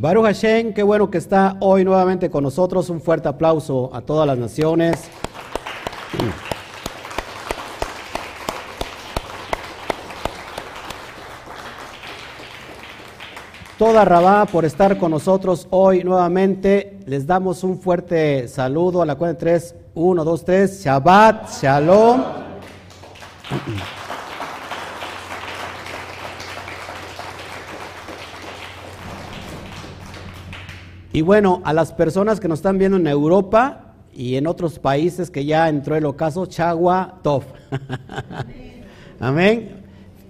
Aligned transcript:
Baruch 0.00 0.24
Hashem, 0.24 0.72
qué 0.72 0.82
bueno 0.82 1.10
que 1.10 1.18
está 1.18 1.58
hoy 1.60 1.84
nuevamente 1.84 2.30
con 2.30 2.42
nosotros. 2.42 2.88
Un 2.88 3.02
fuerte 3.02 3.28
aplauso 3.28 3.90
a 3.92 4.00
todas 4.00 4.26
las 4.26 4.38
naciones. 4.38 5.10
Toda 13.76 14.06
Rabá 14.06 14.46
por 14.46 14.64
estar 14.64 14.96
con 14.96 15.10
nosotros 15.10 15.66
hoy 15.68 16.02
nuevamente. 16.02 17.00
Les 17.04 17.26
damos 17.26 17.62
un 17.62 17.78
fuerte 17.78 18.48
saludo 18.48 19.02
a 19.02 19.04
la 19.04 19.16
cuenta 19.16 19.40
3. 19.40 19.74
1, 19.92 20.24
2, 20.24 20.44
3. 20.46 20.82
Shabbat, 20.82 21.50
Shalom. 21.60 22.22
Y 31.12 31.22
bueno, 31.22 31.60
a 31.64 31.72
las 31.72 31.92
personas 31.92 32.38
que 32.38 32.46
nos 32.46 32.60
están 32.60 32.78
viendo 32.78 32.96
en 32.96 33.06
Europa 33.06 33.94
y 34.12 34.36
en 34.36 34.46
otros 34.46 34.78
países 34.78 35.30
que 35.30 35.44
ya 35.44 35.68
entró 35.68 35.96
el 35.96 36.04
ocaso, 36.06 36.46
Chagua 36.46 37.18
Tov. 37.22 37.44
Amén. 39.20 39.80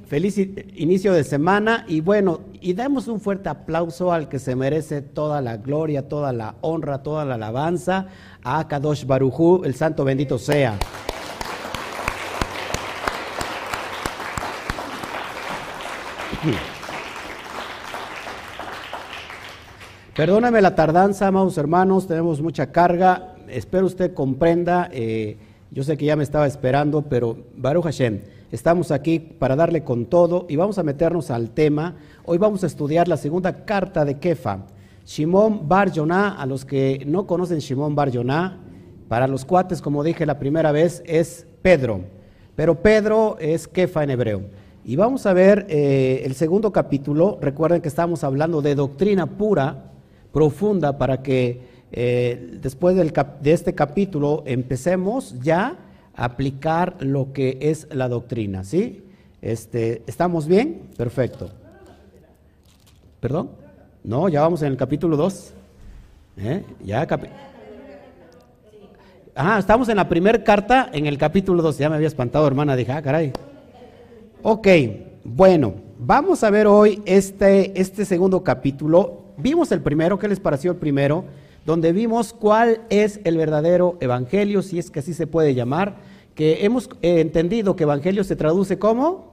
Feliz 0.06 0.38
inicio 0.38 1.12
de 1.12 1.22
semana 1.22 1.84
y 1.86 2.00
bueno, 2.00 2.40
y 2.60 2.72
demos 2.72 3.08
un 3.08 3.20
fuerte 3.20 3.48
aplauso 3.48 4.12
al 4.12 4.28
que 4.28 4.38
se 4.38 4.56
merece 4.56 5.02
toda 5.02 5.40
la 5.40 5.56
gloria, 5.58 6.08
toda 6.08 6.32
la 6.32 6.56
honra, 6.62 7.02
toda 7.02 7.24
la 7.24 7.36
alabanza 7.36 8.08
a 8.42 8.66
Kadosh 8.66 9.04
Barujú, 9.04 9.62
el 9.64 9.74
santo 9.74 10.04
bendito 10.04 10.38
sea. 10.38 10.78
Perdóname 20.16 20.60
la 20.60 20.74
tardanza, 20.74 21.28
amados 21.28 21.56
hermanos, 21.56 22.08
tenemos 22.08 22.42
mucha 22.42 22.72
carga. 22.72 23.36
Espero 23.48 23.86
usted 23.86 24.12
comprenda. 24.12 24.88
Eh, 24.92 25.36
yo 25.70 25.84
sé 25.84 25.96
que 25.96 26.04
ya 26.04 26.16
me 26.16 26.24
estaba 26.24 26.48
esperando, 26.48 27.02
pero 27.02 27.38
Baruch 27.56 27.84
Hashem, 27.84 28.20
estamos 28.50 28.90
aquí 28.90 29.20
para 29.20 29.54
darle 29.54 29.84
con 29.84 30.06
todo 30.06 30.46
y 30.48 30.56
vamos 30.56 30.78
a 30.78 30.82
meternos 30.82 31.30
al 31.30 31.50
tema. 31.50 31.94
Hoy 32.24 32.38
vamos 32.38 32.64
a 32.64 32.66
estudiar 32.66 33.06
la 33.06 33.16
segunda 33.16 33.64
carta 33.64 34.04
de 34.04 34.18
Kefa. 34.18 34.66
Shimon 35.06 35.68
Bar 35.68 35.92
Yonah, 35.92 36.40
a 36.40 36.44
los 36.44 36.64
que 36.64 37.04
no 37.06 37.28
conocen 37.28 37.60
Shimon 37.60 37.94
Bar 37.94 38.10
Yonah, 38.10 38.58
para 39.06 39.28
los 39.28 39.44
cuates, 39.44 39.80
como 39.80 40.02
dije 40.02 40.26
la 40.26 40.40
primera 40.40 40.72
vez, 40.72 41.04
es 41.06 41.46
Pedro. 41.62 42.00
Pero 42.56 42.82
Pedro 42.82 43.36
es 43.38 43.68
Kefa 43.68 44.02
en 44.02 44.10
hebreo. 44.10 44.42
Y 44.84 44.96
vamos 44.96 45.24
a 45.26 45.32
ver 45.34 45.66
eh, 45.68 46.22
el 46.24 46.34
segundo 46.34 46.72
capítulo. 46.72 47.38
Recuerden 47.40 47.80
que 47.80 47.88
estamos 47.88 48.24
hablando 48.24 48.60
de 48.60 48.74
doctrina 48.74 49.26
pura 49.26 49.89
profunda 50.32 50.98
para 50.98 51.22
que 51.22 51.60
eh, 51.92 52.58
después 52.60 52.96
de 52.96 53.52
este 53.52 53.74
capítulo 53.74 54.42
empecemos 54.46 55.34
ya 55.40 55.76
a 56.14 56.24
aplicar 56.24 56.96
lo 57.00 57.32
que 57.32 57.58
es 57.60 57.88
la 57.90 58.08
doctrina, 58.08 58.64
¿sí? 58.64 59.02
Este, 59.42 60.02
¿Estamos 60.06 60.46
bien? 60.46 60.90
Perfecto. 60.96 61.50
¿Perdón? 63.20 63.50
No, 64.04 64.28
ya 64.28 64.40
vamos 64.42 64.62
en 64.62 64.68
el 64.68 64.76
capítulo 64.76 65.16
2. 65.16 65.52
¿Eh? 66.38 66.64
Ya 66.84 67.06
Ah, 69.34 69.58
estamos 69.58 69.88
en 69.88 69.96
la 69.96 70.08
primera 70.08 70.42
carta, 70.42 70.90
en 70.92 71.06
el 71.06 71.16
capítulo 71.16 71.62
2. 71.62 71.78
Ya 71.78 71.88
me 71.88 71.96
había 71.96 72.08
espantado, 72.08 72.46
hermana. 72.46 72.76
Dije, 72.76 72.92
ah, 72.92 73.02
caray. 73.02 73.32
Ok, 74.42 74.68
bueno, 75.24 75.74
vamos 75.98 76.42
a 76.44 76.50
ver 76.50 76.66
hoy 76.66 77.02
este, 77.04 77.78
este 77.78 78.04
segundo 78.04 78.42
capítulo 78.42 79.19
Vimos 79.42 79.72
el 79.72 79.80
primero, 79.80 80.18
¿qué 80.18 80.28
les 80.28 80.40
pareció 80.40 80.72
el 80.72 80.76
primero? 80.76 81.24
Donde 81.64 81.92
vimos 81.92 82.32
cuál 82.32 82.82
es 82.90 83.20
el 83.24 83.36
verdadero 83.36 83.96
evangelio, 84.00 84.62
si 84.62 84.78
es 84.78 84.90
que 84.90 85.00
así 85.00 85.14
se 85.14 85.26
puede 85.26 85.54
llamar, 85.54 85.96
que 86.34 86.64
hemos 86.64 86.88
eh, 87.02 87.20
entendido 87.20 87.76
que 87.76 87.84
evangelio 87.84 88.24
se 88.24 88.36
traduce 88.36 88.78
como 88.78 89.30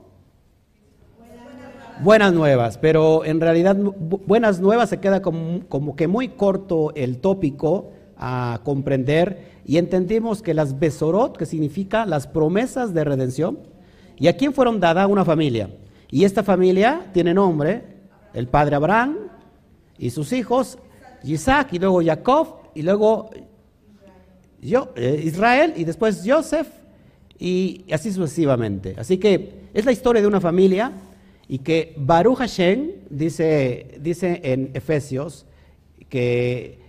buenas 2.03 2.34
nuevas, 2.34 2.78
pero 2.78 3.25
en 3.25 3.41
realidad 3.41 3.75
buenas 3.75 4.59
nuevas 4.59 4.90
se 4.90 5.00
queda 5.00 5.22
como, 5.22 5.62
como, 5.68 5.95
que 5.95 6.07
muy 6.07 6.29
corto 6.29 6.94
el 6.95 7.18
tópico 7.19 7.91
a 8.18 8.62
comprender 8.63 9.57
y 9.66 9.78
entendimos 9.78 10.41
que 10.41 10.53
las 10.53 10.79
besorot, 10.79 11.38
que 11.38 11.45
significa 11.45 12.06
las 12.06 12.28
promesas 12.28 12.94
de 12.94 13.03
redención, 13.03 13.59
y 14.18 14.28
a 14.28 14.38
quién 14.38 14.53
fueron 14.53 14.79
dadas 14.79 15.07
una 15.07 15.25
familia. 15.25 15.69
Y 16.09 16.24
esta 16.24 16.41
familia 16.41 17.07
tiene 17.13 17.34
nombre, 17.34 17.84
el 18.34 18.47
padre 18.47 18.75
Abraham, 18.75 19.18
y 19.97 20.09
sus 20.09 20.34
hijos, 20.34 20.78
Isaac 21.24 21.69
y 21.74 21.80
luego 21.80 22.02
Jacob 22.03 22.58
y 22.75 22.81
luego 22.81 23.30
eh, 24.62 25.22
Israel 25.24 25.74
y 25.75 25.84
después 25.84 26.24
Joseph 26.25 26.68
y 27.40 27.85
así 27.91 28.12
sucesivamente. 28.12 28.96
Así 28.97 29.18
que 29.18 29.68
es 29.74 29.86
la 29.86 29.91
historia 29.91 30.22
de 30.22 30.28
una 30.28 30.41
familia 30.41 30.91
y 31.47 31.59
que 31.59 31.94
Baruch 31.97 32.38
Hashem 32.38 32.91
dice, 33.09 34.00
dice 34.02 34.41
en 34.44 34.72
Efesios 34.74 35.46
que 36.09 36.80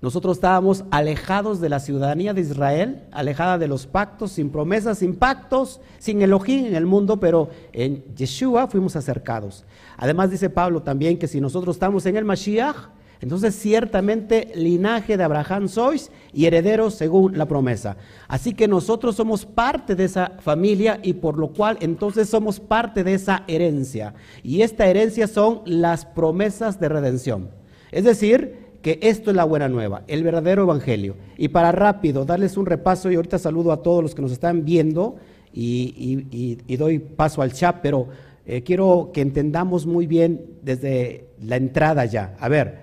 nosotros 0.00 0.38
estábamos 0.38 0.84
alejados 0.90 1.60
de 1.60 1.68
la 1.68 1.78
ciudadanía 1.78 2.34
de 2.34 2.40
Israel, 2.40 3.04
alejada 3.12 3.56
de 3.56 3.68
los 3.68 3.86
pactos, 3.86 4.32
sin 4.32 4.50
promesas, 4.50 4.98
sin 4.98 5.14
pactos, 5.14 5.80
sin 5.98 6.22
Elohim 6.22 6.66
en 6.66 6.74
el 6.74 6.86
mundo, 6.86 7.20
pero 7.20 7.50
en 7.72 8.02
Yeshua 8.16 8.66
fuimos 8.66 8.96
acercados. 8.96 9.64
Además 9.96 10.30
dice 10.30 10.50
Pablo 10.50 10.82
también 10.82 11.18
que 11.18 11.28
si 11.28 11.40
nosotros 11.40 11.76
estamos 11.76 12.06
en 12.06 12.16
el 12.16 12.24
Mashiach, 12.24 12.76
entonces 13.20 13.54
ciertamente 13.54 14.50
linaje 14.56 15.16
de 15.16 15.22
Abraham 15.22 15.68
sois 15.68 16.10
y 16.32 16.46
herederos 16.46 16.94
según 16.94 17.38
la 17.38 17.46
promesa. 17.46 17.96
Así 18.26 18.52
que 18.52 18.66
nosotros 18.66 19.14
somos 19.14 19.46
parte 19.46 19.94
de 19.94 20.04
esa 20.04 20.32
familia 20.40 20.98
y 21.02 21.12
por 21.12 21.38
lo 21.38 21.52
cual 21.52 21.78
entonces 21.80 22.28
somos 22.28 22.58
parte 22.58 23.04
de 23.04 23.14
esa 23.14 23.44
herencia. 23.46 24.14
Y 24.42 24.62
esta 24.62 24.86
herencia 24.86 25.28
son 25.28 25.62
las 25.66 26.04
promesas 26.04 26.80
de 26.80 26.88
redención. 26.88 27.50
Es 27.92 28.02
decir, 28.02 28.62
que 28.82 28.98
esto 29.00 29.30
es 29.30 29.36
la 29.36 29.44
buena 29.44 29.68
nueva, 29.68 30.02
el 30.08 30.24
verdadero 30.24 30.64
evangelio. 30.64 31.14
Y 31.38 31.48
para 31.48 31.72
rápido 31.72 32.24
darles 32.24 32.56
un 32.56 32.66
repaso, 32.66 33.10
y 33.10 33.14
ahorita 33.14 33.38
saludo 33.38 33.72
a 33.72 33.82
todos 33.82 34.02
los 34.02 34.14
que 34.14 34.22
nos 34.22 34.32
están 34.32 34.64
viendo 34.64 35.16
y, 35.54 36.76
doy 36.76 36.98
paso 36.98 37.40
al 37.42 37.52
chat, 37.52 37.76
pero 37.80 38.08
eh, 38.46 38.62
quiero 38.62 39.10
que 39.12 39.20
entendamos 39.20 39.86
muy 39.86 40.06
bien 40.06 40.44
desde 40.62 41.26
la 41.40 41.56
entrada 41.56 42.04
ya. 42.04 42.36
A 42.40 42.48
ver, 42.48 42.80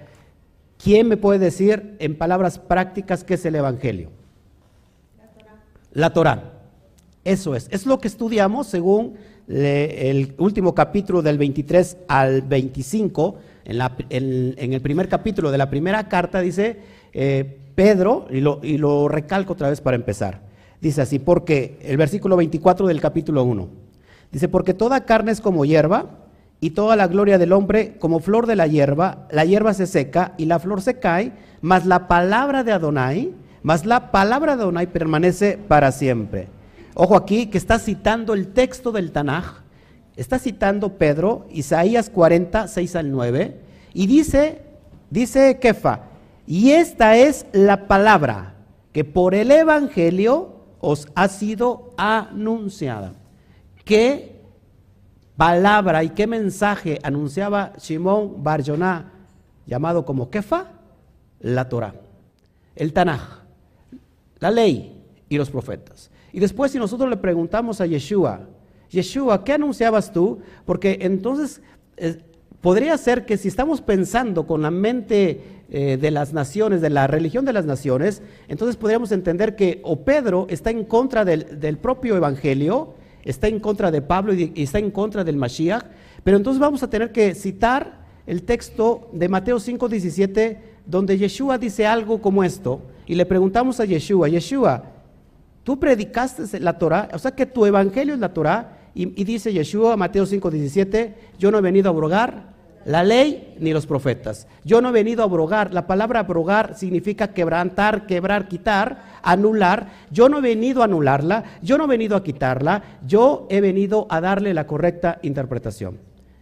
¿quién 0.82 1.08
me 1.08 1.18
puede 1.18 1.40
decir 1.40 1.96
en 2.00 2.18
palabras 2.18 2.60
prácticas 2.60 3.24
qué 3.24 3.36
es 3.36 3.46
el 3.46 3.56
evangelio? 3.56 4.10
La 5.92 6.14
Torah. 6.14 6.54
Eso 7.24 7.56
es, 7.56 7.68
es 7.72 7.86
lo 7.86 8.00
que 8.00 8.08
estudiamos 8.08 8.68
según 8.68 9.16
el 9.48 10.36
último 10.38 10.76
capítulo 10.76 11.22
del 11.22 11.38
23 11.38 11.98
al 12.08 12.44
25 12.44 13.38
en, 14.10 14.74
el 14.74 14.82
primer 14.82 15.08
capítulo 15.08 15.52
de 15.52 15.58
la 15.58 15.70
primera 15.70 16.08
carta 16.08 16.42
dice 16.42 16.78
eh, 17.14 17.58
Pedro, 17.76 18.28
y 18.30 18.42
lo, 18.42 18.60
y 18.64 18.78
lo 18.78 19.08
recalco 19.08 19.54
otra 19.54 19.70
vez 19.70 19.80
para 19.80 19.96
empezar, 19.96 20.42
dice 20.82 21.02
así, 21.02 21.20
porque 21.20 21.78
el 21.82 21.98
versículo 21.98 22.36
24 22.36 22.88
del 22.88 23.00
capítulo 23.00 23.44
1, 23.44 23.70
dice, 24.32 24.48
porque 24.48 24.74
toda 24.74 25.06
carne 25.06 25.32
es 25.32 25.42
como 25.42 25.66
hierba, 25.66 26.06
y 26.62 26.72
toda 26.72 26.96
la 26.96 27.08
gloria 27.08 27.38
del 27.38 27.54
hombre 27.54 27.96
como 28.00 28.20
flor 28.20 28.46
de 28.46 28.56
la 28.58 28.68
hierba, 28.68 29.28
la 29.32 29.46
hierba 29.46 29.74
se 29.74 29.88
seca 29.88 30.34
y 30.38 30.46
la 30.46 30.60
flor 30.60 30.82
se 30.82 31.00
cae, 31.00 31.32
mas 31.62 31.86
la 31.86 32.08
palabra 32.10 32.66
de 32.66 32.74
Adonai, 32.74 33.34
mas 33.64 33.86
la 33.86 34.12
palabra 34.12 34.58
de 34.58 34.64
Adonai 34.64 34.88
permanece 34.88 35.58
para 35.58 35.94
siempre. 35.94 36.50
Ojo 36.96 37.16
aquí 37.16 37.48
que 37.48 37.58
está 37.58 37.80
citando 37.80 38.34
el 38.34 38.50
texto 38.50 38.92
del 38.92 39.12
Tanaj, 39.12 39.64
Está 40.20 40.38
citando 40.38 40.98
Pedro, 40.98 41.48
Isaías 41.50 42.10
40, 42.10 42.68
6 42.68 42.96
al 42.98 43.10
9, 43.10 43.58
y 43.94 44.06
dice, 44.06 44.64
dice 45.10 45.60
Kefa, 45.60 46.02
y 46.46 46.72
esta 46.72 47.16
es 47.16 47.46
la 47.54 47.88
palabra 47.88 48.56
que 48.92 49.06
por 49.06 49.34
el 49.34 49.50
Evangelio 49.50 50.56
os 50.82 51.08
ha 51.16 51.30
sido 51.30 51.94
anunciada. 51.96 53.14
¿Qué 53.90 54.36
palabra 55.36 56.04
y 56.04 56.10
qué 56.10 56.28
mensaje 56.28 57.00
anunciaba 57.02 57.74
Shimon 57.80 58.44
Bar 58.44 58.62
llamado 59.66 60.06
como 60.06 60.30
Kefa? 60.30 60.74
La 61.40 61.68
Torah, 61.68 61.96
el 62.76 62.94
Tanaj, 62.94 63.40
la 64.38 64.52
ley 64.52 65.04
y 65.28 65.38
los 65.40 65.50
profetas. 65.50 66.12
Y 66.32 66.40
después 66.40 66.72
si 66.72 66.78
nosotros 66.78 67.10
le 67.10 67.18
preguntamos 67.18 67.82
a 67.82 67.88
Yeshua, 67.88 68.42
Yeshua, 68.92 69.44
¿qué 69.44 69.54
anunciabas 69.54 70.14
tú? 70.14 70.38
Porque 70.66 71.00
entonces 71.02 71.60
eh, 71.98 72.22
podría 72.62 72.96
ser 72.96 73.26
que 73.26 73.38
si 73.38 73.48
estamos 73.48 73.82
pensando 73.82 74.46
con 74.46 74.62
la 74.62 74.70
mente 74.70 75.64
eh, 75.72 75.98
de 75.98 76.12
las 76.12 76.32
naciones, 76.32 76.82
de 76.82 76.92
la 76.92 77.08
religión 77.08 77.44
de 77.44 77.54
las 77.54 77.66
naciones, 77.66 78.22
entonces 78.50 78.76
podríamos 78.76 79.12
entender 79.12 79.56
que 79.56 79.80
o 79.82 80.02
Pedro 80.02 80.46
está 80.48 80.70
en 80.70 80.86
contra 80.86 81.26
del, 81.26 81.80
propio 81.80 82.16
evangelio, 82.16 82.94
está 83.24 83.48
en 83.48 83.60
contra 83.60 83.92
de 83.92 84.02
Pablo 84.02 84.34
y, 84.34 84.52
está 84.56 84.80
en 84.80 84.92
contra 84.92 85.24
del 85.24 85.38
Mashiach, 85.38 85.86
pero 86.24 86.38
entonces 86.38 86.60
vamos 86.60 86.84
a 86.84 86.90
tener 86.90 87.12
que 87.12 87.36
citar 87.36 88.00
el 88.26 88.44
texto 88.44 89.10
de 89.14 89.30
Mateo 89.30 89.60
5:17, 89.60 90.58
donde 90.86 91.18
Yeshua 91.18 91.58
dice 91.58 91.86
algo 91.86 92.22
como 92.22 92.44
esto, 92.44 92.82
y 93.06 93.16
le 93.16 93.26
preguntamos 93.26 93.80
a 93.80 93.86
Yeshua, 93.86 94.28
Yeshua, 94.30 94.84
tú 95.64 95.80
predicaste 95.80 96.60
la 96.60 96.78
Torah, 96.78 97.10
o 97.14 97.20
sea 97.20 97.32
que 97.32 97.46
tu 97.46 97.66
evangelio 97.66 98.14
es 98.14 98.20
la 98.20 98.34
Torah, 98.34 98.78
y, 98.96 99.06
dice 99.24 99.54
Yeshua, 99.54 99.96
Mateo 99.98 100.26
5:17, 100.26 101.14
yo 101.38 101.52
no 101.52 101.58
he 101.58 101.62
venido 101.62 101.90
a 101.90 101.92
abrogar 101.92 102.59
la 102.90 103.04
ley 103.04 103.54
ni 103.60 103.72
los 103.72 103.86
profetas. 103.86 104.48
Yo 104.66 104.82
no 104.82 104.90
he 104.90 104.92
venido 104.92 105.22
a 105.22 105.26
abrogar. 105.26 105.76
La 105.76 105.86
palabra 105.86 106.22
abrogar 106.22 106.76
significa 106.76 107.36
quebrantar, 107.36 108.08
quebrar, 108.08 108.48
quitar, 108.48 109.20
anular. 109.22 109.92
Yo 110.10 110.28
no 110.28 110.40
he 110.40 110.42
venido 110.42 110.82
a 110.82 110.86
anularla, 110.86 111.44
yo 111.62 111.78
no 111.78 111.84
he 111.84 111.88
venido 111.88 112.18
a 112.18 112.24
quitarla, 112.24 112.82
yo 113.06 113.46
he 113.52 113.62
venido 113.62 114.08
a 114.10 114.22
darle 114.22 114.56
la 114.56 114.66
correcta 114.66 115.20
interpretación. 115.22 116.00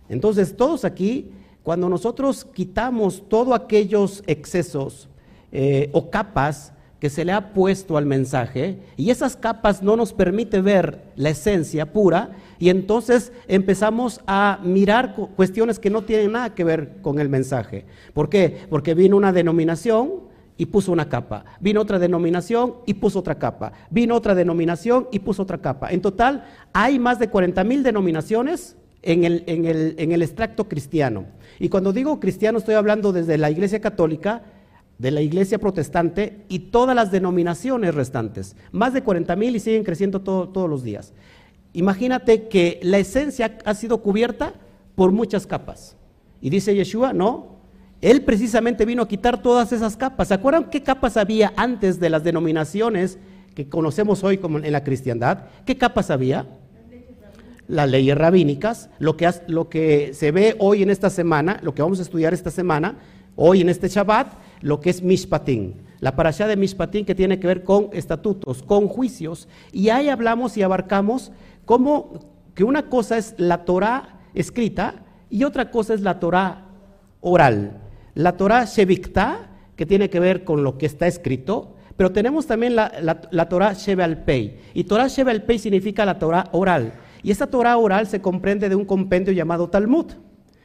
Entonces, 0.08 0.56
todos 0.56 0.86
aquí, 0.86 1.34
cuando 1.64 1.90
nosotros 1.90 2.46
quitamos 2.46 3.28
todos 3.28 3.54
aquellos 3.54 4.24
excesos 4.26 5.10
eh, 5.52 5.90
o 5.92 6.10
capas 6.10 6.72
que 7.00 7.10
se 7.10 7.26
le 7.26 7.32
ha 7.32 7.54
puesto 7.54 7.98
al 7.98 8.06
mensaje 8.06 8.80
y 8.96 9.12
esas 9.12 9.36
capas 9.36 9.84
no 9.84 9.96
nos 9.96 10.14
permite 10.14 10.62
ver 10.62 11.00
la 11.16 11.30
esencia 11.30 11.92
pura 11.92 12.32
y 12.60 12.70
entonces 12.70 13.32
empezamos 13.48 14.22
a 14.26 14.60
mirar 14.64 15.16
cuestiones 15.36 15.78
que 15.78 15.92
no 15.92 16.04
tienen 16.04 16.32
nada 16.32 16.56
que 16.56 16.64
ver 16.64 17.02
con 17.02 17.20
el 17.20 17.30
mensaje. 17.30 17.86
¿Por 18.14 18.30
qué? 18.30 18.66
Porque 18.70 18.96
vino 18.96 19.16
una 19.16 19.32
denominación 19.32 20.28
y 20.58 20.66
puso 20.66 20.92
una 20.92 21.08
capa, 21.08 21.46
vino 21.60 21.82
otra 21.82 22.00
denominación 22.00 22.78
y 22.88 22.96
puso 22.96 23.20
otra 23.20 23.36
capa, 23.36 23.74
vino 23.92 24.16
otra 24.16 24.34
denominación 24.34 25.08
y 25.12 25.20
puso 25.20 25.44
otra 25.44 25.60
capa. 25.60 25.92
En 25.92 26.02
total 26.02 26.46
hay 26.74 26.98
más 26.98 27.20
de 27.20 27.30
40 27.30 27.64
mil 27.64 27.84
denominaciones 27.84 28.76
en 29.04 29.24
el, 29.24 29.44
en, 29.46 29.66
el, 29.66 29.94
en 30.00 30.12
el 30.12 30.24
extracto 30.24 30.68
cristiano. 30.68 31.26
Y 31.60 31.70
cuando 31.70 31.94
digo 31.94 32.20
cristiano 32.20 32.58
estoy 32.58 32.74
hablando 32.74 33.14
desde 33.14 33.38
la 33.38 33.52
Iglesia 33.52 33.80
Católica, 33.80 34.42
de 34.98 35.12
la 35.12 35.22
iglesia 35.22 35.60
protestante 35.60 36.46
y 36.50 36.60
todas 36.60 36.96
las 36.96 37.12
denominaciones 37.12 37.94
restantes. 37.94 38.56
Más 38.72 38.94
de 38.94 39.04
40 39.04 39.36
mil 39.36 39.56
y 39.56 39.60
siguen 39.60 39.84
creciendo 39.84 40.22
todos 40.22 40.70
los 40.70 40.84
días. 40.84 41.14
Imagínate 41.74 42.48
que 42.48 42.80
la 42.82 42.98
esencia 42.98 43.58
ha 43.64 43.74
sido 43.76 44.02
cubierta 44.02 44.54
por 44.96 45.12
muchas 45.12 45.46
capas. 45.46 45.96
Y 46.42 46.50
dice 46.50 46.74
Yeshua, 46.74 47.14
no, 47.14 47.58
él 48.02 48.24
precisamente 48.24 48.86
vino 48.86 49.04
a 49.04 49.08
quitar 49.08 49.42
todas 49.42 49.72
esas 49.72 49.98
capas. 49.98 50.30
¿Se 50.30 50.34
acuerdan 50.34 50.70
qué 50.70 50.84
capas 50.84 51.18
había 51.18 51.54
antes 51.56 52.00
de 52.00 52.10
las 52.10 52.24
denominaciones 52.24 53.20
que 53.56 53.70
conocemos 53.70 54.24
hoy 54.24 54.38
como 54.38 54.60
en 54.60 54.72
la 54.72 54.84
cristiandad? 54.84 55.46
¿Qué 55.66 55.78
capas 55.78 56.10
había? 56.10 56.48
Las 57.68 57.90
leyes 57.90 58.18
rabínicas, 58.18 58.90
lo 58.98 59.18
que, 59.18 59.30
lo 59.48 59.68
que 59.68 60.14
se 60.14 60.32
ve 60.32 60.56
hoy 60.60 60.84
en 60.84 60.90
esta 60.90 61.10
semana, 61.10 61.60
lo 61.62 61.76
que 61.76 61.82
vamos 61.82 62.00
a 62.00 62.04
estudiar 62.04 62.34
esta 62.34 62.50
semana, 62.50 62.98
hoy 63.36 63.62
en 63.62 63.70
este 63.70 63.90
Shabbat, 63.90 64.28
lo 64.62 64.80
que 64.80 64.89
es 64.89 65.01
Mishpatim. 65.01 65.74
La 66.00 66.15
parasha 66.15 66.48
de 66.48 66.57
Mishpatim 66.57 67.06
que 67.06 67.15
tiene 67.15 67.39
que 67.39 67.48
ver 67.48 67.63
con 67.63 67.89
estatutos, 67.94 68.63
con 68.63 68.88
juicios. 68.88 69.48
Y 69.71 69.89
ahí 69.89 70.09
hablamos 70.09 70.57
y 70.57 70.62
abarcamos 70.62 71.31
cómo 71.65 72.19
que 72.54 72.63
una 72.63 72.89
cosa 72.89 73.18
es 73.18 73.36
la 73.38 73.65
Torah 73.65 74.19
escrita 74.33 75.04
y 75.30 75.44
otra 75.44 75.71
cosa 75.71 75.94
es 75.94 76.01
la 76.01 76.19
Torah 76.19 76.65
oral. 77.21 77.81
La 78.13 78.38
Torah 78.38 78.65
Shevikta, 78.65 79.50
que 79.75 79.86
tiene 79.86 80.09
que 80.09 80.19
ver 80.19 80.44
con 80.44 80.63
lo 80.63 80.77
que 80.77 80.86
está 80.86 81.07
escrito, 81.07 81.75
pero 81.98 82.12
tenemos 82.12 82.45
también 82.45 82.75
la, 82.75 82.92
la, 83.31 83.50
Torah 83.50 83.75
Pei. 84.25 84.60
Y 84.74 84.83
Torah 84.83 85.07
Pei 85.45 85.60
significa 85.60 86.06
la 86.06 86.19
Torah 86.19 86.48
oral. 86.51 86.94
Y 87.24 87.31
esta 87.31 87.48
Torah 87.48 87.77
oral 87.77 88.07
se 88.07 88.21
comprende 88.21 88.69
de 88.69 88.75
un 88.75 88.86
compendio 88.86 89.33
llamado 89.33 89.69
Talmud, 89.69 90.06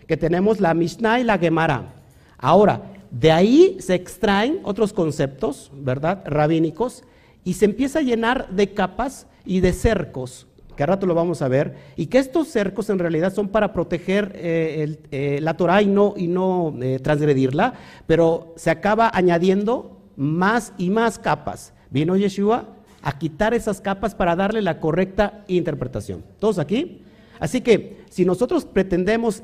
que 0.06 0.16
tenemos 0.18 0.60
la 0.60 0.74
Mishnah 0.74 1.20
y 1.20 1.24
la 1.24 1.38
Gemara. 1.38 1.94
Ahora, 2.36 2.82
de 3.12 3.30
ahí 3.30 3.76
se 3.78 3.94
extraen 3.94 4.60
otros 4.64 4.94
conceptos, 4.94 5.70
¿verdad? 5.74 6.22
Rabínicos, 6.24 7.04
y 7.44 7.54
se 7.54 7.66
empieza 7.66 7.98
a 7.98 8.02
llenar 8.02 8.48
de 8.48 8.72
capas 8.72 9.26
y 9.44 9.60
de 9.60 9.74
cercos, 9.74 10.46
que 10.76 10.82
a 10.82 10.86
rato 10.86 11.04
lo 11.04 11.14
vamos 11.14 11.42
a 11.42 11.48
ver, 11.48 11.74
y 11.94 12.06
que 12.06 12.18
estos 12.18 12.48
cercos 12.48 12.88
en 12.88 12.98
realidad 12.98 13.34
son 13.34 13.48
para 13.48 13.74
proteger 13.74 14.32
eh, 14.34 14.96
eh, 15.10 15.40
la 15.42 15.58
Torah 15.58 15.82
y 15.82 15.88
no, 15.88 16.14
y 16.16 16.26
no 16.26 16.74
eh, 16.80 17.00
transgredirla, 17.00 17.74
pero 18.06 18.54
se 18.56 18.70
acaba 18.70 19.10
añadiendo 19.12 20.00
más 20.16 20.72
y 20.78 20.88
más 20.88 21.18
capas. 21.18 21.74
Vino 21.90 22.16
Yeshua 22.16 22.76
a 23.02 23.18
quitar 23.18 23.52
esas 23.52 23.82
capas 23.82 24.14
para 24.14 24.36
darle 24.36 24.62
la 24.62 24.80
correcta 24.80 25.44
interpretación. 25.48 26.24
¿Todos 26.38 26.58
aquí? 26.58 27.02
Así 27.40 27.60
que 27.60 28.04
si 28.08 28.24
nosotros 28.24 28.64
pretendemos 28.64 29.42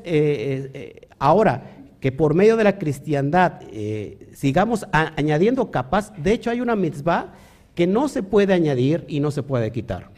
ahora 1.19 1.78
que 1.99 2.11
por 2.11 2.33
medio 2.33 2.55
de 2.55 2.63
la 2.63 2.77
cristiandad 2.77 3.61
eh, 3.71 4.29
sigamos 4.33 4.85
añadiendo 4.91 5.69
capas, 5.71 6.13
de 6.17 6.33
hecho 6.33 6.49
hay 6.49 6.61
una 6.61 6.75
mitzvah 6.75 7.33
que 7.75 7.87
no 7.87 8.07
se 8.07 8.23
puede 8.23 8.53
añadir 8.53 9.05
y 9.07 9.19
no 9.19 9.31
se 9.31 9.43
puede 9.43 9.71
quitar. 9.71 10.09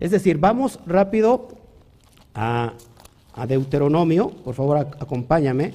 Es 0.00 0.10
decir, 0.10 0.38
vamos 0.38 0.78
rápido 0.86 1.48
a, 2.34 2.74
Deuteronomio, 3.46 4.30
por 4.30 4.54
favor 4.54 4.78
acompáñame, 4.78 5.72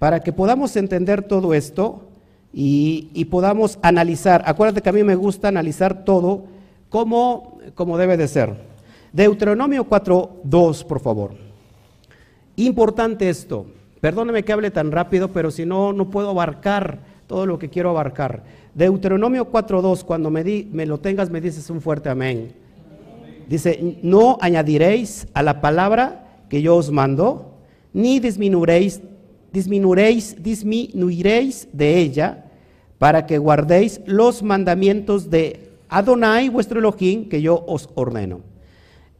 para 0.00 0.18
que 0.20 0.32
podamos 0.32 0.74
entender 0.74 1.22
todo 1.22 1.54
esto 1.54 2.08
y, 2.52 3.24
podamos 3.26 3.78
analizar. 3.82 4.42
Acuérdate 4.46 4.82
que 4.82 4.88
a 4.88 4.92
mí 4.92 5.04
me 5.04 5.14
gusta 5.14 5.46
analizar 5.46 6.04
todo 6.04 6.46
como, 6.88 7.58
como 7.76 7.98
debe 7.98 8.16
de 8.16 8.26
ser. 8.26 8.56
Deuteronomio 9.12 9.88
4.2, 9.88 10.84
por 10.84 10.98
favor. 10.98 11.34
Importante 12.56 13.28
esto. 13.28 13.66
Perdóneme 14.00 14.44
que 14.44 14.52
hable 14.52 14.70
tan 14.70 14.92
rápido, 14.92 15.28
pero 15.28 15.50
si 15.50 15.66
no, 15.66 15.92
no 15.92 16.10
puedo 16.10 16.30
abarcar 16.30 17.00
todo 17.26 17.46
lo 17.46 17.58
que 17.58 17.68
quiero 17.68 17.90
abarcar. 17.90 18.42
Deuteronomio 18.74 19.50
4.2, 19.50 20.04
cuando 20.04 20.30
me, 20.30 20.44
di, 20.44 20.68
me 20.72 20.86
lo 20.86 20.98
tengas, 20.98 21.30
me 21.30 21.40
dices 21.40 21.68
un 21.68 21.80
fuerte 21.80 22.08
amén. 22.08 22.52
Dice, 23.48 23.98
no 24.02 24.38
añadiréis 24.40 25.26
a 25.34 25.42
la 25.42 25.60
palabra 25.60 26.44
que 26.48 26.62
yo 26.62 26.76
os 26.76 26.90
mando, 26.90 27.54
ni 27.92 28.20
disminuiréis, 28.20 29.00
disminuiréis, 29.52 30.42
disminuiréis 30.42 31.68
de 31.72 31.98
ella, 31.98 32.44
para 32.98 33.26
que 33.26 33.38
guardéis 33.38 34.00
los 34.06 34.42
mandamientos 34.42 35.30
de 35.30 35.70
Adonai, 35.88 36.48
vuestro 36.48 36.78
Elohim, 36.78 37.28
que 37.28 37.42
yo 37.42 37.64
os 37.66 37.88
ordeno. 37.94 38.40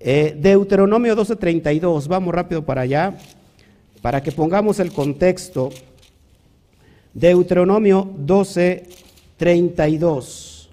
Eh, 0.00 0.36
Deuteronomio 0.38 1.16
12.32, 1.16 2.06
vamos 2.06 2.32
rápido 2.34 2.64
para 2.64 2.82
allá 2.82 3.16
para 4.08 4.22
que 4.22 4.32
pongamos 4.32 4.80
el 4.80 4.90
contexto, 4.90 5.68
Deuteronomio 7.12 8.10
12, 8.16 8.84
32. 9.36 10.70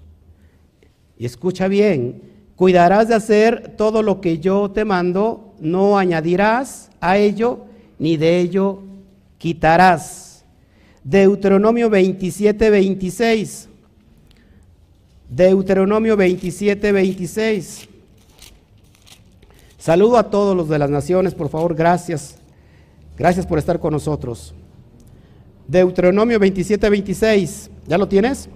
Y 1.18 1.26
escucha 1.26 1.68
bien, 1.68 2.22
cuidarás 2.56 3.08
de 3.08 3.14
hacer 3.14 3.74
todo 3.76 4.02
lo 4.02 4.22
que 4.22 4.38
yo 4.38 4.70
te 4.70 4.86
mando, 4.86 5.52
no 5.60 5.98
añadirás 5.98 6.88
a 6.98 7.18
ello, 7.18 7.66
ni 7.98 8.16
de 8.16 8.40
ello 8.40 8.80
quitarás. 9.36 10.42
Deuteronomio 11.04 11.90
27, 11.90 12.70
26. 12.70 13.68
Deuteronomio 15.28 16.16
27, 16.16 16.90
26. 16.90 17.88
Saludo 19.76 20.16
a 20.16 20.30
todos 20.30 20.56
los 20.56 20.70
de 20.70 20.78
las 20.78 20.88
naciones, 20.88 21.34
por 21.34 21.50
favor, 21.50 21.74
gracias. 21.74 22.38
Gracias 23.16 23.46
por 23.46 23.58
estar 23.58 23.80
con 23.80 23.92
nosotros. 23.92 24.54
Deuteronomio 25.68 26.38
27, 26.38 26.90
26. 26.90 27.70
¿Ya 27.86 27.98
lo 27.98 28.08
tienes? 28.08 28.48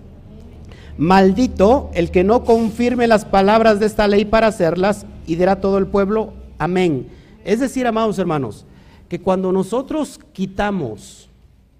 Maldito 0.98 1.90
el 1.94 2.10
que 2.10 2.24
no 2.24 2.44
confirme 2.44 3.06
las 3.06 3.24
palabras 3.24 3.80
de 3.80 3.86
esta 3.86 4.06
ley 4.06 4.24
para 4.24 4.48
hacerlas 4.48 5.06
y 5.26 5.36
dirá 5.36 5.60
todo 5.60 5.78
el 5.78 5.86
pueblo, 5.86 6.34
amén. 6.58 7.08
Es 7.44 7.60
decir, 7.60 7.86
amados 7.86 8.18
hermanos, 8.18 8.66
que 9.08 9.20
cuando 9.20 9.50
nosotros 9.50 10.20
quitamos 10.32 11.30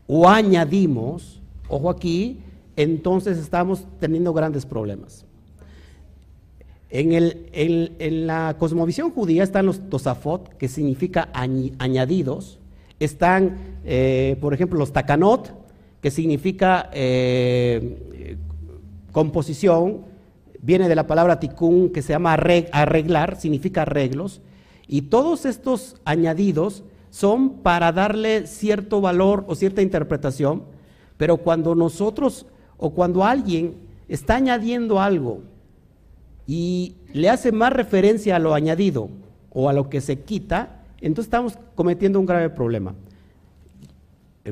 o 0.07 0.29
añadimos, 0.29 1.41
ojo 1.69 1.91
aquí, 1.91 2.39
entonces 2.77 3.37
estamos 3.39 3.85
teniendo 3.99 4.33
grandes 4.33 4.65
problemas. 4.65 5.27
En, 6.89 7.13
el, 7.13 7.47
en 7.53 8.27
la 8.27 8.57
cosmovisión 8.59 9.11
judía 9.11 9.43
están 9.43 9.67
los 9.67 9.91
tosafot, 9.91 10.57
que 10.57 10.67
significa 10.67 11.29
añadidos, 11.33 12.60
están, 13.01 13.57
eh, 13.85 14.37
por 14.41 14.55
ejemplo, 14.55 14.79
los 14.79 14.93
takanot, 14.93 15.53
que 16.01 16.11
significa 16.11 16.89
eh, 16.93 18.37
composición, 19.11 20.03
viene 20.63 20.89
de 20.89 20.95
la 20.95 21.07
palabra 21.07 21.41
tikkun, 21.41 21.91
que 21.91 22.03
se 22.03 22.13
llama 22.13 22.35
arreglar, 22.35 23.41
significa 23.41 23.83
arreglos, 23.83 24.41
y 24.87 25.03
todos 25.03 25.47
estos 25.47 25.97
añadidos 26.05 26.85
son 27.11 27.63
para 27.63 27.93
darle 27.93 28.47
cierto 28.47 29.01
valor 29.01 29.45
o 29.49 29.55
cierta 29.55 29.83
interpretación, 29.83 30.63
pero 31.17 31.39
cuando 31.39 31.75
nosotros 31.75 32.47
o 32.77 32.91
cuando 32.91 33.25
alguien 33.25 33.75
está 34.09 34.37
añadiendo 34.37 35.01
algo 35.01 35.43
y 36.47 36.97
le 37.13 37.29
hace 37.29 37.53
más 37.53 37.73
referencia 37.73 38.37
a 38.37 38.39
lo 38.39 38.55
añadido 38.55 39.11
o 39.51 39.69
a 39.69 39.73
lo 39.73 39.91
que 39.91 40.01
se 40.01 40.21
quita, 40.21 40.80
entonces 41.01 41.27
estamos 41.27 41.59
cometiendo 41.75 42.21
un 42.21 42.27
grave 42.27 42.51
problema. 42.51 42.95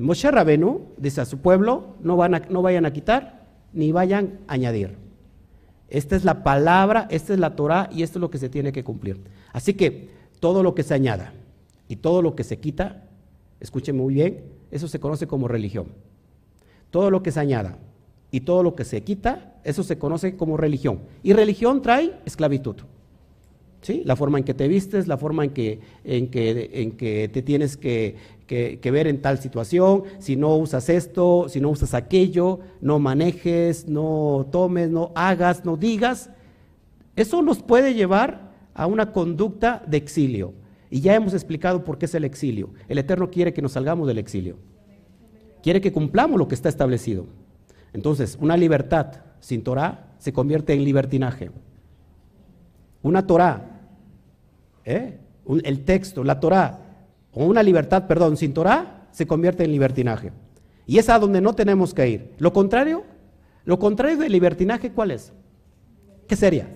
Moshe 0.00 0.30
Rabenu 0.30 0.92
dice 0.96 1.20
a 1.20 1.24
su 1.24 1.38
pueblo, 1.38 1.96
no, 2.00 2.16
van 2.16 2.42
no 2.50 2.62
vayan 2.62 2.86
a 2.86 2.92
quitar 2.92 3.46
ni 3.72 3.92
vayan 3.92 4.38
a 4.46 4.54
añadir. 4.54 4.96
Esta 5.88 6.16
es 6.16 6.24
la 6.24 6.42
palabra, 6.42 7.06
esta 7.10 7.32
es 7.32 7.38
la 7.38 7.56
Torah 7.56 7.88
y 7.92 8.02
esto 8.02 8.18
es 8.18 8.20
lo 8.20 8.30
que 8.30 8.38
se 8.38 8.48
tiene 8.48 8.72
que 8.72 8.84
cumplir. 8.84 9.20
Así 9.52 9.74
que 9.74 10.10
todo 10.40 10.62
lo 10.62 10.74
que 10.74 10.82
se 10.82 10.94
añada 10.94 11.32
y 11.88 11.96
todo 11.96 12.20
lo 12.20 12.34
que 12.34 12.44
se 12.44 12.58
quita, 12.58 13.04
escuchen 13.60 13.96
muy 13.96 14.14
bien, 14.14 14.44
eso 14.70 14.88
se 14.88 15.00
conoce 15.00 15.26
como 15.26 15.48
religión. 15.48 15.86
Todo 16.90 17.10
lo 17.10 17.22
que 17.22 17.32
se 17.32 17.40
añada 17.40 17.78
y 18.30 18.40
todo 18.40 18.62
lo 18.62 18.74
que 18.74 18.84
se 18.84 19.02
quita, 19.02 19.54
eso 19.64 19.82
se 19.82 19.98
conoce 19.98 20.36
como 20.36 20.56
religión. 20.56 21.00
Y 21.22 21.32
religión 21.32 21.80
trae 21.80 22.18
esclavitud. 22.26 22.76
¿Sí? 23.80 24.02
La 24.04 24.16
forma 24.16 24.38
en 24.38 24.44
que 24.44 24.54
te 24.54 24.66
vistes, 24.66 25.06
la 25.06 25.16
forma 25.16 25.44
en 25.44 25.50
que, 25.50 25.80
en 26.04 26.28
que, 26.28 26.70
en 26.72 26.92
que 26.92 27.28
te 27.28 27.42
tienes 27.42 27.76
que, 27.76 28.16
que, 28.48 28.90
ver 28.90 29.06
en 29.06 29.20
tal 29.20 29.38
situación, 29.38 30.04
si 30.18 30.34
no 30.34 30.56
usas 30.56 30.88
esto, 30.88 31.46
si 31.48 31.60
no 31.60 31.70
usas 31.70 31.94
aquello, 31.94 32.60
no 32.80 32.98
manejes, 32.98 33.86
no 33.86 34.48
tomes, 34.50 34.90
no 34.90 35.12
hagas, 35.14 35.64
no 35.64 35.76
digas, 35.76 36.30
eso 37.14 37.42
nos 37.42 37.62
puede 37.62 37.94
llevar 37.94 38.52
a 38.74 38.86
una 38.86 39.12
conducta 39.12 39.82
de 39.86 39.98
exilio. 39.98 40.54
Y 40.90 41.00
ya 41.00 41.14
hemos 41.14 41.34
explicado 41.34 41.84
por 41.84 41.98
qué 41.98 42.06
es 42.06 42.14
el 42.14 42.24
exilio. 42.24 42.70
El 42.88 42.98
Eterno 42.98 43.30
quiere 43.30 43.52
que 43.52 43.60
nos 43.60 43.72
salgamos 43.72 44.08
del 44.08 44.18
exilio. 44.18 44.56
Quiere 45.62 45.80
que 45.80 45.92
cumplamos 45.92 46.38
lo 46.38 46.48
que 46.48 46.54
está 46.54 46.68
establecido. 46.68 47.26
Entonces, 47.92 48.38
una 48.40 48.56
libertad 48.56 49.22
sin 49.40 49.62
Torah 49.62 50.14
se 50.18 50.32
convierte 50.32 50.72
en 50.72 50.84
libertinaje. 50.84 51.50
Una 53.02 53.26
Torah, 53.26 53.80
¿eh? 54.84 55.18
el 55.64 55.84
texto, 55.84 56.24
la 56.24 56.40
Torah, 56.40 56.80
o 57.32 57.44
una 57.44 57.62
libertad, 57.62 58.06
perdón, 58.06 58.36
sin 58.36 58.52
Torah, 58.52 59.08
se 59.10 59.26
convierte 59.26 59.64
en 59.64 59.72
libertinaje. 59.72 60.32
Y 60.86 60.98
es 60.98 61.08
a 61.08 61.18
donde 61.18 61.40
no 61.40 61.54
tenemos 61.54 61.94
que 61.94 62.08
ir. 62.08 62.34
Lo 62.38 62.52
contrario, 62.52 63.04
lo 63.64 63.78
contrario 63.78 64.16
del 64.16 64.32
libertinaje, 64.32 64.90
¿cuál 64.92 65.10
es? 65.10 65.32
¿Qué 66.26 66.36
sería? 66.36 66.68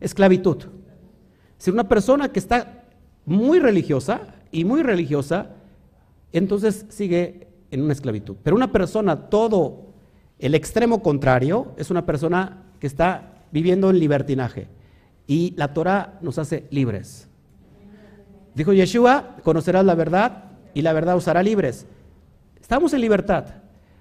Esclavitud. 0.00 0.64
Si 1.58 1.70
una 1.70 1.88
persona 1.88 2.30
que 2.30 2.38
está 2.38 2.84
muy 3.26 3.58
religiosa 3.58 4.20
y 4.50 4.64
muy 4.64 4.82
religiosa, 4.82 5.50
entonces 6.32 6.86
sigue 6.88 7.48
en 7.70 7.82
una 7.82 7.92
esclavitud. 7.92 8.36
Pero 8.42 8.56
una 8.56 8.72
persona 8.72 9.28
todo 9.28 9.88
el 10.38 10.54
extremo 10.54 11.02
contrario 11.02 11.72
es 11.76 11.90
una 11.90 12.06
persona 12.06 12.64
que 12.78 12.86
está 12.86 13.44
viviendo 13.50 13.90
en 13.90 13.98
libertinaje. 13.98 14.68
Y 15.28 15.54
la 15.56 15.72
Torah 15.72 16.18
nos 16.22 16.38
hace 16.38 16.66
libres. 16.70 17.28
Dijo 18.54 18.72
Yeshua, 18.72 19.36
conocerás 19.44 19.84
la 19.84 19.94
verdad 19.94 20.46
y 20.74 20.82
la 20.82 20.92
verdad 20.92 21.14
os 21.14 21.28
hará 21.28 21.44
libres. 21.44 21.86
Estamos 22.60 22.92
en 22.94 23.02
libertad. 23.02 23.44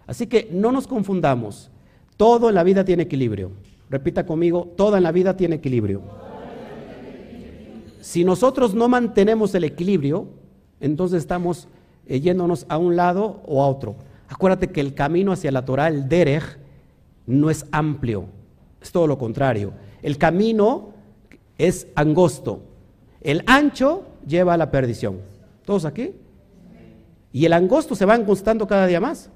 Así 0.08 0.26
que 0.26 0.50
no 0.52 0.72
nos 0.72 0.88
confundamos. 0.88 1.70
Todo 2.16 2.50
en 2.50 2.56
la 2.56 2.64
vida 2.64 2.84
tiene 2.84 3.04
equilibrio. 3.04 3.52
Repita 3.90 4.26
conmigo, 4.26 4.74
todo 4.76 4.98
en 4.98 5.04
la 5.04 5.12
vida 5.12 5.38
tiene 5.38 5.58
equilibrio. 5.58 6.02
Si 8.02 8.24
nosotros 8.24 8.74
no 8.74 8.88
mantenemos 8.88 9.54
el 9.54 9.66
equilibrio, 9.66 10.30
entonces 10.80 11.20
estamos 11.20 11.68
eh, 12.06 12.22
yéndonos 12.22 12.66
a 12.70 12.78
un 12.78 12.96
lado 12.96 13.42
o 13.46 13.62
a 13.62 13.68
otro. 13.68 13.98
Acuérdate 14.30 14.70
que 14.70 14.82
el 14.82 14.94
camino 14.94 15.34
hacia 15.34 15.52
la 15.52 15.66
Torah, 15.66 15.90
el 15.90 16.08
derech, 16.08 16.58
no 17.26 17.50
es 17.50 17.66
amplio, 17.72 18.26
es 18.82 18.92
todo 18.92 19.08
lo 19.08 19.18
contrario. 19.18 19.74
El 20.02 20.18
camino 20.18 20.94
es 21.58 21.88
angosto, 21.96 22.62
el 23.22 23.44
ancho 23.48 24.06
lleva 24.26 24.54
a 24.54 24.58
la 24.58 24.72
perdición. 24.72 25.20
¿Todos 25.66 25.86
aquí? 25.86 26.14
Y 27.34 27.46
el 27.46 27.54
angosto 27.54 27.96
se 27.96 28.06
va 28.06 28.14
angostando 28.14 28.68
cada 28.68 28.88
día 28.88 29.00
más. 29.00 29.30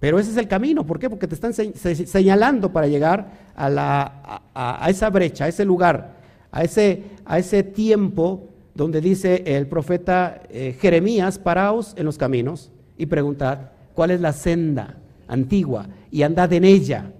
Pero 0.00 0.18
ese 0.18 0.32
es 0.32 0.36
el 0.36 0.48
camino. 0.48 0.84
¿Por 0.84 0.98
qué? 0.98 1.08
Porque 1.08 1.28
te 1.28 1.34
están 1.34 1.54
señalando 1.54 2.72
para 2.72 2.88
llegar 2.88 3.52
a, 3.54 3.70
la, 3.70 4.42
a, 4.52 4.90
esa 4.90 5.08
brecha, 5.10 5.44
a 5.44 5.48
ese 5.48 5.64
lugar, 5.64 6.16
a 6.50 6.64
ese, 6.64 7.04
a 7.24 7.38
ese 7.38 7.62
tiempo 7.62 8.48
donde 8.74 9.00
dice 9.00 9.44
el 9.46 9.68
profeta 9.68 10.42
eh, 10.50 10.76
Jeremías, 10.80 11.38
paraos 11.38 11.94
en 11.96 12.06
los 12.06 12.18
caminos 12.18 12.72
y 12.98 13.06
preguntad 13.06 13.70
cuál 13.94 14.10
es 14.10 14.20
la 14.20 14.32
senda 14.32 14.96
antigua 15.28 15.86
y 16.10 16.22
andad 16.22 16.52
en 16.52 16.64
ella. 16.64 17.12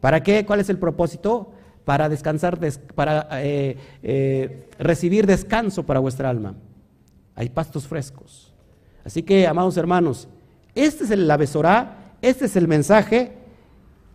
¿Para 0.00 0.22
qué? 0.22 0.46
¿Cuál 0.46 0.60
es 0.60 0.70
el 0.70 0.78
propósito? 0.78 1.50
Para 1.90 2.08
descansar, 2.08 2.56
para 2.94 3.26
eh, 3.42 3.76
eh, 4.04 4.68
recibir 4.78 5.26
descanso 5.26 5.84
para 5.84 5.98
vuestra 5.98 6.30
alma. 6.30 6.54
Hay 7.34 7.48
pastos 7.48 7.88
frescos. 7.88 8.54
Así 9.04 9.24
que, 9.24 9.44
amados 9.48 9.76
hermanos, 9.76 10.28
este 10.76 11.02
es 11.02 11.10
el, 11.10 11.26
la 11.26 11.36
besorá, 11.36 12.14
este 12.22 12.44
es 12.44 12.54
el 12.54 12.68
mensaje, 12.68 13.32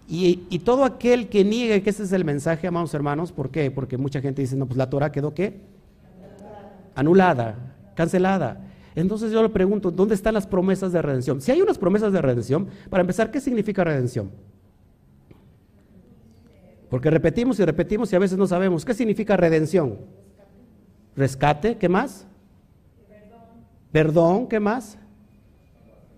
y, 0.08 0.58
todo 0.60 0.86
aquel 0.86 1.28
que 1.28 1.44
niegue 1.44 1.84
que 1.84 1.90
este 1.90 2.04
es 2.04 2.14
el 2.14 2.24
mensaje, 2.24 2.66
amados 2.66 2.94
hermanos, 2.94 3.34
¿por 3.34 3.52
qué? 3.52 3.70
Porque 3.70 3.98
mucha 3.98 4.22
gente 4.22 4.42
dice, 4.42 4.56
no, 4.56 4.68
pues 4.68 4.78
la 4.78 4.90
Torah 4.90 5.12
quedó 5.12 5.34
qué? 5.34 5.60
Anulada, 6.96 7.76
cancelada. 7.94 8.62
Entonces 8.96 9.34
yo 9.34 9.44
le 9.44 9.50
pregunto, 9.50 9.92
¿dónde 9.92 10.16
están 10.16 10.34
las 10.34 10.48
promesas 10.48 10.94
de 10.94 11.02
redención? 11.02 11.42
Si 11.42 11.52
hay 11.52 11.62
unas 11.62 11.78
promesas 11.78 12.14
de 12.14 12.22
redención, 12.22 12.70
para 12.90 13.02
empezar, 13.02 13.32
¿qué 13.32 13.42
significa 13.42 13.84
redención? 13.84 14.32
Porque 16.90 17.10
repetimos 17.10 17.60
y 17.60 17.66
repetimos 17.66 18.12
y 18.12 18.16
a 18.16 18.20
veces 18.20 18.38
no 18.38 18.48
sabemos. 18.48 18.86
¿Qué 18.86 18.94
significa 18.94 19.38
redención? 19.38 19.98
Rescate, 21.16 21.78
¿qué 21.78 21.90
más? 21.90 22.28
Perdón, 23.92 24.48
¿qué 24.48 24.60
más? 24.60 24.98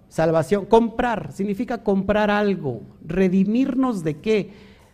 Salvación. 0.10 0.66
Comprar, 0.66 1.32
significa 1.32 1.84
comprar 1.84 2.30
algo. 2.32 2.82
Redimirnos 3.06 4.04
de 4.04 4.18
qué? 4.18 4.52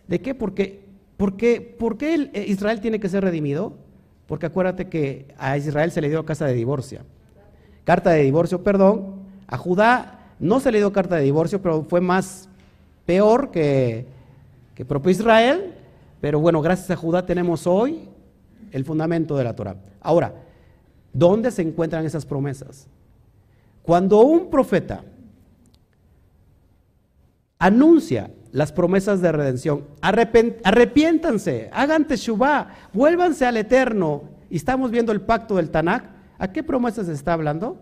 ¿De 0.08 0.22
qué? 0.22 0.36
Porque, 0.36 0.84
porque, 1.18 1.62
¿Por 1.62 1.98
qué 1.98 2.30
eh, 2.34 2.46
Israel 2.48 2.82
tiene 2.82 3.00
que 3.00 3.10
ser 3.10 3.24
redimido? 3.24 3.78
Porque 4.28 4.46
acuérdate 4.46 4.90
que 4.90 5.34
a 5.38 5.58
Israel 5.58 5.92
se 5.92 6.02
le 6.02 6.10
dio 6.10 6.26
casa 6.26 6.46
de 6.46 6.54
divorcio. 6.54 7.02
Carta 7.84 8.12
de 8.12 8.24
divorcio, 8.24 8.64
perdón. 8.64 9.24
A 9.48 9.58
Judá 9.58 10.34
no 10.40 10.60
se 10.60 10.72
le 10.72 10.80
dio 10.80 10.92
carta 10.92 11.16
de 11.16 11.24
divorcio, 11.24 11.62
pero 11.62 11.84
fue 11.84 12.02
más 12.02 12.50
peor 13.06 13.52
que, 13.52 14.08
que 14.76 14.86
propio 14.86 15.12
Israel, 15.12 15.74
pero 16.22 16.40
bueno, 16.40 16.62
gracias 16.62 16.90
a 16.92 16.96
Judá 16.96 17.26
tenemos 17.26 17.68
hoy 17.68 18.10
el 18.72 18.86
fundamento 18.86 19.36
de 19.38 19.44
la 19.44 19.56
Torah. 19.56 19.76
Ahora, 20.02 20.34
¿dónde 21.12 21.52
se 21.52 21.62
encuentran 21.62 22.06
esas 22.06 22.26
promesas? 22.26 22.88
Cuando 23.84 24.22
un 24.22 24.50
profeta 24.50 25.04
anuncia 27.60 28.32
las 28.52 28.72
promesas 28.72 29.22
de 29.22 29.32
redención, 29.32 29.86
arrepiéntanse, 30.02 31.70
hagan 31.74 32.08
teshuvah, 32.08 32.70
vuélvanse 32.94 33.46
al 33.46 33.58
Eterno, 33.58 34.24
y 34.50 34.58
estamos 34.58 34.92
viendo 34.92 35.12
el 35.12 35.22
pacto 35.22 35.56
del 35.56 35.72
Tanakh, 35.72 36.06
¿a 36.38 36.52
qué 36.52 36.64
promesas 36.64 37.08
se 37.08 37.14
está 37.14 37.34
hablando? 37.34 37.82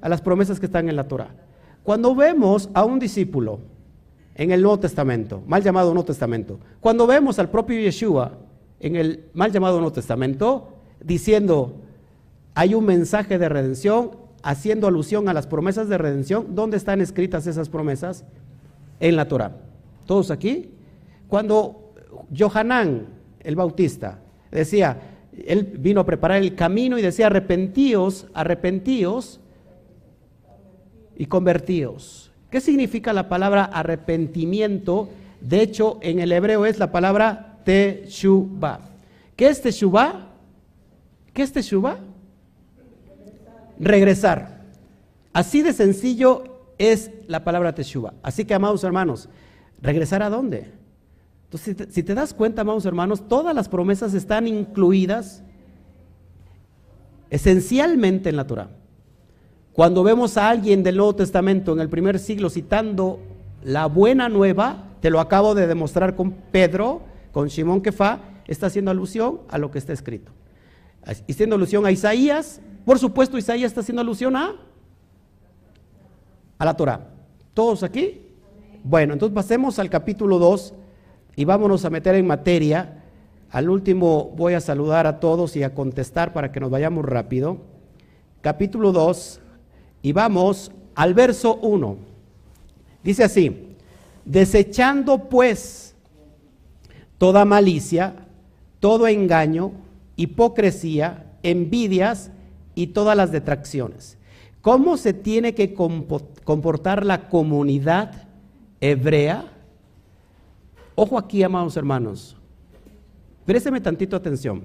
A 0.00 0.08
las 0.08 0.20
promesas 0.20 0.60
que 0.60 0.66
están 0.66 0.88
en 0.88 0.96
la 0.96 1.08
Torah. 1.08 1.34
Cuando 1.82 2.14
vemos 2.14 2.68
a 2.74 2.84
un 2.84 2.98
discípulo 2.98 3.60
en 4.36 4.50
el 4.50 4.60
Nuevo 4.60 4.78
Testamento, 4.78 5.42
mal 5.46 5.62
llamado 5.62 5.92
Nuevo 5.94 6.06
Testamento. 6.06 6.60
Cuando 6.80 7.06
vemos 7.06 7.38
al 7.38 7.50
propio 7.50 7.80
Yeshua 7.80 8.32
en 8.80 8.96
el 8.96 9.24
mal 9.32 9.50
llamado 9.50 9.78
Nuevo 9.78 9.94
Testamento 9.94 10.74
diciendo, 11.02 11.76
hay 12.54 12.74
un 12.74 12.84
mensaje 12.84 13.38
de 13.38 13.48
redención, 13.48 14.10
haciendo 14.42 14.86
alusión 14.86 15.28
a 15.28 15.34
las 15.34 15.46
promesas 15.46 15.88
de 15.88 15.96
redención, 15.96 16.54
¿dónde 16.54 16.76
están 16.76 17.00
escritas 17.00 17.46
esas 17.46 17.70
promesas? 17.70 18.24
En 19.00 19.16
la 19.16 19.26
Torah. 19.26 19.56
¿Todos 20.04 20.30
aquí? 20.30 20.70
Cuando 21.28 21.94
Johanán, 22.36 23.06
el 23.40 23.56
bautista, 23.56 24.20
decía, 24.50 25.00
él 25.46 25.64
vino 25.78 26.00
a 26.00 26.06
preparar 26.06 26.42
el 26.42 26.54
camino 26.54 26.98
y 26.98 27.02
decía, 27.02 27.26
arrepentíos, 27.26 28.26
arrepentíos 28.34 29.40
y 31.16 31.24
convertíos. 31.24 32.25
¿Qué 32.56 32.62
significa 32.62 33.12
la 33.12 33.28
palabra 33.28 33.64
arrepentimiento? 33.64 35.10
De 35.42 35.60
hecho, 35.60 35.98
en 36.00 36.20
el 36.20 36.32
hebreo 36.32 36.64
es 36.64 36.78
la 36.78 36.90
palabra 36.90 37.58
teshuvah. 37.66 38.80
¿Qué 39.36 39.48
es 39.48 39.60
teshuvah? 39.60 40.28
¿Qué 41.34 41.42
es 41.42 41.52
teshuvah? 41.52 41.98
Regresar. 43.78 44.62
Así 45.34 45.60
de 45.60 45.74
sencillo 45.74 46.44
es 46.78 47.10
la 47.26 47.44
palabra 47.44 47.74
teshuvah. 47.74 48.14
Así 48.22 48.46
que, 48.46 48.54
amados 48.54 48.84
hermanos, 48.84 49.28
¿regresar 49.82 50.22
a 50.22 50.30
dónde? 50.30 50.72
Entonces, 51.44 51.88
si 51.90 52.02
te 52.02 52.14
das 52.14 52.32
cuenta, 52.32 52.62
amados 52.62 52.86
hermanos, 52.86 53.28
todas 53.28 53.54
las 53.54 53.68
promesas 53.68 54.14
están 54.14 54.48
incluidas 54.48 55.42
esencialmente 57.28 58.30
en 58.30 58.36
la 58.36 58.46
Torah. 58.46 58.70
Cuando 59.76 60.02
vemos 60.02 60.38
a 60.38 60.48
alguien 60.48 60.82
del 60.82 60.96
Nuevo 60.96 61.16
Testamento 61.16 61.74
en 61.74 61.80
el 61.80 61.90
primer 61.90 62.18
siglo 62.18 62.48
citando 62.48 63.20
la 63.62 63.84
buena 63.84 64.30
nueva, 64.30 64.84
te 65.02 65.10
lo 65.10 65.20
acabo 65.20 65.54
de 65.54 65.66
demostrar 65.66 66.16
con 66.16 66.32
Pedro, 66.32 67.02
con 67.30 67.50
Simón 67.50 67.82
Kefa, 67.82 68.20
está 68.46 68.68
haciendo 68.68 68.90
alusión 68.90 69.40
a 69.50 69.58
lo 69.58 69.70
que 69.70 69.76
está 69.78 69.92
escrito. 69.92 70.32
Haciendo 71.04 71.56
alusión 71.56 71.84
a 71.84 71.90
Isaías, 71.90 72.62
por 72.86 72.98
supuesto 72.98 73.36
Isaías 73.36 73.66
está 73.70 73.82
haciendo 73.82 74.00
alusión 74.00 74.34
a 74.34 74.54
a 76.58 76.64
la 76.64 76.74
Torah. 76.74 77.08
¿Todos 77.52 77.82
aquí? 77.82 78.22
Bueno, 78.82 79.12
entonces 79.12 79.34
pasemos 79.34 79.78
al 79.78 79.90
capítulo 79.90 80.38
2 80.38 80.72
y 81.36 81.44
vámonos 81.44 81.84
a 81.84 81.90
meter 81.90 82.14
en 82.14 82.26
materia. 82.26 83.04
Al 83.50 83.68
último 83.68 84.32
voy 84.38 84.54
a 84.54 84.60
saludar 84.62 85.06
a 85.06 85.20
todos 85.20 85.54
y 85.54 85.64
a 85.64 85.74
contestar 85.74 86.32
para 86.32 86.50
que 86.50 86.60
nos 86.60 86.70
vayamos 86.70 87.04
rápido. 87.04 87.58
Capítulo 88.40 88.92
2 88.92 89.42
y 90.06 90.12
vamos 90.12 90.70
al 90.94 91.14
verso 91.14 91.56
1. 91.56 91.96
Dice 93.02 93.24
así, 93.24 93.74
desechando 94.24 95.28
pues 95.28 95.96
toda 97.18 97.44
malicia, 97.44 98.14
todo 98.78 99.08
engaño, 99.08 99.72
hipocresía, 100.14 101.32
envidias 101.42 102.30
y 102.76 102.86
todas 102.86 103.16
las 103.16 103.32
detracciones. 103.32 104.16
¿Cómo 104.62 104.96
se 104.96 105.12
tiene 105.12 105.56
que 105.56 105.74
comportar 105.74 107.04
la 107.04 107.28
comunidad 107.28 108.28
hebrea? 108.80 109.52
Ojo 110.94 111.18
aquí, 111.18 111.42
amados 111.42 111.76
hermanos. 111.76 112.36
Présteme 113.44 113.80
tantito 113.80 114.14
atención. 114.14 114.62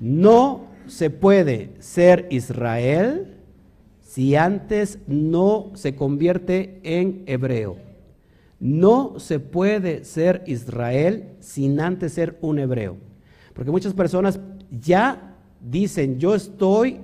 No 0.00 0.62
se 0.86 1.10
puede 1.10 1.72
ser 1.78 2.26
Israel 2.30 3.35
si 4.16 4.34
antes 4.34 4.98
no 5.06 5.72
se 5.74 5.94
convierte 5.94 6.80
en 6.84 7.22
hebreo. 7.26 7.76
No 8.58 9.20
se 9.20 9.40
puede 9.40 10.06
ser 10.06 10.42
Israel 10.46 11.36
sin 11.40 11.78
antes 11.80 12.14
ser 12.14 12.38
un 12.40 12.58
hebreo. 12.58 12.96
Porque 13.52 13.70
muchas 13.70 13.92
personas 13.92 14.40
ya 14.70 15.34
dicen, 15.60 16.18
yo 16.18 16.34
estoy 16.34 16.98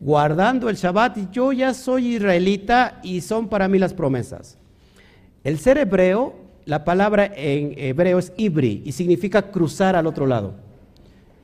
guardando 0.00 0.68
el 0.68 0.74
Shabbat 0.74 1.16
y 1.18 1.28
yo 1.30 1.52
ya 1.52 1.72
soy 1.72 2.16
israelita 2.16 2.98
y 3.04 3.20
son 3.20 3.48
para 3.48 3.68
mí 3.68 3.78
las 3.78 3.94
promesas. 3.94 4.58
El 5.44 5.60
ser 5.60 5.78
hebreo, 5.78 6.34
la 6.64 6.84
palabra 6.84 7.30
en 7.36 7.78
hebreo 7.78 8.18
es 8.18 8.32
ibri 8.36 8.82
y 8.84 8.90
significa 8.90 9.52
cruzar 9.52 9.94
al 9.94 10.08
otro 10.08 10.26
lado. 10.26 10.65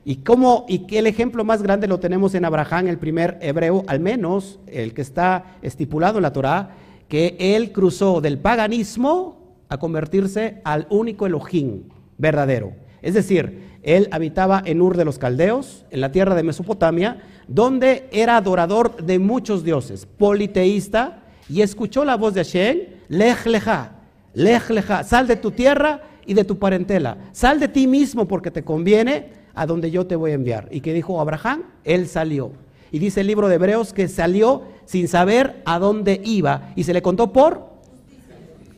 Y 0.04 0.16
cómo 0.16 0.66
y 0.68 0.84
el 0.96 1.06
ejemplo 1.06 1.44
más 1.44 1.62
grande 1.62 1.86
lo 1.86 2.00
tenemos 2.00 2.34
en 2.34 2.44
Abraham, 2.44 2.88
el 2.88 2.98
primer 2.98 3.38
hebreo, 3.40 3.84
al 3.86 4.00
menos 4.00 4.58
el 4.66 4.94
que 4.94 5.02
está 5.02 5.56
estipulado 5.62 6.18
en 6.18 6.22
la 6.22 6.32
Torá, 6.32 6.70
que 7.08 7.36
él 7.38 7.72
cruzó 7.72 8.20
del 8.20 8.38
paganismo 8.38 9.56
a 9.68 9.78
convertirse 9.78 10.60
al 10.64 10.86
único 10.90 11.26
Elohim 11.26 11.84
verdadero. 12.18 12.72
Es 13.00 13.14
decir, 13.14 13.78
él 13.82 14.08
habitaba 14.10 14.62
en 14.64 14.80
Ur 14.80 14.96
de 14.96 15.04
los 15.04 15.18
Caldeos, 15.18 15.84
en 15.90 16.00
la 16.00 16.12
tierra 16.12 16.34
de 16.34 16.42
Mesopotamia, 16.42 17.18
donde 17.48 18.08
era 18.12 18.36
adorador 18.36 19.04
de 19.04 19.18
muchos 19.18 19.64
dioses, 19.64 20.06
politeísta, 20.06 21.22
y 21.48 21.62
escuchó 21.62 22.04
la 22.04 22.16
voz 22.16 22.34
de 22.34 22.44
Hashem, 22.44 22.78
lej 23.08 23.46
leja, 23.46 23.92
lej 24.34 24.70
leja, 24.70 25.04
sal 25.04 25.26
de 25.26 25.36
tu 25.36 25.50
tierra 25.50 26.02
y 26.24 26.34
de 26.34 26.44
tu 26.44 26.58
parentela, 26.58 27.18
sal 27.32 27.60
de 27.60 27.68
ti 27.68 27.86
mismo 27.86 28.26
porque 28.26 28.50
te 28.50 28.64
conviene 28.64 29.41
a 29.54 29.66
donde 29.66 29.90
yo 29.90 30.06
te 30.06 30.16
voy 30.16 30.32
a 30.32 30.34
enviar. 30.34 30.68
¿Y 30.70 30.80
qué 30.80 30.92
dijo 30.92 31.20
Abraham? 31.20 31.64
Él 31.84 32.08
salió. 32.08 32.52
Y 32.90 32.98
dice 32.98 33.20
el 33.22 33.26
libro 33.26 33.48
de 33.48 33.54
Hebreos 33.54 33.92
que 33.92 34.08
salió 34.08 34.62
sin 34.84 35.08
saber 35.08 35.62
a 35.64 35.78
dónde 35.78 36.20
iba 36.24 36.72
y 36.76 36.84
se 36.84 36.92
le 36.92 37.02
contó 37.02 37.32
por 37.32 37.72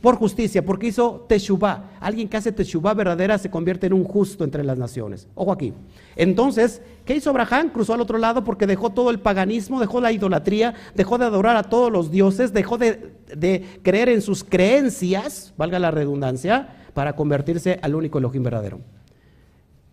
por 0.05 0.17
justicia, 0.17 0.63
porque 0.63 0.85
hizo 0.85 1.25
Teshuvah. 1.27 1.97
Alguien 1.99 2.29
que 2.29 2.37
hace 2.37 2.51
Teshuvah 2.51 2.93
verdadera 2.93 3.39
se 3.39 3.49
convierte 3.49 3.87
en 3.87 3.93
un 3.93 4.03
justo 4.03 4.43
entre 4.43 4.63
las 4.63 4.77
naciones. 4.77 5.27
Ojo 5.33 5.51
aquí. 5.51 5.73
Entonces, 6.15 6.83
¿qué 7.05 7.15
hizo 7.15 7.31
Abraham? 7.31 7.71
Cruzó 7.71 7.95
al 7.95 8.01
otro 8.01 8.19
lado 8.19 8.43
porque 8.43 8.67
dejó 8.67 8.91
todo 8.91 9.09
el 9.09 9.19
paganismo, 9.19 9.79
dejó 9.79 9.99
la 9.99 10.11
idolatría, 10.11 10.75
dejó 10.93 11.17
de 11.17 11.25
adorar 11.25 11.57
a 11.57 11.63
todos 11.63 11.91
los 11.91 12.11
dioses, 12.11 12.53
dejó 12.53 12.77
de, 12.77 13.79
creer 13.81 14.09
en 14.09 14.21
sus 14.21 14.43
creencias, 14.43 15.55
valga 15.57 15.79
la 15.79 15.89
redundancia, 15.89 16.69
para 16.93 17.15
convertirse 17.15 17.79
al 17.81 17.95
único 17.95 18.19
Elohim 18.19 18.43
verdadero. 18.43 18.81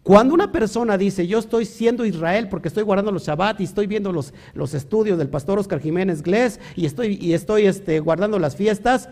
Cuando 0.03 0.35
una 0.35 0.51
persona 0.51 0.99
dice, 0.99 1.29
yo 1.29 1.39
estoy 1.39 1.65
siendo 1.65 2.05
Israel 2.05 2.49
porque 2.49 2.67
estoy 2.67 2.83
guardando 2.83 3.13
los 3.13 3.25
Shabbat 3.25 3.61
y 3.61 3.65
estoy 3.65 3.87
viendo 3.87 4.13
los, 4.13 4.35
los 4.53 4.75
estudios 4.75 5.17
del 5.17 5.29
pastor 5.29 5.61
Oscar 5.61 5.79
Jiménez 5.81 6.23
Glés 6.23 6.59
y 6.75 6.87
estoy, 6.87 7.19
y 7.21 7.35
estoy 7.35 7.67
este, 7.67 8.01
guardando 8.01 8.41
las 8.41 8.57
fiestas, 8.57 9.09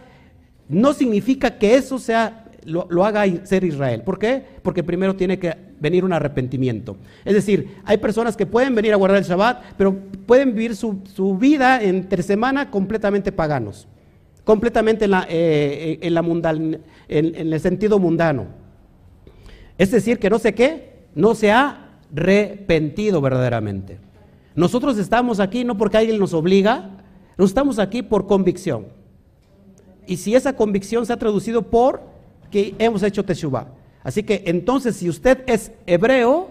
no 0.69 0.93
significa 0.93 1.59
que 1.59 1.77
eso 1.77 2.01
sea, 2.01 2.47
lo, 2.65 3.05
haga 3.05 3.25
ser 3.47 3.63
Israel. 3.63 4.03
¿Por 4.03 4.19
qué? 4.19 4.43
Porque 4.63 4.83
primero 4.83 5.15
tiene 5.15 5.39
que 5.39 5.57
venir 5.79 6.05
un 6.05 6.13
arrepentimiento. 6.13 6.97
Es 7.25 7.35
decir, 7.35 7.77
hay 7.85 7.99
personas 7.99 8.37
que 8.37 8.47
pueden 8.47 8.75
venir 8.75 8.93
a 8.93 8.97
guardar 8.97 9.19
el 9.19 9.25
Shabbat, 9.25 9.63
pero 9.79 9.97
pueden 10.27 10.55
vivir 10.55 10.75
su, 10.75 11.39
vida 11.39 11.81
entre 11.83 12.25
semana 12.25 12.69
completamente 12.69 13.31
paganos, 13.31 13.87
completamente 14.43 15.05
en, 15.05 15.13
la, 15.13 15.25
eh, 15.29 16.01
en, 16.03 16.15
la 16.15 16.51
en 17.09 17.53
el 17.53 17.61
sentido 17.61 18.01
mundano. 18.01 18.70
Es 19.81 19.91
decir, 19.91 20.19
que 20.19 20.29
no 20.29 20.39
sé 20.39 20.53
qué, 20.53 21.07
no 21.15 21.35
se 21.35 21.51
ha 21.51 21.97
arrepentido 22.15 23.23
verdaderamente. 23.23 23.99
Nosotros 24.55 24.99
estamos 24.99 25.41
aquí 25.41 25.65
no 25.65 25.79
porque 25.79 25.97
alguien 25.97 26.19
nos 26.19 26.35
obliga, 26.35 26.91
no 27.39 27.47
estamos 27.47 27.79
aquí 27.79 28.03
por 28.03 28.27
convicción 28.27 29.01
y 30.11 30.17
si 30.17 30.35
esa 30.35 30.55
convicción 30.55 31.07
se 31.07 31.13
ha 31.13 31.19
traducido 31.19 31.63
por 31.63 32.03
que 32.51 32.75
hemos 32.81 33.05
hecho 33.05 33.25
Teshuvah. 33.25 33.69
Así 34.03 34.25
que 34.25 34.43
entonces 34.47 34.97
si 34.97 35.09
usted 35.09 35.45
es 35.47 35.71
hebreo, 35.87 36.49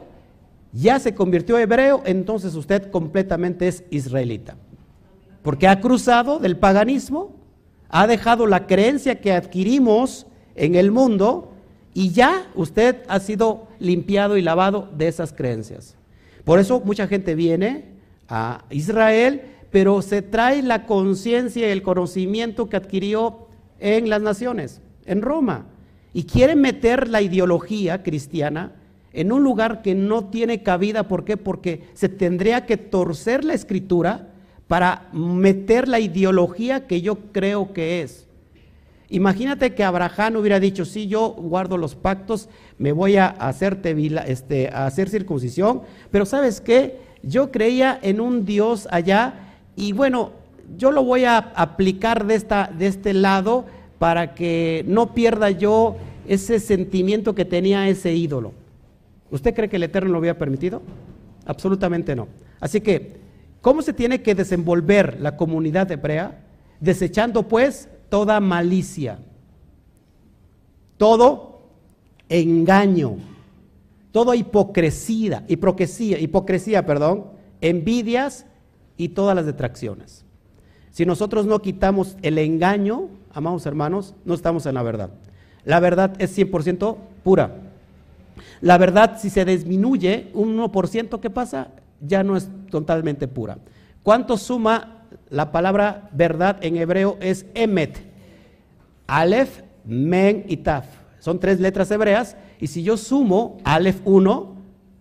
ya 0.72 0.98
se 0.98 1.14
convirtió 1.14 1.58
hebreo, 1.58 2.02
entonces 2.06 2.56
usted 2.56 2.90
completamente 2.90 3.68
es 3.68 3.84
israelita. 3.90 4.56
Porque 5.42 5.68
ha 5.68 5.82
cruzado 5.82 6.40
del 6.40 6.56
paganismo, 6.56 7.36
ha 7.90 8.08
dejado 8.08 8.48
la 8.48 8.66
creencia 8.66 9.20
que 9.20 9.34
adquirimos 9.34 10.26
en 10.56 10.76
el 10.76 10.90
mundo 10.90 11.49
y 12.00 12.12
ya 12.12 12.50
usted 12.56 13.04
ha 13.10 13.20
sido 13.20 13.68
limpiado 13.78 14.38
y 14.38 14.42
lavado 14.42 14.88
de 14.96 15.10
esas 15.10 15.34
creencias. 15.34 15.98
Por 16.46 16.58
eso 16.58 16.80
mucha 16.80 17.08
gente 17.08 17.36
viene 17.36 17.88
a 18.30 18.64
Israel, 18.70 19.42
pero 19.70 20.02
se 20.02 20.22
trae 20.22 20.64
la 20.64 20.86
conciencia 20.86 21.68
y 21.68 21.72
el 21.72 21.82
conocimiento 21.82 22.70
que 22.70 22.78
adquirió 22.78 23.48
en 23.80 24.08
las 24.08 24.22
naciones, 24.22 24.80
en 25.08 25.22
Roma, 25.22 25.66
y 26.14 26.24
quieren 26.24 26.62
meter 26.62 27.10
la 27.10 27.22
ideología 27.22 28.02
cristiana 28.02 28.72
en 29.12 29.34
un 29.34 29.44
lugar 29.44 29.82
que 29.82 29.94
no 29.94 30.24
tiene 30.24 30.64
cabida. 30.64 31.10
¿Por 31.10 31.26
qué? 31.26 31.36
Porque 31.36 31.84
se 31.96 32.08
tendría 32.08 32.66
que 32.66 32.78
torcer 32.78 33.44
la 33.44 33.56
escritura 33.56 34.30
para 34.70 35.10
meter 35.12 35.90
la 35.90 36.00
ideología 36.00 36.88
que 36.88 37.02
yo 37.02 37.18
creo 37.34 37.74
que 37.74 38.04
es. 38.04 38.29
Imagínate 39.10 39.74
que 39.74 39.84
Abraham 39.84 40.36
hubiera 40.36 40.60
dicho, 40.60 40.86
sí, 40.86 41.08
yo 41.08 41.30
guardo 41.32 41.78
los 41.78 41.96
pactos, 41.96 42.48
me 42.78 42.92
voy 42.92 43.18
a, 43.18 43.28
hacerte, 43.28 43.96
este, 44.28 44.70
a 44.70 44.86
hacer 44.86 45.10
circuncisión, 45.10 45.82
pero 46.12 46.26
¿sabes 46.26 46.62
qué? 46.62 47.00
Yo 47.24 47.52
creía 47.52 47.98
en 48.02 48.22
un 48.22 48.46
Dios 48.46 48.88
allá 48.92 49.34
y 49.76 49.94
bueno, 49.94 50.32
yo 50.78 50.92
lo 50.92 51.04
voy 51.04 51.26
a 51.26 51.38
aplicar 51.38 52.28
de, 52.28 52.36
esta, 52.36 52.72
de 52.78 52.86
este 52.86 53.14
lado 53.14 53.66
para 53.98 54.36
que 54.36 54.86
no 54.88 55.16
pierda 55.16 55.50
yo 55.50 55.98
ese 56.28 56.60
sentimiento 56.60 57.34
que 57.34 57.46
tenía 57.46 57.90
ese 57.90 58.14
ídolo. 58.14 58.54
¿Usted 59.32 59.56
cree 59.56 59.70
que 59.70 59.78
el 59.78 59.84
Eterno 59.84 60.12
lo 60.12 60.20
había 60.20 60.38
permitido? 60.38 60.84
Absolutamente 61.46 62.16
no. 62.16 62.28
Así 62.60 62.82
que, 62.82 63.18
¿cómo 63.62 63.82
se 63.82 63.94
tiene 63.94 64.22
que 64.22 64.36
desenvolver 64.36 65.20
la 65.20 65.36
comunidad 65.36 65.92
hebrea? 65.92 66.40
Desechando 66.80 67.48
pues 67.48 67.90
toda 68.10 68.40
malicia, 68.40 69.20
todo 70.98 71.62
engaño, 72.28 73.18
toda 74.12 74.36
hipocresía, 74.36 75.46
hipocresía, 75.48 76.20
hipocresía, 76.20 76.86
perdón, 76.86 77.26
envidias 77.62 78.46
y 78.98 79.10
todas 79.10 79.36
las 79.36 79.46
detracciones. 79.46 80.26
Si 80.92 81.06
nosotros 81.06 81.46
no 81.46 81.62
quitamos 81.62 82.18
el 82.22 82.38
engaño, 82.38 83.08
amados 83.34 83.66
hermanos, 83.66 84.16
no 84.26 84.34
estamos 84.34 84.66
en 84.66 84.76
la 84.76 84.84
verdad. 84.84 85.12
La 85.64 85.80
verdad 85.80 86.16
es 86.20 86.38
100% 86.38 86.98
pura. 87.24 87.56
La 88.62 88.78
verdad, 88.78 89.18
si 89.20 89.30
se 89.30 89.46
disminuye 89.46 90.32
un 90.34 90.58
1%, 90.58 91.20
¿qué 91.20 91.30
pasa? 91.30 91.70
Ya 92.02 92.24
no 92.24 92.36
es 92.36 92.50
totalmente 92.70 93.28
pura. 93.28 93.58
¿Cuánto 94.04 94.38
suma 94.38 94.99
la 95.30 95.52
palabra 95.52 96.10
verdad 96.12 96.58
en 96.62 96.78
hebreo? 96.78 97.18
Es 97.20 97.46
emet. 97.54 97.98
Aleph, 99.08 99.62
men 99.86 100.46
y 100.48 100.58
taf. 100.58 100.86
Son 101.20 101.40
tres 101.40 101.60
letras 101.60 101.92
hebreas. 101.92 102.36
Y 102.60 102.68
si 102.68 102.84
yo 102.84 102.98
sumo 102.98 103.58
Aleph 103.64 104.02
1, 104.06 104.56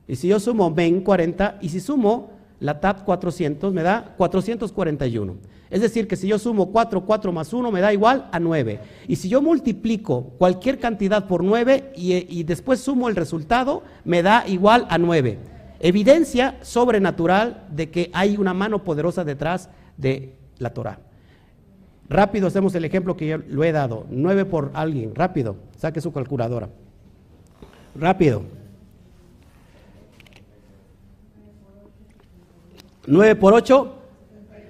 y 0.07 0.17
si 0.17 0.29
yo 0.29 0.41
sumo 0.41 0.71
men 0.71 1.01
40, 1.01 1.59
y 1.61 1.69
si 1.69 1.81
sumo 1.81 2.31
la 2.61 2.81
taf 2.81 3.03
400, 3.03 3.73
me 3.73 3.83
da 3.83 4.15
441. 4.17 5.37
Es 5.71 5.83
decir, 5.83 6.09
que 6.09 6.17
si 6.17 6.27
yo 6.27 6.39
sumo 6.39 6.73
4, 6.73 7.05
4 7.05 7.33
más 7.33 7.53
1 7.53 7.71
me 7.71 7.81
da 7.81 7.93
igual 7.93 8.29
a 8.33 8.41
9. 8.41 8.81
Y 9.07 9.17
si 9.17 9.29
yo 9.29 9.43
multiplico 9.43 10.33
cualquier 10.39 10.79
cantidad 10.79 11.27
por 11.27 11.45
9 11.45 11.93
y, 11.95 12.43
después 12.45 12.81
sumo 12.81 13.09
el 13.09 13.17
resultado, 13.17 13.83
me 14.05 14.23
da 14.23 14.45
igual 14.47 14.87
a 14.89 14.97
9. 14.97 15.39
Evidencia 15.81 16.57
sobrenatural 16.63 17.67
de 17.71 17.91
que 17.91 18.11
hay 18.15 18.37
una 18.37 18.55
mano 18.55 18.83
poderosa 18.83 19.25
detrás 19.25 19.69
de 19.99 20.35
la 20.59 20.71
Torah. 20.71 21.01
Rápido 22.09 22.47
hacemos 22.47 22.75
el 22.75 22.87
ejemplo 22.87 23.17
que 23.17 23.27
yo 23.27 23.39
lo 23.39 23.65
he 23.65 23.73
dado. 23.73 24.07
9 24.09 24.47
por 24.47 24.71
alguien, 24.73 25.15
rápido. 25.15 25.57
Saque 25.77 26.01
su 26.01 26.13
calculadora. 26.13 26.71
Rápido. 27.95 28.43
9 33.07 33.37
por 33.37 33.53
8, 33.53 33.95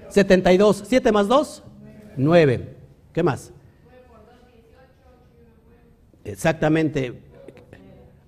72. 0.09 0.83
7 0.87 1.13
más 1.13 1.29
2, 1.29 1.63
9. 2.17 2.77
¿Qué 3.13 3.23
más? 3.23 3.53
Exactamente. 6.25 7.23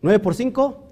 9 0.02 0.18
por 0.20 0.34
5, 0.34 0.84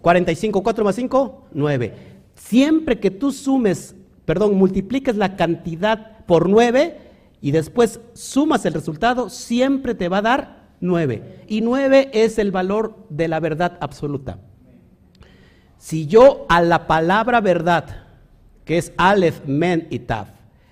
45. 0.00 0.62
4 0.62 0.84
más 0.84 0.94
5, 0.94 1.44
9. 1.52 1.94
Siempre 2.34 2.98
que 3.00 3.10
tú 3.10 3.32
sumes, 3.32 3.94
perdón, 4.28 4.56
multipliques 4.56 5.16
la 5.16 5.36
cantidad 5.36 6.18
por 6.26 6.50
9 6.50 6.98
y 7.40 7.50
después 7.50 7.98
sumas 8.12 8.66
el 8.66 8.74
resultado, 8.74 9.30
siempre 9.30 9.94
te 9.94 10.10
va 10.10 10.18
a 10.18 10.22
dar 10.22 10.68
9. 10.82 11.44
Y 11.48 11.62
9 11.62 12.10
es 12.12 12.38
el 12.38 12.50
valor 12.50 13.06
de 13.08 13.26
la 13.26 13.40
verdad 13.40 13.78
absoluta. 13.80 14.38
Si 15.78 16.06
yo 16.08 16.44
a 16.50 16.60
la 16.60 16.86
palabra 16.86 17.40
verdad, 17.40 18.04
que 18.66 18.76
es 18.76 18.92
Aleph, 18.98 19.46
Men 19.46 19.86
y 19.88 20.00
Taf, 20.00 20.28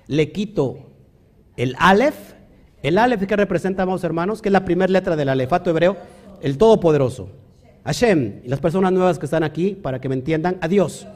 le 0.07 0.33
quito 0.33 0.91
el 1.57 1.77
Aleph, 1.79 2.35
el 2.83 2.99
Aleph 2.99 3.25
que 3.25 3.37
representa, 3.37 3.85
amados 3.85 4.05
hermanos, 4.05 4.43
que 4.43 4.51
es 4.51 4.53
la 4.53 4.67
primera 4.67 4.93
letra 4.93 5.17
del 5.17 5.31
alefato 5.31 5.71
hebreo, 5.71 5.97
el 6.43 6.59
Todopoderoso. 6.59 7.31
Hashem, 7.85 8.43
y 8.45 8.49
las 8.49 8.61
personas 8.61 8.93
nuevas 8.93 9.19
que 9.19 9.25
están 9.25 9.45
aquí, 9.45 9.71
para 9.71 9.99
que 9.99 10.11
me 10.11 10.15
entiendan, 10.15 10.59
a 10.61 10.69
Dios. 10.69 11.07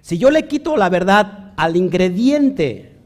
Si 0.00 0.18
yo 0.18 0.30
le 0.30 0.46
quito 0.46 0.76
la 0.76 0.88
verdad 0.88 1.52
al 1.56 1.76
ingrediente 1.76 2.96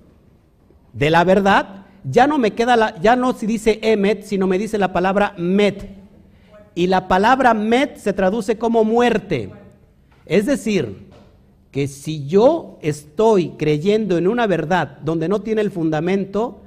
de 0.93 1.11
la 1.11 1.25
verdad, 1.25 1.87
ya 2.05 2.27
no 2.27 2.39
me 2.39 2.53
queda 2.53 2.77
la, 2.77 3.01
ya 3.01 3.17
no 3.17 3.33
se 3.33 3.47
dice 3.47 3.79
emet, 3.83 4.25
sino 4.25 4.47
me 4.47 4.59
dice 4.59 4.79
la 4.79 4.93
palabra 4.93 5.35
met. 5.39 5.89
Y 6.75 6.87
la 6.87 7.09
palabra 7.09 7.55
met 7.55 7.97
se 7.97 8.13
traduce 8.13 8.59
como 8.59 8.85
muerte. 8.85 9.51
Es 10.27 10.47
decir, 10.47 11.11
que 11.71 11.89
si 11.89 12.27
yo 12.27 12.79
estoy 12.83 13.51
creyendo 13.59 14.19
en 14.19 14.29
una 14.29 14.47
verdad 14.47 14.99
donde 15.03 15.29
no 15.29 15.41
tiene 15.41 15.63
el 15.63 15.71
fundamento, 15.71 16.61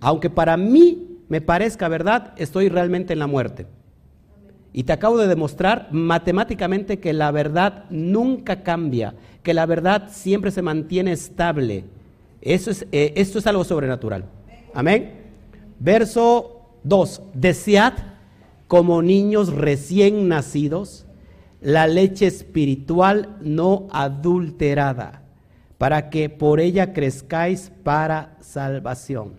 aunque 0.00 0.30
para 0.30 0.56
mí 0.56 1.18
me 1.28 1.40
parezca 1.40 1.88
verdad, 1.88 2.34
estoy 2.36 2.68
realmente 2.68 3.12
en 3.12 3.18
la 3.18 3.26
muerte. 3.26 3.66
Y 4.72 4.84
te 4.84 4.92
acabo 4.92 5.18
de 5.18 5.28
demostrar 5.28 5.88
matemáticamente 5.90 7.00
que 7.00 7.12
la 7.12 7.30
verdad 7.30 7.84
nunca 7.90 8.62
cambia, 8.62 9.14
que 9.42 9.54
la 9.54 9.66
verdad 9.66 10.08
siempre 10.10 10.50
se 10.50 10.62
mantiene 10.62 11.12
estable. 11.12 11.84
Eso 12.40 12.70
es, 12.70 12.86
eh, 12.92 13.12
esto 13.16 13.38
es 13.38 13.46
algo 13.46 13.64
sobrenatural. 13.64 14.24
Amén. 14.74 15.12
Verso 15.78 16.60
2. 16.84 17.22
Desead 17.34 17.94
como 18.68 19.02
niños 19.02 19.52
recién 19.52 20.28
nacidos 20.28 21.06
la 21.60 21.86
leche 21.86 22.26
espiritual 22.26 23.36
no 23.40 23.88
adulterada, 23.90 25.22
para 25.78 26.08
que 26.08 26.30
por 26.30 26.60
ella 26.60 26.92
crezcáis 26.92 27.70
para 27.82 28.36
salvación. 28.40 29.34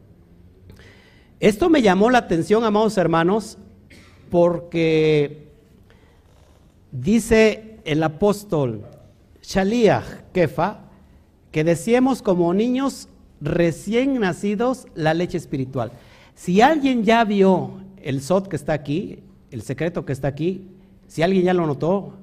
Esto 1.39 1.69
me 1.69 1.81
llamó 1.81 2.11
la 2.11 2.19
atención, 2.19 2.63
amados 2.63 2.97
hermanos, 2.97 3.57
porque 4.29 5.47
dice 6.91 7.79
el 7.83 8.03
apóstol 8.03 8.85
Shaliach 9.51 10.31
Kefa 10.31 10.79
que 11.51 11.65
decíamos 11.65 12.21
como 12.21 12.53
niños 12.53 13.09
recién 13.41 14.19
nacidos 14.19 14.87
la 14.95 15.13
leche 15.13 15.37
espiritual. 15.37 15.91
Si 16.35 16.61
alguien 16.61 17.03
ya 17.03 17.25
vio 17.25 17.71
el 18.01 18.21
SOT 18.21 18.47
que 18.47 18.55
está 18.55 18.71
aquí, 18.71 19.19
el 19.51 19.61
secreto 19.61 20.05
que 20.05 20.13
está 20.13 20.29
aquí, 20.29 20.69
si 21.07 21.21
alguien 21.21 21.43
ya 21.43 21.53
lo 21.53 21.67
notó, 21.67 22.13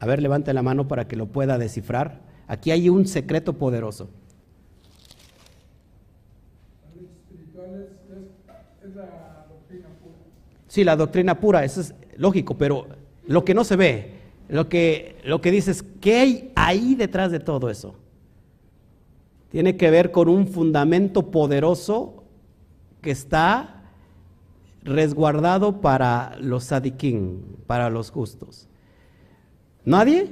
a 0.00 0.06
ver, 0.06 0.22
levante 0.22 0.54
la 0.54 0.62
mano 0.62 0.88
para 0.88 1.06
que 1.06 1.16
lo 1.16 1.26
pueda 1.26 1.58
descifrar. 1.58 2.22
Aquí 2.46 2.70
hay 2.70 2.88
un 2.88 3.06
secreto 3.06 3.52
poderoso. 3.52 4.08
La 6.82 6.94
leche 6.94 7.12
espiritual 7.12 7.88
es, 8.82 8.96
la 8.96 9.46
doctrina 9.50 9.88
pura. 10.00 10.14
Sí, 10.68 10.84
la 10.84 10.96
doctrina 10.96 11.38
pura, 11.38 11.64
eso 11.64 11.82
es 11.82 11.94
lógico, 12.16 12.56
pero 12.56 12.86
lo 13.26 13.44
que 13.44 13.52
no 13.52 13.64
se 13.64 13.76
ve, 13.76 14.17
lo 14.48 14.68
que, 14.68 15.16
lo 15.24 15.40
que 15.40 15.50
dices, 15.50 15.84
¿qué 16.00 16.14
hay 16.16 16.52
ahí 16.54 16.94
detrás 16.94 17.30
de 17.30 17.40
todo 17.40 17.70
eso? 17.70 17.94
tiene 19.50 19.76
que 19.76 19.90
ver 19.90 20.10
con 20.10 20.28
un 20.28 20.46
fundamento 20.46 21.30
poderoso 21.30 22.24
que 23.00 23.10
está 23.10 23.82
resguardado 24.82 25.80
para 25.80 26.36
los 26.40 26.64
sadiquín, 26.64 27.56
para 27.66 27.90
los 27.90 28.10
justos. 28.10 28.68
¿Nadie? 29.84 30.28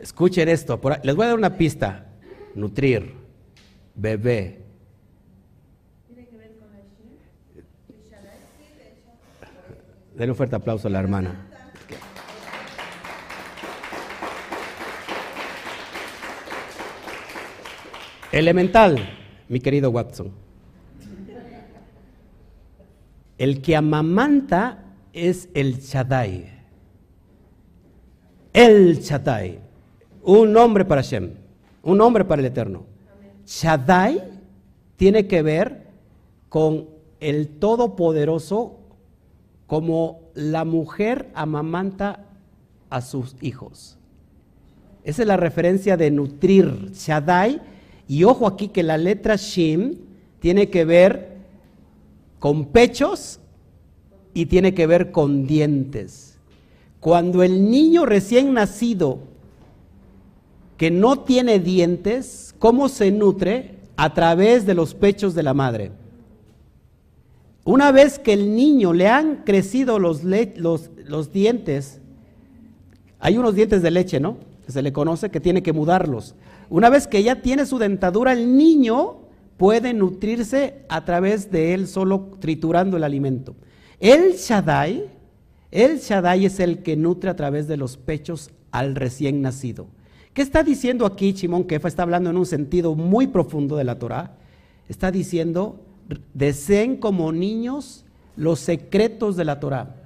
Escuchen 0.00 0.48
esto, 0.48 0.80
les 1.02 1.14
voy 1.14 1.24
a 1.24 1.28
dar 1.28 1.38
una 1.38 1.56
pista. 1.56 2.06
Nutrir, 2.54 3.14
bebé, 3.94 4.60
Denle 10.20 10.32
un 10.32 10.36
fuerte 10.36 10.54
aplauso 10.54 10.86
a 10.86 10.90
la 10.90 11.00
hermana. 11.00 11.46
Elemental, 18.30 18.98
mi 19.48 19.60
querido 19.60 19.90
Watson. 19.90 20.30
El 23.38 23.62
que 23.62 23.74
amamanta 23.74 24.84
es 25.14 25.48
el 25.54 25.78
Shaddai. 25.78 26.50
El 28.52 28.98
Shaddai. 28.98 29.69
Un 30.22 30.52
nombre 30.52 30.84
para 30.84 31.02
Shem. 31.02 31.30
Un 31.82 31.98
nombre 31.98 32.24
para 32.24 32.40
el 32.40 32.46
Eterno. 32.46 32.84
Shaddai 33.46 34.22
tiene 34.96 35.26
que 35.26 35.42
ver 35.42 35.86
con 36.48 36.88
el 37.20 37.48
Todopoderoso 37.48 38.78
como 39.66 40.20
la 40.34 40.64
mujer 40.64 41.30
amamanta 41.34 42.26
a 42.90 43.00
sus 43.00 43.36
hijos. 43.40 43.96
Esa 45.04 45.22
es 45.22 45.28
la 45.28 45.36
referencia 45.36 45.96
de 45.96 46.10
nutrir, 46.10 46.90
Shaddai. 46.92 47.60
Y 48.06 48.24
ojo 48.24 48.46
aquí 48.46 48.68
que 48.68 48.82
la 48.82 48.98
letra 48.98 49.36
Shim 49.36 49.94
tiene 50.40 50.68
que 50.68 50.84
ver 50.84 51.38
con 52.38 52.66
pechos 52.66 53.40
y 54.34 54.46
tiene 54.46 54.74
que 54.74 54.86
ver 54.86 55.12
con 55.12 55.46
dientes. 55.46 56.38
Cuando 56.98 57.42
el 57.42 57.70
niño 57.70 58.04
recién 58.04 58.52
nacido 58.52 59.29
que 60.80 60.90
no 60.90 61.18
tiene 61.24 61.58
dientes, 61.58 62.54
¿cómo 62.58 62.88
se 62.88 63.10
nutre? 63.10 63.74
A 63.98 64.14
través 64.14 64.64
de 64.64 64.72
los 64.72 64.94
pechos 64.94 65.34
de 65.34 65.42
la 65.42 65.52
madre. 65.52 65.92
Una 67.64 67.92
vez 67.92 68.18
que 68.18 68.32
el 68.32 68.56
niño 68.56 68.94
le 68.94 69.06
han 69.06 69.42
crecido 69.44 69.98
los, 69.98 70.22
los, 70.24 71.32
dientes, 71.34 72.00
hay 73.18 73.36
unos 73.36 73.54
dientes 73.56 73.82
de 73.82 73.90
leche, 73.90 74.20
¿no? 74.20 74.38
Que 74.64 74.72
se 74.72 74.80
le 74.80 74.90
conoce 74.90 75.28
que 75.28 75.38
tiene 75.38 75.62
que 75.62 75.74
mudarlos. 75.74 76.34
Una 76.70 76.88
vez 76.88 77.06
que 77.06 77.22
ya 77.22 77.42
tiene 77.42 77.66
su 77.66 77.76
dentadura, 77.76 78.32
el 78.32 78.56
niño 78.56 79.18
puede 79.58 79.92
nutrirse 79.92 80.86
a 80.88 81.04
través 81.04 81.50
de 81.50 81.74
él 81.74 81.88
solo 81.88 82.38
triturando 82.40 82.96
el 82.96 83.04
alimento. 83.04 83.54
El 83.98 84.32
Shaddai, 84.32 85.10
el 85.72 85.98
Shaddai 85.98 86.46
es 86.46 86.58
el 86.58 86.82
que 86.82 86.96
nutre 86.96 87.28
a 87.28 87.36
través 87.36 87.68
de 87.68 87.76
los 87.76 87.98
pechos 87.98 88.50
al 88.70 88.94
recién 88.94 89.42
nacido. 89.42 89.86
¿Qué 90.32 90.42
está 90.42 90.62
diciendo 90.62 91.06
aquí 91.06 91.34
Chimón 91.34 91.64
Kefa? 91.64 91.88
Está 91.88 92.04
hablando 92.04 92.30
en 92.30 92.36
un 92.36 92.46
sentido 92.46 92.94
muy 92.94 93.26
profundo 93.26 93.76
de 93.76 93.84
la 93.84 93.98
Torah. 93.98 94.36
Está 94.88 95.10
diciendo 95.10 95.80
deseen 96.34 96.96
como 96.96 97.32
niños 97.32 98.04
los 98.36 98.60
secretos 98.60 99.36
de 99.36 99.44
la 99.44 99.58
Torah. 99.60 99.96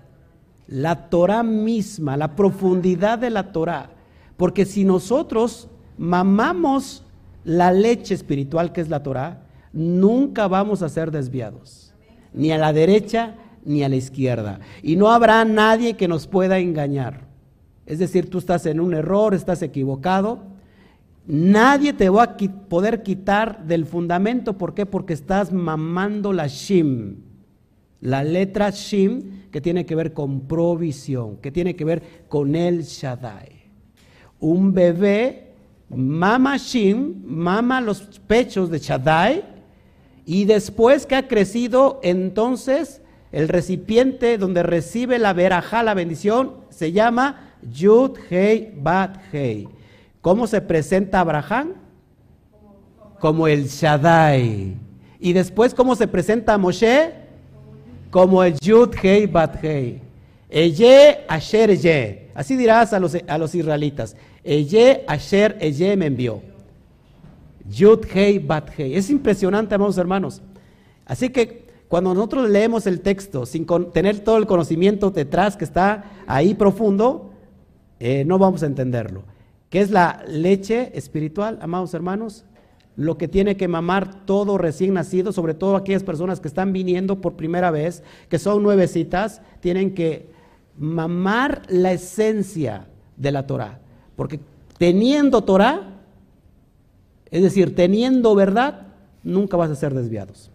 La 0.67 1.09
Torah 1.11 1.43
misma, 1.43 2.17
la 2.17 2.37
profundidad 2.37 3.19
de 3.19 3.31
la 3.31 3.53
Torah. 3.53 3.91
Porque 4.37 4.65
si 4.65 4.85
nosotros 4.85 5.69
mamamos 5.99 7.05
la 7.45 7.71
leche 7.71 8.15
espiritual 8.15 8.73
que 8.73 8.81
es 8.81 8.89
la 8.89 9.03
Torah, 9.03 9.43
nunca 9.73 10.49
vamos 10.49 10.83
a 10.83 10.89
ser 10.89 11.11
desviados. 11.11 11.93
Ni 12.33 12.51
a 12.51 12.59
la 12.59 12.73
derecha 12.73 13.35
ni 13.65 13.83
a 13.83 13.91
la 13.91 13.97
izquierda. 13.97 14.61
Y 14.83 14.97
no 14.97 15.11
habrá 15.11 15.45
nadie 15.45 15.95
que 15.95 16.09
nos 16.09 16.27
pueda 16.27 16.59
engañar. 16.59 17.24
Es 17.87 17.99
decir, 17.99 18.31
tú 18.31 18.39
estás 18.39 18.67
en 18.67 18.81
un 18.81 18.95
error, 18.95 19.35
estás 19.35 19.63
equivocado 19.63 20.55
Nadie 21.27 21.95
te 21.95 22.11
va 22.11 22.23
a 22.25 22.37
poder 22.37 23.03
quitar 23.03 23.65
del 23.65 23.87
fundamento. 23.87 24.59
¿Por 24.59 24.75
qué? 24.75 24.85
Porque 24.85 25.15
estás 25.15 25.53
mamando 25.53 26.33
la 26.33 26.47
Shim, 26.47 27.17
La 28.03 28.23
letra 28.23 28.69
Shim, 28.71 29.51
que 29.51 29.63
tiene 29.63 29.87
que 29.87 29.95
ver 29.95 30.13
con 30.13 30.43
provisión, 30.43 31.39
que 31.39 31.51
tiene 31.51 31.75
que 31.75 31.85
ver 31.85 32.03
con 32.29 32.55
el 32.55 32.83
Shaddai. 32.83 33.65
Un 34.41 34.75
bebé 34.75 35.53
mama 35.89 36.59
Shim, 36.59 37.23
mama 37.25 37.81
los 37.81 38.03
pechos 38.27 38.69
de 38.69 38.79
Shaddai, 38.79 39.45
y 40.27 40.45
después 40.45 41.07
que 41.07 41.15
ha 41.15 41.29
crecido, 41.29 42.01
entonces 42.03 43.01
el 43.33 43.49
recipiente 43.49 44.37
donde 44.37 44.63
recibe 44.63 45.19
la 45.19 45.33
verajá, 45.33 45.83
la 45.83 45.95
bendición, 45.95 46.53
se 46.69 46.93
llama 46.93 47.54
Yud 47.73 48.19
Hei 48.31 48.73
Bat 48.77 49.19
Hei. 49.33 49.69
¿Cómo 50.21 50.47
se 50.47 50.61
presenta 50.61 51.21
Abraham? 51.21 51.75
Como 53.21 53.47
el 53.47 53.67
Shaddai. 53.67 54.75
Y 55.21 55.33
después, 55.33 55.75
¿cómo 55.75 55.95
se 55.97 56.07
presenta 56.09 56.59
Moshe? 56.59 57.13
Como 58.11 58.43
el 58.43 58.55
Yud 58.61 58.95
Hei 59.03 59.27
Bat 59.27 59.63
Hei. 59.63 60.01
Eye 60.51 61.25
Asher 61.29 61.71
Eye. 61.71 62.31
Así 62.35 62.57
dirás 62.57 62.93
a 62.93 63.01
los, 63.01 63.17
a 63.27 63.39
los 63.39 63.55
israelitas. 63.55 64.17
Eye 64.43 65.05
Asher 65.07 65.57
Eye 65.61 65.97
me 65.97 66.07
envió. 66.07 66.43
Yud 67.69 68.05
Hei 68.15 68.39
Bat 68.39 68.71
Hei. 68.79 68.97
Es 68.97 69.11
impresionante, 69.11 69.75
amados 69.75 69.99
hermanos. 69.99 70.43
Así 71.07 71.31
que 71.31 71.65
cuando 71.89 72.15
nosotros 72.15 72.49
leemos 72.51 72.87
el 72.87 73.01
texto 73.01 73.47
sin 73.47 73.67
tener 73.93 74.21
todo 74.21 74.37
el 74.39 74.47
conocimiento 74.47 75.11
detrás 75.11 75.57
que 75.57 75.65
está 75.65 76.05
ahí 76.27 76.55
profundo, 76.55 77.34
eh, 78.07 78.23
no 78.27 78.39
vamos 78.39 78.63
a 78.63 78.67
entenderlo. 78.67 79.23
¿Qué 79.71 79.81
es 79.81 79.91
la 79.91 80.23
leche 80.29 80.93
espiritual, 80.93 81.59
amados 81.63 81.95
hermanos? 81.95 82.45
Lo 82.97 83.17
que 83.17 83.29
tiene 83.29 83.57
que 83.57 83.67
mamar 83.67 84.27
todo 84.27 84.59
recién 84.59 84.93
nacido, 84.93 85.33
sobre 85.33 85.55
todo 85.55 85.75
aquellas 85.75 86.03
personas 86.03 86.39
que 86.39 86.49
están 86.49 86.75
viniendo 86.75 87.23
por 87.23 87.33
primera 87.33 87.71
vez, 87.71 88.03
que 88.29 88.39
son 88.39 88.63
nuevecitas, 88.63 89.41
tienen 89.61 89.95
que 89.95 90.29
mamar 90.77 91.63
la 91.71 91.93
esencia 91.93 92.89
de 93.17 93.33
la 93.33 93.47
Torah. 93.47 93.81
Porque 94.17 94.39
teniendo 94.77 95.43
Torah, 95.43 96.03
es 97.31 97.43
decir, 97.43 97.75
teniendo 97.75 98.35
verdad, 98.35 98.89
nunca 99.23 99.57
vas 99.57 99.71
a 99.71 99.77
ser 99.77 99.95
desviados. 99.95 100.51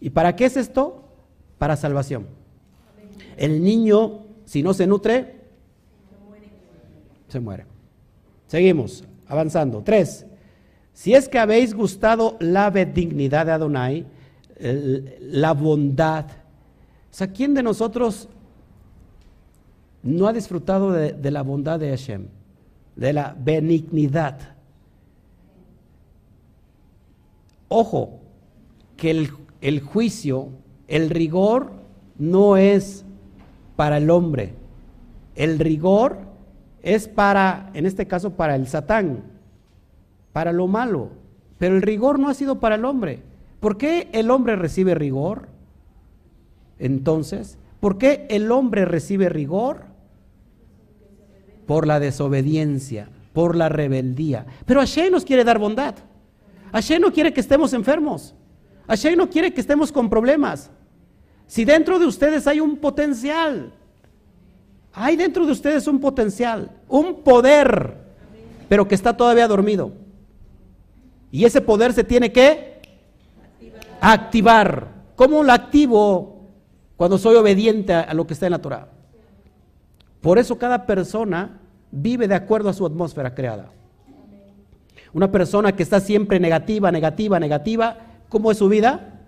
¿Y 0.00 0.10
para 0.10 0.34
qué 0.34 0.46
es 0.46 0.56
esto? 0.56 1.04
Para 1.58 1.76
salvación. 1.76 2.26
El 3.36 3.62
niño, 3.62 4.24
si 4.46 4.64
no 4.64 4.74
se 4.74 4.88
nutre, 4.88 5.45
se 7.28 7.40
muere. 7.40 7.66
Seguimos, 8.46 9.04
avanzando. 9.26 9.82
Tres, 9.82 10.26
si 10.92 11.14
es 11.14 11.28
que 11.28 11.38
habéis 11.38 11.74
gustado 11.74 12.36
la 12.40 12.70
benignidad 12.70 13.46
de 13.46 13.52
Adonai, 13.52 14.06
la 15.20 15.52
bondad. 15.52 16.24
O 16.24 17.14
sea, 17.14 17.32
¿quién 17.32 17.54
de 17.54 17.62
nosotros 17.62 18.28
no 20.02 20.26
ha 20.26 20.32
disfrutado 20.32 20.92
de, 20.92 21.30
la 21.30 21.42
bondad 21.42 21.78
de 21.78 21.90
Hashem? 21.90 22.28
De 22.94 23.12
la 23.12 23.36
benignidad. 23.38 24.56
Ojo, 27.68 28.20
que 28.96 29.28
el, 29.60 29.80
juicio, 29.80 30.48
el 30.88 31.10
rigor 31.10 31.72
no 32.18 32.56
es 32.56 33.04
para 33.76 33.98
el 33.98 34.08
hombre. 34.08 34.54
El 35.34 35.58
rigor 35.58 36.20
es 36.86 37.08
para, 37.08 37.70
en 37.74 37.84
este 37.84 38.06
caso, 38.06 38.36
para 38.36 38.54
el 38.54 38.68
Satán, 38.68 39.24
para 40.32 40.52
lo 40.52 40.68
malo. 40.68 41.10
Pero 41.58 41.74
el 41.74 41.82
rigor 41.82 42.20
no 42.20 42.28
ha 42.28 42.34
sido 42.34 42.60
para 42.60 42.76
el 42.76 42.84
hombre. 42.84 43.24
¿Por 43.58 43.76
qué 43.76 44.08
el 44.12 44.30
hombre 44.30 44.54
recibe 44.54 44.94
rigor? 44.94 45.48
Entonces, 46.78 47.58
¿por 47.80 47.98
qué 47.98 48.28
el 48.30 48.52
hombre 48.52 48.84
recibe 48.84 49.28
rigor? 49.28 49.86
Por 51.66 51.88
la 51.88 51.98
desobediencia, 51.98 53.08
por 53.32 53.56
la 53.56 53.68
rebeldía. 53.68 54.46
Pero 54.64 54.78
Hashem 54.78 55.10
nos 55.10 55.24
quiere 55.24 55.42
dar 55.42 55.58
bondad. 55.58 55.96
Hashem 56.70 57.02
no 57.02 57.12
quiere 57.12 57.32
que 57.32 57.40
estemos 57.40 57.72
enfermos. 57.72 58.32
Hashem 58.86 59.16
no 59.18 59.28
quiere 59.28 59.52
que 59.52 59.60
estemos 59.60 59.90
con 59.90 60.08
problemas. 60.08 60.70
Si 61.48 61.64
dentro 61.64 61.98
de 61.98 62.06
ustedes 62.06 62.46
hay 62.46 62.60
un 62.60 62.76
potencial, 62.76 63.72
hay 64.98 65.14
dentro 65.14 65.44
de 65.44 65.52
ustedes 65.52 65.86
un 65.86 66.00
potencial, 66.00 66.70
un 66.88 67.22
poder, 67.22 67.98
pero 68.66 68.88
que 68.88 68.94
está 68.94 69.14
todavía 69.14 69.46
dormido. 69.46 69.92
Y 71.30 71.44
ese 71.44 71.60
poder 71.60 71.92
se 71.92 72.02
tiene 72.02 72.32
que 72.32 72.80
activar. 74.00 74.88
¿Cómo 75.14 75.42
lo 75.42 75.52
activo 75.52 76.48
cuando 76.96 77.18
soy 77.18 77.36
obediente 77.36 77.92
a 77.92 78.14
lo 78.14 78.26
que 78.26 78.32
está 78.32 78.46
en 78.46 78.52
la 78.52 78.62
Torah? 78.62 78.88
Por 80.22 80.38
eso 80.38 80.56
cada 80.56 80.86
persona 80.86 81.60
vive 81.90 82.26
de 82.26 82.34
acuerdo 82.34 82.70
a 82.70 82.72
su 82.72 82.86
atmósfera 82.86 83.34
creada. 83.34 83.70
Una 85.12 85.30
persona 85.30 85.72
que 85.76 85.82
está 85.82 86.00
siempre 86.00 86.40
negativa, 86.40 86.90
negativa, 86.90 87.38
negativa, 87.38 87.98
¿cómo 88.30 88.50
es 88.50 88.56
su 88.56 88.68
vida? 88.70 89.20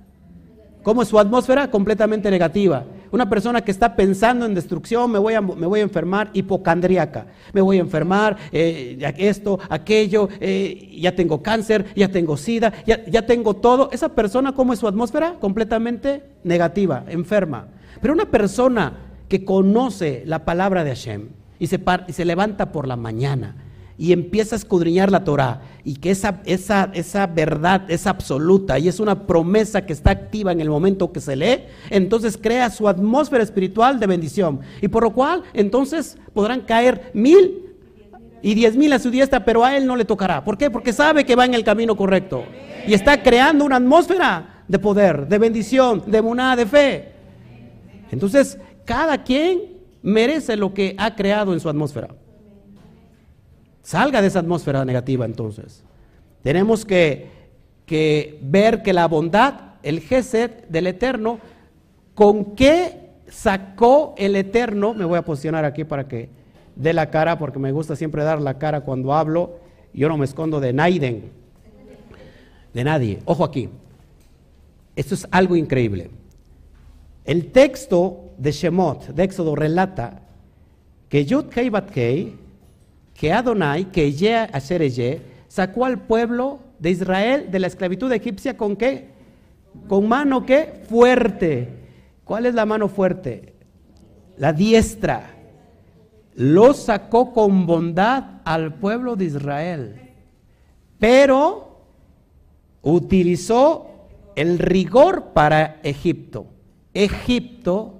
¿Cómo 0.82 1.02
es 1.02 1.08
su 1.08 1.18
atmósfera? 1.18 1.70
Completamente 1.70 2.30
negativa. 2.30 2.84
Una 3.10 3.28
persona 3.28 3.62
que 3.62 3.70
está 3.70 3.96
pensando 3.96 4.44
en 4.46 4.54
destrucción, 4.54 5.10
me 5.10 5.18
voy 5.18 5.34
a, 5.34 5.40
me 5.40 5.66
voy 5.66 5.80
a 5.80 5.82
enfermar, 5.82 6.30
hipocondríaca. 6.32 7.26
Me 7.52 7.60
voy 7.60 7.78
a 7.78 7.80
enfermar, 7.80 8.36
eh, 8.52 8.98
esto, 9.18 9.58
aquello, 9.68 10.28
eh, 10.40 10.96
ya 11.00 11.14
tengo 11.14 11.42
cáncer, 11.42 11.86
ya 11.96 12.08
tengo 12.08 12.36
sida, 12.36 12.72
ya, 12.86 13.04
ya 13.06 13.26
tengo 13.26 13.54
todo. 13.54 13.90
Esa 13.92 14.10
persona, 14.10 14.52
¿cómo 14.52 14.72
es 14.72 14.78
su 14.78 14.88
atmósfera? 14.88 15.34
Completamente 15.40 16.22
negativa, 16.44 17.04
enferma. 17.08 17.68
Pero 18.00 18.14
una 18.14 18.30
persona 18.30 18.92
que 19.28 19.44
conoce 19.44 20.22
la 20.26 20.44
palabra 20.44 20.84
de 20.84 20.90
Hashem 20.90 21.28
y 21.58 21.66
se, 21.66 21.80
y 22.06 22.12
se 22.12 22.24
levanta 22.24 22.72
por 22.72 22.86
la 22.86 22.96
mañana, 22.96 23.56
y 23.98 24.12
empieza 24.12 24.54
a 24.54 24.58
escudriñar 24.58 25.10
la 25.10 25.24
Torah 25.24 25.60
y 25.84 25.96
que 25.96 26.12
esa, 26.12 26.40
esa, 26.44 26.90
esa 26.94 27.26
verdad 27.26 27.90
es 27.90 28.06
absoluta 28.06 28.78
y 28.78 28.86
es 28.86 29.00
una 29.00 29.26
promesa 29.26 29.84
que 29.84 29.92
está 29.92 30.12
activa 30.12 30.52
en 30.52 30.60
el 30.60 30.70
momento 30.70 31.12
que 31.12 31.20
se 31.20 31.34
lee, 31.34 31.64
entonces 31.90 32.38
crea 32.40 32.70
su 32.70 32.88
atmósfera 32.88 33.42
espiritual 33.42 33.98
de 33.98 34.06
bendición. 34.06 34.60
Y 34.80 34.86
por 34.88 35.02
lo 35.02 35.12
cual 35.12 35.42
entonces 35.52 36.16
podrán 36.32 36.60
caer 36.60 37.10
mil 37.12 37.64
y 38.40 38.54
diez 38.54 38.76
mil 38.76 38.92
a 38.92 39.00
su 39.00 39.10
diestra, 39.10 39.44
pero 39.44 39.64
a 39.64 39.76
él 39.76 39.84
no 39.84 39.96
le 39.96 40.04
tocará. 40.04 40.44
¿Por 40.44 40.56
qué? 40.56 40.70
Porque 40.70 40.92
sabe 40.92 41.24
que 41.24 41.34
va 41.34 41.44
en 41.44 41.54
el 41.54 41.64
camino 41.64 41.96
correcto 41.96 42.44
y 42.86 42.94
está 42.94 43.20
creando 43.20 43.64
una 43.64 43.76
atmósfera 43.76 44.62
de 44.68 44.78
poder, 44.78 45.26
de 45.26 45.38
bendición, 45.38 46.04
de 46.06 46.22
monada, 46.22 46.54
de 46.54 46.66
fe. 46.66 47.12
Entonces, 48.12 48.58
cada 48.84 49.24
quien 49.24 49.78
merece 50.02 50.56
lo 50.56 50.72
que 50.72 50.94
ha 50.98 51.16
creado 51.16 51.52
en 51.52 51.58
su 51.58 51.68
atmósfera. 51.68 52.08
Salga 53.88 54.20
de 54.20 54.28
esa 54.28 54.40
atmósfera 54.40 54.84
negativa 54.84 55.24
entonces. 55.24 55.82
Tenemos 56.42 56.84
que, 56.84 57.30
ver 58.42 58.82
que 58.82 58.92
la 58.92 59.08
bondad, 59.08 59.76
el 59.82 60.00
Gesed 60.00 60.66
del 60.68 60.88
Eterno, 60.88 61.38
¿con 62.14 62.54
qué 62.54 63.12
sacó 63.28 64.14
el 64.18 64.36
Eterno? 64.36 64.92
Me 64.92 65.06
voy 65.06 65.16
a 65.16 65.24
posicionar 65.24 65.64
aquí 65.64 65.84
para 65.84 66.06
que 66.06 66.28
dé 66.76 66.92
la 66.92 67.08
cara, 67.08 67.38
porque 67.38 67.58
me 67.58 67.72
gusta 67.72 67.96
siempre 67.96 68.24
dar 68.24 68.42
la 68.42 68.58
cara 68.58 68.82
cuando 68.82 69.14
hablo. 69.14 69.58
Yo 69.94 70.06
no 70.10 70.18
me 70.18 70.26
escondo 70.26 70.60
de 70.60 70.74
Naiden, 70.74 71.30
de 72.74 72.84
nadie. 72.84 73.20
Ojo 73.24 73.42
aquí. 73.42 73.70
Esto 74.96 75.14
es 75.14 75.26
algo 75.30 75.56
increíble. 75.56 76.10
El 77.24 77.52
texto 77.52 78.32
de 78.36 78.52
Shemot, 78.52 79.06
de 79.14 79.22
Éxodo, 79.22 79.54
relata 79.54 80.20
que 81.08 81.24
Yud 81.24 81.46
Kei 81.46 81.70
Bat 81.70 81.88
Kei, 81.88 82.47
que 83.18 83.32
Adonai, 83.32 83.90
que 83.90 84.12
Ye 84.12 84.48
Ye, 84.90 85.20
sacó 85.48 85.84
al 85.84 86.02
pueblo 86.02 86.60
de 86.78 86.90
Israel 86.90 87.50
de 87.50 87.58
la 87.58 87.66
esclavitud 87.66 88.12
egipcia 88.12 88.56
con 88.56 88.76
qué? 88.76 89.08
Con 89.88 90.08
mano 90.08 90.46
qué? 90.46 90.84
Fuerte. 90.88 91.68
¿Cuál 92.24 92.46
es 92.46 92.54
la 92.54 92.64
mano 92.64 92.88
fuerte? 92.88 93.54
La 94.36 94.52
diestra. 94.52 95.34
Lo 96.36 96.72
sacó 96.74 97.32
con 97.32 97.66
bondad 97.66 98.40
al 98.44 98.74
pueblo 98.74 99.16
de 99.16 99.24
Israel. 99.24 100.00
Pero 101.00 101.80
utilizó 102.82 104.06
el 104.36 104.60
rigor 104.60 105.32
para 105.32 105.80
Egipto. 105.82 106.46
Egipto, 106.94 107.98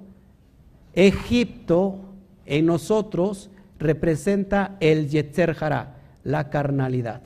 Egipto 0.93 1.97
en 2.45 2.65
nosotros 2.65 3.49
representa 3.79 4.77
el 4.79 5.09
Yetzer 5.09 5.55
Hará, 5.59 5.95
la 6.23 6.49
carnalidad. 6.49 7.21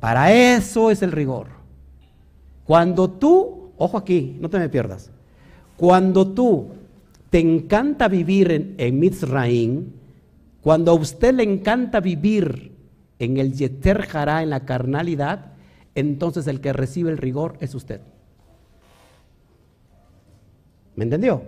Para 0.00 0.32
eso 0.32 0.90
es 0.90 1.02
el 1.02 1.12
rigor. 1.12 1.48
Cuando 2.64 3.08
tú, 3.08 3.70
ojo 3.76 3.96
aquí, 3.96 4.36
no 4.40 4.50
te 4.50 4.58
me 4.58 4.68
pierdas, 4.68 5.10
cuando 5.76 6.32
tú 6.32 6.68
te 7.30 7.38
encanta 7.38 8.08
vivir 8.08 8.50
en, 8.50 8.74
en 8.78 8.98
Mitzrayim, 8.98 9.92
cuando 10.60 10.92
a 10.92 10.94
usted 10.94 11.34
le 11.34 11.44
encanta 11.44 12.00
vivir 12.00 12.72
en 13.18 13.36
el 13.36 13.52
Yeter 13.52 14.06
Hará, 14.12 14.42
en 14.42 14.50
la 14.50 14.64
carnalidad, 14.64 15.52
entonces 15.94 16.46
el 16.46 16.60
que 16.60 16.72
recibe 16.72 17.10
el 17.10 17.18
rigor 17.18 17.56
es 17.60 17.74
usted. 17.74 18.00
¿Me 20.94 21.04
entendió? 21.04 21.42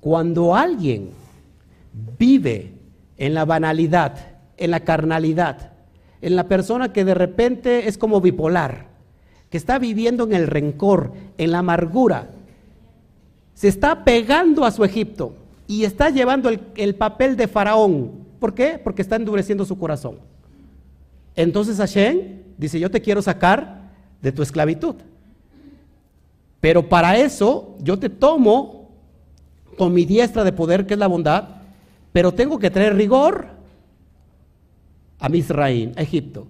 Cuando 0.00 0.56
alguien 0.56 1.10
vive 2.18 2.72
en 3.16 3.34
la 3.34 3.44
banalidad, 3.44 4.16
en 4.56 4.70
la 4.70 4.80
carnalidad, 4.80 5.72
en 6.20 6.36
la 6.36 6.48
persona 6.48 6.92
que 6.92 7.04
de 7.04 7.14
repente 7.14 7.88
es 7.88 7.98
como 7.98 8.20
bipolar, 8.20 8.86
que 9.50 9.56
está 9.56 9.78
viviendo 9.78 10.24
en 10.24 10.32
el 10.32 10.46
rencor, 10.46 11.12
en 11.36 11.52
la 11.52 11.58
amargura, 11.58 12.30
se 13.54 13.68
está 13.68 14.04
pegando 14.04 14.64
a 14.64 14.70
su 14.70 14.84
Egipto 14.84 15.34
y 15.66 15.84
está 15.84 16.10
llevando 16.10 16.50
el, 16.74 16.94
papel 16.94 17.36
de 17.36 17.48
faraón. 17.48 18.10
¿Por 18.40 18.54
qué? 18.54 18.80
Porque 18.82 19.02
está 19.02 19.16
endureciendo 19.16 19.64
su 19.64 19.78
corazón. 19.78 20.16
Entonces 21.36 21.76
Hashem 21.76 22.40
dice, 22.58 22.80
yo 22.80 22.90
te 22.90 23.00
quiero 23.00 23.22
sacar 23.22 23.90
de 24.20 24.32
tu 24.32 24.42
esclavitud. 24.42 24.96
Pero 26.60 26.88
para 26.88 27.16
eso 27.16 27.76
yo 27.80 27.98
te 27.98 28.08
tomo 28.08 28.90
con 29.76 29.92
mi 29.92 30.04
diestra 30.04 30.44
de 30.44 30.52
poder, 30.52 30.86
que 30.86 30.94
es 30.94 31.00
la 31.00 31.06
bondad, 31.06 31.61
pero 32.12 32.32
tengo 32.32 32.58
que 32.58 32.70
traer 32.70 32.94
rigor 32.94 33.46
a 35.18 35.28
Misraín, 35.28 35.92
a 35.96 36.02
Egipto. 36.02 36.46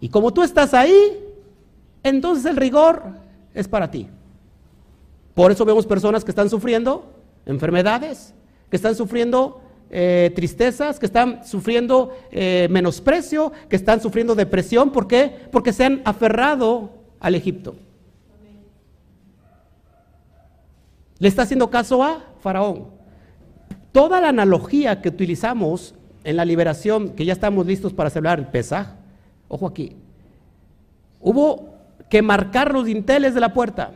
Y 0.00 0.08
como 0.08 0.32
tú 0.32 0.42
estás 0.42 0.74
ahí, 0.74 1.18
entonces 2.02 2.44
el 2.44 2.56
rigor 2.56 3.02
es 3.54 3.68
para 3.68 3.90
ti. 3.90 4.08
Por 5.34 5.52
eso 5.52 5.64
vemos 5.64 5.86
personas 5.86 6.24
que 6.24 6.30
están 6.30 6.50
sufriendo 6.50 7.12
enfermedades, 7.46 8.34
que 8.68 8.76
están 8.76 8.94
sufriendo 8.94 9.60
eh, 9.90 10.32
tristezas, 10.34 10.98
que 10.98 11.06
están 11.06 11.44
sufriendo 11.46 12.16
eh, 12.30 12.68
menosprecio, 12.70 13.52
que 13.68 13.76
están 13.76 14.00
sufriendo 14.00 14.34
depresión. 14.34 14.90
¿Por 14.90 15.06
qué? 15.06 15.48
Porque 15.50 15.72
se 15.72 15.84
han 15.84 16.02
aferrado 16.04 16.90
al 17.20 17.34
Egipto. 17.34 17.74
Le 21.18 21.28
está 21.28 21.42
haciendo 21.42 21.70
caso 21.70 22.02
a 22.02 22.24
Faraón. 22.40 22.99
Toda 23.92 24.20
la 24.20 24.28
analogía 24.28 25.00
que 25.02 25.08
utilizamos 25.08 25.94
en 26.24 26.36
la 26.36 26.44
liberación, 26.44 27.10
que 27.10 27.24
ya 27.24 27.32
estamos 27.32 27.66
listos 27.66 27.92
para 27.92 28.10
celebrar 28.10 28.38
el 28.38 28.46
Pesaj, 28.46 28.94
ojo 29.48 29.66
aquí, 29.66 29.96
hubo 31.20 31.74
que 32.08 32.22
marcar 32.22 32.72
los 32.72 32.84
dinteles 32.84 33.34
de 33.34 33.40
la 33.40 33.52
puerta. 33.52 33.92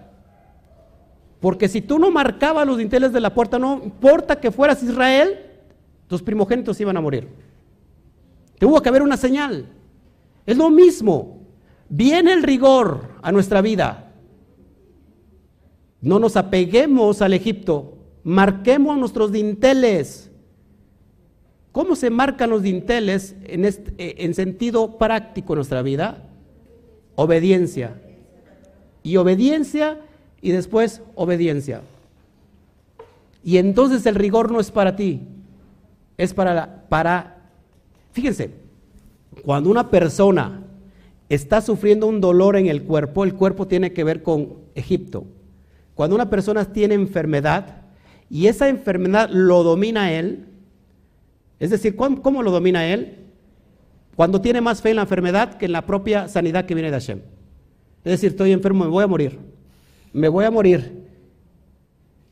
Porque 1.41 1.69
si 1.69 1.83
tú 1.83 1.99
no 1.99 2.11
marcabas 2.11 2.67
los 2.67 2.79
dinteles 2.79 3.13
de 3.13 3.21
la 3.21 3.35
puerta, 3.35 3.59
no 3.59 3.81
importa 3.85 4.41
que 4.41 4.51
fueras 4.51 4.83
Israel, 4.83 5.39
tus 6.07 6.23
primogénitos 6.23 6.81
iban 6.81 6.97
a 6.97 7.01
morir. 7.01 7.29
Tuvo 8.59 8.81
que 8.81 8.89
haber 8.89 9.03
una 9.03 9.17
señal. 9.17 9.67
Es 10.47 10.57
lo 10.57 10.71
mismo. 10.71 11.43
Viene 11.89 12.33
el 12.33 12.43
rigor 12.43 13.11
a 13.23 13.31
nuestra 13.31 13.61
vida. 13.61 14.13
No 16.01 16.19
nos 16.19 16.37
apeguemos 16.37 17.21
al 17.21 17.35
Egipto. 17.35 17.94
Marquemos 18.25 18.97
nuestros 18.97 19.31
dinteles. 19.31 20.31
¿Cómo 21.73 21.95
se 21.95 22.09
marcan 22.09 22.51
los 22.51 22.63
dinteles 22.63 23.37
en, 23.45 23.65
este, 23.65 24.25
en 24.25 24.35
sentido 24.35 24.97
práctico 24.97 25.53
en 25.53 25.59
nuestra 25.59 25.83
vida? 25.83 26.25
Obediencia. 27.17 28.01
Y 29.03 29.17
obediencia 29.19 30.01
y 30.41 30.53
después 30.53 31.03
obediencia. 31.15 31.83
Y 33.45 33.59
entonces 33.59 34.07
el 34.07 34.15
rigor 34.15 34.51
no 34.51 34.59
es 34.59 34.71
para 34.71 34.97
ti, 34.97 35.21
es 36.17 36.33
para, 36.33 36.87
para, 36.89 37.51
fíjense, 38.13 38.51
cuando 39.45 39.69
una 39.69 39.91
persona 39.91 40.63
está 41.29 41.61
sufriendo 41.61 42.07
un 42.07 42.23
dolor 42.23 42.57
en 42.57 42.69
el 42.69 42.85
cuerpo, 42.85 43.25
el 43.25 43.35
cuerpo 43.35 43.67
tiene 43.67 43.93
que 43.93 44.05
ver 44.05 44.23
con 44.23 44.55
Egipto. 44.75 45.25
Cuando 45.95 46.17
una 46.17 46.31
persona 46.31 46.65
tiene 46.65 46.95
enfermedad 46.95 47.84
y 48.31 48.47
esa 48.47 48.69
enfermedad 48.69 49.31
lo 49.31 49.63
domina 49.63 50.13
él, 50.13 50.47
es 51.59 51.71
decir, 51.71 51.97
¿cómo, 51.97 52.43
lo 52.43 52.51
domina 52.51 52.87
él? 52.87 53.19
Cuando 54.17 54.41
tiene 54.41 54.61
más 54.61 54.83
fe 54.83 54.91
en 54.91 54.97
la 54.97 55.03
enfermedad 55.03 55.55
que 55.55 55.67
en 55.67 55.73
la 55.73 55.87
propia 55.87 56.29
sanidad 56.29 56.67
que 56.67 56.75
viene 56.75 56.91
de 56.91 56.97
Hashem. 56.97 57.21
Es 58.05 58.13
decir, 58.13 58.31
estoy 58.31 58.53
enfermo, 58.53 58.85
me 58.85 58.91
voy 58.91 59.05
a 59.05 59.07
morir 59.07 59.39
me 60.15 60.29
voy 60.29 60.47
a 60.47 60.51
morir. 60.51 61.05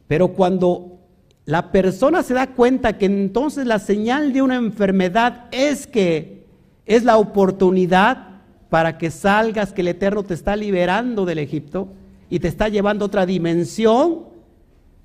Pero 0.07 0.29
cuando 0.29 1.01
la 1.45 1.73
persona 1.73 2.23
se 2.23 2.33
da 2.33 2.55
cuenta 2.55 2.97
que 2.97 3.07
entonces 3.07 3.67
la 3.67 3.79
señal 3.79 4.33
de 4.33 4.41
una 4.41 4.57
enfermedad 4.57 5.47
es 5.51 5.87
que 5.87 6.47
es 6.87 7.05
la 7.05 7.19
oportunidad 7.19 8.41
para 8.71 8.97
que 8.97 9.11
salgas, 9.11 9.73
que 9.73 9.83
el 9.83 9.89
Eterno 9.89 10.23
te 10.23 10.35
está 10.35 10.57
liberando 10.57 11.27
del 11.27 11.41
Egipto 11.41 11.89
y 12.31 12.39
te 12.39 12.49
está 12.49 12.69
llevando 12.69 13.05
a 13.05 13.09
otra 13.09 13.27
dimensión 13.27 14.32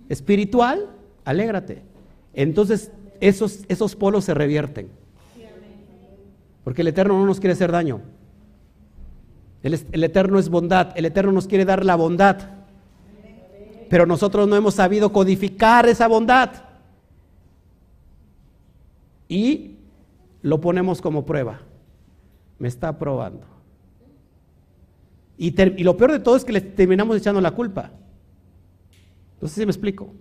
espiritual, 0.09 0.89
alégrate. 1.25 1.81
Entonces 2.33 2.91
esos, 3.19 3.61
esos 3.67 3.95
polos 3.95 4.25
se 4.25 4.33
revierten. 4.33 4.89
Porque 6.63 6.81
el 6.81 6.89
Eterno 6.89 7.17
no 7.17 7.25
nos 7.25 7.39
quiere 7.39 7.53
hacer 7.53 7.71
daño. 7.71 8.01
El, 9.63 9.79
el 9.91 10.03
Eterno 10.03 10.39
es 10.39 10.49
bondad, 10.49 10.91
el 10.95 11.05
Eterno 11.05 11.31
nos 11.31 11.47
quiere 11.47 11.65
dar 11.65 11.83
la 11.83 11.95
bondad 11.95 12.57
pero 13.89 14.05
nosotros 14.05 14.47
no 14.47 14.55
hemos 14.55 14.75
sabido 14.75 15.11
codificar 15.11 15.87
esa 15.87 16.07
bondad. 16.07 16.51
Y 19.29 19.75
lo 20.41 20.59
ponemos 20.61 21.01
como 21.01 21.25
prueba. 21.25 21.59
Me 22.59 22.67
está 22.67 22.97
probando. 22.97 23.45
Y, 25.37 25.51
lo 25.83 25.95
peor 25.97 26.13
de 26.13 26.19
todo 26.19 26.35
es 26.35 26.43
que 26.43 26.53
le 26.53 26.61
terminamos 26.61 27.17
echando 27.17 27.39
la 27.41 27.51
culpa. 27.51 27.91
No 29.41 29.47
sé 29.47 29.55
si 29.55 29.65
me 29.65 29.71
explico. 29.71 30.13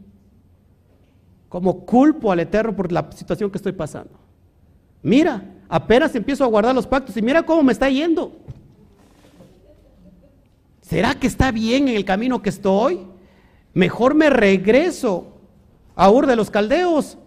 Como 1.49 1.85
culpo 1.87 2.33
al 2.33 2.41
Eterno 2.41 2.75
por 2.75 2.91
la 2.93 3.11
situación 3.13 3.51
que 3.51 3.59
estoy 3.59 3.73
pasando. 3.73 4.19
Mira, 5.03 5.43
apenas 5.69 6.15
empiezo 6.15 6.45
a 6.45 6.49
guardar 6.49 6.75
los 6.75 6.87
pactos 6.87 7.17
y 7.17 7.23
mira 7.23 7.43
cómo 7.45 7.63
me 7.63 7.73
está 7.73 7.89
yendo. 7.89 8.33
¿Será 10.81 11.15
que 11.15 11.27
está 11.27 11.51
bien 11.51 11.89
en 11.89 11.97
el 11.97 12.05
camino 12.05 12.43
que 12.43 12.51
estoy? 12.51 13.01
mejor 13.77 14.15
me 14.15 14.31
regreso 14.31 15.35
a 15.95 16.11
Ur 16.11 16.27
de 16.27 16.35
los 16.35 16.51
Caldeos. 16.51 17.19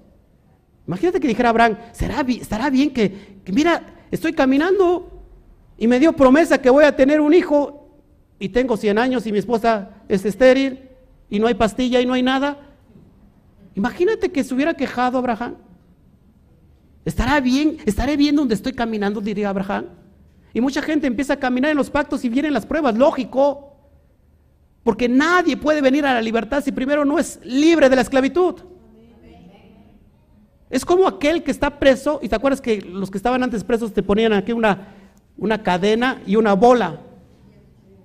Imagínate 0.88 1.19
que 1.19 1.28
dijera 1.28 1.49
Abraham, 1.49 1.78
¿será, 1.91 2.25
estará 2.28 2.71
bien 2.71 2.91
que, 2.91 3.39
mira, 3.54 3.97
estoy 4.10 4.34
caminando 4.34 5.21
y 5.78 5.88
me 5.88 5.99
dio 5.99 6.13
promesa 6.13 6.60
que 6.60 6.71
voy 6.71 6.86
a 6.86 6.95
tener 6.95 7.21
un 7.21 7.36
hijo 7.36 7.88
y 8.39 8.49
tengo 8.49 8.78
100 8.78 8.97
años 8.97 9.28
y 9.28 9.32
mi 9.32 9.38
esposa 9.38 9.91
es 10.08 10.25
estéril 10.25 10.88
y 11.30 11.39
no 11.39 11.48
hay 11.48 11.54
pastilla 11.54 12.02
y 12.02 12.06
no 12.06 12.13
hay 12.13 12.24
nada. 12.24 12.58
Imagínate 13.76 14.32
que 14.32 14.44
se 14.44 14.54
hubiera 14.54 14.74
quejado 14.74 15.18
Abraham. 15.18 15.56
¿Estará 17.06 17.39
bien? 17.39 17.78
¿Estaré 17.86 18.18
bien 18.18 18.36
donde 18.36 18.56
estoy 18.56 18.74
caminando? 18.74 19.22
Diría 19.22 19.50
Abraham. 19.50 19.86
Y 20.54 20.62
mucha 20.62 20.82
gente 20.82 21.08
empieza 21.08 21.34
a 21.34 21.38
caminar 21.38 21.72
en 21.72 21.78
los 21.78 21.89
pactos 21.89 22.26
y 22.26 22.30
vienen 22.30 22.54
las 22.54 22.65
pruebas, 22.65 22.98
lógico. 22.98 23.76
Porque 24.84 25.08
nadie 25.08 25.58
puede 25.58 25.82
venir 25.82 26.06
a 26.06 26.13
la 26.13 26.22
libertad 26.22 26.63
si 26.63 26.72
primero 26.72 27.06
no 27.06 27.20
es 27.20 27.39
libre 27.44 27.89
de 27.89 27.96
la 27.96 28.02
esclavitud. 28.02 28.56
Es 30.70 30.86
como 30.86 31.08
aquel 31.08 31.44
que 31.44 31.52
está 31.52 31.80
preso, 31.80 32.20
y 32.22 32.30
te 32.30 32.36
acuerdas 32.36 32.62
que 32.62 32.82
los 32.82 33.10
que 33.10 33.18
estaban 33.18 33.42
antes 33.42 33.63
presos 33.63 33.92
te 33.92 34.04
ponían 34.04 34.34
aquí 34.34 34.52
una, 34.52 34.96
una 35.38 35.63
cadena 35.63 36.22
y 36.28 36.36
una 36.36 36.54
bola 36.54 37.02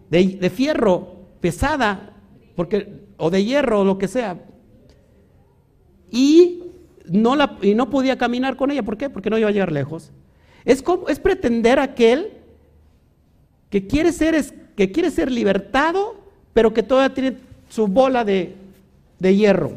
de, 0.09 0.51
fierro 0.51 1.27
pesada, 1.41 2.15
porque, 2.57 3.04
o 3.17 3.31
de 3.31 3.45
hierro 3.45 3.81
o 3.81 3.85
lo 3.85 3.99
que 3.99 4.09
sea. 4.09 4.41
Y 6.11 6.65
no, 7.07 7.37
la, 7.37 7.59
y 7.63 7.75
no 7.75 7.91
podía 7.91 8.19
caminar 8.19 8.57
con 8.57 8.71
ella. 8.71 8.83
¿Por 8.83 8.97
qué? 8.97 9.11
Porque 9.11 9.31
no 9.31 9.39
iba 9.39 9.49
a 9.49 9.53
llegar 9.53 9.73
lejos. 9.73 10.13
Es, 10.65 10.83
como, 10.83 11.09
es 11.09 11.19
pretender 11.19 11.79
aquel 11.79 12.33
que 13.71 13.87
quiere 13.87 14.13
ser, 14.13 14.73
que 14.77 14.93
quiere 14.93 15.11
ser 15.11 15.31
libertado 15.31 16.25
pero 16.55 16.73
que 16.73 16.83
todavía 16.83 17.13
tiene 17.13 17.37
su 17.69 17.87
bola 17.87 18.25
de, 18.25 18.55
hierro. 19.21 19.73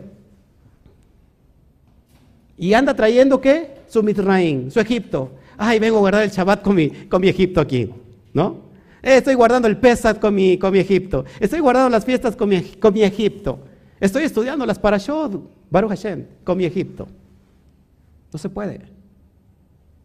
Y 2.57 2.73
anda 2.73 2.93
trayendo 2.93 3.41
qué? 3.41 3.71
Su 3.87 4.03
Mitraín, 4.03 4.71
su 4.71 4.79
Egipto. 4.79 5.31
Ay, 5.57 5.79
vengo 5.79 5.97
a 5.97 6.01
guardar 6.01 6.23
el 6.23 6.29
Shabbat 6.29 6.61
con 6.61 6.75
mi, 6.75 6.89
con 6.89 7.19
mi 7.19 7.27
Egipto 7.27 7.59
aquí, 7.59 7.89
¿no? 8.33 8.66
Estoy 9.15 9.35
guardando 9.35 9.69
el 9.69 9.77
Pesach 9.77 10.19
con 10.19 10.35
mi, 10.35 10.57
con 10.57 10.73
mi 10.73 10.79
Egipto. 10.79 11.23
Estoy 11.39 11.61
guardando 11.61 11.89
las 11.89 12.03
fiestas 12.03 12.35
con 12.35 12.49
mi, 12.49 12.61
con 12.61 12.93
mi 12.93 13.03
Egipto. 13.03 13.59
Estoy 14.01 14.23
estudiando 14.23 14.65
las 14.65 14.79
Parashot, 14.79 15.49
Baruch 15.69 15.91
Hashem, 15.91 16.25
con 16.43 16.57
mi 16.57 16.65
Egipto. 16.65 17.07
No 18.33 18.37
se 18.37 18.49
puede. 18.49 18.81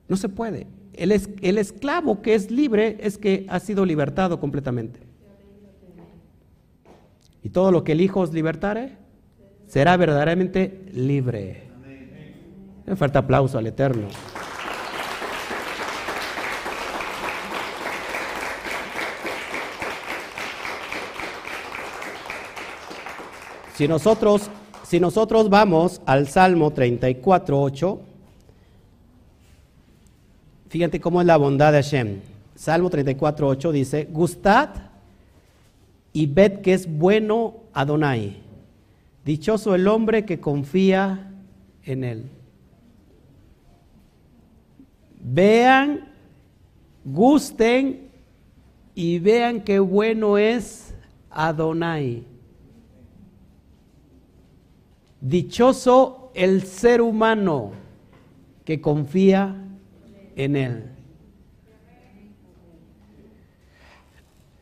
No 0.06 0.16
se 0.16 0.28
puede. 0.28 0.68
El, 0.92 1.10
el 1.10 1.58
esclavo 1.58 2.22
que 2.22 2.36
es 2.36 2.52
libre 2.52 2.96
es 3.00 3.18
que 3.18 3.44
ha 3.48 3.58
sido 3.58 3.84
libertado 3.84 4.38
completamente. 4.38 5.00
Y 7.42 7.48
todo 7.48 7.72
lo 7.72 7.82
que 7.82 7.92
el 7.92 8.00
Hijo 8.00 8.20
os 8.20 8.32
libertare 8.32 8.98
será 9.66 9.96
verdaderamente 9.96 10.86
libre. 10.92 11.64
Me 12.86 12.94
falta 12.94 13.18
aplauso 13.18 13.58
al 13.58 13.66
Eterno. 13.66 14.06
Si 23.74 23.88
nosotros, 23.88 24.50
si 24.84 25.00
nosotros 25.00 25.48
vamos 25.48 26.02
al 26.04 26.28
Salmo 26.28 26.70
34, 26.72 27.60
8, 27.60 28.00
fíjate 30.68 31.00
cómo 31.00 31.20
es 31.20 31.26
la 31.26 31.38
bondad 31.38 31.72
de 31.72 31.82
Hashem. 31.82 32.20
Salmo 32.54 32.90
34, 32.90 33.48
8 33.48 33.72
dice, 33.72 34.08
gustad 34.10 34.70
y 36.12 36.26
ved 36.26 36.60
que 36.60 36.74
es 36.74 36.86
bueno 36.86 37.54
Adonai. 37.72 38.42
Dichoso 39.24 39.74
el 39.74 39.88
hombre 39.88 40.24
que 40.24 40.38
confía 40.38 41.30
en 41.84 42.04
él. 42.04 42.30
Vean, 45.20 46.08
gusten 47.04 48.10
y 48.94 49.18
vean 49.18 49.62
qué 49.62 49.78
bueno 49.78 50.36
es 50.36 50.94
Adonai. 51.30 52.31
Dichoso 55.22 56.32
el 56.34 56.64
ser 56.64 57.00
humano 57.00 57.70
que 58.64 58.80
confía 58.80 59.54
en 60.34 60.56
él. 60.56 60.84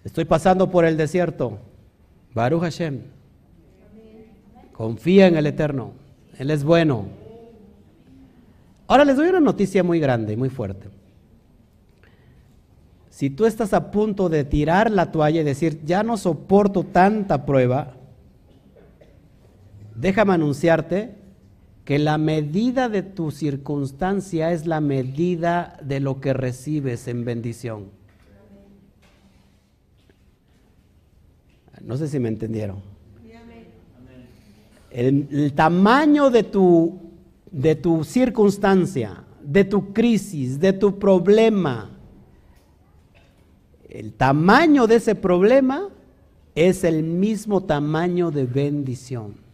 Estoy 0.05 0.27
pasando 0.27 0.71
por 0.71 0.85
el 0.85 0.99
desierto. 0.99 1.59
Baruch 2.35 2.61
Hashem. 2.61 3.01
Confía 4.73 5.29
en 5.29 5.37
el 5.39 5.47
Eterno. 5.47 5.93
Él 6.39 6.51
es 6.51 6.63
bueno. 6.63 7.07
Ahora 8.87 9.07
les 9.07 9.17
doy 9.17 9.31
una 9.31 9.41
noticia 9.41 9.83
muy 9.83 9.99
grande, 9.99 10.37
muy 10.37 10.51
fuerte. 10.51 10.89
Si 13.09 13.31
tú 13.31 13.47
estás 13.47 13.73
a 13.73 13.91
punto 13.91 14.29
de 14.29 14.45
tirar 14.45 14.91
la 14.91 15.11
toalla 15.11 15.41
y 15.41 15.45
decir, 15.45 15.81
ya 15.87 16.03
no 16.03 16.19
soporto 16.19 16.85
tanta 16.85 17.47
prueba, 17.47 17.95
déjame 20.01 20.35
anunciarte 20.35 21.15
que 21.85 21.99
la 21.99 22.19
medida 22.19 22.89
de 22.89 23.03
tu 23.03 23.31
circunstancia 23.31 24.53
es 24.53 24.67
la 24.67 24.81
medida 24.81 25.79
de 25.83 26.01
lo 26.01 26.21
que 26.21 26.33
recibes 26.33 27.09
en 27.09 27.25
bendición. 27.25 27.87
No 31.81 31.97
sé 31.97 32.09
si 32.09 32.19
me 32.19 32.29
entendieron. 32.29 32.79
El, 34.91 35.53
tamaño 35.55 36.31
de 36.31 36.43
tu, 36.43 36.99
de 37.51 37.77
tu 37.77 38.05
circunstancia, 38.05 39.25
de 39.43 39.65
tu 39.65 39.93
crisis, 39.93 40.59
de 40.59 40.73
tu 40.73 40.99
problema, 40.99 41.91
el 43.89 44.13
tamaño 44.13 44.87
de 44.87 44.97
ese 44.97 45.15
problema 45.15 45.89
es 46.55 46.85
el 46.85 47.03
mismo 47.03 47.63
tamaño 47.63 48.31
de 48.31 48.45
bendición. 48.45 49.50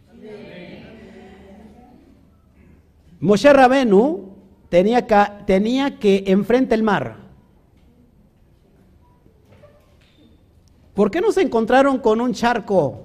Moshe 3.19 3.51
Rabenu 3.51 4.35
tenía 4.69 5.07
que, 5.07 5.97
que 5.99 6.23
enfrente 6.27 6.75
el 6.75 6.83
mar. 6.83 7.17
¿Por 10.93 11.11
qué 11.11 11.21
no 11.21 11.31
se 11.31 11.41
encontraron 11.41 11.99
con 11.99 12.21
un 12.21 12.33
charco? 12.33 13.03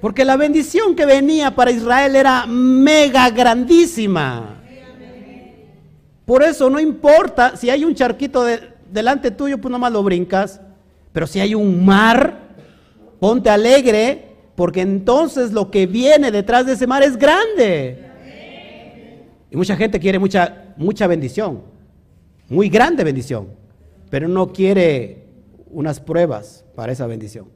Porque 0.00 0.24
la 0.24 0.36
bendición 0.36 0.94
que 0.94 1.06
venía 1.06 1.54
para 1.54 1.70
Israel 1.70 2.14
era 2.14 2.46
mega 2.46 3.30
grandísima. 3.30 4.62
Por 6.24 6.42
eso 6.42 6.68
no 6.70 6.80
importa 6.80 7.56
si 7.56 7.70
hay 7.70 7.84
un 7.84 7.94
charquito 7.94 8.44
de, 8.44 8.60
delante 8.90 9.30
tuyo, 9.30 9.58
pues 9.58 9.70
nomás 9.70 9.92
lo 9.92 10.02
brincas. 10.02 10.60
Pero 11.12 11.26
si 11.26 11.40
hay 11.40 11.54
un 11.54 11.84
mar, 11.84 12.40
ponte 13.18 13.48
alegre, 13.48 14.25
porque 14.56 14.80
entonces 14.80 15.52
lo 15.52 15.70
que 15.70 15.86
viene 15.86 16.30
detrás 16.32 16.66
de 16.66 16.72
ese 16.72 16.86
mar 16.86 17.02
es 17.02 17.16
grande. 17.16 18.02
Y 19.50 19.56
mucha 19.56 19.76
gente 19.76 20.00
quiere 20.00 20.18
mucha, 20.18 20.74
mucha 20.76 21.06
bendición, 21.06 21.62
muy 22.48 22.68
grande 22.68 23.04
bendición, 23.04 23.48
pero 24.10 24.26
no 24.26 24.52
quiere 24.52 25.26
unas 25.70 26.00
pruebas 26.00 26.64
para 26.74 26.92
esa 26.92 27.06
bendición. 27.06 27.48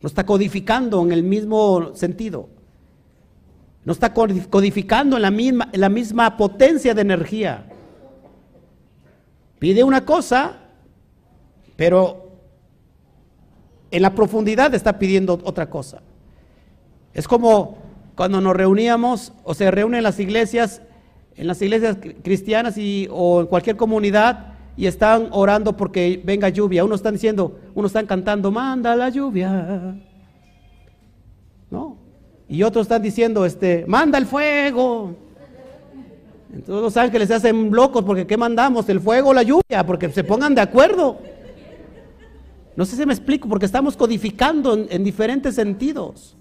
No 0.00 0.08
está 0.08 0.26
codificando 0.26 1.00
en 1.02 1.12
el 1.12 1.22
mismo 1.22 1.94
sentido. 1.94 2.48
No 3.84 3.92
está 3.92 4.12
codificando 4.12 5.16
en 5.16 5.22
la 5.22 5.30
misma, 5.30 5.68
en 5.72 5.80
la 5.80 5.88
misma 5.88 6.36
potencia 6.36 6.94
de 6.94 7.02
energía. 7.02 7.68
Pide 9.58 9.84
una 9.84 10.04
cosa, 10.04 10.58
pero 11.76 12.31
en 13.92 14.02
la 14.02 14.14
profundidad 14.14 14.74
está 14.74 14.98
pidiendo 14.98 15.38
otra 15.44 15.70
cosa. 15.70 16.00
Es 17.14 17.28
como 17.28 17.78
cuando 18.16 18.40
nos 18.40 18.56
reuníamos 18.56 19.32
o 19.44 19.54
se 19.54 19.70
reúnen 19.70 20.02
las 20.02 20.18
iglesias, 20.18 20.82
en 21.36 21.46
las 21.46 21.60
iglesias 21.62 21.98
cristianas 22.22 22.78
y, 22.78 23.06
o 23.10 23.42
en 23.42 23.46
cualquier 23.46 23.76
comunidad 23.76 24.54
y 24.76 24.86
están 24.86 25.28
orando 25.32 25.76
porque 25.76 26.20
venga 26.24 26.48
lluvia. 26.48 26.84
Unos 26.84 27.00
están 27.00 27.14
diciendo, 27.14 27.58
unos 27.74 27.90
están 27.90 28.06
cantando, 28.06 28.50
manda 28.50 28.96
la 28.96 29.10
lluvia. 29.10 29.94
¿No? 31.70 31.98
Y 32.48 32.62
otros 32.62 32.86
están 32.86 33.02
diciendo, 33.02 33.44
este, 33.44 33.84
manda 33.86 34.18
el 34.18 34.26
fuego. 34.26 35.14
Entonces 36.50 36.82
los 36.82 36.96
ángeles 36.96 37.28
se 37.28 37.34
hacen 37.34 37.70
locos 37.70 38.04
porque 38.04 38.26
¿qué 38.26 38.36
mandamos? 38.36 38.88
¿El 38.88 39.00
fuego 39.00 39.30
o 39.30 39.34
la 39.34 39.42
lluvia? 39.42 39.84
Porque 39.86 40.10
se 40.10 40.24
pongan 40.24 40.54
de 40.54 40.62
acuerdo. 40.62 41.18
No 42.76 42.84
sé 42.84 42.96
si 42.96 43.06
me 43.06 43.12
explico, 43.12 43.48
porque 43.48 43.66
estamos 43.66 43.96
codificando 43.96 44.86
en, 44.88 45.04
diferentes 45.04 45.54
sentidos. 45.54 46.36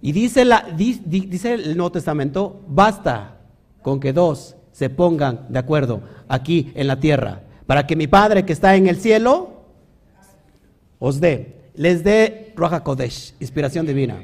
Y 0.00 0.12
dice, 0.12 0.44
la, 0.44 0.66
dice 0.76 1.54
el 1.54 1.76
Nuevo 1.76 1.92
Testamento, 1.92 2.60
basta 2.66 3.38
con 3.82 4.00
que 4.00 4.12
dos 4.12 4.56
se 4.72 4.90
pongan 4.90 5.46
de 5.48 5.58
acuerdo 5.58 6.02
aquí 6.28 6.72
en 6.74 6.86
la 6.86 6.98
tierra, 6.98 7.42
para 7.66 7.86
que 7.86 7.94
mi 7.94 8.06
Padre 8.06 8.44
que 8.44 8.52
está 8.52 8.74
en 8.74 8.86
el 8.86 8.96
cielo 8.96 9.62
os 10.98 11.20
dé, 11.20 11.70
les 11.74 12.02
dé 12.02 12.52
Roja 12.56 12.82
Kodesh, 12.82 13.34
inspiración 13.38 13.86
divina. 13.86 14.22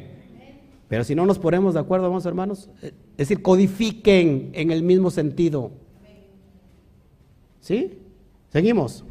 Pero 0.89 1.05
si 1.05 1.15
no 1.15 1.27
nos 1.27 1.39
ponemos 1.39 1.75
de 1.75 1.81
acuerdo, 1.81 2.09
vamos 2.09 2.25
hermanos, 2.25 2.71
es 2.83 2.93
decir, 3.17 3.43
codifiquen 3.43 4.51
en 4.55 4.71
el 4.71 4.83
mismo 4.83 5.11
sentido. 5.11 5.71
¿Sí? 7.61 7.99
Seguimos. 8.51 9.05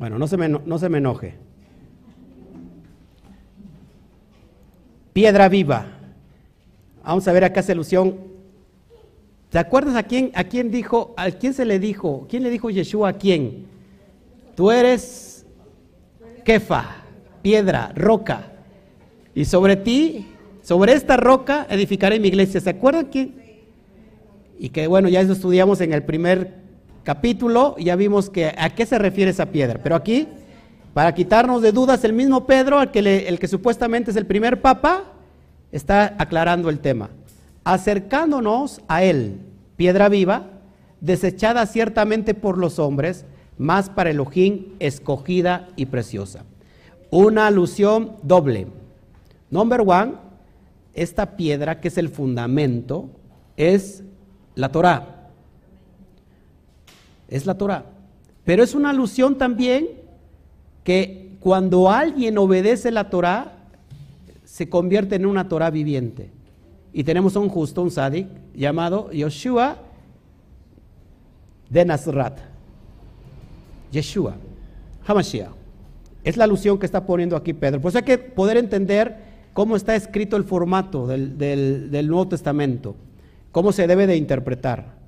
Bueno, 0.00 0.18
no 0.18 0.26
se 0.26 0.38
me, 0.38 0.48
no 0.48 0.78
se 0.78 0.88
me 0.88 0.96
enoje. 0.96 1.34
Piedra 5.12 5.48
viva. 5.50 5.86
Vamos 7.04 7.28
a 7.28 7.32
ver 7.32 7.44
acá 7.44 7.60
esa 7.60 7.72
alusión. 7.72 8.16
¿Te 9.50 9.58
acuerdas 9.58 9.96
a 9.96 10.04
quién, 10.04 10.32
a 10.34 10.44
quién 10.44 10.70
dijo, 10.70 11.12
a 11.18 11.30
quién 11.30 11.52
se 11.52 11.66
le 11.66 11.78
dijo, 11.78 12.26
quién 12.30 12.42
le 12.42 12.48
dijo 12.48 12.70
Yeshua 12.70 13.10
a 13.10 13.12
quién? 13.12 13.66
Tú 14.56 14.70
eres 14.70 15.44
Kefa, 16.46 17.04
piedra, 17.42 17.92
roca. 17.94 18.52
Y 19.34 19.44
sobre 19.44 19.76
ti 19.76 20.26
sobre 20.62 20.94
esta 20.94 21.18
roca 21.18 21.66
edificaré 21.68 22.18
mi 22.18 22.28
iglesia. 22.28 22.58
¿Se 22.60 22.70
acuerdan 22.70 23.08
quién? 23.12 23.34
Y 24.58 24.70
que 24.70 24.86
bueno, 24.86 25.10
ya 25.10 25.20
eso 25.20 25.34
estudiamos 25.34 25.82
en 25.82 25.92
el 25.92 26.04
primer 26.04 26.59
capítulo 27.02 27.76
ya 27.78 27.96
vimos 27.96 28.30
que 28.30 28.54
a 28.56 28.70
qué 28.70 28.86
se 28.86 28.98
refiere 28.98 29.30
esa 29.30 29.46
piedra. 29.46 29.80
Pero 29.82 29.96
aquí, 29.96 30.28
para 30.94 31.14
quitarnos 31.14 31.62
de 31.62 31.72
dudas, 31.72 32.04
el 32.04 32.12
mismo 32.12 32.46
Pedro, 32.46 32.82
el 32.82 32.90
que, 32.90 33.28
el 33.28 33.38
que 33.38 33.48
supuestamente 33.48 34.10
es 34.10 34.16
el 34.16 34.26
primer 34.26 34.60
papa, 34.60 35.04
está 35.72 36.14
aclarando 36.18 36.68
el 36.70 36.80
tema. 36.80 37.10
Acercándonos 37.64 38.80
a 38.88 39.02
él, 39.02 39.40
piedra 39.76 40.08
viva, 40.08 40.46
desechada 41.00 41.66
ciertamente 41.66 42.34
por 42.34 42.58
los 42.58 42.78
hombres, 42.78 43.24
más 43.58 43.90
para 43.90 44.10
Elohim 44.10 44.74
escogida 44.78 45.68
y 45.76 45.86
preciosa. 45.86 46.44
Una 47.10 47.46
alusión 47.46 48.16
doble. 48.22 48.68
Number 49.50 49.82
one, 49.84 50.14
esta 50.94 51.36
piedra 51.36 51.80
que 51.80 51.88
es 51.88 51.98
el 51.98 52.08
fundamento 52.08 53.10
es 53.56 54.02
la 54.54 54.70
Torah. 54.70 55.19
Es 57.30 57.46
la 57.46 57.56
Torah. 57.56 57.86
Pero 58.44 58.62
es 58.62 58.74
una 58.74 58.90
alusión 58.90 59.38
también 59.38 59.88
que 60.84 61.36
cuando 61.40 61.90
alguien 61.90 62.36
obedece 62.36 62.90
la 62.90 63.08
Torah, 63.08 63.56
se 64.44 64.68
convierte 64.68 65.14
en 65.14 65.24
una 65.24 65.48
Torah 65.48 65.70
viviente. 65.70 66.30
Y 66.92 67.04
tenemos 67.04 67.36
un 67.36 67.48
justo, 67.48 67.82
un 67.82 67.90
sádic, 67.90 68.28
llamado 68.54 69.10
Yoshua 69.12 69.78
de 71.70 71.84
Nazrat. 71.84 72.38
Yeshua, 73.92 74.34
Hamashiach. 75.06 75.60
Es 76.22 76.36
la 76.36 76.44
alusión 76.44 76.78
que 76.78 76.86
está 76.86 77.06
poniendo 77.06 77.36
aquí 77.36 77.54
Pedro. 77.54 77.80
Pues 77.80 77.96
hay 77.96 78.02
que 78.02 78.18
poder 78.18 78.56
entender 78.56 79.16
cómo 79.52 79.76
está 79.76 79.94
escrito 79.96 80.36
el 80.36 80.44
formato 80.44 81.06
del, 81.06 81.90
Nuevo 82.06 82.28
Testamento, 82.28 82.94
cómo 83.52 83.72
se 83.72 83.86
debe 83.86 84.06
de 84.06 84.16
interpretar. 84.16 84.99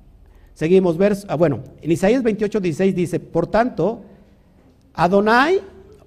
Seguimos, 0.53 0.97
verso, 0.97 1.25
ah, 1.29 1.35
bueno, 1.35 1.61
en 1.81 1.91
Isaías 1.91 2.21
28, 2.21 2.59
16 2.59 2.95
dice, 2.95 3.19
por 3.19 3.47
tanto, 3.47 4.03
Adonai 4.93 5.59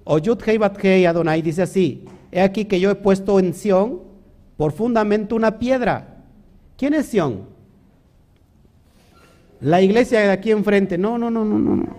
o 0.03 0.17
Yud 0.19 0.41
Hei 0.45 0.57
Bat 0.57 0.83
Hei 0.83 1.05
Adonai 1.05 1.41
dice 1.41 1.63
así, 1.63 2.05
he 2.31 2.41
aquí 2.41 2.65
que 2.65 2.79
yo 2.79 2.89
he 2.89 2.95
puesto 2.95 3.39
en 3.39 3.53
Sión 3.53 4.01
por 4.55 4.71
fundamento 4.71 5.35
una 5.35 5.59
piedra. 5.59 6.23
¿Quién 6.77 6.93
es 6.93 7.07
Sión? 7.07 7.45
La 9.59 9.81
iglesia 9.81 10.21
de 10.21 10.31
aquí 10.31 10.51
enfrente. 10.51 10.97
No, 10.97 11.17
no, 11.17 11.29
no, 11.29 11.43
no, 11.43 11.57
no. 11.57 11.95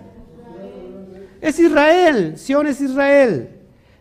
Es 1.40 1.58
Israel. 1.58 2.36
Sión 2.36 2.66
es 2.66 2.80
Israel. 2.80 3.50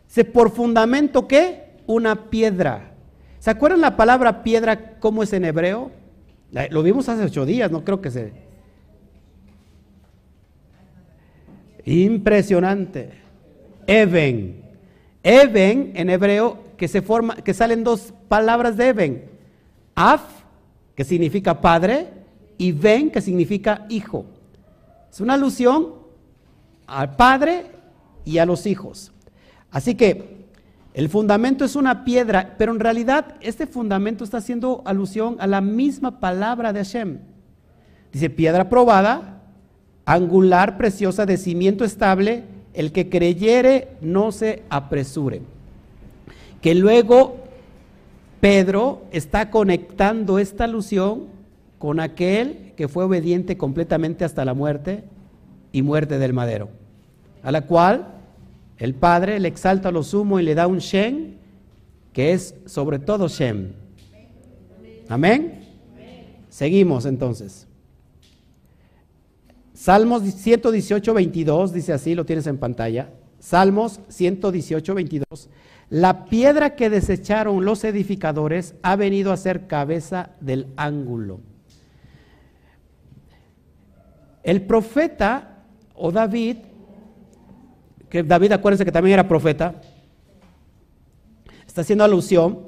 ¿Se 0.08 0.24
por 0.24 0.52
fundamento 0.52 1.28
qué? 1.28 1.76
Una 1.86 2.30
piedra. 2.30 2.92
¿Se 3.40 3.50
acuerdan 3.50 3.82
la 3.82 3.96
palabra 3.98 4.44
piedra 4.44 5.00
cómo 5.00 5.24
es 5.24 5.34
en 5.34 5.46
hebreo? 5.46 5.92
Lo 6.52 6.84
vimos 6.84 7.10
hace 7.10 7.24
ocho 7.24 7.46
días, 7.46 7.72
no 7.72 7.84
creo 7.84 8.02
que 8.02 8.12
se... 8.12 8.32
Impresionante. 11.86 13.12
Even. 13.86 14.62
Even 15.24 15.94
en 15.96 16.10
hebreo 16.10 16.60
que 16.78 16.88
se 16.88 17.02
forma, 17.02 17.36
que 17.36 17.54
salen 17.54 17.84
dos 17.84 18.14
palabras 18.28 18.76
de 18.78 18.88
Even. 18.90 19.26
Af, 19.96 20.22
que 20.96 21.04
significa 21.04 21.62
padre, 21.62 22.08
y 22.58 22.72
Ben, 22.72 23.10
que 23.10 23.22
significa 23.22 23.86
hijo. 23.90 24.26
Es 25.12 25.22
una 25.22 25.36
alusión 25.36 25.94
al 26.86 27.16
padre 27.16 27.66
y 28.26 28.38
a 28.38 28.46
los 28.46 28.66
hijos. 28.66 29.12
Así 29.72 29.96
que 29.96 30.47
el 30.98 31.10
fundamento 31.10 31.64
es 31.64 31.76
una 31.76 32.04
piedra, 32.04 32.56
pero 32.58 32.72
en 32.72 32.80
realidad 32.80 33.36
este 33.42 33.68
fundamento 33.68 34.24
está 34.24 34.38
haciendo 34.38 34.82
alusión 34.84 35.36
a 35.38 35.46
la 35.46 35.62
misma 35.62 36.20
palabra 36.20 36.74
de 36.74 36.80
Hashem. 36.80 37.20
Dice 38.12 38.32
piedra 38.32 38.68
probada, 38.68 39.44
angular, 40.06 40.76
preciosa, 40.76 41.28
de 41.28 41.38
cimiento 41.38 41.86
estable, 41.86 42.46
el 42.74 42.92
que 42.92 43.10
creyere 43.10 43.90
no 44.02 44.32
se 44.32 44.64
apresure. 44.72 45.44
Que 46.64 46.74
luego 46.74 47.44
Pedro 48.42 49.04
está 49.12 49.52
conectando 49.52 50.40
esta 50.40 50.64
alusión 50.64 51.26
con 51.78 52.00
aquel 52.00 52.74
que 52.76 52.88
fue 52.88 53.04
obediente 53.04 53.56
completamente 53.56 54.26
hasta 54.26 54.46
la 54.46 54.56
muerte 54.56 55.04
y 55.72 55.84
muerte 55.84 56.18
del 56.18 56.34
madero, 56.34 56.70
a 57.44 57.52
la 57.52 57.68
cual 57.68 58.17
el 58.78 58.94
Padre 58.94 59.40
le 59.40 59.48
exalta 59.48 59.92
lo 59.92 60.04
sumo 60.04 60.40
y 60.40 60.44
le 60.44 60.56
da 60.56 60.68
un 60.68 60.80
Shem, 60.80 61.36
que 62.14 62.34
es 62.34 62.56
sobre 62.66 63.00
todo 63.00 63.28
Shem. 63.28 63.74
Amén. 65.10 65.64
Seguimos 66.50 67.06
entonces. 67.06 67.68
Salmos 69.74 70.24
118, 70.24 71.14
22, 71.14 71.72
dice 71.72 71.94
así, 71.94 72.16
lo 72.16 72.26
tienes 72.26 72.48
en 72.48 72.58
pantalla. 72.58 73.10
Salmos 73.40 74.00
118, 74.10 74.96
22. 74.96 75.50
La 75.90 76.26
piedra 76.26 76.76
que 76.76 76.90
desecharon 76.90 77.64
los 77.64 77.84
edificadores 77.84 78.76
ha 78.82 78.96
venido 78.96 79.32
a 79.32 79.38
ser 79.38 79.68
cabeza 79.68 80.32
del 80.42 80.68
ángulo. 80.76 81.40
El 84.44 84.64
profeta 84.64 85.64
o 85.94 86.12
David 86.12 86.58
que 88.10 88.24
David, 88.24 88.54
acuérdense 88.54 88.86
que 88.86 88.92
también 88.92 89.14
era 89.16 89.28
profeta, 89.28 89.82
está 91.66 91.82
haciendo 91.82 92.04
alusión 92.04 92.60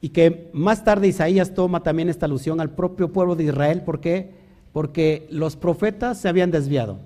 y 0.00 0.10
que 0.10 0.50
más 0.52 0.84
tarde 0.84 1.08
Isaías 1.08 1.54
toma 1.54 1.82
también 1.82 2.08
esta 2.08 2.26
alusión 2.26 2.60
al 2.60 2.70
propio 2.70 3.12
pueblo 3.12 3.36
de 3.36 3.44
Israel. 3.44 3.82
¿Por 3.82 4.00
qué? 4.00 4.32
Porque 4.72 5.26
los 5.30 5.56
profetas 5.56 6.18
se 6.18 6.28
habían 6.28 6.50
desviado. 6.50 6.98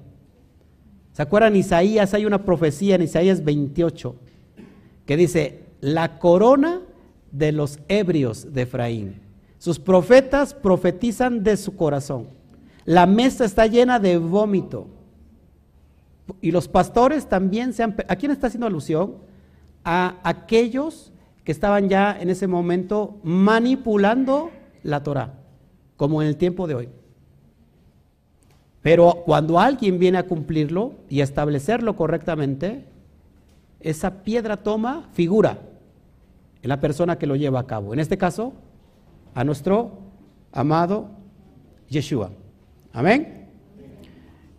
¿Se 1.12 1.22
acuerdan? 1.22 1.56
Isaías, 1.56 2.14
hay 2.14 2.24
una 2.24 2.44
profecía 2.44 2.94
en 2.94 3.02
Isaías 3.02 3.44
28 3.44 4.16
que 5.06 5.16
dice, 5.16 5.64
la 5.80 6.18
corona 6.18 6.82
de 7.32 7.52
los 7.52 7.78
ebrios 7.88 8.52
de 8.52 8.62
Efraín. 8.62 9.20
Sus 9.58 9.78
profetas 9.78 10.54
profetizan 10.54 11.42
de 11.42 11.56
su 11.56 11.76
corazón. 11.76 12.28
La 12.84 13.06
mesa 13.06 13.44
está 13.44 13.66
llena 13.66 13.98
de 13.98 14.18
vómito. 14.18 14.86
Y 16.40 16.50
los 16.50 16.68
pastores 16.68 17.28
también 17.28 17.72
se 17.72 17.82
han... 17.82 17.96
¿A 18.08 18.16
quién 18.16 18.32
está 18.32 18.46
haciendo 18.46 18.66
alusión? 18.66 19.16
A 19.84 20.16
aquellos 20.22 21.12
que 21.44 21.52
estaban 21.52 21.88
ya 21.88 22.16
en 22.18 22.30
ese 22.30 22.46
momento 22.46 23.18
manipulando 23.22 24.50
la 24.82 25.02
Torah, 25.02 25.34
como 25.96 26.22
en 26.22 26.28
el 26.28 26.36
tiempo 26.36 26.66
de 26.66 26.74
hoy. 26.74 26.88
Pero 28.82 29.22
cuando 29.24 29.60
alguien 29.60 29.98
viene 29.98 30.18
a 30.18 30.26
cumplirlo 30.26 30.94
y 31.08 31.20
establecerlo 31.20 31.96
correctamente, 31.96 32.84
esa 33.80 34.22
piedra 34.22 34.56
toma 34.56 35.08
figura 35.12 35.58
en 36.62 36.68
la 36.68 36.80
persona 36.80 37.18
que 37.18 37.26
lo 37.26 37.36
lleva 37.36 37.60
a 37.60 37.66
cabo. 37.66 37.92
En 37.92 38.00
este 38.00 38.18
caso, 38.18 38.52
a 39.34 39.44
nuestro 39.44 39.98
amado 40.52 41.08
Yeshua. 41.88 42.30
Amén. 42.92 43.41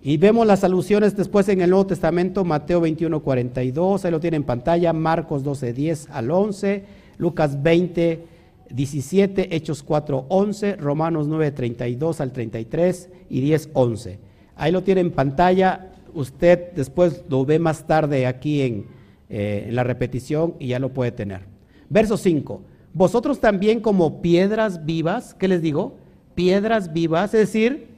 Y 0.05 0.17
vemos 0.17 0.45
las 0.45 0.65
alusiones 0.65 1.15
después 1.15 1.47
en 1.47 1.61
el 1.61 1.69
Nuevo 1.69 1.87
Testamento, 1.87 2.43
Mateo 2.43 2.81
21, 2.81 3.21
42, 3.21 4.03
ahí 4.03 4.11
lo 4.11 4.19
tiene 4.19 4.35
en 4.35 4.43
pantalla, 4.43 4.91
Marcos 4.91 5.45
12, 5.45 5.71
10 5.71 6.09
al 6.09 6.29
11, 6.29 6.83
Lucas 7.17 7.63
20, 7.63 8.25
17, 8.69 9.55
Hechos 9.55 9.81
4, 9.81 10.25
11, 10.27 10.75
Romanos 10.75 11.29
9, 11.29 11.51
32 11.51 12.19
al 12.19 12.33
33 12.33 13.09
y 13.29 13.39
10, 13.39 13.69
11. 13.71 14.19
Ahí 14.57 14.73
lo 14.73 14.83
tiene 14.83 14.99
en 14.99 15.11
pantalla, 15.11 15.93
usted 16.13 16.73
después 16.73 17.23
lo 17.29 17.45
ve 17.45 17.59
más 17.59 17.87
tarde 17.87 18.27
aquí 18.27 18.61
en, 18.61 18.87
eh, 19.29 19.67
en 19.69 19.75
la 19.75 19.85
repetición 19.85 20.55
y 20.59 20.67
ya 20.67 20.79
lo 20.79 20.89
puede 20.89 21.13
tener. 21.13 21.43
Verso 21.89 22.17
5, 22.17 22.61
vosotros 22.93 23.39
también 23.39 23.79
como 23.79 24.21
piedras 24.21 24.85
vivas, 24.85 25.33
¿qué 25.33 25.47
les 25.47 25.61
digo? 25.61 25.95
Piedras 26.35 26.91
vivas, 26.91 27.33
es 27.33 27.39
decir, 27.39 27.92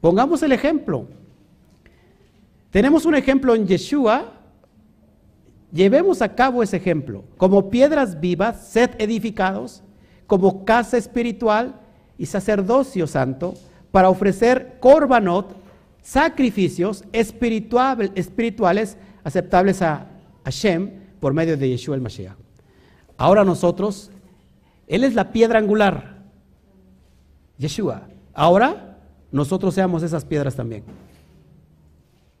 Pongamos 0.00 0.42
el 0.42 0.52
ejemplo. 0.52 1.06
Tenemos 2.70 3.04
un 3.06 3.14
ejemplo 3.14 3.54
en 3.54 3.66
Yeshua. 3.66 4.32
Llevemos 5.72 6.22
a 6.22 6.34
cabo 6.34 6.62
ese 6.62 6.76
ejemplo. 6.76 7.24
Como 7.36 7.70
piedras 7.70 8.20
vivas, 8.20 8.68
sed 8.68 8.90
edificados, 8.98 9.82
como 10.26 10.64
casa 10.64 10.96
espiritual 10.96 11.80
y 12.16 12.26
sacerdocio 12.26 13.06
santo, 13.06 13.54
para 13.90 14.10
ofrecer 14.10 14.76
korbanot, 14.80 15.56
sacrificios 16.02 17.04
espirituales 17.12 18.96
aceptables 19.24 19.82
a 19.82 20.06
Hashem 20.44 20.90
por 21.20 21.34
medio 21.34 21.56
de 21.56 21.70
Yeshua 21.70 21.96
el 21.96 22.00
Mashiach. 22.00 22.36
Ahora 23.16 23.44
nosotros, 23.44 24.10
Él 24.86 25.04
es 25.04 25.14
la 25.14 25.32
piedra 25.32 25.58
angular, 25.58 26.22
Yeshua. 27.58 28.02
Ahora 28.32 28.87
nosotros 29.30 29.74
seamos 29.74 30.02
esas 30.02 30.24
piedras 30.24 30.54
también. 30.54 30.84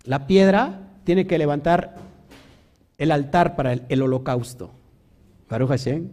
La 0.04 0.26
piedra 0.26 0.88
tiene 1.04 1.26
que 1.26 1.38
levantar 1.38 1.96
el 2.96 3.12
altar 3.12 3.56
para 3.56 3.72
el, 3.72 4.02
holocausto. 4.02 4.70
Baruch 5.48 5.68
Hashem. 5.68 6.08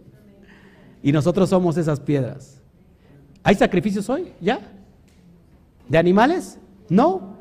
Y 1.02 1.12
nosotros 1.12 1.50
somos 1.50 1.76
esas 1.76 2.00
piedras. 2.00 2.60
¿Hay 3.42 3.54
sacrificios 3.54 4.08
hoy? 4.08 4.32
¿Ya? 4.40 4.60
¿De 5.88 5.98
animales? 5.98 6.58
No. 6.88 7.36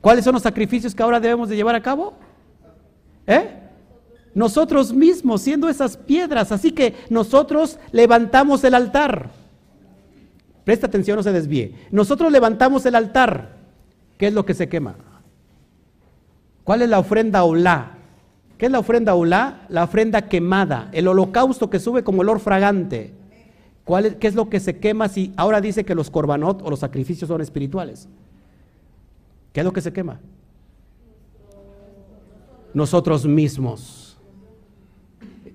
¿Cuáles 0.00 0.24
son 0.24 0.34
los 0.34 0.42
sacrificios 0.42 0.94
que 0.94 1.02
ahora 1.02 1.20
debemos 1.20 1.48
de 1.48 1.56
llevar 1.56 1.74
a 1.74 1.82
cabo? 1.82 2.14
¿Eh? 3.26 3.48
Nosotros 4.34 4.92
mismos, 4.92 5.42
siendo 5.42 5.68
esas 5.68 5.96
piedras. 5.96 6.52
Así 6.52 6.72
que 6.72 6.94
nosotros 7.10 7.78
levantamos 7.92 8.62
el 8.64 8.74
altar. 8.74 9.30
Presta 10.66 10.88
atención, 10.88 11.16
no 11.16 11.22
se 11.22 11.30
desvíe. 11.30 11.76
Nosotros 11.92 12.32
levantamos 12.32 12.84
el 12.86 12.96
altar. 12.96 13.54
¿Qué 14.18 14.26
es 14.26 14.34
lo 14.34 14.44
que 14.44 14.52
se 14.52 14.68
quema? 14.68 14.96
¿Cuál 16.64 16.82
es 16.82 16.88
la 16.88 16.98
ofrenda 16.98 17.44
olá? 17.44 17.98
¿Qué 18.58 18.66
es 18.66 18.72
la 18.72 18.80
ofrenda 18.80 19.14
olá? 19.14 19.64
La 19.68 19.84
ofrenda 19.84 20.22
quemada, 20.22 20.88
el 20.90 21.06
holocausto 21.06 21.70
que 21.70 21.78
sube 21.78 22.02
como 22.02 22.22
olor 22.22 22.40
fragante. 22.40 23.14
¿Cuál 23.84 24.06
es, 24.06 24.16
¿Qué 24.16 24.26
es 24.26 24.34
lo 24.34 24.50
que 24.50 24.58
se 24.58 24.80
quema 24.80 25.08
si 25.08 25.32
ahora 25.36 25.60
dice 25.60 25.84
que 25.84 25.94
los 25.94 26.10
corbanot 26.10 26.62
o 26.62 26.68
los 26.68 26.80
sacrificios 26.80 27.28
son 27.28 27.40
espirituales? 27.40 28.08
¿Qué 29.52 29.60
es 29.60 29.64
lo 29.64 29.72
que 29.72 29.82
se 29.82 29.92
quema? 29.92 30.18
Nosotros 32.74 33.24
mismos. 33.24 34.16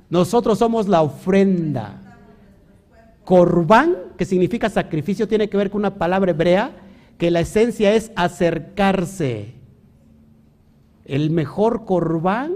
Nosotros 0.10 0.58
somos 0.58 0.88
la 0.88 1.02
ofrenda. 1.02 2.01
Corbán, 3.32 3.96
que 4.18 4.26
significa 4.26 4.70
sacrificio, 4.70 5.26
tiene 5.26 5.48
que 5.48 5.56
ver 5.56 5.70
con 5.70 5.80
una 5.80 5.96
palabra 5.96 6.32
hebrea 6.32 6.76
que 7.18 7.32
la 7.32 7.40
esencia 7.40 7.94
es 7.96 8.12
acercarse. 8.18 9.54
El 11.06 11.30
mejor 11.30 11.86
corbán 11.86 12.52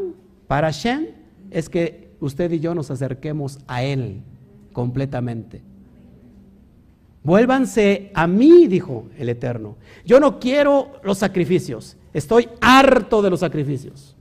para 0.47 0.71
Shem 0.71 1.11
es 1.49 1.69
que 1.69 2.09
usted 2.19 2.51
y 2.51 2.59
yo 2.59 2.76
nos 2.76 2.91
acerquemos 2.91 3.59
a 3.67 3.84
Él 3.84 4.19
completamente. 4.73 5.61
Vuélvanse 7.23 8.11
a 8.13 8.28
mí, 8.28 8.67
dijo 8.67 9.05
el 9.17 9.30
Eterno. 9.30 9.78
Yo 10.05 10.19
no 10.19 10.41
quiero 10.41 10.99
los 11.05 11.19
sacrificios, 11.19 11.95
estoy 12.11 12.49
harto 12.59 13.21
de 13.21 13.30
los 13.30 13.39
sacrificios. 13.39 14.13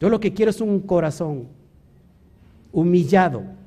Yo 0.00 0.08
lo 0.08 0.18
que 0.18 0.34
quiero 0.34 0.50
es 0.50 0.60
un 0.60 0.80
corazón 0.80 1.46
humillado. 2.72 3.61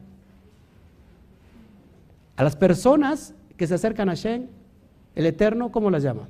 A 2.35 2.43
las 2.43 2.55
personas 2.55 3.33
que 3.57 3.67
se 3.67 3.75
acercan 3.75 4.09
a 4.09 4.15
Shem, 4.15 4.47
el 5.15 5.25
Eterno, 5.25 5.71
¿cómo 5.71 5.89
las 5.89 6.03
llama? 6.03 6.27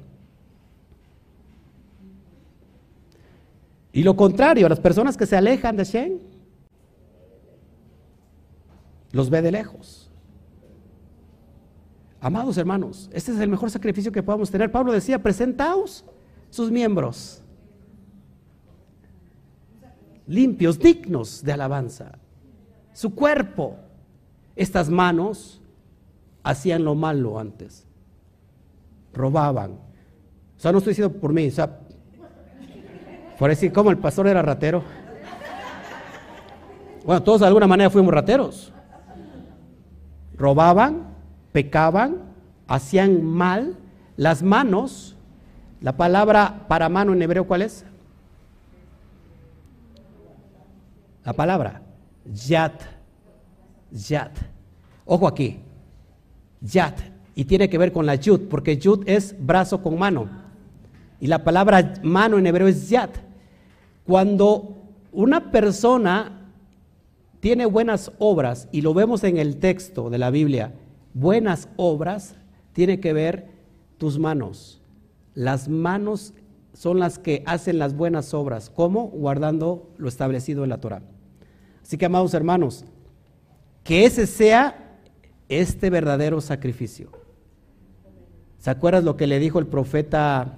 Y 3.91 4.03
lo 4.03 4.15
contrario, 4.15 4.65
a 4.65 4.69
las 4.69 4.79
personas 4.79 5.17
que 5.17 5.25
se 5.25 5.37
alejan 5.37 5.77
de 5.77 5.83
Shem, 5.85 6.19
los 9.11 9.29
ve 9.29 9.41
de 9.41 9.51
lejos. 9.51 10.11
Amados 12.19 12.57
hermanos, 12.57 13.09
este 13.13 13.31
es 13.31 13.39
el 13.39 13.49
mejor 13.49 13.71
sacrificio 13.71 14.11
que 14.11 14.23
podamos 14.23 14.51
tener. 14.51 14.71
Pablo 14.71 14.91
decía, 14.91 15.21
presentaos 15.21 16.03
sus 16.49 16.71
miembros 16.71 17.41
limpios, 20.27 20.79
dignos 20.79 21.43
de 21.43 21.53
alabanza. 21.53 22.17
Su 22.93 23.13
cuerpo, 23.13 23.77
estas 24.55 24.89
manos 24.89 25.61
hacían 26.45 26.85
lo 26.85 26.93
malo 26.93 27.39
antes, 27.39 27.87
robaban. 29.13 29.71
O 29.71 30.59
sea, 30.59 30.71
no 30.71 30.77
estoy 30.77 30.91
diciendo 30.91 31.19
por 31.19 31.33
mí, 31.33 31.47
o 31.47 31.51
sea, 31.51 31.79
por 33.37 33.49
decir, 33.49 33.73
como 33.73 33.89
el 33.89 33.97
pastor 33.97 34.27
era 34.27 34.41
ratero. 34.41 34.83
Bueno, 37.03 37.21
todos 37.23 37.41
de 37.41 37.47
alguna 37.47 37.67
manera 37.67 37.89
fuimos 37.89 38.13
rateros. 38.13 38.71
Robaban, 40.37 41.07
pecaban, 41.51 42.21
hacían 42.67 43.23
mal. 43.23 43.77
Las 44.17 44.41
manos, 44.41 45.17
la 45.81 45.97
palabra 45.97 46.65
para 46.69 46.87
mano 46.87 47.11
en 47.11 47.21
hebreo, 47.21 47.45
¿cuál 47.45 47.63
es? 47.63 47.85
La 51.25 51.33
palabra, 51.33 51.81
yat, 52.23 52.81
yat. 53.91 54.31
Ojo 55.05 55.27
aquí, 55.27 55.64
yat. 56.65 56.99
Y 57.35 57.45
tiene 57.45 57.69
que 57.69 57.77
ver 57.77 57.91
con 57.91 58.05
la 58.05 58.15
yud, 58.15 58.41
porque 58.49 58.77
yud 58.77 59.03
es 59.07 59.35
brazo 59.37 59.81
con 59.81 59.99
mano. 59.99 60.29
Y 61.19 61.27
la 61.27 61.43
palabra 61.43 61.95
mano 62.03 62.37
en 62.37 62.47
hebreo 62.47 62.67
es 62.67 62.89
yat. 62.89 63.11
Cuando 64.05 64.75
una 65.11 65.51
persona 65.51 66.49
tiene 67.39 67.65
buenas 67.65 68.11
obras, 68.19 68.67
y 68.71 68.81
lo 68.81 68.93
vemos 68.93 69.23
en 69.23 69.37
el 69.37 69.57
texto 69.57 70.09
de 70.09 70.17
la 70.17 70.29
Biblia, 70.29 70.73
buenas 71.13 71.67
obras, 71.75 72.35
tiene 72.73 72.99
que 72.99 73.13
ver 73.13 73.47
tus 73.97 74.19
manos. 74.19 74.81
Las 75.33 75.67
manos 75.67 76.33
son 76.73 76.99
las 76.99 77.19
que 77.19 77.43
hacen 77.45 77.79
las 77.79 77.95
buenas 77.95 78.33
obras. 78.33 78.69
¿Cómo? 78.69 79.07
Guardando 79.07 79.89
lo 79.97 80.07
establecido 80.07 80.63
en 80.63 80.69
la 80.69 80.79
Torah. 80.79 81.01
Así 81.81 81.97
que, 81.97 82.05
amados 82.05 82.33
hermanos, 82.33 82.85
que 83.83 84.05
ese 84.05 84.27
sea 84.27 84.84
este 85.49 85.89
verdadero 85.89 86.41
sacrificio. 86.41 87.09
¿Se 88.57 88.69
acuerdas 88.69 89.03
lo 89.03 89.15
que 89.15 89.27
le 89.27 89.39
dijo 89.39 89.59
el 89.59 89.67
profeta 89.67 90.55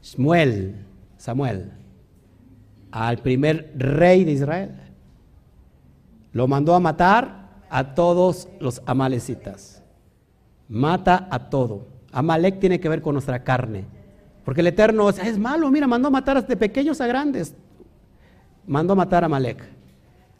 Samuel, 0.00 0.76
Samuel 1.16 1.72
al 2.90 3.18
primer 3.18 3.72
rey 3.76 4.24
de 4.24 4.32
Israel? 4.32 4.70
Lo 6.32 6.46
mandó 6.46 6.74
a 6.74 6.80
matar 6.80 7.64
a 7.68 7.94
todos 7.94 8.48
los 8.60 8.82
amalecitas. 8.86 9.82
Mata 10.68 11.26
a 11.30 11.50
todo. 11.50 11.86
Amalek 12.12 12.60
tiene 12.60 12.80
que 12.80 12.88
ver 12.88 13.02
con 13.02 13.14
nuestra 13.14 13.42
carne. 13.42 13.84
Porque 14.44 14.60
el 14.60 14.66
Eterno 14.68 15.08
es, 15.08 15.38
malo, 15.38 15.70
mira, 15.70 15.86
mandó 15.86 16.08
a 16.08 16.10
matar 16.10 16.46
de 16.46 16.56
pequeños 16.56 17.00
a 17.00 17.06
grandes. 17.06 17.54
Mandó 18.66 18.92
a 18.92 18.96
matar 18.96 19.22
a 19.22 19.26
Amalek. 19.26 19.62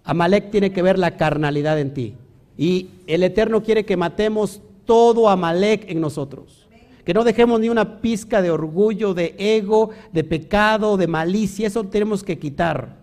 Amalek 0.05 0.51
tiene 0.51 0.73
que 0.73 0.83
ver 0.83 0.99
la 0.99 1.17
carnalidad 1.17 1.79
en 1.79 1.95
ti. 1.95 2.17
Y 2.63 2.91
el 3.09 3.25
Eterno 3.25 3.61
quiere 3.61 3.85
que 3.85 3.97
matemos 3.97 4.63
todo 4.85 5.29
Amalek 5.29 5.91
en 5.91 6.01
nosotros. 6.01 6.69
Que 7.05 7.13
no 7.13 7.25
dejemos 7.25 7.59
ni 7.59 7.69
una 7.69 8.01
pizca 8.01 8.41
de 8.41 8.53
orgullo, 8.53 9.15
de 9.15 9.35
ego, 9.37 9.91
de 10.13 10.23
pecado, 10.23 10.97
de 10.97 11.09
malicia. 11.09 11.67
Eso 11.67 11.83
tenemos 11.83 12.23
que 12.23 12.39
quitar. 12.39 12.99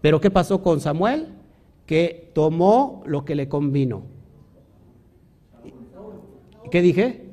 Pero 0.00 0.22
¿qué 0.22 0.30
pasó 0.30 0.62
con 0.62 0.80
Samuel? 0.80 1.34
Que 1.84 2.30
tomó 2.32 3.02
lo 3.04 3.26
que 3.26 3.34
le 3.34 3.46
convino. 3.46 4.04
¿Qué 6.70 6.80
dije? 6.80 7.26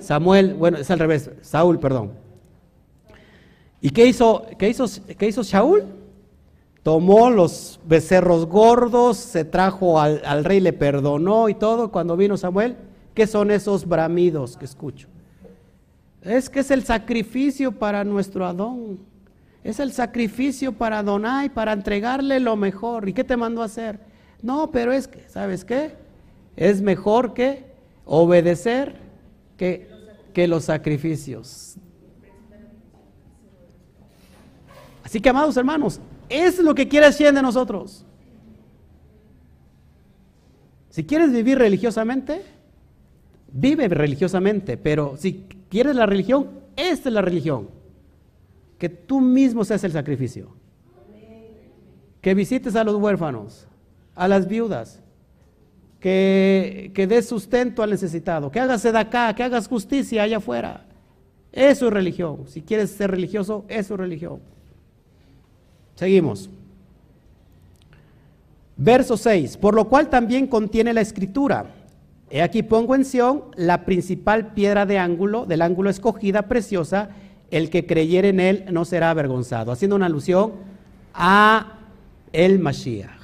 Samuel, 0.00 0.52
bueno, 0.52 0.76
es 0.76 0.90
al 0.90 0.98
revés. 0.98 1.30
Saúl, 1.40 1.78
perdón. 1.78 2.12
¿Y 3.80 3.88
qué 3.88 4.04
hizo, 4.04 4.44
qué 4.58 4.68
hizo, 4.68 4.84
qué 5.16 5.26
hizo 5.26 5.42
Saúl? 5.42 5.84
Tomó 6.82 7.30
los 7.30 7.80
becerros 7.84 8.46
gordos, 8.46 9.16
se 9.16 9.44
trajo 9.44 10.00
al, 10.00 10.22
al 10.24 10.44
rey, 10.44 10.60
le 10.60 10.72
perdonó 10.72 11.48
y 11.48 11.54
todo. 11.54 11.90
Cuando 11.90 12.16
vino 12.16 12.36
Samuel, 12.36 12.76
¿qué 13.14 13.26
son 13.26 13.50
esos 13.50 13.86
bramidos 13.86 14.56
que 14.56 14.64
escucho? 14.64 15.08
Es 16.22 16.48
que 16.50 16.60
es 16.60 16.70
el 16.70 16.84
sacrificio 16.84 17.72
para 17.72 18.04
nuestro 18.04 18.46
Adón. 18.46 18.98
Es 19.64 19.80
el 19.80 19.92
sacrificio 19.92 20.72
para 20.72 21.00
Adonai, 21.00 21.48
para 21.50 21.72
entregarle 21.72 22.40
lo 22.40 22.56
mejor. 22.56 23.08
¿Y 23.08 23.12
qué 23.12 23.24
te 23.24 23.36
mandó 23.36 23.62
a 23.62 23.66
hacer? 23.66 24.00
No, 24.40 24.70
pero 24.70 24.92
es 24.92 25.08
que, 25.08 25.28
¿sabes 25.28 25.64
qué? 25.64 25.94
Es 26.56 26.80
mejor 26.80 27.34
que 27.34 27.66
obedecer 28.04 28.96
que, 29.56 29.88
que 30.32 30.48
los 30.48 30.64
sacrificios. 30.64 31.76
Así 35.04 35.20
que, 35.20 35.28
amados 35.28 35.56
hermanos, 35.56 36.00
es 36.28 36.58
lo 36.58 36.74
que 36.74 36.88
quiere 36.88 37.06
Hashem 37.06 37.34
de 37.34 37.42
nosotros. 37.42 38.04
Si 40.90 41.04
quieres 41.04 41.32
vivir 41.32 41.58
religiosamente, 41.58 42.42
vive 43.52 43.88
religiosamente, 43.88 44.76
pero 44.76 45.16
si 45.16 45.44
quieres 45.68 45.94
la 45.96 46.06
religión, 46.06 46.48
esta 46.76 47.08
es 47.08 47.14
la 47.14 47.22
religión. 47.22 47.68
Que 48.78 48.88
tú 48.88 49.20
mismo 49.20 49.64
seas 49.64 49.84
el 49.84 49.92
sacrificio. 49.92 50.48
Que 52.20 52.34
visites 52.34 52.74
a 52.74 52.84
los 52.84 52.96
huérfanos, 52.96 53.66
a 54.14 54.26
las 54.26 54.48
viudas, 54.48 55.00
que, 56.00 56.90
que 56.94 57.06
des 57.06 57.28
sustento 57.28 57.82
al 57.82 57.90
necesitado, 57.90 58.50
que 58.50 58.60
hagas 58.60 58.84
acá, 58.86 59.34
que 59.34 59.42
hagas 59.42 59.68
justicia 59.68 60.22
allá 60.22 60.38
afuera. 60.38 60.84
Eso 61.52 61.86
es 61.86 61.92
religión. 61.92 62.46
Si 62.46 62.62
quieres 62.62 62.90
ser 62.90 63.10
religioso, 63.10 63.64
eso 63.68 63.94
es 63.94 64.00
religión. 64.00 64.40
Seguimos. 65.98 66.48
Verso 68.76 69.16
6, 69.16 69.56
por 69.56 69.74
lo 69.74 69.88
cual 69.88 70.08
también 70.08 70.46
contiene 70.46 70.94
la 70.94 71.00
escritura. 71.00 71.74
He 72.30 72.40
aquí 72.40 72.62
pongo 72.62 72.94
en 72.94 73.04
Sión 73.04 73.46
la 73.56 73.84
principal 73.84 74.54
piedra 74.54 74.86
de 74.86 74.96
ángulo, 74.96 75.44
del 75.44 75.60
ángulo 75.60 75.90
escogida, 75.90 76.42
preciosa, 76.42 77.08
el 77.50 77.68
que 77.68 77.84
creyere 77.84 78.28
en 78.28 78.38
él 78.38 78.64
no 78.70 78.84
será 78.84 79.10
avergonzado, 79.10 79.72
haciendo 79.72 79.96
una 79.96 80.06
alusión 80.06 80.52
a 81.14 81.80
el 82.32 82.60
Mashiach. 82.60 83.20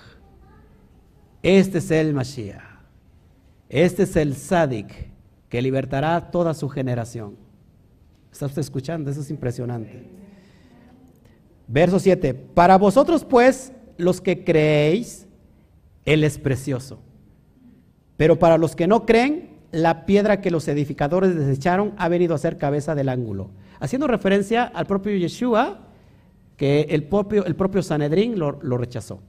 Este 1.44 1.78
es 1.78 1.90
el 1.92 2.12
Mashiach. 2.12 2.60
Este 3.68 4.02
es 4.02 4.16
el 4.16 4.34
Sadik 4.34 4.92
que 5.48 5.62
libertará 5.62 6.32
toda 6.32 6.54
su 6.54 6.68
generación. 6.68 7.36
¿Está 8.32 8.46
usted 8.46 8.62
escuchando? 8.62 9.12
Eso 9.12 9.20
es 9.20 9.30
impresionante. 9.30 10.23
Verso 11.66 11.98
7. 11.98 12.34
Para 12.34 12.78
vosotros 12.78 13.24
pues, 13.24 13.72
los 13.96 14.20
que 14.20 14.44
creéis, 14.44 15.26
Él 16.04 16.24
es 16.24 16.38
precioso. 16.38 16.98
Pero 18.16 18.38
para 18.38 18.58
los 18.58 18.76
que 18.76 18.86
no 18.86 19.06
creen, 19.06 19.50
la 19.72 20.06
piedra 20.06 20.40
que 20.40 20.50
los 20.50 20.68
edificadores 20.68 21.34
desecharon 21.34 21.94
ha 21.96 22.08
venido 22.08 22.34
a 22.34 22.38
ser 22.38 22.58
cabeza 22.58 22.94
del 22.94 23.08
ángulo. 23.08 23.50
Haciendo 23.80 24.06
referencia 24.06 24.64
al 24.64 24.86
propio 24.86 25.16
Yeshua, 25.16 25.80
que 26.56 26.82
el 26.90 27.04
propio, 27.04 27.82
Sanedrín 27.82 28.38
lo, 28.38 28.58
lo 28.62 28.78
rechazó. 28.78 29.20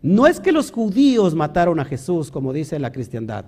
No 0.00 0.26
es 0.26 0.40
que 0.40 0.52
los 0.52 0.70
judíos 0.70 1.34
mataron 1.34 1.80
a 1.80 1.84
Jesús, 1.84 2.30
como 2.30 2.52
dice 2.52 2.78
la 2.78 2.92
cristiandad. 2.92 3.44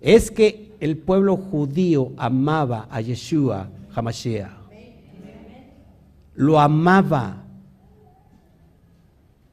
Es 0.00 0.30
que 0.30 0.72
el 0.78 0.98
pueblo 0.98 1.36
judío 1.36 2.12
amaba 2.16 2.86
a 2.90 3.00
Yeshua 3.00 3.68
Hamashiach 3.94 4.57
lo 6.38 6.60
amaba. 6.60 7.42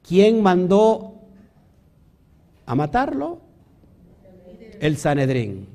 ¿Quién 0.07 0.43
mandó 0.43 1.15
a 2.63 2.75
matarlo? 2.75 3.39
El 4.79 4.95
Sanedrín. 4.95 5.67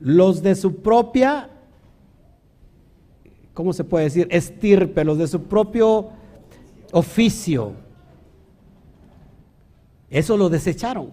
Los 0.00 0.42
de 0.42 0.54
su 0.54 0.76
propia, 0.76 1.50
¿cómo 3.52 3.74
se 3.74 3.84
puede 3.84 4.04
decir? 4.04 4.28
Estirpe, 4.30 5.04
los 5.04 5.18
de 5.18 5.28
su 5.28 5.42
propio 5.42 6.08
oficio. 6.92 7.74
Eso 10.08 10.38
lo 10.38 10.48
desecharon. 10.48 11.10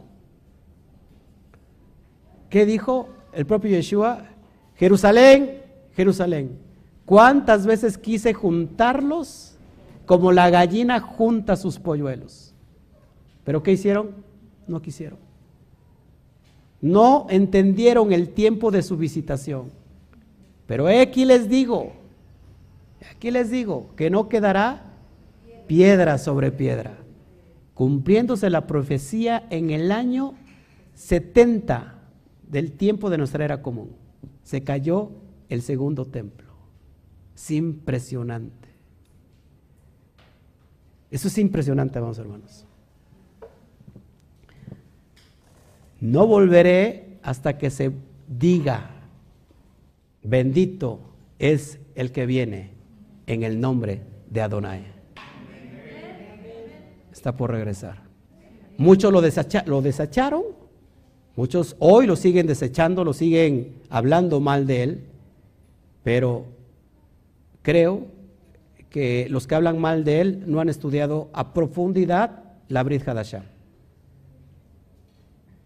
¿Qué 2.49 2.65
dijo 2.65 3.09
el 3.33 3.45
propio 3.45 3.71
Yeshua? 3.71 4.23
Jerusalén, 4.75 5.63
Jerusalén, 5.91 6.64
¿Cuántas 7.05 7.65
veces 7.65 7.97
quise 7.97 8.33
juntarlos 8.33 9.55
como 10.05 10.31
la 10.31 10.49
gallina 10.49 10.99
junta 10.99 11.55
sus 11.55 11.79
polluelos. 11.79 12.53
¿Pero 13.43 13.63
qué 13.63 13.73
hicieron? 13.73 14.11
No 14.67 14.81
quisieron. 14.81 15.19
No 16.81 17.27
entendieron 17.29 18.13
el 18.13 18.29
tiempo 18.29 18.71
de 18.71 18.83
su 18.83 18.97
visitación. 18.97 19.71
Pero 20.67 20.87
aquí 20.87 21.25
les 21.25 21.49
digo, 21.49 21.93
aquí 23.11 23.31
les 23.31 23.51
digo 23.51 23.89
que 23.95 24.09
no 24.09 24.29
quedará 24.29 24.83
piedra 25.67 26.17
sobre 26.17 26.51
piedra, 26.51 26.97
cumpliéndose 27.73 28.49
la 28.49 28.67
profecía 28.67 29.45
en 29.49 29.69
el 29.69 29.91
año 29.91 30.33
70 30.95 31.95
del 32.47 32.71
tiempo 32.71 33.09
de 33.09 33.17
nuestra 33.17 33.45
era 33.45 33.61
común. 33.61 33.91
Se 34.43 34.63
cayó 34.63 35.11
el 35.49 35.61
segundo 35.61 36.05
templo. 36.05 36.44
Es 37.35 37.51
impresionante. 37.51 38.69
Eso 41.11 41.27
es 41.27 41.37
impresionante, 41.37 41.99
vamos 41.99 42.17
hermanos. 42.17 42.65
No 45.99 46.27
volveré 46.27 47.17
hasta 47.23 47.57
que 47.57 47.69
se 47.69 47.91
diga, 48.27 48.89
bendito 50.23 50.99
es 51.39 51.79
el 51.95 52.11
que 52.11 52.25
viene 52.25 52.71
en 53.27 53.43
el 53.43 53.59
nombre 53.59 54.01
de 54.29 54.41
Adonai. 54.41 54.85
Está 57.11 57.35
por 57.35 57.51
regresar. 57.51 58.03
Muchos 58.77 59.11
lo, 59.11 59.21
lo 59.21 59.81
desecharon, 59.81 60.43
muchos 61.35 61.75
hoy 61.79 62.07
lo 62.07 62.15
siguen 62.15 62.45
desechando, 62.45 63.03
lo 63.03 63.13
siguen 63.13 63.75
hablando 63.89 64.39
mal 64.41 64.67
de 64.67 64.83
él, 64.83 65.03
pero 66.03 66.54
creo 67.65 68.05
que 68.91 69.27
los 69.29 69.47
que 69.47 69.55
hablan 69.55 69.79
mal 69.79 70.03
de 70.03 70.21
él 70.21 70.43
no 70.45 70.59
han 70.59 70.69
estudiado 70.69 71.29
a 71.33 71.51
profundidad 71.51 72.43
la 72.69 72.83
Brit 72.83 73.05
Hadashah. 73.07 73.43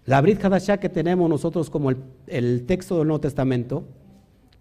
La 0.06 0.22
Brit 0.22 0.44
Hadashah 0.44 0.78
que 0.78 0.88
tenemos 0.88 1.30
nosotros 1.30 1.70
como 1.70 1.92
el, 2.26 2.66
texto 2.66 2.98
del 2.98 3.08
Nuevo 3.08 3.20
Testamento, 3.20 3.84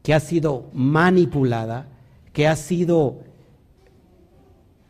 que 0.02 0.14
ha 0.14 0.20
sido 0.20 0.68
manipulada, 0.72 1.86
que 2.32 2.48
ha 2.48 2.56
sido 2.56 3.20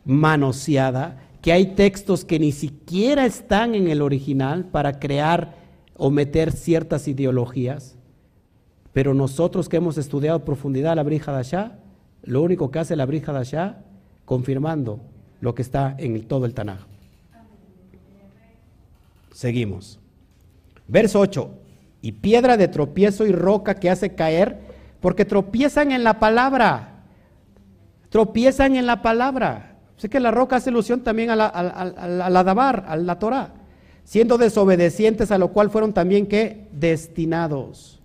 manoseada, 0.03 1.19
que 1.43 1.53
hay 1.53 1.75
textos 1.75 2.25
que 2.25 2.39
ni 2.39 2.51
siquiera 2.51 3.27
están 3.27 3.75
en 3.75 3.87
el 3.89 4.01
original 4.01 4.65
para 4.65 4.99
crear 4.99 5.53
o 5.95 6.09
meter 6.09 6.51
ciertas 6.51 7.07
ideologías, 7.07 7.95
pero 8.91 9.13
nosotros 9.13 9.69
que 9.69 9.77
hemos 9.77 9.99
estudiado 9.99 10.39
a 10.39 10.45
profundidad 10.45 10.95
la 10.95 11.03
Brit 11.03 11.27
Hadashah, 11.27 11.78
lo 12.23 12.41
único 12.41 12.71
que 12.71 12.79
hace 12.79 12.95
la 12.95 13.05
Brit 13.05 13.27
Hadashah, 13.27 13.77
confirmando 14.25 14.99
lo 15.41 15.55
que 15.55 15.61
está 15.61 15.95
en 15.97 16.21
todo 16.27 16.45
el 16.45 16.53
Tanaj. 16.53 16.79
Seguimos. 19.33 19.99
Verso 20.87 21.19
8. 21.19 21.49
Y 22.01 22.13
piedra 22.13 22.57
de 22.57 22.67
tropiezo 22.67 23.25
y 23.25 23.31
roca 23.31 23.75
que 23.75 23.89
hace 23.89 24.15
caer, 24.15 24.59
porque 24.99 25.25
tropiezan 25.25 25.91
en 25.91 26.03
la 26.03 26.19
palabra. 26.19 27.03
Tropiezan 28.09 28.75
en 28.75 28.85
la 28.85 29.01
palabra. 29.01 29.77
Sé 29.97 30.09
que 30.09 30.19
la 30.19 30.31
roca 30.31 30.55
hace 30.55 30.69
alusión 30.69 31.01
también 31.01 31.29
a 31.29 31.35
la, 31.35 31.51
a, 31.53 32.43
Dabar, 32.43 32.85
a 32.87 32.95
la 32.95 33.19
Torah, 33.19 33.53
siendo 34.05 34.37
desobedecientes 34.37 35.29
a 35.31 35.37
lo 35.37 35.49
cual 35.49 35.69
fueron 35.69 35.93
también 35.93 36.25
que 36.25 36.67
destinados. 36.71 37.98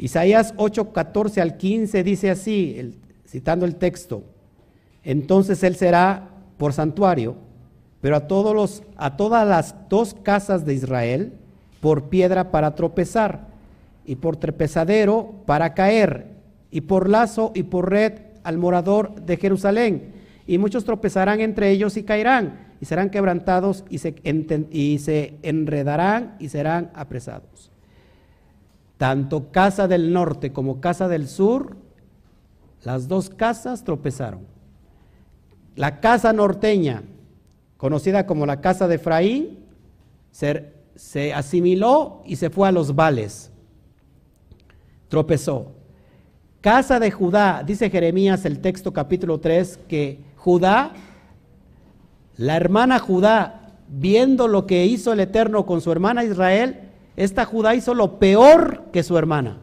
Isaías 0.00 0.54
8, 0.56 0.94
14 0.94 1.42
al 1.42 1.58
15 1.58 2.02
dice 2.02 2.30
así, 2.30 2.96
citando 3.28 3.66
el 3.66 3.76
texto, 3.76 4.24
entonces 5.04 5.62
él 5.62 5.76
será 5.76 6.30
por 6.56 6.72
santuario, 6.72 7.36
pero 8.00 8.16
a, 8.16 8.26
todos 8.26 8.54
los, 8.54 8.82
a 8.96 9.18
todas 9.18 9.46
las 9.46 9.74
dos 9.90 10.14
casas 10.14 10.64
de 10.64 10.72
Israel 10.72 11.34
por 11.80 12.08
piedra 12.08 12.50
para 12.50 12.74
tropezar, 12.74 13.48
y 14.06 14.16
por 14.16 14.38
trepezadero 14.38 15.34
para 15.44 15.74
caer, 15.74 16.28
y 16.70 16.80
por 16.80 17.10
lazo 17.10 17.52
y 17.54 17.64
por 17.64 17.90
red 17.90 18.14
al 18.42 18.56
morador 18.56 19.20
de 19.20 19.36
Jerusalén. 19.36 20.14
Y 20.46 20.56
muchos 20.56 20.86
tropezarán 20.86 21.40
entre 21.40 21.70
ellos 21.70 21.98
y 21.98 22.04
caerán, 22.04 22.68
y 22.80 22.86
serán 22.86 23.10
quebrantados 23.10 23.84
y 23.90 23.98
se 23.98 25.34
enredarán 25.42 26.36
y 26.38 26.48
serán 26.48 26.90
apresados. 26.94 27.69
Tanto 29.00 29.50
casa 29.50 29.88
del 29.88 30.12
norte 30.12 30.52
como 30.52 30.82
casa 30.82 31.08
del 31.08 31.26
sur, 31.26 31.74
las 32.82 33.08
dos 33.08 33.30
casas 33.30 33.82
tropezaron. 33.82 34.40
La 35.74 36.00
casa 36.00 36.34
norteña, 36.34 37.02
conocida 37.78 38.26
como 38.26 38.44
la 38.44 38.60
casa 38.60 38.88
de 38.88 38.96
Efraín, 38.96 39.60
se 40.30 41.32
asimiló 41.32 42.20
y 42.26 42.36
se 42.36 42.50
fue 42.50 42.68
a 42.68 42.72
los 42.72 42.94
vales. 42.94 43.50
Tropezó. 45.08 45.72
Casa 46.60 47.00
de 47.00 47.10
Judá, 47.10 47.62
dice 47.66 47.88
Jeremías 47.88 48.44
el 48.44 48.60
texto 48.60 48.92
capítulo 48.92 49.40
3, 49.40 49.78
que 49.88 50.20
Judá, 50.36 50.92
la 52.36 52.54
hermana 52.54 52.98
Judá, 52.98 53.78
viendo 53.88 54.46
lo 54.46 54.66
que 54.66 54.84
hizo 54.84 55.14
el 55.14 55.20
Eterno 55.20 55.64
con 55.64 55.80
su 55.80 55.90
hermana 55.90 56.22
Israel, 56.22 56.89
esta 57.20 57.44
Judá 57.44 57.74
hizo 57.74 57.92
lo 57.92 58.18
peor 58.18 58.84
que 58.94 59.02
su 59.02 59.18
hermana, 59.18 59.58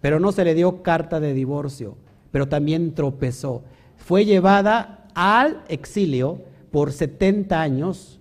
pero 0.00 0.20
no 0.20 0.30
se 0.30 0.44
le 0.44 0.54
dio 0.54 0.80
carta 0.80 1.18
de 1.18 1.34
divorcio, 1.34 1.96
pero 2.30 2.46
también 2.46 2.94
tropezó. 2.94 3.64
Fue 3.96 4.24
llevada 4.24 5.08
al 5.16 5.64
exilio 5.66 6.40
por 6.70 6.92
70 6.92 7.60
años 7.60 8.20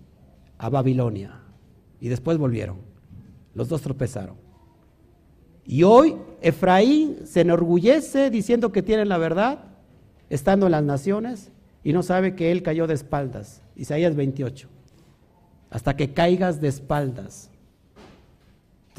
a 0.58 0.70
Babilonia 0.70 1.40
y 2.00 2.10
después 2.10 2.40
volvieron. 2.40 2.78
Los 3.54 3.70
dos 3.70 3.84
tropezaron. 3.84 4.38
Y 5.64 5.84
hoy 5.84 6.16
Efraín 6.42 7.28
se 7.28 7.42
enorgullece 7.42 8.32
diciendo 8.32 8.72
que 8.72 8.82
tiene 8.82 9.06
la 9.06 9.20
verdad, 9.20 9.66
estando 10.32 10.66
en 10.66 10.72
las 10.72 10.84
naciones, 10.84 11.52
y 11.84 11.94
no 11.94 12.02
sabe 12.02 12.34
que 12.34 12.52
él 12.52 12.64
cayó 12.64 12.88
de 12.88 12.96
espaldas. 12.96 13.62
Isaías 13.76 14.16
28. 14.16 14.68
Hasta 15.70 15.96
que 15.96 16.12
caigas 16.12 16.60
de 16.60 16.70
espaldas. 16.70 17.51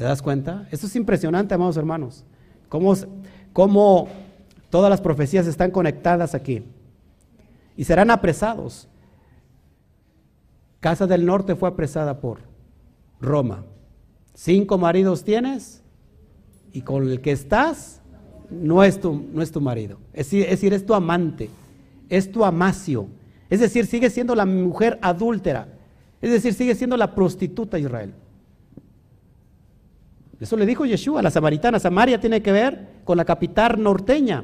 ¿Te 0.03 0.09
das 0.09 0.21
cuenta? 0.21 0.67
Esto 0.69 0.87
es 0.87 0.97
impresionante, 0.97 1.53
amados 1.53 1.77
hermanos. 1.77 2.25
Cómo, 2.67 2.93
cómo 3.53 4.09
todas 4.69 4.89
las 4.89 4.99
profecías 4.99 5.47
están 5.47 5.71
conectadas 5.71 6.35
aquí. 6.35 6.61
Y 7.77 7.85
serán 7.85 8.11
apresados. 8.11 8.89
Casa 10.81 11.07
del 11.07 11.25
Norte 11.25 11.55
fue 11.55 11.69
apresada 11.69 12.19
por 12.19 12.39
Roma. 13.21 13.63
Cinco 14.33 14.77
maridos 14.77 15.23
tienes 15.23 15.81
y 16.73 16.81
con 16.81 17.09
el 17.09 17.21
que 17.21 17.31
estás 17.31 18.01
no 18.49 18.83
es 18.83 18.99
tu, 18.99 19.25
no 19.31 19.41
es 19.41 19.53
tu 19.53 19.61
marido. 19.61 19.99
Es 20.11 20.31
decir, 20.31 20.73
es 20.73 20.85
tu 20.85 20.93
amante, 20.93 21.49
es 22.09 22.29
tu 22.29 22.43
amacio. 22.43 23.07
Es 23.49 23.61
decir, 23.61 23.85
sigue 23.85 24.09
siendo 24.09 24.35
la 24.35 24.45
mujer 24.45 24.99
adúltera. 25.01 25.69
Es 26.21 26.29
decir, 26.29 26.53
sigue 26.53 26.75
siendo 26.75 26.97
la 26.97 27.15
prostituta 27.15 27.79
Israel. 27.79 28.13
Eso 30.43 30.57
le 30.57 30.65
dijo 30.65 30.85
Yeshua 30.85 31.21
a 31.21 31.23
la 31.23 31.31
samaritana. 31.31 31.79
Samaria 31.79 32.19
tiene 32.19 32.41
que 32.41 32.51
ver 32.51 32.87
con 33.05 33.15
la 33.15 33.23
capital 33.23 33.81
norteña. 33.81 34.43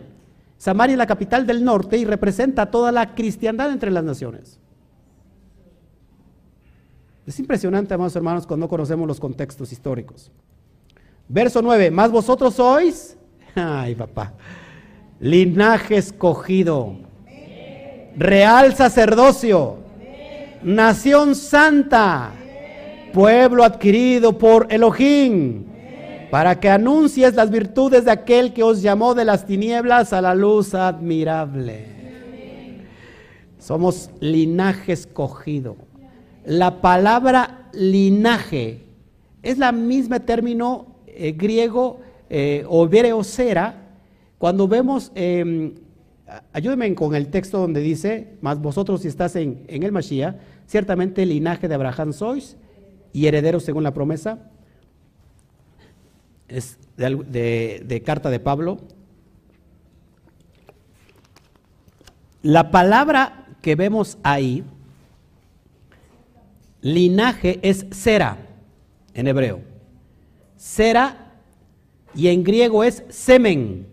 Samaria 0.57 0.93
es 0.93 0.97
la 0.97 1.05
capital 1.05 1.45
del 1.45 1.61
norte 1.61 1.97
y 1.97 2.05
representa 2.05 2.71
toda 2.71 2.93
la 2.93 3.13
cristiandad 3.13 3.69
entre 3.69 3.91
las 3.91 4.05
naciones. 4.05 4.59
Es 7.27 7.37
impresionante, 7.37 7.93
amados 7.93 8.15
hermanos, 8.15 8.47
cuando 8.47 8.65
no 8.65 8.69
conocemos 8.69 9.05
los 9.09 9.19
contextos 9.19 9.73
históricos. 9.73 10.31
Verso 11.27 11.61
9, 11.61 11.91
más 11.91 12.09
vosotros 12.11 12.55
sois, 12.55 13.17
ay 13.55 13.93
papá, 13.93 14.33
linaje 15.19 15.97
escogido, 15.97 16.95
real 18.15 18.73
sacerdocio, 18.73 19.75
nación 20.63 21.35
santa, 21.35 22.31
pueblo 23.13 23.65
adquirido 23.65 24.37
por 24.37 24.65
Elohim, 24.69 25.68
para 26.31 26.59
que 26.59 26.69
anuncies 26.69 27.35
las 27.35 27.49
virtudes 27.49 28.05
de 28.05 28.11
aquel 28.11 28.53
que 28.53 28.63
os 28.63 28.81
llamó 28.81 29.15
de 29.15 29.25
las 29.25 29.45
tinieblas 29.45 30.13
a 30.13 30.21
la 30.21 30.35
luz 30.35 30.73
admirable. 30.73 31.97
Somos 33.57 34.09
linaje 34.19 34.93
escogido 34.93 35.89
la 36.49 36.81
palabra 36.81 37.69
linaje 37.73 38.81
es 39.43 39.59
la 39.59 39.71
misma 39.71 40.19
término 40.19 40.95
eh, 41.05 41.33
griego 41.33 41.99
eh, 42.29 42.65
o. 42.67 42.89
Cuando 44.39 44.67
vemos, 44.67 45.11
eh, 45.13 45.73
ayúdenme 46.51 46.95
con 46.95 47.13
el 47.13 47.27
texto 47.27 47.59
donde 47.59 47.81
dice, 47.81 48.37
más 48.41 48.59
vosotros 48.59 49.01
si 49.01 49.07
estás 49.09 49.35
en, 49.35 49.63
el 49.67 49.91
Mashiach, 49.91 50.37
ciertamente 50.65 51.23
linaje 51.25 51.67
de 51.67 51.75
Abraham 51.75 52.13
sois 52.13 52.57
y 53.13 53.27
herederos 53.27 53.63
según 53.63 53.83
la 53.83 53.93
promesa. 53.93 54.49
Es 56.49 56.77
de 56.97 58.03
carta 58.05 58.29
de 58.29 58.39
Pablo. 58.39 58.79
La 62.41 62.71
palabra 62.71 63.47
que 63.61 63.75
vemos 63.75 64.17
ahí, 64.23 64.63
linaje, 66.81 67.59
es 67.61 67.85
sera 67.91 68.37
en 69.13 69.27
hebreo. 69.27 69.61
Sera 70.55 71.33
y 72.15 72.27
en 72.29 72.43
griego 72.43 72.83
es 72.83 73.03
semen. 73.09 73.87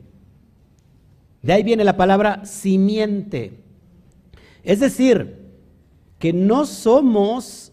De 1.42 1.52
ahí 1.52 1.62
viene 1.62 1.84
la 1.84 1.96
palabra 1.96 2.44
simiente. 2.44 3.60
Es 4.62 4.80
decir, 4.80 5.46
que 6.18 6.32
no 6.32 6.66
somos 6.66 7.65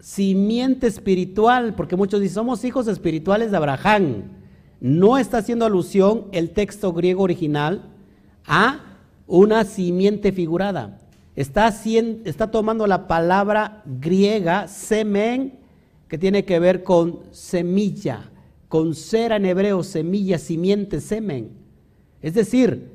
simiente 0.00 0.86
espiritual, 0.86 1.74
porque 1.74 1.96
muchos 1.96 2.20
dicen, 2.20 2.36
somos 2.36 2.64
hijos 2.64 2.88
espirituales 2.88 3.50
de 3.50 3.56
Abraham. 3.56 4.24
No 4.80 5.18
está 5.18 5.38
haciendo 5.38 5.64
alusión 5.64 6.26
el 6.32 6.50
texto 6.50 6.92
griego 6.92 7.22
original 7.22 7.82
a 8.46 8.98
una 9.26 9.64
simiente 9.64 10.32
figurada. 10.32 11.00
Está, 11.34 11.68
está 12.24 12.50
tomando 12.50 12.86
la 12.86 13.06
palabra 13.06 13.82
griega 13.86 14.66
semen, 14.68 15.58
que 16.08 16.18
tiene 16.18 16.44
que 16.44 16.58
ver 16.58 16.82
con 16.82 17.20
semilla, 17.32 18.30
con 18.68 18.94
cera 18.94 19.36
en 19.36 19.46
hebreo, 19.46 19.82
semilla, 19.82 20.38
simiente, 20.38 21.00
semen. 21.00 21.50
Es 22.22 22.34
decir, 22.34 22.90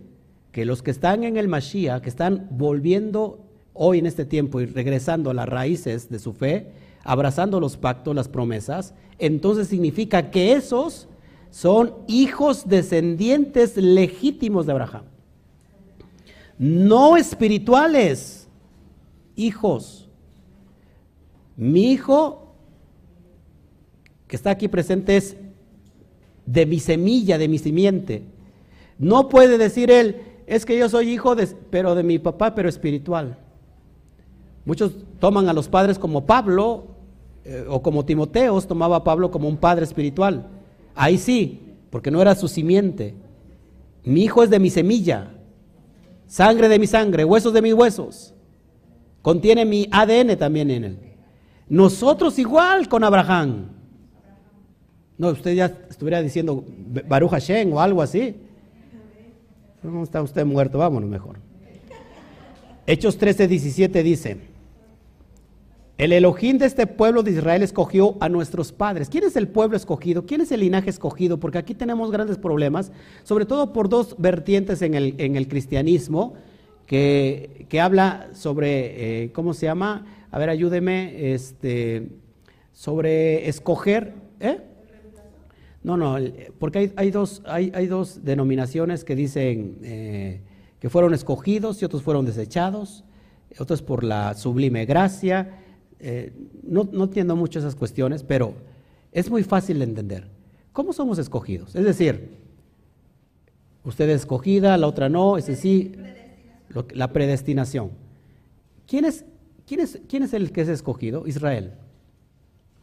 que 0.52 0.66
los 0.66 0.82
que 0.82 0.92
están 0.92 1.24
en 1.24 1.38
el 1.38 1.48
Mashiach, 1.48 2.02
que 2.02 2.10
están 2.10 2.48
volviendo 2.52 3.46
hoy 3.74 4.00
en 4.00 4.06
este 4.06 4.26
tiempo 4.26 4.62
y 4.62 4.66
regresando 4.66 5.30
a 5.30 5.34
las 5.34 5.50
raíces 5.50 6.10
de 6.10 6.20
su 6.20 6.34
fe, 6.34 6.72
abrazando 7.04 7.60
los 7.60 7.78
pactos, 7.78 8.16
las 8.16 8.28
promesas, 8.28 8.94
entonces 9.20 9.68
significa 9.68 10.32
que 10.32 10.54
esos 10.54 11.08
son 11.50 11.94
hijos 12.08 12.68
descendientes 12.68 13.78
legítimos 13.78 14.66
de 14.66 14.72
Abraham. 14.72 15.04
No 16.58 17.18
espirituales, 17.18 18.48
hijos. 19.36 20.10
Mi 21.56 21.92
hijo 21.92 22.56
que 24.28 24.36
está 24.36 24.52
aquí 24.52 24.68
presente 24.68 25.18
es 25.18 25.38
de 26.46 26.66
mi 26.66 26.80
semilla, 26.80 27.38
de 27.38 27.48
mi 27.48 27.60
simiente. 27.60 28.24
No 28.98 29.30
puede 29.30 29.58
decir 29.58 29.92
él, 29.92 30.22
es 30.48 30.66
que 30.66 30.78
yo 30.78 30.90
soy 30.90 31.10
hijo 31.10 31.36
de, 31.36 31.48
pero 31.70 31.96
de 31.96 32.04
mi 32.04 32.20
papá, 32.20 32.56
pero 32.56 32.70
espiritual. 32.70 33.38
Muchos 34.66 34.94
toman 35.20 35.50
a 35.50 35.54
los 35.54 35.68
padres 35.68 36.00
como 36.00 36.26
Pablo 36.26 36.93
eh, 37.46 37.66
o 37.68 37.82
como 37.82 38.06
Timoteos 38.06 38.68
tomaba 38.68 38.98
a 38.98 39.04
Pablo 39.04 39.32
como 39.32 39.48
un 39.48 39.58
padre 39.58 39.84
espiritual. 39.84 40.48
Ahí 40.96 41.18
sí, 41.18 41.62
porque 41.90 42.12
no 42.12 42.22
era 42.22 42.36
su 42.36 42.48
simiente. 42.48 43.16
Mi 44.04 44.24
hijo 44.24 44.44
es 44.44 44.50
de 44.50 44.60
mi 44.60 44.70
semilla, 44.70 45.32
sangre 46.28 46.68
de 46.68 46.80
mi 46.80 46.88
sangre, 46.88 47.26
huesos 47.26 47.54
de 47.54 47.62
mis 47.62 47.74
huesos. 47.74 48.34
Contiene 49.22 49.66
mi 49.66 49.88
ADN 49.92 50.38
también 50.38 50.70
en 50.72 50.84
él. 50.84 51.00
Nosotros 51.70 52.38
igual 52.40 52.90
con 52.90 53.04
Abraham. 53.04 53.70
No, 55.18 55.30
usted 55.30 55.54
ya 55.54 55.66
estuviera 55.90 56.22
diciendo 56.22 56.66
Baruch 57.08 57.32
Hashem 57.32 57.72
o 57.72 57.80
algo 57.80 58.02
así. 58.02 58.36
No 59.82 60.04
está 60.04 60.22
usted 60.22 60.46
muerto, 60.46 60.78
vámonos 60.78 61.10
mejor. 61.10 61.38
Hechos 62.86 63.18
13, 63.18 63.48
17 63.48 64.04
dice, 64.04 64.38
el 65.98 66.12
Elohim 66.12 66.58
de 66.58 66.66
este 66.66 66.88
pueblo 66.88 67.22
de 67.22 67.32
Israel 67.32 67.62
escogió 67.62 68.18
a 68.20 68.28
nuestros 68.28 68.72
padres. 68.72 69.10
¿Quién 69.10 69.26
es 69.26 69.36
el 69.36 69.48
pueblo 69.48 69.78
escogido? 69.78 70.26
¿Quién 70.26 70.42
es 70.42 70.52
el 70.52 70.62
linaje 70.62 70.90
escogido? 70.90 71.40
Porque 71.40 71.60
aquí 71.60 71.76
tenemos 71.76 72.12
grandes 72.12 72.38
problemas, 72.40 72.92
sobre 73.24 73.46
todo 73.46 73.74
por 73.74 73.90
dos 73.90 74.16
vertientes 74.18 74.82
en 74.82 74.96
el, 74.96 75.16
en 75.20 75.36
el 75.36 75.48
cristianismo, 75.48 76.34
que, 76.88 77.80
habla 77.82 78.30
sobre, 78.34 79.24
eh, 79.24 79.32
¿cómo 79.32 79.54
se 79.54 79.68
llama? 79.68 80.06
A 80.32 80.40
ver, 80.40 80.50
ayúdeme, 80.50 81.34
este, 81.34 82.10
sobre 82.72 83.48
escoger. 83.48 84.14
¿eh? 84.40 84.62
No, 85.84 85.96
no, 85.98 86.18
porque 86.60 86.92
hay, 86.96 87.12
dos, 87.12 87.44
hay, 87.46 87.88
dos 87.88 88.24
denominaciones 88.24 89.04
que 89.04 89.16
dicen 89.16 89.78
eh, 89.84 90.42
que 90.80 90.90
fueron 90.90 91.14
escogidos 91.14 91.82
y 91.82 91.86
otros 91.86 92.02
fueron 92.04 92.26
desechados, 92.26 93.04
otros 93.60 93.82
por 93.82 94.04
la 94.04 94.34
sublime 94.34 94.86
gracia 94.86 95.60
eh, 96.06 96.34
no, 96.64 96.86
entiendo 97.06 97.34
mucho 97.38 97.60
esas 97.60 97.76
cuestiones, 97.76 98.24
pero 98.24 98.54
es 99.14 99.30
muy 99.30 99.42
fácil 99.42 99.80
de 99.80 99.86
entender. 99.86 100.28
¿Cómo 100.74 100.92
somos 100.92 101.18
escogidos? 101.18 101.74
Es 101.76 101.86
decir, 101.86 102.40
usted 103.86 104.10
es 104.10 104.22
escogida, 104.22 104.78
la 104.78 104.88
otra 104.88 105.08
no, 105.08 105.38
es 105.38 105.48
decir, 105.48 105.98
la 106.94 107.14
predestinación. 107.14 107.92
¿Quién 108.86 109.06
es, 109.06 109.24
quién, 109.66 109.80
es, 109.80 110.02
¿Quién 110.10 110.24
es 110.24 110.34
el 110.34 110.52
que 110.52 110.62
es 110.62 110.68
escogido? 110.68 111.26
Israel. 111.26 111.76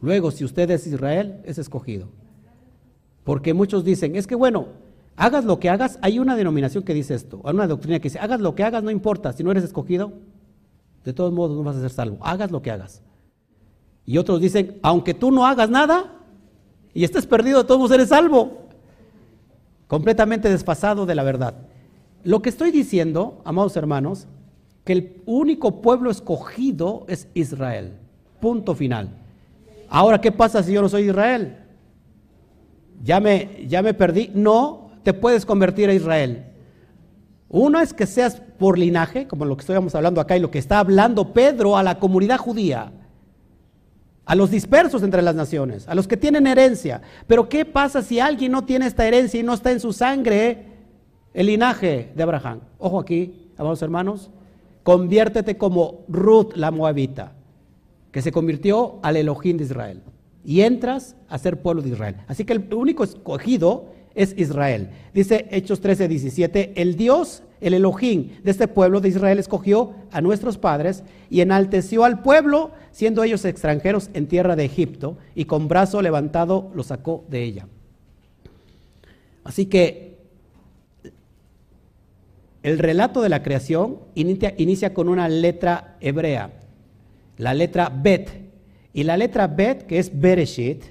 Luego, 0.01 0.31
si 0.31 0.43
usted 0.43 0.71
es 0.71 0.87
Israel, 0.87 1.41
es 1.43 1.59
escogido. 1.59 2.07
Porque 3.23 3.53
muchos 3.53 3.85
dicen, 3.85 4.15
es 4.15 4.25
que 4.25 4.33
bueno, 4.33 4.69
hagas 5.15 5.45
lo 5.45 5.59
que 5.59 5.69
hagas, 5.69 5.99
hay 6.01 6.17
una 6.17 6.35
denominación 6.35 6.83
que 6.83 6.95
dice 6.95 7.13
esto, 7.13 7.39
hay 7.43 7.53
una 7.53 7.67
doctrina 7.67 7.99
que 7.99 8.09
dice, 8.09 8.17
hagas 8.17 8.41
lo 8.41 8.55
que 8.55 8.63
hagas, 8.63 8.81
no 8.83 8.89
importa, 8.89 9.31
si 9.31 9.43
no 9.43 9.51
eres 9.51 9.63
escogido, 9.63 10.11
de 11.05 11.13
todos 11.13 11.31
modos 11.31 11.55
no 11.55 11.61
vas 11.61 11.75
a 11.75 11.81
ser 11.81 11.91
salvo, 11.91 12.17
hagas 12.21 12.49
lo 12.49 12.63
que 12.63 12.71
hagas. 12.71 13.03
Y 14.05 14.17
otros 14.17 14.41
dicen, 14.41 14.79
aunque 14.81 15.13
tú 15.13 15.31
no 15.31 15.45
hagas 15.45 15.69
nada 15.69 16.11
y 16.93 17.03
estés 17.03 17.25
perdido, 17.25 17.61
de 17.61 17.67
todos 17.67 17.91
eres 17.91 18.09
salvo. 18.09 18.67
Completamente 19.87 20.49
desfasado 20.49 21.05
de 21.05 21.15
la 21.15 21.23
verdad. 21.23 21.55
Lo 22.23 22.41
que 22.41 22.49
estoy 22.49 22.71
diciendo, 22.71 23.41
amados 23.45 23.75
hermanos, 23.75 24.27
que 24.83 24.93
el 24.93 25.21
único 25.25 25.81
pueblo 25.81 26.09
escogido 26.09 27.05
es 27.07 27.27
Israel. 27.33 27.93
Punto 28.39 28.73
final. 28.73 29.09
Ahora, 29.89 30.21
¿qué 30.21 30.31
pasa 30.31 30.63
si 30.63 30.73
yo 30.73 30.81
no 30.81 30.89
soy 30.89 31.09
Israel? 31.09 31.57
¿Ya 33.03 33.19
me, 33.19 33.65
ya 33.67 33.81
me 33.81 33.93
perdí? 33.93 34.31
No, 34.33 34.91
te 35.03 35.13
puedes 35.13 35.45
convertir 35.45 35.89
a 35.89 35.93
Israel. 35.93 36.45
Uno 37.49 37.79
es 37.79 37.93
que 37.93 38.05
seas 38.05 38.41
por 38.57 38.77
linaje, 38.77 39.27
como 39.27 39.45
lo 39.45 39.57
que 39.57 39.61
estamos 39.61 39.93
hablando 39.93 40.21
acá 40.21 40.37
y 40.37 40.39
lo 40.39 40.51
que 40.51 40.59
está 40.59 40.79
hablando 40.79 41.33
Pedro 41.33 41.75
a 41.75 41.83
la 41.83 41.99
comunidad 41.99 42.37
judía 42.37 42.91
a 44.25 44.35
los 44.35 44.51
dispersos 44.51 45.03
entre 45.03 45.21
las 45.21 45.35
naciones, 45.35 45.87
a 45.87 45.95
los 45.95 46.07
que 46.07 46.17
tienen 46.17 46.47
herencia. 46.47 47.01
Pero 47.27 47.49
¿qué 47.49 47.65
pasa 47.65 48.01
si 48.01 48.19
alguien 48.19 48.51
no 48.51 48.63
tiene 48.63 48.85
esta 48.85 49.05
herencia 49.05 49.39
y 49.39 49.43
no 49.43 49.53
está 49.53 49.71
en 49.71 49.79
su 49.79 49.93
sangre 49.93 50.65
el 51.33 51.47
linaje 51.47 52.11
de 52.15 52.23
Abraham? 52.23 52.61
Ojo 52.77 52.99
aquí, 52.99 53.51
amados 53.57 53.81
hermanos, 53.81 54.29
conviértete 54.83 55.57
como 55.57 56.05
Ruth 56.07 56.53
la 56.55 56.71
moabita, 56.71 57.33
que 58.11 58.21
se 58.21 58.31
convirtió 58.31 58.99
al 59.03 59.17
Elohim 59.17 59.57
de 59.57 59.63
Israel. 59.63 60.01
Y 60.43 60.61
entras 60.61 61.15
a 61.29 61.37
ser 61.37 61.61
pueblo 61.61 61.81
de 61.81 61.89
Israel. 61.89 62.17
Así 62.27 62.45
que 62.45 62.53
el 62.53 62.73
único 62.73 63.03
escogido 63.03 63.93
es 64.15 64.33
Israel. 64.37 64.89
Dice 65.13 65.47
Hechos 65.51 65.81
13, 65.81 66.07
17, 66.07 66.73
el 66.75 66.95
Dios, 66.95 67.43
el 67.59 67.73
Elohim 67.73 68.29
de 68.43 68.51
este 68.51 68.67
pueblo 68.67 69.01
de 69.01 69.09
Israel 69.09 69.39
escogió 69.39 69.93
a 70.11 70.21
nuestros 70.21 70.57
padres 70.57 71.03
y 71.29 71.41
enalteció 71.41 72.03
al 72.03 72.21
pueblo, 72.21 72.71
siendo 72.91 73.23
ellos 73.23 73.45
extranjeros 73.45 74.09
en 74.13 74.27
tierra 74.27 74.55
de 74.55 74.65
Egipto, 74.65 75.17
y 75.35 75.45
con 75.45 75.67
brazo 75.67 76.01
levantado 76.01 76.71
los 76.75 76.87
sacó 76.87 77.25
de 77.29 77.43
ella. 77.43 77.67
Así 79.43 79.65
que 79.65 80.17
el 82.63 82.77
relato 82.77 83.21
de 83.21 83.29
la 83.29 83.41
creación 83.41 83.99
inicia, 84.13 84.53
inicia 84.57 84.93
con 84.93 85.09
una 85.09 85.27
letra 85.27 85.97
hebrea, 85.99 86.51
la 87.37 87.53
letra 87.53 87.91
Bet. 87.93 88.29
Y 88.93 89.03
la 89.03 89.17
letra 89.17 89.47
Bet, 89.47 89.87
que 89.87 89.99
es 89.99 90.19
Bereshit, 90.19 90.83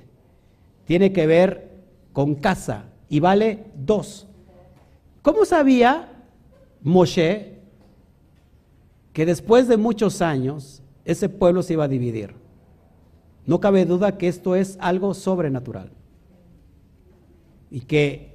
tiene 0.85 1.13
que 1.13 1.27
ver 1.27 1.71
con 2.13 2.35
casa, 2.35 2.87
y 3.11 3.21
vale 3.21 3.65
dos. 3.77 4.27
¿Cómo 5.21 5.45
sabía 5.45 6.09
Moshe 6.81 7.59
que 9.13 9.27
después 9.27 9.69
de 9.69 9.77
muchos 9.77 10.23
años 10.23 10.81
ese 11.05 11.29
pueblo 11.29 11.63
se 11.63 11.75
iba 11.75 11.85
a 11.85 11.89
dividir? 11.89 12.35
No 13.45 13.61
cabe 13.61 13.85
duda 13.85 14.17
que 14.17 14.29
esto 14.29 14.55
es 14.55 14.79
algo 14.81 15.13
sobrenatural 15.13 15.91
y 17.71 17.81
que 17.81 18.31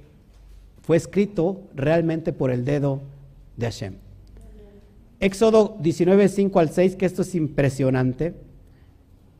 fue 0.82 0.96
escrito 0.96 1.62
realmente 1.74 2.32
por 2.32 2.50
el 2.50 2.64
dedo 2.64 3.00
de 3.56 3.66
Hashem. 3.66 3.94
Éxodo 5.18 5.76
19, 5.80 6.28
5 6.28 6.60
al 6.60 6.70
6, 6.70 6.96
que 6.96 7.06
esto 7.06 7.22
es 7.22 7.34
impresionante. 7.34 8.34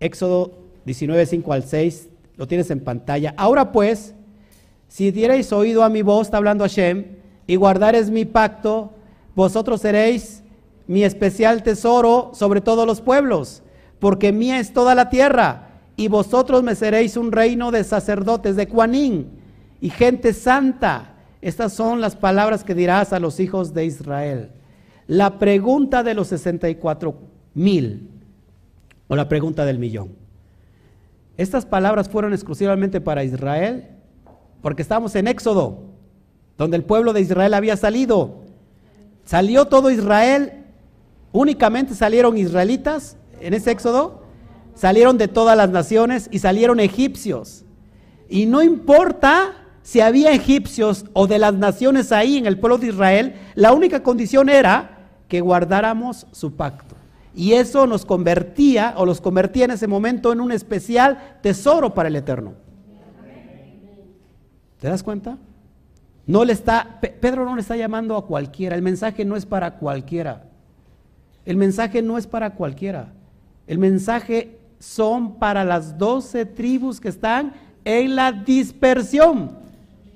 Éxodo 0.00 0.52
19, 0.86 1.26
5 1.26 1.52
al 1.52 1.62
6, 1.62 2.08
lo 2.38 2.48
tienes 2.48 2.70
en 2.70 2.80
pantalla. 2.80 3.34
Ahora 3.36 3.72
pues, 3.72 4.14
si 4.88 5.10
dierais 5.10 5.52
oído 5.52 5.84
a 5.84 5.88
mi 5.88 6.02
voz, 6.02 6.26
está 6.26 6.36
hablando 6.36 6.64
Hashem, 6.64 7.04
y 7.46 7.56
guardares 7.56 8.10
mi 8.10 8.24
pacto, 8.24 8.92
vosotros 9.34 9.80
seréis 9.80 10.42
mi 10.86 11.04
especial 11.04 11.62
tesoro 11.62 12.30
sobre 12.34 12.60
todos 12.60 12.86
los 12.86 13.00
pueblos, 13.00 13.62
porque 13.98 14.32
mía 14.32 14.58
es 14.58 14.72
toda 14.72 14.94
la 14.94 15.10
tierra, 15.10 15.68
y 15.96 16.08
vosotros 16.08 16.62
me 16.62 16.74
seréis 16.74 17.16
un 17.16 17.32
reino 17.32 17.70
de 17.70 17.84
sacerdotes 17.84 18.56
de 18.56 18.68
Cuanín 18.68 19.28
y 19.80 19.90
gente 19.90 20.32
santa. 20.32 21.14
Estas 21.40 21.72
son 21.72 22.00
las 22.00 22.16
palabras 22.16 22.64
que 22.64 22.74
dirás 22.74 23.12
a 23.12 23.20
los 23.20 23.40
hijos 23.40 23.72
de 23.72 23.86
Israel. 23.86 24.50
la 25.08 25.38
pregunta 25.38 26.02
de 26.02 26.14
los 26.14 26.26
64 26.26 27.14
mil 27.54 28.10
o 29.06 29.14
la 29.14 29.28
pregunta 29.28 29.64
del 29.64 29.78
millón. 29.78 30.10
Estas 31.36 31.64
palabras 31.64 32.08
fueron 32.08 32.32
exclusivamente 32.32 33.00
para 33.00 33.22
Israel 33.22 33.95
porque 34.66 34.82
estamos 34.82 35.14
en 35.14 35.28
Éxodo, 35.28 35.78
donde 36.58 36.76
el 36.76 36.82
pueblo 36.82 37.12
de 37.12 37.20
Israel 37.20 37.54
había 37.54 37.76
salido. 37.76 38.40
Salió 39.24 39.66
todo 39.66 39.92
Israel, 39.92 40.64
únicamente 41.30 41.94
salieron 41.94 42.36
israelitas 42.36 43.16
en 43.40 43.54
ese 43.54 43.70
Éxodo, 43.70 44.24
salieron 44.74 45.18
de 45.18 45.28
todas 45.28 45.56
las 45.56 45.70
naciones 45.70 46.28
y 46.32 46.40
salieron 46.40 46.80
egipcios. 46.80 47.64
Y 48.28 48.46
no 48.46 48.60
importa 48.60 49.54
si 49.84 50.00
había 50.00 50.32
egipcios 50.32 51.04
o 51.12 51.28
de 51.28 51.38
las 51.38 51.54
naciones 51.54 52.10
ahí 52.10 52.36
en 52.36 52.46
el 52.46 52.58
pueblo 52.58 52.78
de 52.78 52.88
Israel, 52.88 53.36
la 53.54 53.72
única 53.72 54.02
condición 54.02 54.48
era 54.48 55.10
que 55.28 55.42
guardáramos 55.42 56.26
su 56.32 56.56
pacto. 56.56 56.96
Y 57.36 57.52
eso 57.52 57.86
nos 57.86 58.04
convertía 58.04 58.94
o 58.96 59.06
los 59.06 59.20
convertía 59.20 59.66
en 59.66 59.70
ese 59.70 59.86
momento 59.86 60.32
en 60.32 60.40
un 60.40 60.50
especial 60.50 61.38
tesoro 61.40 61.94
para 61.94 62.08
el 62.08 62.16
Eterno. 62.16 62.65
¿Te 64.80 64.88
das 64.88 65.02
cuenta? 65.02 65.38
No 66.26 66.44
le 66.44 66.52
está, 66.52 66.98
Pedro 67.00 67.44
no 67.44 67.54
le 67.54 67.60
está 67.60 67.76
llamando 67.76 68.16
a 68.16 68.26
cualquiera. 68.26 68.74
El 68.74 68.82
mensaje 68.82 69.24
no 69.24 69.36
es 69.36 69.46
para 69.46 69.78
cualquiera. 69.78 70.44
El 71.44 71.56
mensaje 71.56 72.02
no 72.02 72.18
es 72.18 72.26
para 72.26 72.54
cualquiera. 72.54 73.12
El 73.66 73.78
mensaje 73.78 74.58
son 74.78 75.38
para 75.38 75.64
las 75.64 75.96
doce 75.96 76.44
tribus 76.44 77.00
que 77.00 77.08
están 77.08 77.52
en 77.84 78.16
la 78.16 78.32
dispersión. 78.32 79.52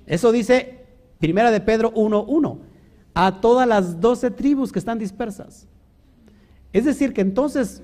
Eso 0.06 0.32
dice 0.32 0.84
Primera 1.18 1.50
de 1.52 1.60
Pedro 1.60 1.94
1.1. 1.94 2.58
A 3.14 3.40
todas 3.40 3.66
las 3.68 4.00
doce 4.00 4.30
tribus 4.30 4.72
que 4.72 4.80
están 4.80 4.98
dispersas. 4.98 5.66
Es 6.72 6.84
decir, 6.84 7.12
que 7.12 7.20
entonces 7.20 7.82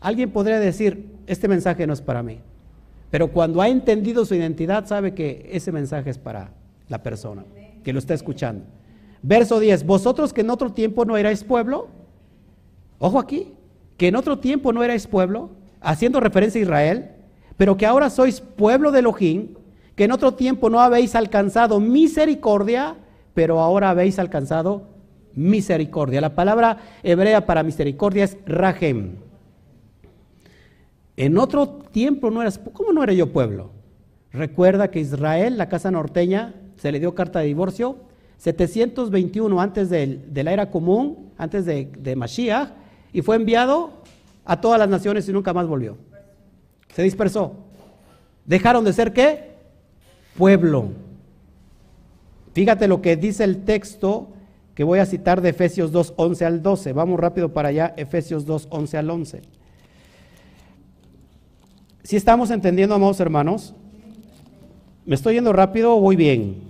alguien 0.00 0.30
podría 0.30 0.60
decir, 0.60 1.10
este 1.26 1.48
mensaje 1.48 1.86
no 1.86 1.94
es 1.94 2.02
para 2.02 2.22
mí. 2.22 2.40
Pero 3.14 3.28
cuando 3.28 3.62
ha 3.62 3.68
entendido 3.68 4.24
su 4.24 4.34
identidad, 4.34 4.86
sabe 4.86 5.14
que 5.14 5.48
ese 5.52 5.70
mensaje 5.70 6.10
es 6.10 6.18
para 6.18 6.50
la 6.88 7.00
persona 7.04 7.44
que 7.84 7.92
lo 7.92 8.00
está 8.00 8.12
escuchando. 8.12 8.64
Verso 9.22 9.60
10, 9.60 9.86
vosotros 9.86 10.32
que 10.32 10.40
en 10.40 10.50
otro 10.50 10.72
tiempo 10.72 11.04
no 11.04 11.16
erais 11.16 11.44
pueblo, 11.44 11.86
ojo 12.98 13.20
aquí, 13.20 13.52
que 13.98 14.08
en 14.08 14.16
otro 14.16 14.40
tiempo 14.40 14.72
no 14.72 14.82
erais 14.82 15.06
pueblo, 15.06 15.50
haciendo 15.80 16.18
referencia 16.18 16.58
a 16.58 16.62
Israel, 16.62 17.10
pero 17.56 17.76
que 17.76 17.86
ahora 17.86 18.10
sois 18.10 18.40
pueblo 18.40 18.90
de 18.90 18.98
Elohim, 18.98 19.50
que 19.94 20.02
en 20.02 20.10
otro 20.10 20.34
tiempo 20.34 20.68
no 20.68 20.80
habéis 20.80 21.14
alcanzado 21.14 21.78
misericordia, 21.78 22.96
pero 23.32 23.60
ahora 23.60 23.90
habéis 23.90 24.18
alcanzado 24.18 24.88
misericordia. 25.34 26.20
La 26.20 26.34
palabra 26.34 26.78
hebrea 27.04 27.46
para 27.46 27.62
misericordia 27.62 28.24
es 28.24 28.38
rahem. 28.44 29.18
En 31.16 31.38
otro 31.38 31.68
tiempo 31.68 32.30
no 32.30 32.42
eras, 32.42 32.60
¿cómo 32.72 32.92
no 32.92 33.02
era 33.02 33.12
yo 33.12 33.32
pueblo? 33.32 33.70
Recuerda 34.32 34.90
que 34.90 35.00
Israel, 35.00 35.56
la 35.56 35.68
casa 35.68 35.90
norteña, 35.90 36.54
se 36.76 36.90
le 36.90 36.98
dio 36.98 37.14
carta 37.14 37.40
de 37.40 37.46
divorcio 37.46 37.98
721 38.38 39.60
antes 39.60 39.90
de, 39.90 40.20
la 40.34 40.52
era 40.52 40.70
común, 40.70 41.30
antes 41.38 41.64
de, 41.64 41.90
de 41.98 42.16
Mashiach, 42.16 42.70
y 43.12 43.22
fue 43.22 43.36
enviado 43.36 44.02
a 44.44 44.60
todas 44.60 44.78
las 44.78 44.88
naciones 44.88 45.28
y 45.28 45.32
nunca 45.32 45.52
más 45.52 45.66
volvió. 45.66 45.96
Se 46.92 47.02
dispersó. 47.02 47.54
Dejaron 48.44 48.84
de 48.84 48.92
ser 48.92 49.12
qué? 49.12 49.54
Pueblo. 50.36 50.90
Fíjate 52.52 52.88
lo 52.88 53.00
que 53.00 53.16
dice 53.16 53.44
el 53.44 53.64
texto 53.64 54.28
que 54.74 54.84
voy 54.84 54.98
a 54.98 55.06
citar 55.06 55.40
de 55.40 55.50
Efesios 55.50 55.92
2, 55.92 56.14
11 56.16 56.44
al 56.44 56.62
12. 56.62 56.92
Vamos 56.92 57.18
rápido 57.18 57.52
para 57.52 57.68
allá, 57.68 57.94
Efesios 57.96 58.44
2, 58.44 58.68
11 58.70 58.98
al 58.98 59.10
11. 59.10 59.42
Si 62.04 62.16
estamos 62.16 62.50
entendiendo, 62.50 62.94
amados 62.94 63.18
hermanos, 63.18 63.72
¿me 65.06 65.14
estoy 65.14 65.36
yendo 65.36 65.54
rápido 65.54 65.96
o 65.96 66.00
voy 66.00 66.16
bien? 66.16 66.62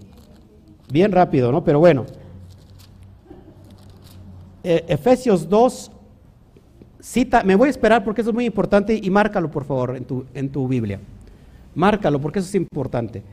Bien 0.93 1.11
rápido, 1.11 1.51
¿no? 1.51 1.65
Pero 1.65 1.81
bueno. 1.81 2.07
E, 4.63 4.85
Efesios 4.87 5.49
2, 5.49 5.91
cita, 7.01 7.43
me 7.43 7.57
voy 7.57 7.67
a 7.67 7.71
esperar 7.71 8.05
porque 8.05 8.21
eso 8.21 8.31
es 8.31 8.35
muy 8.35 8.45
importante 8.45 8.99
y 9.03 9.11
márcalo 9.11 9.51
por 9.51 9.65
favor 9.65 9.97
en 9.97 10.05
tu, 10.05 10.25
en 10.35 10.51
tu 10.51 10.69
Biblia. 10.69 11.01
Márcalo 11.75 12.21
porque 12.21 12.39
eso 12.39 12.47
es 12.47 12.55
importante. 12.55 13.25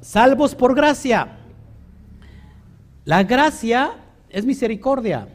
Salvos 0.00 0.54
por 0.54 0.76
gracia. 0.76 1.38
La 3.04 3.24
gracia 3.24 3.96
es 4.38 4.46
misericordia. 4.46 5.28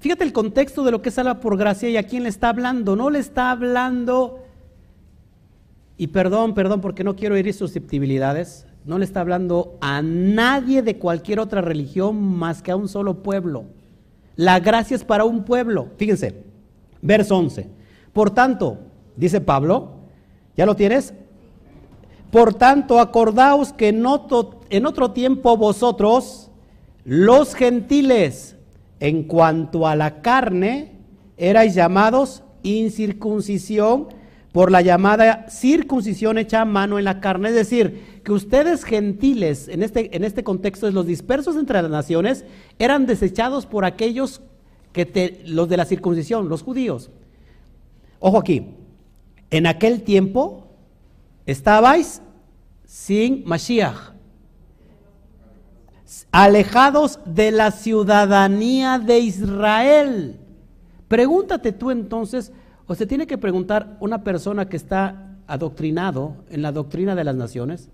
Fíjate 0.00 0.24
el 0.24 0.32
contexto 0.32 0.82
de 0.82 0.90
lo 0.90 1.02
que 1.02 1.10
es 1.10 1.14
salva 1.14 1.40
por 1.40 1.56
gracia 1.56 1.88
y 1.88 1.96
a 1.96 2.04
quién 2.04 2.22
le 2.22 2.28
está 2.28 2.48
hablando. 2.48 2.96
No 2.96 3.10
le 3.10 3.18
está 3.18 3.50
hablando, 3.50 4.40
y 6.00 6.06
perdón, 6.06 6.54
perdón, 6.54 6.80
porque 6.80 7.04
no 7.04 7.14
quiero 7.14 7.36
herir 7.36 7.52
susceptibilidades, 7.52 8.66
no 8.86 8.96
le 8.96 9.04
está 9.04 9.20
hablando 9.20 9.76
a 9.82 10.00
nadie 10.00 10.80
de 10.80 10.96
cualquier 10.96 11.38
otra 11.38 11.60
religión 11.60 12.16
más 12.38 12.62
que 12.62 12.70
a 12.70 12.76
un 12.76 12.88
solo 12.88 13.22
pueblo. 13.22 13.66
La 14.34 14.60
gracia 14.60 14.94
es 14.94 15.04
para 15.04 15.26
un 15.26 15.44
pueblo. 15.44 15.88
Fíjense, 15.98 16.42
verso 17.02 17.36
11. 17.36 17.68
Por 18.14 18.30
tanto, 18.30 18.78
dice 19.14 19.42
Pablo, 19.42 19.96
¿ya 20.56 20.64
lo 20.64 20.74
tienes? 20.74 21.12
Por 22.32 22.54
tanto, 22.54 22.98
acordaos 22.98 23.74
que 23.74 23.88
en 23.88 24.06
otro, 24.06 24.60
en 24.70 24.86
otro 24.86 25.10
tiempo 25.10 25.58
vosotros, 25.58 26.49
los 27.10 27.56
gentiles, 27.56 28.54
en 29.00 29.24
cuanto 29.24 29.88
a 29.88 29.96
la 29.96 30.22
carne, 30.22 30.92
erais 31.36 31.74
llamados 31.74 32.44
incircuncisión 32.62 34.06
por 34.52 34.70
la 34.70 34.80
llamada 34.80 35.48
circuncisión 35.50 36.38
hecha 36.38 36.60
a 36.60 36.64
mano 36.64 37.00
en 37.00 37.04
la 37.04 37.18
carne. 37.18 37.48
Es 37.48 37.56
decir, 37.56 38.20
que 38.22 38.30
ustedes 38.30 38.84
gentiles, 38.84 39.66
en 39.66 39.82
este, 39.82 40.16
en 40.16 40.22
este 40.22 40.44
contexto 40.44 40.88
los 40.92 41.04
dispersos 41.04 41.56
entre 41.56 41.82
las 41.82 41.90
naciones, 41.90 42.44
eran 42.78 43.06
desechados 43.06 43.66
por 43.66 43.84
aquellos 43.84 44.40
que 44.92 45.42
los 45.46 45.68
de 45.68 45.78
la 45.78 45.86
circuncisión, 45.86 46.48
los 46.48 46.62
judíos. 46.62 47.10
Ojo 48.20 48.38
aquí, 48.38 48.68
en 49.50 49.66
aquel 49.66 50.02
tiempo 50.02 50.68
estabais 51.44 52.22
sin 52.84 53.42
Mashiach, 53.46 54.12
alejados 56.32 57.20
de 57.24 57.50
la 57.50 57.70
ciudadanía 57.70 58.98
de 58.98 59.18
Israel. 59.20 60.36
Pregúntate 61.08 61.72
tú 61.72 61.90
entonces, 61.90 62.52
o 62.86 62.94
se 62.94 63.06
tiene 63.06 63.26
que 63.26 63.38
preguntar 63.38 63.96
una 64.00 64.22
persona 64.22 64.68
que 64.68 64.76
está 64.76 65.36
adoctrinado 65.46 66.36
en 66.50 66.62
la 66.62 66.72
doctrina 66.72 67.14
de 67.14 67.24
las 67.24 67.34
naciones, 67.34 67.88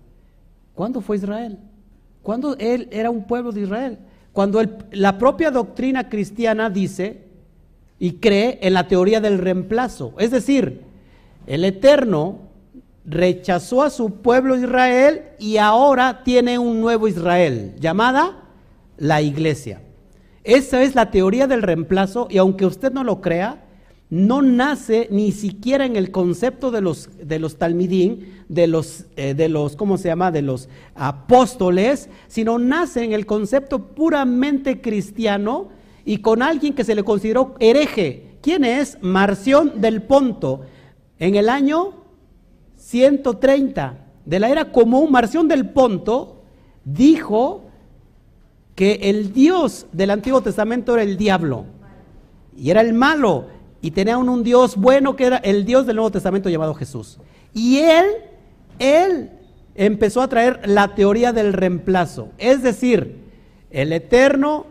¿cuándo 0.75 1.01
fue 1.01 1.17
Israel? 1.17 1.57
¿Cuándo 2.21 2.55
él 2.59 2.87
era 2.91 3.09
un 3.09 3.23
pueblo 3.23 3.51
de 3.51 3.61
Israel? 3.61 3.97
Cuando 4.33 4.61
la 4.91 5.17
propia 5.17 5.49
doctrina 5.49 6.09
cristiana 6.09 6.69
dice 6.69 7.23
y 7.99 8.13
cree 8.13 8.59
en 8.61 8.73
la 8.73 8.87
teoría 8.87 9.19
del 9.19 9.39
reemplazo, 9.39 10.13
es 10.19 10.29
decir, 10.29 10.81
el 11.47 11.65
Eterno 11.65 12.46
rechazó 13.07 13.83
a 13.83 13.89
su 13.89 14.15
pueblo 14.15 14.57
Israel 14.57 15.23
y 15.39 15.57
ahora 15.57 16.23
tiene 16.23 16.59
un 16.59 16.81
nuevo 16.81 17.07
Israel, 17.07 17.73
llamada 17.79 18.43
la 18.97 19.21
iglesia. 19.21 19.81
Esa 20.43 20.83
es 20.83 20.93
la 20.93 21.09
teoría 21.09 21.47
del 21.47 21.61
reemplazo 21.61 22.27
y 22.29 22.37
aunque 22.37 22.65
usted 22.65 22.91
no 22.91 23.03
lo 23.03 23.21
crea, 23.21 23.63
no 24.09 24.41
nace 24.41 25.07
ni 25.09 25.31
siquiera 25.31 25.85
en 25.85 25.95
el 25.95 26.11
concepto 26.11 26.71
de 26.71 26.81
los, 26.81 27.09
de 27.21 27.39
los 27.39 27.57
talmidín, 27.57 28.43
de 28.47 28.67
los, 28.67 29.05
eh, 29.15 29.33
de 29.33 29.49
los, 29.49 29.75
¿cómo 29.75 29.97
se 29.97 30.09
llama?, 30.09 30.31
de 30.31 30.41
los 30.41 30.69
apóstoles, 30.95 32.09
sino 32.27 32.59
nace 32.59 33.03
en 33.03 33.13
el 33.13 33.25
concepto 33.25 33.87
puramente 33.87 34.79
cristiano 34.81 35.69
y 36.05 36.19
con 36.19 36.41
alguien 36.41 36.73
que 36.73 36.85
se 36.85 36.95
le 36.95 37.03
consideró 37.03 37.55
hereje. 37.59 38.37
¿Quién 38.41 38.63
es? 38.63 38.97
Marción 39.01 39.81
del 39.81 40.01
Ponto. 40.01 40.61
En 41.19 41.35
el 41.35 41.49
año 41.49 42.06
130 42.77 43.97
de 44.25 44.39
la 44.39 44.49
era 44.49 44.71
común, 44.71 45.11
Marción 45.11 45.47
del 45.47 45.69
Ponto 45.69 46.41
dijo 46.85 47.63
que 48.75 48.99
el 49.03 49.33
Dios 49.33 49.87
del 49.91 50.11
Antiguo 50.11 50.41
Testamento 50.41 50.93
era 50.93 51.03
el 51.03 51.17
diablo. 51.17 51.65
Y 52.55 52.69
era 52.69 52.81
el 52.81 52.93
malo. 52.93 53.45
Y 53.81 53.91
tenía 53.91 54.17
un, 54.17 54.29
un 54.29 54.43
Dios 54.43 54.75
bueno 54.75 55.15
que 55.15 55.25
era 55.25 55.37
el 55.37 55.65
Dios 55.65 55.85
del 55.85 55.97
Nuevo 55.97 56.11
Testamento 56.11 56.49
llamado 56.49 56.73
Jesús. 56.73 57.19
Y 57.53 57.77
él, 57.77 58.05
él 58.79 59.31
empezó 59.77 60.21
a 60.21 60.27
traer 60.27 60.61
la 60.65 60.95
teoría 60.95 61.31
del 61.31 61.53
reemplazo, 61.53 62.29
es 62.39 62.63
decir, 62.63 63.27
el 63.69 63.93
eterno 63.93 64.65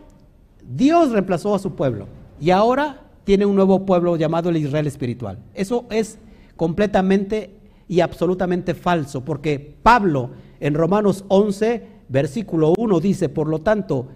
Dios 0.69 1.11
reemplazó 1.11 1.55
a 1.55 1.59
su 1.59 1.75
pueblo. 1.75 2.07
Y 2.39 2.51
ahora 2.51 3.01
tiene 3.23 3.45
un 3.45 3.55
nuevo 3.55 3.85
pueblo 3.85 4.15
llamado 4.17 4.49
el 4.49 4.57
Israel 4.57 4.85
espiritual. 4.85 5.39
Eso 5.53 5.85
es 5.89 6.19
completamente 6.55 7.56
y 7.87 8.01
absolutamente 8.01 8.73
falso, 8.73 9.23
porque 9.23 9.77
Pablo 9.81 10.31
en 10.59 10.73
Romanos 10.73 11.23
11, 11.27 11.87
versículo 12.09 12.73
1 12.77 12.99
dice, 12.99 13.29
por 13.29 13.47
lo 13.47 13.59
tanto, 13.59 14.07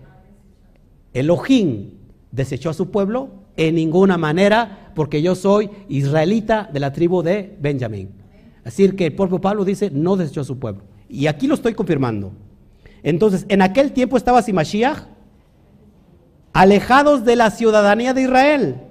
Elohim 1.14 1.92
desechó 2.32 2.70
a 2.70 2.74
su 2.74 2.90
pueblo 2.90 3.30
en 3.58 3.76
ninguna 3.76 4.18
manera, 4.18 4.92
porque 4.96 5.22
yo 5.22 5.36
soy 5.36 5.70
israelita 5.90 6.70
de 6.72 6.80
la 6.80 6.94
tribu 6.94 7.22
de 7.22 7.58
Benjamín. 7.60 8.12
Así 8.64 8.90
que 8.92 9.08
el 9.08 9.16
propio 9.16 9.40
Pablo 9.40 9.66
dice, 9.66 9.90
no 9.92 10.16
desechó 10.16 10.42
a 10.42 10.46
su 10.46 10.60
pueblo. 10.60 10.84
Y 11.10 11.28
aquí 11.28 11.48
lo 11.48 11.56
estoy 11.56 11.74
confirmando. 11.74 12.34
Entonces, 13.04 13.46
en 13.50 13.62
aquel 13.62 13.92
tiempo 13.92 14.18
estaba 14.18 14.42
Simashiach, 14.42 15.04
alejados 16.54 17.26
de 17.26 17.36
la 17.36 17.50
ciudadanía 17.50 18.14
de 18.14 18.24
Israel 18.24 18.82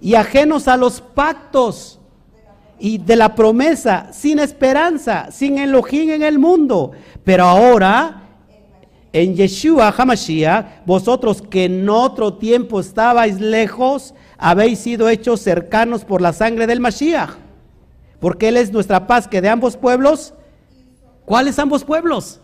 y 0.00 0.14
ajenos 0.14 0.68
a 0.68 0.76
los 0.76 1.00
pactos 1.00 2.00
y 2.78 2.98
de 2.98 3.16
la 3.16 3.34
promesa, 3.34 4.08
sin 4.12 4.38
esperanza, 4.38 5.28
sin 5.30 5.58
Elohim 5.58 6.10
en 6.10 6.22
el 6.22 6.38
mundo. 6.38 6.92
Pero 7.24 7.44
ahora, 7.44 8.22
en 9.12 9.34
Yeshua 9.36 9.94
HaMashiach, 9.96 10.84
vosotros 10.84 11.40
que 11.40 11.66
en 11.66 11.88
otro 11.88 12.34
tiempo 12.34 12.80
estabais 12.80 13.40
lejos, 13.40 14.14
habéis 14.38 14.80
sido 14.80 15.08
hechos 15.08 15.40
cercanos 15.40 16.04
por 16.04 16.20
la 16.20 16.32
sangre 16.32 16.66
del 16.66 16.80
Mashiach. 16.80 17.30
Porque 18.18 18.48
Él 18.48 18.56
es 18.56 18.72
nuestra 18.72 19.06
paz 19.06 19.28
que 19.28 19.40
de 19.40 19.48
ambos 19.48 19.76
pueblos, 19.76 20.34
¿cuáles 21.24 21.58
ambos 21.58 21.84
pueblos? 21.84 22.40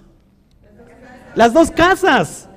Las 1.35 1.53
dos 1.53 1.71
casas. 1.71 2.49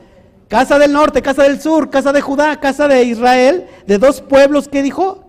Casa 0.47 0.77
del 0.77 0.93
norte, 0.93 1.23
casa 1.23 1.43
del 1.43 1.59
sur, 1.59 1.89
casa 1.89 2.13
de 2.13 2.21
Judá, 2.21 2.59
casa 2.59 2.87
de 2.87 3.03
Israel, 3.05 3.65
de 3.87 3.97
dos 3.97 4.21
pueblos 4.21 4.67
que 4.67 4.83
dijo, 4.83 5.25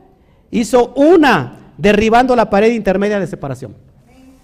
hizo 0.51 0.93
una 0.95 1.64
derribando 1.79 2.37
la 2.37 2.51
pared 2.51 2.73
intermedia 2.73 3.19
de 3.19 3.27
separación. 3.27 3.75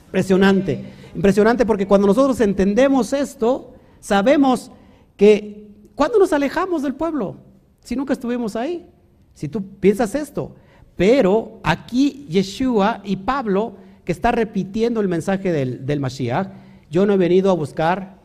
Impresionante, 0.07 0.85
impresionante 1.15 1.65
porque 1.65 1.87
cuando 1.87 2.07
nosotros 2.07 2.41
entendemos 2.41 3.13
esto, 3.13 3.75
sabemos 4.01 4.71
que 5.17 5.69
cuando 5.95 6.19
nos 6.19 6.33
alejamos 6.33 6.83
del 6.83 6.95
pueblo, 6.95 7.37
si 7.81 7.95
nunca 7.97 8.13
estuvimos 8.13 8.57
ahí, 8.57 8.87
si 9.35 9.49
tú 9.49 9.79
piensas 9.79 10.15
esto, 10.15 10.55
pero 10.97 11.61
aquí 11.63 12.27
Yeshua 12.29 13.01
y 13.05 13.17
Pablo, 13.17 13.75
que 14.05 14.13
está 14.13 14.33
repitiendo 14.33 15.01
el 15.01 15.09
mensaje 15.09 15.53
del, 15.53 15.87
del 15.87 16.01
Mashiach, 16.01 16.49
yo 16.91 17.07
no 17.07 17.13
he 17.13 17.17
venido 17.17 17.51
a 17.51 17.55
buscar 17.55 18.19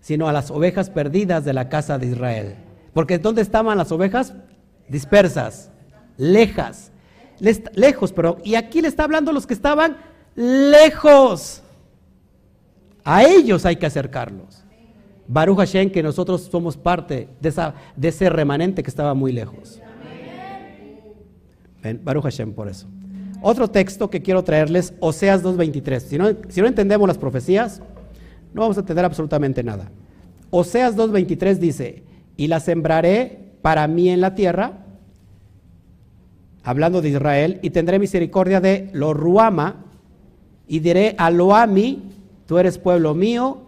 sino 0.00 0.28
a 0.28 0.32
las 0.34 0.50
ovejas 0.50 0.90
perdidas 0.90 1.46
de 1.46 1.54
la 1.54 1.70
casa 1.70 1.98
de 1.98 2.08
Israel. 2.08 2.56
Porque 2.92 3.18
¿dónde 3.18 3.40
estaban 3.40 3.78
las 3.78 3.90
ovejas? 3.90 4.34
Dispersas, 4.86 5.70
lejas 6.18 6.92
lejos, 7.74 8.12
pero 8.12 8.38
y 8.44 8.54
aquí 8.54 8.80
le 8.80 8.88
está 8.88 9.04
hablando 9.04 9.30
a 9.30 9.34
los 9.34 9.46
que 9.46 9.54
estaban 9.54 9.96
lejos. 10.34 11.62
A 13.04 13.24
ellos 13.24 13.66
hay 13.66 13.76
que 13.76 13.86
acercarlos. 13.86 14.64
Baruch 15.26 15.58
Hashem, 15.58 15.90
que 15.90 16.02
nosotros 16.02 16.48
somos 16.50 16.76
parte 16.76 17.28
de, 17.40 18.08
ese 18.08 18.30
remanente 18.30 18.82
que 18.82 18.90
estaba 18.90 19.14
muy 19.14 19.32
lejos. 19.32 19.80
Ven, 21.82 22.00
Baruch 22.02 22.24
Hashem 22.24 22.52
por 22.52 22.68
eso. 22.68 22.86
Otro 23.42 23.68
texto 23.68 24.08
que 24.08 24.22
quiero 24.22 24.42
traerles, 24.42 24.94
Oseas 25.00 25.42
2.23. 25.42 26.00
Si 26.00 26.18
no, 26.18 26.28
si 26.48 26.60
no 26.60 26.66
entendemos 26.66 27.06
las 27.06 27.18
profecías, 27.18 27.82
no 28.54 28.62
vamos 28.62 28.76
a 28.78 28.80
entender 28.80 29.04
absolutamente 29.04 29.62
nada. 29.62 29.90
Oseas 30.50 30.96
2.23 30.96 31.56
dice, 31.56 32.04
y 32.36 32.46
la 32.46 32.60
sembraré 32.60 33.52
para 33.60 33.86
mí 33.86 34.08
en 34.08 34.20
la 34.20 34.34
tierra, 34.34 34.83
hablando 36.64 37.02
de 37.02 37.10
Israel, 37.10 37.60
y 37.62 37.70
tendré 37.70 37.98
misericordia 37.98 38.60
de 38.60 38.90
lo 38.92 39.14
Ruama, 39.14 39.84
y 40.66 40.80
diré 40.80 41.14
a 41.18 41.30
Loami, 41.30 42.02
tú 42.46 42.58
eres 42.58 42.78
pueblo 42.78 43.14
mío, 43.14 43.62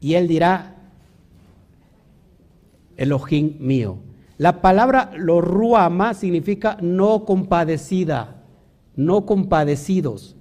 y 0.00 0.14
él 0.14 0.26
dirá, 0.26 0.74
Elohim 2.96 3.56
mío. 3.60 3.98
La 4.38 4.60
palabra 4.60 5.12
lo 5.16 5.40
Ruama 5.40 6.14
significa 6.14 6.76
no 6.80 7.24
compadecida, 7.24 8.42
no 8.96 9.26
compadecidos. 9.26 10.36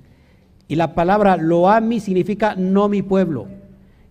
Y 0.67 0.75
la 0.75 0.95
palabra 0.95 1.37
Loami 1.37 1.99
significa 1.99 2.55
no 2.55 2.87
mi 2.87 3.01
pueblo. 3.01 3.47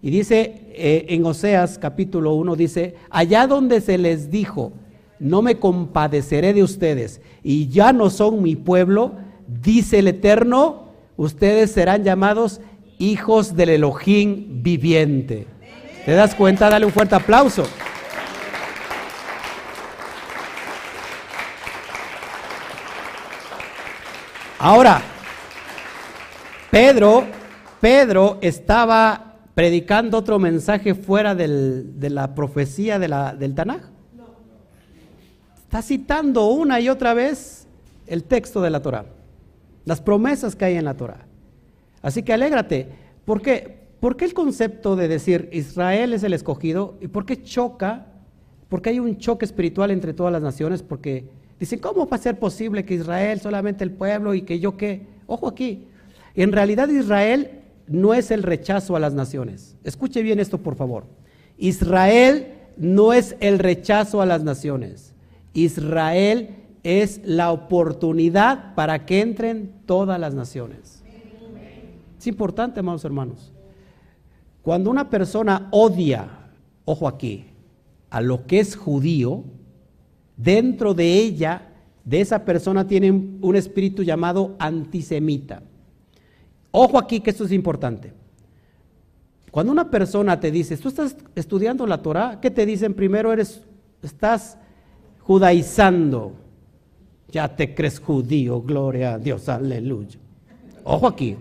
Y 0.02 0.10
dice 0.10 0.68
eh, 0.74 1.06
en 1.08 1.24
Oseas 1.24 1.78
capítulo 1.78 2.34
1, 2.34 2.56
dice, 2.56 2.96
allá 3.10 3.46
donde 3.46 3.80
se 3.80 3.98
les 3.98 4.30
dijo, 4.30 4.72
no 5.20 5.42
me 5.42 5.58
compadeceré 5.58 6.52
de 6.54 6.62
ustedes 6.62 7.20
y 7.42 7.68
ya 7.68 7.92
no 7.92 8.10
son 8.10 8.42
mi 8.42 8.56
pueblo, 8.56 9.12
dice 9.46 10.00
el 10.00 10.08
Eterno, 10.08 10.88
ustedes 11.16 11.70
serán 11.70 12.02
llamados 12.02 12.60
hijos 12.98 13.54
del 13.54 13.68
Elohim 13.68 14.62
viviente. 14.62 15.46
¿Te 16.04 16.12
das 16.12 16.34
cuenta? 16.34 16.70
Dale 16.70 16.86
un 16.86 16.92
fuerte 16.92 17.14
aplauso. 17.14 17.64
Ahora, 24.58 25.00
Pedro, 26.70 27.24
Pedro 27.80 28.38
estaba 28.40 29.36
predicando 29.54 30.18
otro 30.18 30.38
mensaje 30.38 30.94
fuera 30.94 31.34
de 31.34 32.10
la 32.10 32.34
profecía 32.34 32.98
de 32.98 33.08
la, 33.08 33.34
del 33.34 33.54
Tanaj. 33.54 33.99
Está 35.70 35.82
citando 35.82 36.48
una 36.48 36.80
y 36.80 36.88
otra 36.88 37.14
vez 37.14 37.68
el 38.08 38.24
texto 38.24 38.60
de 38.60 38.70
la 38.70 38.82
Torah, 38.82 39.04
las 39.84 40.00
promesas 40.00 40.56
que 40.56 40.64
hay 40.64 40.74
en 40.74 40.84
la 40.84 40.94
Torah. 40.94 41.24
Así 42.02 42.24
que 42.24 42.32
alégrate. 42.32 42.88
¿Por 43.24 43.40
qué? 43.40 43.78
¿Por 44.00 44.16
qué 44.16 44.24
el 44.24 44.34
concepto 44.34 44.96
de 44.96 45.06
decir 45.06 45.48
Israel 45.52 46.12
es 46.12 46.24
el 46.24 46.32
escogido? 46.32 46.96
¿Y 47.00 47.06
por 47.06 47.24
qué 47.24 47.44
choca? 47.44 48.06
Porque 48.68 48.90
hay 48.90 48.98
un 48.98 49.16
choque 49.18 49.44
espiritual 49.44 49.92
entre 49.92 50.12
todas 50.12 50.32
las 50.32 50.42
naciones. 50.42 50.82
Porque 50.82 51.28
dicen, 51.60 51.78
¿cómo 51.78 52.08
va 52.08 52.16
a 52.16 52.20
ser 52.20 52.36
posible 52.40 52.84
que 52.84 52.94
Israel 52.94 53.40
solamente 53.40 53.84
el 53.84 53.92
pueblo 53.92 54.34
y 54.34 54.42
que 54.42 54.58
yo 54.58 54.76
qué? 54.76 55.06
Ojo 55.28 55.46
aquí. 55.46 55.86
En 56.34 56.50
realidad 56.50 56.88
Israel 56.88 57.60
no 57.86 58.12
es 58.12 58.32
el 58.32 58.42
rechazo 58.42 58.96
a 58.96 58.98
las 58.98 59.14
naciones. 59.14 59.76
Escuche 59.84 60.20
bien 60.22 60.40
esto, 60.40 60.58
por 60.58 60.74
favor. 60.74 61.04
Israel 61.58 62.54
no 62.76 63.12
es 63.12 63.36
el 63.38 63.60
rechazo 63.60 64.20
a 64.20 64.26
las 64.26 64.42
naciones. 64.42 65.09
Israel 65.54 66.56
es 66.82 67.20
la 67.24 67.52
oportunidad 67.52 68.74
para 68.74 69.04
que 69.04 69.20
entren 69.20 69.72
todas 69.86 70.18
las 70.18 70.34
naciones. 70.34 71.02
Es 72.18 72.26
importante, 72.26 72.80
amados 72.80 73.04
hermanos. 73.04 73.52
Cuando 74.62 74.90
una 74.90 75.08
persona 75.08 75.68
odia, 75.70 76.28
ojo 76.84 77.08
aquí, 77.08 77.46
a 78.10 78.20
lo 78.20 78.46
que 78.46 78.60
es 78.60 78.76
judío, 78.76 79.44
dentro 80.36 80.94
de 80.94 81.14
ella, 81.14 81.68
de 82.04 82.20
esa 82.20 82.44
persona 82.44 82.86
tiene 82.86 83.10
un 83.10 83.56
espíritu 83.56 84.02
llamado 84.02 84.56
antisemita. 84.58 85.62
Ojo 86.72 86.98
aquí 86.98 87.20
que 87.20 87.30
esto 87.30 87.44
es 87.44 87.52
importante. 87.52 88.12
Cuando 89.50 89.72
una 89.72 89.90
persona 89.90 90.38
te 90.38 90.50
dice, 90.50 90.76
tú 90.76 90.88
estás 90.88 91.16
estudiando 91.34 91.86
la 91.86 92.02
Torah, 92.02 92.38
¿qué 92.40 92.50
te 92.50 92.64
dicen? 92.64 92.94
Primero 92.94 93.32
eres, 93.32 93.62
estás 94.02 94.56
judaizando. 95.22 96.34
Ya 97.28 97.54
te 97.54 97.74
crees 97.74 98.00
judío, 98.00 98.60
gloria 98.62 99.14
a 99.14 99.18
Dios, 99.18 99.48
aleluya. 99.48 100.18
Ojo 100.84 101.06
aquí. 101.06 101.36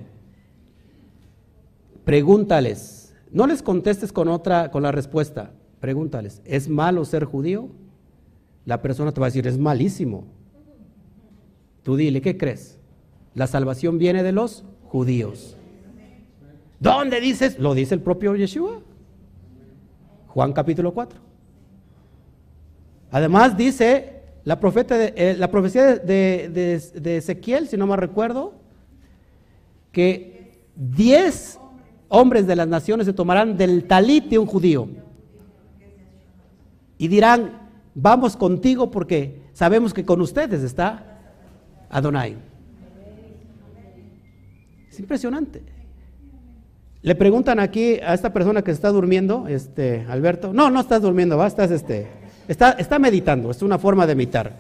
Pregúntales. 2.06 3.14
No 3.32 3.48
les 3.48 3.62
contestes 3.62 4.12
con 4.12 4.28
otra, 4.28 4.72
con 4.72 4.84
la 4.84 4.92
respuesta. 4.92 5.52
Pregúntales, 5.80 6.42
¿es 6.46 6.68
malo 6.68 7.06
ser 7.06 7.26
judío? 7.26 7.70
La 8.66 8.82
persona 8.82 9.12
te 9.12 9.20
va 9.20 9.28
a 9.28 9.30
decir, 9.30 9.48
es 9.48 9.58
malísimo. 9.58 10.26
Tú 11.84 11.96
dile, 11.96 12.22
¿qué 12.22 12.38
crees? 12.38 12.78
La 13.34 13.48
salvación 13.48 13.98
viene 13.98 14.22
de 14.24 14.32
los 14.32 14.66
judíos. 14.84 15.56
¿Dónde 16.80 17.20
dices? 17.20 17.60
Lo 17.60 17.74
dice 17.74 17.96
el 17.96 18.02
propio 18.02 18.36
Yeshua. 18.36 18.82
Juan 20.28 20.54
capítulo 20.54 20.94
4. 20.94 21.29
Además 23.12 23.58
dice 23.58 24.22
la, 24.44 24.60
profeta 24.60 24.96
eh, 25.04 25.36
la 25.38 25.50
profecía 25.50 25.96
de, 25.96 26.82
Ezequiel, 27.04 27.68
si 27.68 27.78
no 27.78 27.88
me 27.88 27.96
recuerdo, 27.96 28.54
que 29.92 30.68
diez 30.76 31.60
hombres 32.08 32.48
de 32.48 32.56
las 32.56 32.68
naciones 32.68 33.06
se 33.06 33.14
tomarán 33.14 33.58
del 33.58 33.86
talit 33.86 34.26
de 34.26 34.40
un 34.40 34.46
judío 34.46 34.88
y 36.98 37.08
dirán, 37.08 37.70
vamos 37.96 38.36
contigo 38.36 38.92
porque 38.92 39.42
sabemos 39.54 39.94
que 39.94 40.06
con 40.06 40.22
ustedes 40.22 40.64
está 40.64 41.20
Adonai. 41.90 42.38
Es 44.90 45.00
impresionante. 45.00 45.64
Le 47.02 47.16
preguntan 47.16 47.60
aquí 47.60 47.94
a 48.02 48.14
esta 48.14 48.34
persona 48.34 48.62
que 48.62 48.72
está 48.72 48.90
durmiendo, 48.90 49.48
este 49.48 50.06
Alberto, 50.10 50.54
no, 50.54 50.70
no 50.70 50.82
estás 50.82 51.02
durmiendo, 51.02 51.38
va, 51.38 51.48
estás 51.48 51.72
este, 51.72 52.08
Está, 52.50 52.98
meditando, 52.98 53.52
es 53.52 53.62
una 53.62 53.78
forma 53.78 54.08
de 54.08 54.16
meditar. 54.16 54.58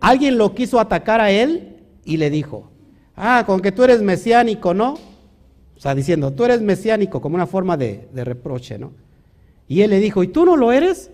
Alguien 0.00 0.36
lo 0.36 0.54
quiso 0.54 0.78
atacar 0.78 1.18
a 1.18 1.30
él 1.30 1.78
y 2.04 2.18
le 2.18 2.28
dijo, 2.28 2.70
Ah, 3.16 3.44
con 3.46 3.60
que 3.60 3.72
tú 3.72 3.82
eres 3.82 4.02
mesiánico, 4.02 4.74
¿no? 4.74 4.92
O 4.92 5.80
sea, 5.80 5.94
diciendo, 5.94 6.34
tú 6.34 6.44
eres 6.44 6.60
mesiánico 6.60 7.22
como 7.22 7.36
una 7.36 7.46
forma 7.46 7.78
de, 7.78 8.08
de 8.12 8.24
reproche, 8.24 8.78
¿no? 8.78 8.92
Y 9.66 9.80
él 9.80 9.88
le 9.88 9.98
dijo, 9.98 10.22
¿y 10.22 10.28
tú 10.28 10.44
no 10.44 10.56
lo 10.56 10.72
eres? 10.72 11.10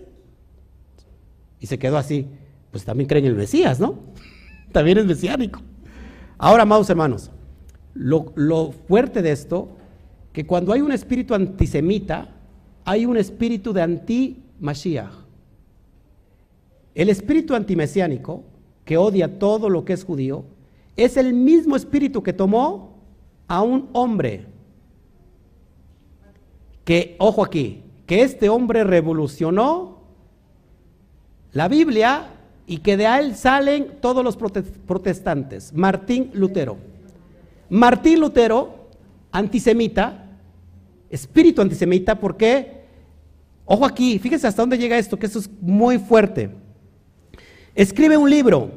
Y 1.61 1.67
se 1.67 1.79
quedó 1.79 1.97
así, 1.97 2.27
pues 2.71 2.83
también 2.83 3.07
creen 3.07 3.23
en 3.23 3.31
el 3.31 3.37
Mesías, 3.37 3.79
¿no? 3.79 3.99
también 4.73 4.97
es 4.97 5.05
mesiánico. 5.05 5.61
Ahora, 6.37 6.63
amados 6.63 6.89
hermanos, 6.89 7.31
lo, 7.93 8.33
lo 8.35 8.73
fuerte 8.73 9.21
de 9.21 9.31
esto, 9.31 9.69
que 10.33 10.45
cuando 10.45 10.73
hay 10.73 10.81
un 10.81 10.91
espíritu 10.91 11.33
antisemita, 11.33 12.27
hay 12.83 13.05
un 13.05 13.15
espíritu 13.15 13.71
de 13.71 13.81
anti-Mashiach. 14.55 15.11
El 16.95 17.09
espíritu 17.09 17.55
antimesiánico, 17.55 18.43
que 18.85 18.97
odia 18.97 19.39
todo 19.39 19.69
lo 19.69 19.83
que 19.85 19.93
es 19.93 20.03
judío, 20.03 20.45
es 20.95 21.17
el 21.17 21.33
mismo 21.33 21.75
espíritu 21.75 22.21
que 22.21 22.33
tomó 22.33 22.97
a 23.47 23.61
un 23.61 23.89
hombre. 23.93 24.45
Que, 26.85 27.15
ojo 27.19 27.43
aquí, 27.43 27.81
que 28.05 28.21
este 28.21 28.49
hombre 28.49 28.83
revolucionó 28.83 29.99
la 31.51 31.67
Biblia 31.67 32.27
y 32.67 32.79
que 32.79 32.97
de 32.97 33.05
él 33.05 33.35
salen 33.35 33.97
todos 34.01 34.23
los 34.23 34.37
protestantes. 34.37 35.73
Martín 35.73 36.29
Lutero. 36.33 36.77
Martín 37.69 38.19
Lutero, 38.19 38.89
antisemita, 39.31 40.25
espíritu 41.09 41.61
antisemita, 41.61 42.19
porque, 42.19 42.82
ojo 43.65 43.85
aquí, 43.85 44.19
fíjense 44.19 44.47
hasta 44.47 44.61
dónde 44.61 44.77
llega 44.77 44.97
esto, 44.97 45.17
que 45.17 45.25
esto 45.25 45.39
es 45.39 45.49
muy 45.61 45.97
fuerte. 45.97 46.49
Escribe 47.75 48.17
un 48.17 48.29
libro 48.29 48.71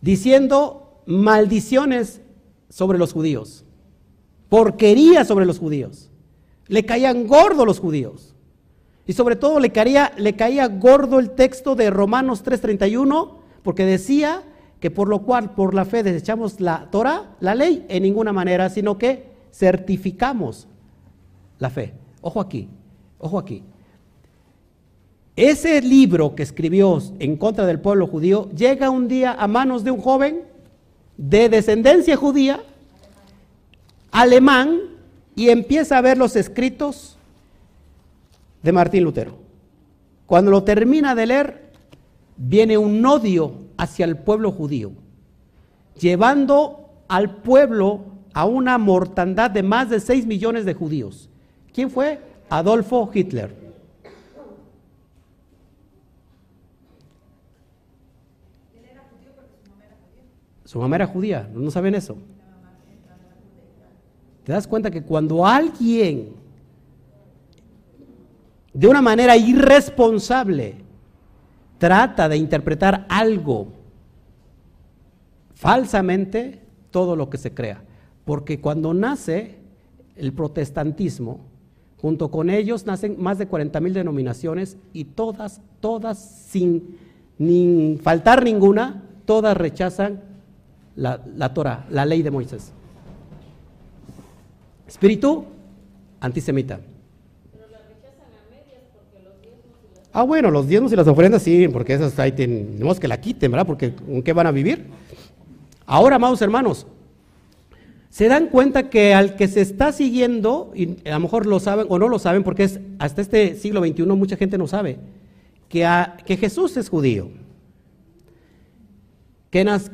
diciendo 0.00 1.02
maldiciones 1.06 2.20
sobre 2.68 2.98
los 2.98 3.12
judíos, 3.12 3.64
porquería 4.48 5.24
sobre 5.24 5.46
los 5.46 5.58
judíos. 5.58 6.10
Le 6.68 6.84
caían 6.84 7.26
gordo 7.26 7.64
los 7.64 7.78
judíos. 7.78 8.34
Y 9.06 9.12
sobre 9.12 9.36
todo 9.36 9.60
le 9.60 9.70
caía, 9.70 10.12
le 10.16 10.34
caía 10.34 10.66
gordo 10.66 11.20
el 11.20 11.30
texto 11.30 11.76
de 11.76 11.90
Romanos 11.90 12.42
3:31, 12.44 13.38
porque 13.62 13.84
decía 13.84 14.42
que 14.80 14.90
por 14.90 15.08
lo 15.08 15.22
cual 15.22 15.54
por 15.54 15.74
la 15.74 15.84
fe 15.84 16.02
desechamos 16.02 16.60
la 16.60 16.90
Torah, 16.90 17.36
la 17.40 17.54
ley, 17.54 17.86
en 17.88 18.02
ninguna 18.02 18.32
manera, 18.32 18.68
sino 18.68 18.98
que 18.98 19.30
certificamos 19.52 20.66
la 21.58 21.70
fe. 21.70 21.94
Ojo 22.20 22.40
aquí, 22.40 22.68
ojo 23.18 23.38
aquí. 23.38 23.62
Ese 25.36 25.82
libro 25.82 26.34
que 26.34 26.42
escribió 26.42 26.98
en 27.18 27.36
contra 27.36 27.66
del 27.66 27.78
pueblo 27.78 28.06
judío 28.06 28.48
llega 28.52 28.88
un 28.88 29.06
día 29.06 29.32
a 29.32 29.46
manos 29.46 29.84
de 29.84 29.90
un 29.90 30.00
joven 30.00 30.44
de 31.18 31.50
descendencia 31.50 32.16
judía, 32.16 32.62
alemán, 34.10 34.80
y 35.34 35.50
empieza 35.50 35.98
a 35.98 36.00
ver 36.00 36.16
los 36.16 36.34
escritos 36.34 37.18
de 38.62 38.72
Martín 38.72 39.04
Lutero. 39.04 39.36
Cuando 40.24 40.50
lo 40.50 40.64
termina 40.64 41.14
de 41.14 41.26
leer, 41.26 41.72
viene 42.38 42.78
un 42.78 43.04
odio 43.04 43.52
hacia 43.76 44.06
el 44.06 44.16
pueblo 44.16 44.50
judío, 44.50 44.92
llevando 46.00 46.88
al 47.08 47.36
pueblo 47.42 48.00
a 48.32 48.46
una 48.46 48.78
mortandad 48.78 49.50
de 49.50 49.62
más 49.62 49.90
de 49.90 50.00
6 50.00 50.24
millones 50.24 50.64
de 50.64 50.72
judíos. 50.72 51.28
¿Quién 51.74 51.90
fue? 51.90 52.18
Adolfo 52.48 53.10
Hitler. 53.12 53.65
Su 60.66 60.78
mamá 60.78 60.96
era 60.96 61.06
judía, 61.06 61.48
¿no 61.54 61.70
saben 61.70 61.94
eso? 61.94 62.18
¿Te 64.44 64.52
das 64.52 64.66
cuenta 64.66 64.90
que 64.90 65.02
cuando 65.02 65.46
alguien 65.46 66.34
de 68.76 68.86
una 68.86 69.00
manera 69.00 69.34
irresponsable, 69.38 70.74
trata 71.78 72.28
de 72.28 72.36
interpretar 72.36 73.06
algo 73.08 73.68
falsamente, 75.54 76.60
todo 76.90 77.16
lo 77.16 77.30
que 77.30 77.38
se 77.38 77.54
crea. 77.54 77.82
Porque 78.26 78.60
cuando 78.60 78.92
nace 78.92 79.56
el 80.14 80.34
protestantismo, 80.34 81.40
junto 81.96 82.30
con 82.30 82.50
ellos 82.50 82.84
nacen 82.84 83.16
más 83.18 83.38
de 83.38 83.48
40 83.48 83.80
mil 83.80 83.94
denominaciones 83.94 84.76
y 84.92 85.04
todas, 85.04 85.62
todas 85.80 86.18
sin 86.18 86.98
faltar 88.02 88.44
ninguna, 88.44 89.04
todas 89.24 89.56
rechazan 89.56 90.20
la, 90.96 91.22
la 91.36 91.54
Torah, 91.54 91.86
la 91.90 92.04
ley 92.04 92.22
de 92.22 92.30
Moisés. 92.30 92.72
Espíritu 94.88 95.44
antisemita. 96.20 96.80
Ah, 100.12 100.22
bueno, 100.22 100.50
los 100.50 100.66
diezmos 100.66 100.90
y 100.92 100.96
las 100.96 101.06
ofrendas 101.06 101.42
sí, 101.42 101.68
porque 101.68 101.92
esas 101.92 102.18
ahí 102.18 102.32
tenemos 102.32 102.98
que 102.98 103.06
la 103.06 103.20
quiten, 103.20 103.50
¿verdad? 103.50 103.66
Porque 103.66 103.94
¿con 103.94 104.22
qué 104.22 104.32
van 104.32 104.46
a 104.46 104.50
vivir? 104.50 104.86
Ahora, 105.84 106.16
amados 106.16 106.40
hermanos, 106.40 106.86
se 108.08 108.26
dan 108.28 108.46
cuenta 108.46 108.88
que 108.88 109.12
al 109.12 109.36
que 109.36 109.46
se 109.46 109.60
está 109.60 109.92
siguiendo, 109.92 110.72
y 110.74 111.06
a 111.06 111.14
lo 111.14 111.20
mejor 111.20 111.44
lo 111.44 111.60
saben 111.60 111.86
o 111.90 111.98
no 111.98 112.08
lo 112.08 112.18
saben, 112.18 112.44
porque 112.44 112.64
es 112.64 112.80
hasta 112.98 113.20
este 113.20 113.56
siglo 113.56 113.84
XXI 113.84 114.04
mucha 114.06 114.36
gente 114.36 114.56
no 114.56 114.66
sabe, 114.66 114.98
que, 115.68 115.86
que 116.24 116.38
Jesús 116.38 116.78
es 116.78 116.88
judío, 116.88 117.28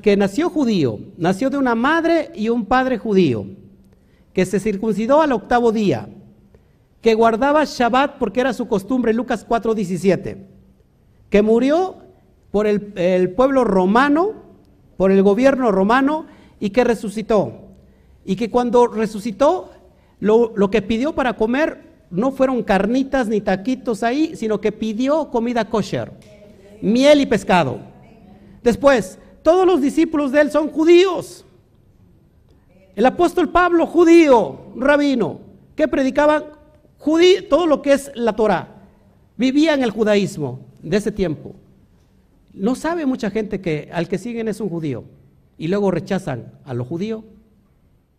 que, 0.00 0.16
nació 0.16 0.50
judío, 0.50 0.98
nació 1.16 1.48
de 1.48 1.58
una 1.58 1.76
madre 1.76 2.30
y 2.34 2.48
un 2.48 2.64
padre 2.64 2.98
judío, 2.98 3.46
que 4.32 4.44
se 4.44 4.58
circuncidó 4.58 5.22
al 5.22 5.30
octavo 5.30 5.70
día, 5.70 6.08
que 7.00 7.14
guardaba 7.14 7.64
Shabbat 7.64 8.18
porque 8.18 8.40
era 8.40 8.54
su 8.54 8.66
costumbre, 8.66 9.12
Lucas 9.12 9.46
4:17, 9.46 10.38
que 11.30 11.42
murió 11.42 11.96
por 12.50 12.66
el, 12.66 13.34
pueblo 13.34 13.62
romano, 13.62 14.32
por 14.96 15.12
el 15.12 15.22
gobierno 15.22 15.70
romano 15.70 16.26
y 16.58 16.70
que 16.70 16.84
resucitó. 16.84 17.68
Y 18.24 18.36
que 18.36 18.50
cuando 18.50 18.86
resucitó, 18.86 19.70
lo, 20.18 20.52
lo, 20.56 20.70
que 20.70 20.82
pidió 20.82 21.14
para 21.14 21.34
comer 21.34 21.92
no 22.10 22.30
fueron 22.30 22.62
carnitas 22.62 23.28
ni 23.28 23.40
taquitos 23.40 24.02
ahí, 24.02 24.36
sino 24.36 24.60
que 24.60 24.70
pidió 24.70 25.30
comida 25.30 25.68
kosher, 25.68 26.12
miel 26.80 27.20
y 27.20 27.26
pescado. 27.26 27.78
Después, 28.62 29.18
todos 29.42 29.66
los 29.66 29.80
discípulos 29.80 30.32
de 30.32 30.40
él 30.40 30.50
son 30.50 30.70
judíos. 30.70 31.44
El 32.94 33.06
apóstol 33.06 33.48
Pablo, 33.48 33.86
judío, 33.86 34.72
rabino, 34.76 35.40
que 35.74 35.88
predicaban 35.88 36.44
todo 37.48 37.66
lo 37.66 37.82
que 37.82 37.92
es 37.92 38.12
la 38.14 38.34
Torah, 38.36 38.68
vivía 39.36 39.74
en 39.74 39.82
el 39.82 39.90
judaísmo 39.90 40.60
de 40.82 40.96
ese 40.96 41.10
tiempo. 41.10 41.54
No 42.52 42.74
sabe 42.74 43.06
mucha 43.06 43.30
gente 43.30 43.60
que 43.60 43.88
al 43.92 44.08
que 44.08 44.18
siguen 44.18 44.48
es 44.48 44.60
un 44.60 44.68
judío 44.68 45.04
y 45.58 45.68
luego 45.68 45.90
rechazan 45.90 46.52
a 46.64 46.74
lo 46.74 46.84
judío. 46.84 47.24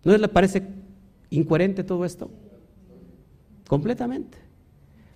¿No 0.03 0.17
les 0.17 0.29
parece 0.29 0.63
incoherente 1.29 1.83
todo 1.83 2.03
esto? 2.03 2.29
Completamente. 3.67 4.37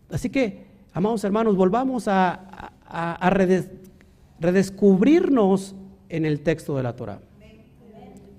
Así 0.09 0.29
que, 0.29 0.65
amados 0.93 1.23
hermanos, 1.23 1.55
volvamos 1.55 2.07
a, 2.07 2.43
redescubrirnos 4.39 5.75
en 6.09 6.25
el 6.25 6.41
texto 6.41 6.77
de 6.77 6.83
la 6.83 6.95
Torah. 6.95 7.19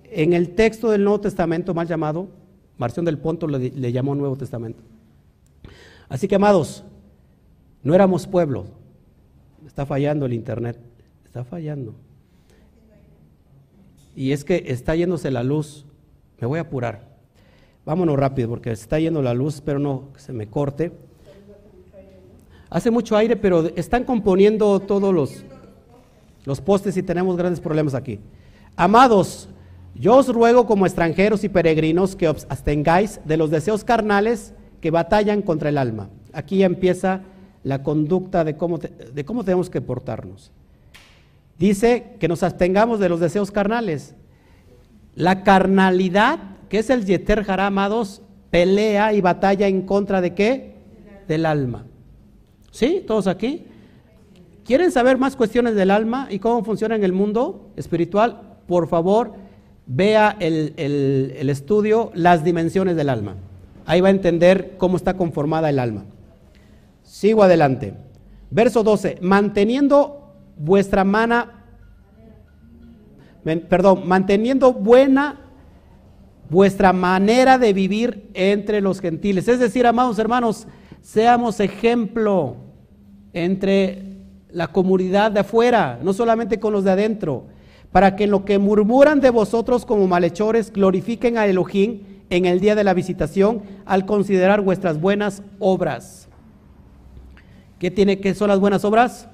En 0.05 0.33
el 0.33 0.55
texto 0.55 0.91
del 0.91 1.05
Nuevo 1.05 1.21
Testamento, 1.21 1.75
mal 1.75 1.87
llamado, 1.87 2.29
Marción 2.79 3.05
del 3.05 3.19
Ponto 3.19 3.47
le 3.47 3.93
llamó 3.93 4.15
Nuevo 4.15 4.37
Testamento. 4.37 4.83
Así 6.09 6.27
que, 6.29 6.37
amados, 6.37 6.85
no 7.83 7.95
éramos 7.95 8.27
pueblo. 8.27 8.67
Está 9.67 9.85
fallando 9.85 10.27
el 10.27 10.33
Internet. 10.33 10.79
Está 11.25 11.45
fallando. 11.45 11.95
Y 14.17 14.33
es 14.33 14.45
que 14.45 14.65
está 14.67 14.97
yéndose 14.97 15.31
la 15.31 15.43
luz. 15.43 15.85
Me 16.41 16.47
voy 16.47 16.59
a 16.59 16.63
apurar. 16.63 17.07
Vámonos 17.85 18.19
rápido 18.19 18.49
porque 18.49 18.71
está 18.71 18.99
yendo 18.99 19.23
la 19.23 19.35
luz, 19.35 19.61
pero 19.65 19.79
no 19.79 20.13
que 20.13 20.21
se 20.21 20.33
me 20.33 20.47
corte. 20.47 20.93
Hace 22.71 22.91
mucho 22.91 23.17
aire, 23.17 23.37
pero 23.37 23.67
están 23.77 24.05
componiendo 24.05 24.81
todos 24.81 25.15
los, 25.15 25.45
los 26.49 26.63
postes 26.63 26.97
y 26.97 27.03
tenemos 27.03 27.37
grandes 27.37 27.61
problemas 27.61 27.95
aquí. 27.95 28.21
Amados, 28.75 29.51
yo 29.95 30.17
os 30.17 30.29
ruego 30.29 30.65
como 30.65 30.87
extranjeros 30.87 31.45
y 31.45 31.51
peregrinos 31.51 32.17
que 32.17 32.27
os 32.27 32.47
abstengáis 32.49 33.21
de 33.27 33.37
los 33.37 33.51
deseos 33.51 33.85
carnales 33.85 34.55
que 34.81 34.91
batallan 34.91 35.43
contra 35.43 35.69
el 35.69 35.77
alma. 35.77 36.09
Aquí 36.33 36.63
empieza 36.63 37.21
la 37.65 37.83
conducta 37.83 38.45
de 38.45 38.57
cómo, 38.57 38.79
de 38.79 39.25
cómo 39.27 39.45
tenemos 39.45 39.69
que 39.69 39.83
portarnos. 39.83 40.51
Dice 41.59 42.15
que 42.19 42.29
nos 42.29 42.43
abstengamos 42.43 42.99
de 42.99 43.11
los 43.11 43.21
deseos 43.21 43.51
carnales. 43.51 44.15
La 45.15 45.43
carnalidad, 45.45 46.39
que 46.71 46.79
es 46.79 46.89
el 46.89 47.05
yeter 47.05 47.45
hará, 47.47 47.67
amados, 47.67 48.23
pelea 48.49 49.13
y 49.13 49.21
batalla 49.21 49.69
en 49.69 49.83
contra 49.83 50.23
de 50.23 50.33
qué? 50.33 50.77
Del 51.29 51.45
alma. 51.45 51.85
¿Sí? 52.71 53.05
¿Todos 53.07 53.27
aquí? 53.27 53.67
¿Quieren 54.69 54.93
saber 54.93 55.17
más 55.17 55.35
cuestiones 55.35 55.75
del 55.77 55.91
alma 55.91 56.29
y 56.29 56.41
cómo 56.41 56.63
funciona 56.63 56.95
en 56.95 57.03
el 57.03 57.15
mundo 57.15 57.71
espiritual? 57.77 58.59
Por 58.67 58.87
favor, 58.87 59.33
vea 59.87 60.37
el, 60.41 60.75
estudio 61.49 62.11
Las 62.13 62.45
dimensiones 62.45 62.95
del 62.95 63.09
alma. 63.09 63.37
Ahí 63.87 64.03
va 64.03 64.09
a 64.09 64.11
entender 64.11 64.75
cómo 64.77 64.99
está 64.99 65.15
conformada 65.15 65.71
el 65.71 65.79
alma. 65.79 66.05
Sigo 67.03 67.43
adelante. 67.43 67.95
Verso 68.51 68.83
12. 68.83 69.17
Manteniendo 69.23 70.35
vuestra 70.59 71.03
mana, 71.03 71.65
perdón, 73.71 74.07
manteniendo 74.07 74.75
buena 74.75 75.41
vuestra 76.51 76.93
manera 76.93 77.57
de 77.57 77.73
vivir 77.73 78.29
entre 78.35 78.83
los 78.83 79.01
gentiles. 79.01 79.49
Es 79.49 79.61
decir, 79.61 79.87
amados 79.87 80.19
hermanos, 80.19 80.67
seamos 81.01 81.59
ejemplo 81.59 82.57
entre 83.33 84.08
la 84.51 84.69
comunidad 84.69 85.31
de 85.31 85.41
afuera, 85.41 85.99
no 86.03 86.13
solamente 86.13 86.59
con 86.61 86.73
los 86.73 86.85
de 86.85 86.93
adentro, 86.93 87.45
para 87.93 88.17
que 88.17 88.25
en 88.25 88.31
lo 88.31 88.45
que 88.45 88.59
murmuran 88.59 89.21
de 89.21 89.31
vosotros 89.31 89.87
como 89.87 90.07
malhechores 90.07 90.73
glorifiquen 90.73 91.39
a 91.39 91.47
Elohim 91.47 92.03
en 92.31 92.45
el 92.45 92.61
día 92.61 92.75
de 92.75 92.85
la 92.85 92.95
visitación 92.95 93.63
al 93.87 94.07
considerar 94.07 94.61
vuestras 94.61 95.01
buenas 95.01 95.43
obras. 95.59 96.29
¿Qué 97.79 97.91
tiene 97.91 98.21
qué 98.21 98.35
son 98.35 98.49
las 98.49 98.59
buenas 98.61 98.85
obras? 98.85 99.29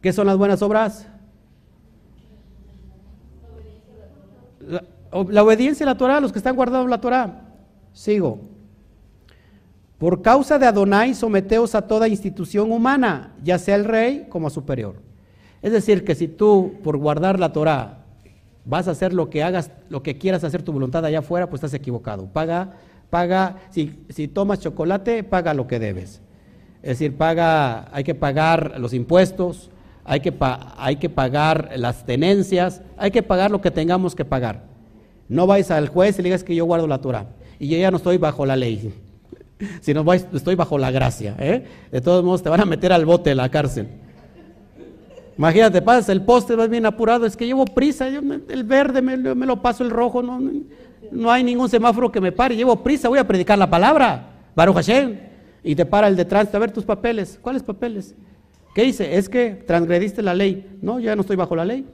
¿Qué 0.00 0.12
son 0.12 0.26
las 0.26 0.36
buenas 0.36 0.62
obras? 0.62 1.06
La, 4.60 5.42
obediencia 5.42 5.84
a 5.84 5.90
la 5.90 5.96
Torah, 5.96 6.20
los 6.20 6.32
que 6.32 6.38
están 6.38 6.56
guardando 6.56 6.88
la 6.88 7.00
Torah. 7.00 7.42
Sigo. 7.92 8.53
Por 10.04 10.20
causa 10.20 10.58
de 10.58 10.66
Adonai, 10.66 11.14
someteos 11.14 11.74
a 11.74 11.80
toda 11.80 12.08
institución 12.08 12.70
humana, 12.70 13.32
ya 13.42 13.58
sea 13.58 13.74
el 13.74 13.86
rey 13.86 14.26
como 14.28 14.50
superior. 14.50 14.96
Es 15.62 15.72
decir, 15.72 16.04
que 16.04 16.14
si 16.14 16.28
tú, 16.28 16.74
por 16.84 16.98
guardar 16.98 17.40
la 17.40 17.54
Torah, 17.54 18.04
vas 18.66 18.86
a 18.86 18.90
hacer 18.90 19.14
lo 19.14 19.30
que 19.30 19.42
hagas, 19.42 19.70
lo 19.88 20.02
que 20.02 20.18
quieras 20.18 20.44
hacer 20.44 20.62
tu 20.62 20.74
voluntad 20.74 21.06
allá 21.06 21.20
afuera, 21.20 21.48
pues 21.48 21.60
estás 21.60 21.72
equivocado. 21.72 22.26
Paga, 22.26 22.72
paga, 23.08 23.56
si, 23.70 24.04
si 24.10 24.28
tomas 24.28 24.60
chocolate, 24.60 25.24
paga 25.24 25.54
lo 25.54 25.66
que 25.66 25.78
debes. 25.78 26.20
Es 26.82 26.98
decir, 26.98 27.16
paga, 27.16 27.88
hay 27.90 28.04
que 28.04 28.14
pagar 28.14 28.78
los 28.78 28.92
impuestos, 28.92 29.70
hay 30.04 30.20
que, 30.20 30.34
hay 30.76 30.96
que 30.96 31.08
pagar 31.08 31.70
las 31.76 32.04
tenencias, 32.04 32.82
hay 32.98 33.10
que 33.10 33.22
pagar 33.22 33.50
lo 33.50 33.62
que 33.62 33.70
tengamos 33.70 34.14
que 34.14 34.26
pagar. 34.26 34.64
No 35.30 35.46
vais 35.46 35.70
al 35.70 35.88
juez 35.88 36.18
y 36.18 36.22
le 36.22 36.26
digas 36.26 36.44
que 36.44 36.54
yo 36.54 36.66
guardo 36.66 36.86
la 36.86 37.00
Torah 37.00 37.28
y 37.58 37.68
yo 37.68 37.78
ya 37.78 37.90
no 37.90 37.96
estoy 37.96 38.18
bajo 38.18 38.44
la 38.44 38.54
ley, 38.54 38.92
sino 39.80 40.04
estoy 40.12 40.54
bajo 40.54 40.78
la 40.78 40.90
gracia. 40.90 41.34
¿eh? 41.38 41.64
De 41.90 42.00
todos 42.00 42.24
modos, 42.24 42.42
te 42.42 42.48
van 42.48 42.60
a 42.60 42.64
meter 42.64 42.92
al 42.92 43.04
bote, 43.04 43.30
a 43.30 43.34
la 43.34 43.48
cárcel. 43.48 43.88
Imagínate, 45.36 45.82
pasas 45.82 46.08
el 46.10 46.22
poste, 46.22 46.54
vas 46.54 46.68
bien 46.68 46.86
apurado, 46.86 47.26
es 47.26 47.36
que 47.36 47.46
llevo 47.46 47.64
prisa, 47.64 48.08
yo 48.08 48.20
el 48.48 48.64
verde 48.64 49.02
me, 49.02 49.16
lo 49.16 49.60
paso 49.60 49.82
el 49.82 49.90
rojo, 49.90 50.22
no, 50.22 50.40
no 51.10 51.30
hay 51.32 51.42
ningún 51.42 51.68
semáforo 51.68 52.12
que 52.12 52.20
me 52.20 52.30
pare, 52.30 52.54
llevo 52.54 52.76
prisa, 52.84 53.08
voy 53.08 53.18
a 53.18 53.26
predicar 53.26 53.58
la 53.58 53.68
palabra, 53.68 54.28
Baruch 54.54 54.76
Hashem, 54.76 55.18
y 55.64 55.74
te 55.74 55.84
para 55.86 56.06
el 56.06 56.14
de 56.14 56.24
tránsito, 56.24 56.56
a 56.56 56.60
ver 56.60 56.70
tus 56.70 56.84
papeles, 56.84 57.36
¿cuáles 57.42 57.64
papeles? 57.64 58.14
¿Qué 58.74 58.82
dice? 58.82 59.16
Es 59.16 59.28
que 59.28 59.50
transgrediste 59.66 60.20
la 60.20 60.34
ley. 60.34 60.78
No, 60.82 60.98
yo 60.98 61.06
ya 61.06 61.14
no 61.14 61.20
estoy 61.20 61.36
bajo 61.36 61.54
la 61.54 61.64
ley. 61.64 61.86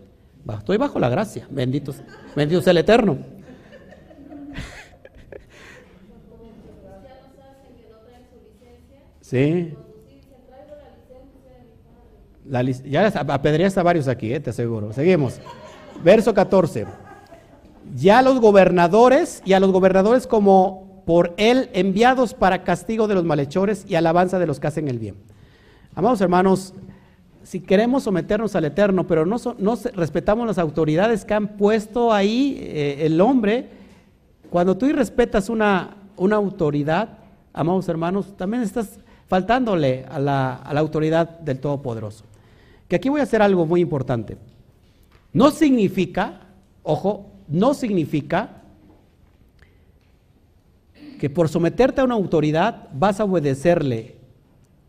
Estoy 0.59 0.78
bajo 0.78 0.99
la 0.99 1.11
gracia. 1.11 1.47
Bendito, 1.51 1.95
bendito 2.35 2.62
sea 2.62 2.70
el 2.70 2.78
Eterno. 2.78 3.19
Sí. 9.31 9.74
La, 12.44 12.62
ya 12.62 13.07
apedreaste 13.07 13.78
a 13.78 13.85
varios 13.85 14.09
aquí, 14.09 14.32
eh, 14.32 14.40
te 14.40 14.51
aseguro. 14.51 14.93
Seguimos. 14.93 15.40
Verso 16.02 16.35
14. 16.35 16.86
Ya 17.94 18.23
los 18.23 18.40
gobernadores 18.40 19.40
y 19.44 19.52
a 19.52 19.61
los 19.61 19.70
gobernadores 19.70 20.27
como 20.27 21.05
por 21.07 21.32
él 21.36 21.70
enviados 21.74 22.35
para 22.35 22.65
castigo 22.65 23.07
de 23.07 23.15
los 23.15 23.24
malhechores 23.24 23.85
y 23.86 23.94
alabanza 23.94 24.40
de 24.40 24.48
los 24.48 24.59
que 24.59 24.66
hacen 24.66 24.89
el 24.89 24.98
bien. 24.98 25.15
Amados 25.94 26.20
hermanos, 26.20 26.74
si 27.44 27.61
queremos 27.61 28.02
someternos 28.02 28.57
al 28.57 28.65
Eterno, 28.65 29.07
pero 29.07 29.24
no, 29.27 29.39
respetamos 29.94 30.44
las 30.44 30.59
autoridades 30.59 31.24
que 31.24 31.35
han 31.35 31.57
puesto 31.57 32.12
ahí 32.12 32.59
eh, 32.61 33.07
el 33.07 33.20
hombre, 33.20 33.69
cuando 34.51 34.77
tú 34.77 34.89
respetas 34.93 35.48
una, 35.48 35.98
una 36.16 36.35
autoridad, 36.35 37.19
amados 37.52 37.89
hermanos, 37.89 38.36
también 38.36 38.65
estás 38.65 38.98
faltándole 39.31 40.05
a 40.11 40.19
la, 40.19 40.55
autoridad 40.55 41.39
del 41.39 41.61
Todopoderoso. 41.61 42.24
Que 42.89 42.97
aquí 42.97 43.09
voy 43.09 43.20
a 43.20 43.23
hacer 43.23 43.40
algo 43.40 43.65
muy 43.65 43.81
importante. 43.81 44.36
No 45.32 45.52
significa, 45.52 46.48
ojo, 46.82 47.31
no 47.47 47.73
significa 47.73 48.62
que 51.20 51.31
por 51.31 51.48
someterte 51.48 52.01
a 52.01 52.05
una 52.05 52.16
autoridad 52.16 52.89
vas 52.93 53.20
a 53.20 53.24
obedecerle 53.24 54.16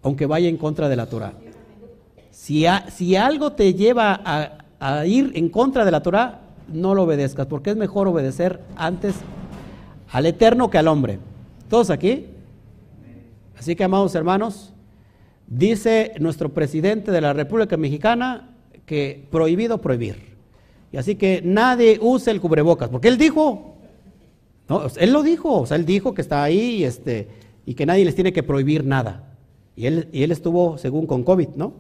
aunque 0.02 0.26
vaya 0.26 0.50
en 0.50 0.58
contra 0.58 0.90
de 0.90 0.96
la 0.96 1.06
Torah. 1.06 1.34
Si, 2.32 2.66
si 2.90 3.16
algo 3.16 3.52
te 3.52 3.76
lleva 3.76 4.20
a, 4.26 4.58
a, 4.80 5.06
ir 5.06 5.34
en 5.36 5.50
contra 5.50 5.86
de 5.86 5.92
la 5.92 6.02
Torah, 6.02 6.40
no 6.68 6.96
lo 6.96 7.04
obedezcas, 7.04 7.46
porque 7.46 7.70
es 7.70 7.76
mejor 7.76 8.08
obedecer 8.08 8.62
antes 8.76 9.14
al 10.12 10.26
Eterno 10.26 10.72
que 10.72 10.80
al 10.80 10.88
hombre. 10.88 11.20
¿Todos 11.70 11.92
aquí? 11.92 12.26
Así 13.62 13.76
que, 13.76 13.84
amados 13.84 14.16
hermanos, 14.16 14.74
dice 15.46 16.14
nuestro 16.20 16.50
presidente 16.50 17.12
de 17.12 17.22
la 17.22 17.32
República 17.32 17.78
Mexicana 17.78 18.56
que 18.88 19.28
prohibido 19.30 19.80
prohibir. 19.80 20.16
Y 20.92 20.98
así 20.98 21.14
que 21.14 21.44
nadie 21.46 22.00
use 22.02 22.32
el 22.32 22.42
cubrebocas, 22.42 22.90
porque 22.90 23.08
él 23.08 23.20
dijo, 23.20 23.76
no, 24.68 24.88
él 24.98 25.14
lo 25.14 25.22
dijo, 25.22 25.62
o 25.62 25.66
sea, 25.68 25.78
él 25.78 25.86
dijo 25.86 26.16
que 26.16 26.24
está 26.24 26.42
ahí 26.42 26.78
y, 26.78 26.86
este, 26.86 27.28
y 27.64 27.76
que 27.76 27.86
nadie 27.86 28.04
les 28.04 28.16
tiene 28.16 28.34
que 28.34 28.42
prohibir 28.42 28.84
nada. 28.84 29.36
Y 29.76 29.86
él, 29.86 30.10
y 30.12 30.24
él 30.24 30.32
estuvo, 30.32 30.80
según, 30.80 31.06
con 31.06 31.22
COVID, 31.22 31.50
¿no? 31.50 31.74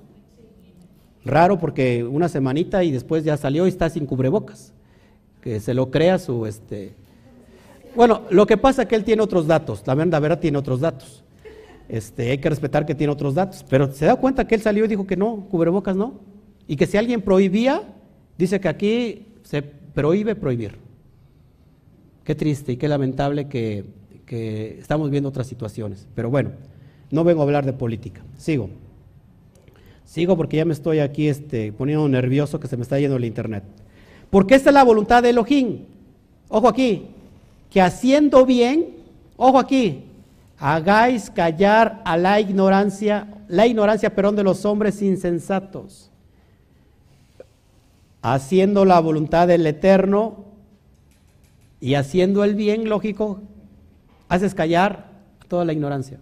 Raro 1.25 1.57
porque 1.57 2.03
una 2.03 2.29
semanita 2.29 2.83
y 2.83 2.91
después 2.91 3.23
ya 3.23 3.37
salió 3.37 3.65
y 3.65 3.69
está 3.69 3.89
sin 3.89 4.05
cubrebocas. 4.05 4.71
Que 5.41 5.59
se 5.59 5.73
lo 5.73 5.89
crea 5.89 6.19
su, 6.19 6.45
este... 6.45 6.93
Bueno, 7.95 8.21
lo 8.29 8.45
que 8.45 8.57
pasa 8.57 8.83
es 8.83 8.87
que 8.87 8.95
él 8.95 9.03
tiene 9.03 9.23
otros 9.23 9.47
datos, 9.47 9.81
la 9.87 9.95
verdad, 9.95 10.11
la 10.11 10.19
verdad 10.19 10.39
tiene 10.39 10.59
otros 10.59 10.79
datos. 10.79 11.20
Este, 11.91 12.31
hay 12.31 12.37
que 12.37 12.49
respetar 12.49 12.85
que 12.85 12.95
tiene 12.95 13.11
otros 13.11 13.35
datos, 13.35 13.65
pero 13.67 13.91
se 13.91 14.05
da 14.05 14.15
cuenta 14.15 14.47
que 14.47 14.55
él 14.55 14.61
salió 14.61 14.85
y 14.85 14.87
dijo 14.87 15.05
que 15.05 15.17
no, 15.17 15.47
cubrebocas 15.51 15.93
no. 15.93 16.21
Y 16.65 16.77
que 16.77 16.85
si 16.85 16.95
alguien 16.95 17.21
prohibía, 17.21 17.83
dice 18.37 18.61
que 18.61 18.69
aquí 18.69 19.25
se 19.43 19.61
prohíbe 19.61 20.35
prohibir. 20.35 20.77
Qué 22.23 22.33
triste 22.33 22.71
y 22.71 22.77
qué 22.77 22.87
lamentable 22.87 23.49
que, 23.49 23.99
estamos 24.79 25.09
viendo 25.09 25.27
otras 25.27 25.47
situaciones. 25.47 26.07
Pero 26.15 26.29
bueno, 26.29 26.51
no 27.09 27.25
vengo 27.25 27.41
a 27.41 27.43
hablar 27.43 27.65
de 27.65 27.73
política. 27.73 28.21
Sigo. 28.37 28.69
Sigo 30.05 30.37
porque 30.37 30.55
ya 30.55 30.63
me 30.63 30.71
estoy 30.71 30.99
aquí 30.99 31.27
este, 31.27 31.73
poniendo 31.73 32.07
nervioso 32.07 32.57
que 32.61 32.69
se 32.69 32.77
me 32.77 32.83
está 32.83 32.99
yendo 32.99 33.17
el 33.17 33.25
internet. 33.25 33.65
Porque 34.29 34.55
esta 34.55 34.69
es 34.69 34.73
la 34.73 34.85
voluntad 34.85 35.21
de 35.21 35.31
Elohim. 35.31 35.79
Ojo 36.47 36.69
aquí. 36.69 37.07
Que 37.69 37.81
haciendo 37.81 38.45
bien, 38.45 38.95
ojo 39.35 39.59
aquí, 39.59 40.05
hagáis 40.61 41.31
callar 41.31 42.03
a 42.05 42.15
la 42.17 42.39
ignorancia, 42.39 43.27
la 43.47 43.65
ignorancia, 43.65 44.13
perdón, 44.13 44.35
de 44.35 44.43
los 44.43 44.63
hombres 44.63 45.01
insensatos. 45.01 46.11
Haciendo 48.21 48.85
la 48.85 48.99
voluntad 48.99 49.47
del 49.47 49.65
Eterno 49.65 50.45
y 51.79 51.95
haciendo 51.95 52.43
el 52.43 52.53
bien, 52.53 52.87
lógico, 52.87 53.41
haces 54.29 54.53
callar 54.53 55.09
toda 55.47 55.65
la 55.65 55.73
ignorancia. 55.73 56.19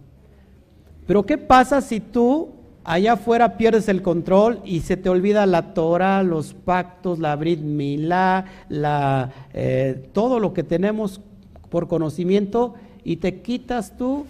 Pero 1.06 1.26
¿qué 1.26 1.36
pasa 1.36 1.82
si 1.82 2.00
tú 2.00 2.48
allá 2.82 3.12
afuera 3.12 3.58
pierdes 3.58 3.90
el 3.90 4.00
control 4.00 4.62
y 4.64 4.80
se 4.80 4.96
te 4.96 5.10
olvida 5.10 5.44
la 5.44 5.74
Torah, 5.74 6.22
los 6.22 6.54
pactos, 6.54 7.18
la 7.18 7.36
Brit 7.36 7.60
Milá, 7.60 8.46
la, 8.70 9.32
eh, 9.52 10.08
todo 10.14 10.40
lo 10.40 10.54
que 10.54 10.62
tenemos 10.62 11.20
por 11.68 11.88
conocimiento 11.88 12.74
y 13.04 13.16
te 13.16 13.40
quitas 13.40 13.96
tú 13.96 14.26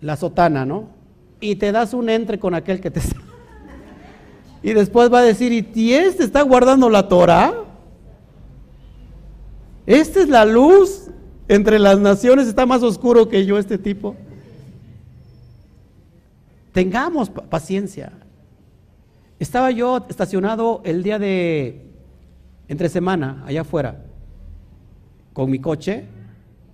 la 0.00 0.16
sotana, 0.16 0.64
¿no? 0.64 0.88
Y 1.40 1.56
te 1.56 1.72
das 1.72 1.94
un 1.94 2.08
entre 2.08 2.38
con 2.38 2.54
aquel 2.54 2.80
que 2.80 2.90
te... 2.90 3.00
y 4.62 4.72
después 4.72 5.12
va 5.12 5.20
a 5.20 5.22
decir, 5.22 5.52
¿y 5.52 5.94
este 5.94 6.24
está 6.24 6.42
guardando 6.42 6.88
la 6.90 7.08
Torah? 7.08 7.54
Esta 9.86 10.20
es 10.20 10.28
la 10.28 10.44
luz 10.44 11.10
entre 11.48 11.78
las 11.78 11.98
naciones, 11.98 12.48
está 12.48 12.66
más 12.66 12.82
oscuro 12.82 13.28
que 13.28 13.46
yo 13.46 13.58
este 13.58 13.78
tipo. 13.78 14.16
Tengamos 16.72 17.30
paciencia. 17.30 18.12
Estaba 19.38 19.70
yo 19.70 20.04
estacionado 20.08 20.82
el 20.84 21.02
día 21.02 21.18
de 21.18 21.82
entre 22.68 22.88
semana 22.88 23.44
allá 23.46 23.60
afuera 23.60 24.02
con 25.32 25.50
mi 25.50 25.58
coche 25.58 26.06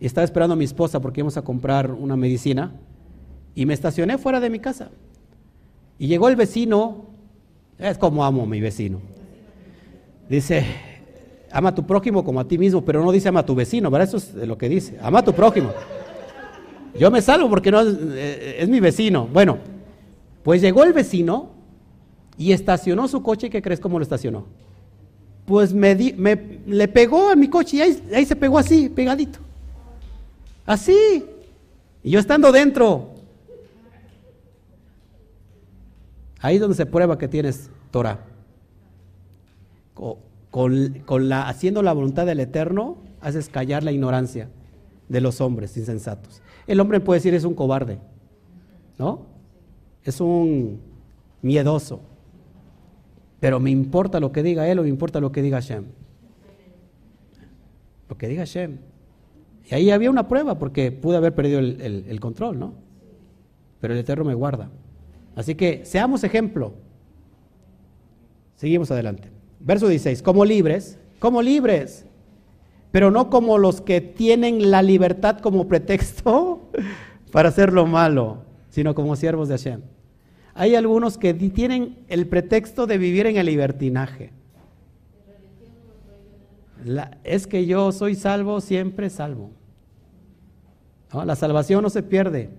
estaba 0.07 0.24
esperando 0.24 0.55
a 0.55 0.57
mi 0.57 0.65
esposa 0.65 1.01
porque 1.01 1.20
íbamos 1.20 1.37
a 1.37 1.43
comprar 1.43 1.93
una 1.93 2.16
medicina 2.16 2.73
y 3.55 3.66
me 3.66 3.74
estacioné 3.74 4.19
fuera 4.19 4.41
de 4.41 4.51
mi 4.51 4.59
casa. 4.59 4.91
Y 5.99 6.09
llegó 6.09 6.29
el 6.29 6.37
vecino, 6.37 7.07
es 7.79 7.99
como 7.99 8.24
amo 8.24 8.43
a 8.43 8.47
mi 8.47 8.61
vecino. 8.61 9.01
Dice, 10.29 10.65
ama 11.53 11.69
a 11.69 11.74
tu 11.74 11.87
prójimo 11.87 12.24
como 12.24 12.41
a 12.41 12.49
ti 12.49 12.59
mismo, 12.59 12.85
pero 12.85 13.05
no 13.05 13.12
dice 13.12 13.29
ama 13.29 13.41
a 13.41 13.47
tu 13.47 13.55
vecino, 13.55 13.91
¿verdad? 13.91 14.09
Eso 14.09 14.16
es 14.16 14.49
lo 14.49 14.59
que 14.59 14.69
dice, 14.69 14.99
ama 15.01 15.20
a 15.20 15.24
tu 15.24 15.33
prójimo. 15.33 15.70
Yo 16.99 17.11
me 17.11 17.23
salvo 17.23 17.49
porque 17.49 17.70
no 17.70 17.81
es, 17.81 17.97
eh, 18.15 18.66
mi 18.69 18.81
vecino. 18.81 19.29
Bueno, 19.33 19.59
pues 20.43 20.61
llegó 20.61 20.83
el 20.85 20.93
vecino 20.93 21.51
y 22.37 22.53
estacionó 22.53 23.07
su 23.09 23.23
coche 23.23 23.51
¿qué 23.51 23.62
crees 23.62 23.79
cómo 23.79 23.99
lo 23.99 24.03
estacionó? 24.03 24.47
Pues 25.45 25.73
me, 25.73 25.95
le 25.95 26.89
pegó 26.89 27.31
a 27.31 27.37
mi 27.37 27.49
coche 27.49 27.77
y 27.77 28.15
ahí 28.15 28.24
se 28.24 28.37
pegó 28.37 28.59
así, 28.59 28.89
pegadito. 28.89 29.39
Así. 30.67 31.25
Y 32.03 32.11
yo 32.11 32.19
estando 32.19 32.53
dentro. 32.53 33.11
Ahí 36.41 36.57
es 36.57 36.61
donde 36.61 36.77
se 36.77 36.87
prueba 36.87 37.19
que 37.19 37.29
tienes 37.29 37.71
Torah. 37.91 38.21
Con, 40.51 41.29
la, 41.29 41.49
haciendo 41.49 41.83
la 41.83 41.93
voluntad 41.93 42.27
del 42.27 42.41
Eterno, 42.41 42.99
haces 43.21 43.49
callar 43.49 43.85
la 43.85 43.93
ignorancia 43.93 44.51
de 45.09 45.21
los 45.21 45.41
hombres 45.41 45.77
insensatos. 45.77 46.43
El 46.67 46.81
hombre 46.81 47.01
puede 47.01 47.19
decir 47.19 47.35
es 47.35 47.45
un 47.45 47.55
cobarde, 47.55 47.99
¿no? 48.99 49.27
Es 50.05 50.21
un 50.21 50.81
miedoso. 51.43 52.01
Pero 53.41 53.61
me 53.61 53.71
importa 53.71 54.21
lo 54.21 54.33
que 54.33 54.43
diga 54.43 54.69
él 54.69 54.79
o 54.79 54.83
me 54.83 54.89
importa 54.89 55.21
lo 55.21 55.33
que 55.33 55.43
diga 55.43 55.61
Hashem. 55.61 55.85
Lo 58.09 58.19
que 58.19 58.29
diga 58.29 58.43
Hashem. 58.43 58.79
Y 59.71 59.75
ahí 59.75 59.91
había 59.91 60.11
una 60.11 60.29
prueba 60.29 60.59
porque 60.59 60.93
pude 60.93 61.17
haber 61.17 61.35
perdido 61.35 61.61
el, 61.61 62.19
control, 62.21 62.59
¿no? 62.59 62.75
Pero 63.81 63.95
el 63.95 64.01
Eterno 64.01 64.25
me 64.25 64.35
guarda. 64.35 64.71
Así 65.35 65.55
que 65.55 65.85
seamos 65.85 66.25
ejemplo. 66.25 66.75
Seguimos 68.57 68.91
adelante. 68.91 69.29
Verso 69.61 69.89
16, 69.89 70.23
como 70.23 70.45
libres, 70.45 70.99
como 71.19 71.43
libres, 71.43 72.07
pero 72.91 73.11
no 73.11 73.31
como 73.31 73.59
los 73.59 73.81
que 73.81 74.01
tienen 74.01 74.71
la 74.71 74.83
libertad 74.83 75.39
como 75.39 75.67
pretexto 75.69 76.71
para 77.33 77.49
hacer 77.49 77.73
lo 77.73 77.87
malo, 77.87 78.45
sino 78.69 78.95
como 78.95 79.17
siervos 79.17 79.49
de 79.49 79.57
Hashem. 79.57 79.81
Hay 80.55 80.75
algunos 80.75 81.17
que 81.17 81.33
tienen 81.33 82.05
el 82.09 82.27
pretexto 82.27 82.87
de 82.87 82.99
vivir 82.99 83.27
en 83.27 83.37
el 83.37 83.47
libertinaje. 83.47 84.33
Es 87.25 87.47
que 87.47 87.67
yo 87.67 87.93
soy 87.93 88.15
salvo, 88.15 88.61
siempre 88.61 89.11
salvo. 89.11 89.51
La 91.25 91.37
salvación 91.37 91.83
no 91.83 91.91
se 91.91 92.03
pierde. 92.03 92.51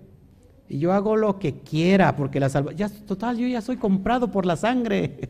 Y 0.68 0.78
yo 0.78 0.92
hago 0.92 1.16
lo 1.16 1.38
que 1.38 1.60
quiera, 1.60 2.16
porque 2.16 2.40
la 2.40 2.48
salvación, 2.48 2.90
total, 3.06 3.36
yo 3.36 3.46
ya 3.46 3.60
soy 3.60 3.76
comprado 3.76 4.30
por 4.30 4.46
la 4.46 4.56
sangre. 4.56 5.28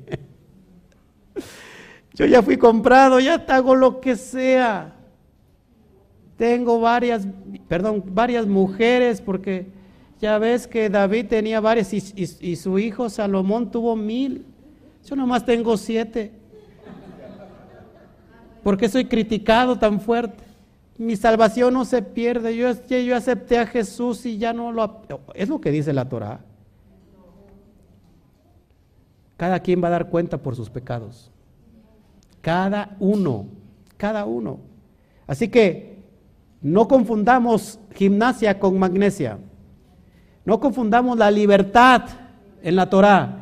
yo 2.15 2.27
ya 2.27 2.43
fui 2.43 2.57
comprado, 2.57 3.19
ya 3.19 3.45
hago 3.49 3.75
lo 3.75 4.01
que 4.01 4.16
sea. 4.16 4.95
Tengo 6.37 6.81
varias, 6.81 7.27
perdón, 7.69 8.05
varias 8.07 8.47
mujeres, 8.47 9.21
porque 9.21 9.66
ya 10.21 10.39
ves 10.39 10.66
que 10.66 10.89
David 10.89 11.27
tenía 11.27 11.61
varias 11.61 11.93
y, 11.93 12.57
su 12.57 12.79
hijo 12.79 13.09
Salomón 13.11 13.71
tuvo 13.71 13.97
mil. 13.97 14.47
Yo 15.05 15.16
nomás 15.16 15.45
tengo 15.45 15.77
siete. 15.77 16.33
¿Por 18.65 18.78
qué 18.78 18.89
soy 18.89 19.05
criticado 19.05 19.78
tan 19.78 20.01
fuerte? 20.01 20.43
Mi 20.97 21.16
salvación 21.16 21.74
no 21.74 21.85
se 21.85 22.01
pierde. 22.01 22.57
Yo, 22.57 22.73
yo 22.89 23.15
acepté 23.15 23.59
a 23.59 23.66
Jesús 23.66 24.24
y 24.24 24.39
ya 24.39 24.53
no 24.55 24.73
lo... 24.73 25.03
Es 25.35 25.51
lo 25.51 25.61
que 25.61 25.70
dice 25.70 25.93
la 25.93 26.09
Torah. 26.09 26.41
Cada 29.36 29.61
quien 29.61 29.82
va 29.85 29.89
a 29.89 29.93
dar 29.93 30.09
cuenta 30.09 30.39
por 30.39 30.57
sus 30.57 30.70
pecados. 30.70 31.31
Cada 32.41 32.97
uno, 33.01 33.47
cada 33.99 34.24
uno. 34.24 34.61
Así 35.27 35.49
que 35.49 35.99
no 36.62 36.89
confundamos 36.89 37.78
gimnasia 37.95 38.59
con 38.59 38.78
magnesia. 38.78 39.39
No 40.47 40.59
confundamos 40.59 41.19
la 41.19 41.31
libertad 41.31 42.05
en 42.62 42.77
la 42.77 42.89
Torah 42.89 43.41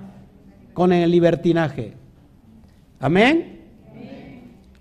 con 0.73 0.93
el 0.93 1.09
libertinaje. 1.11 1.95
Amén. 2.99 3.62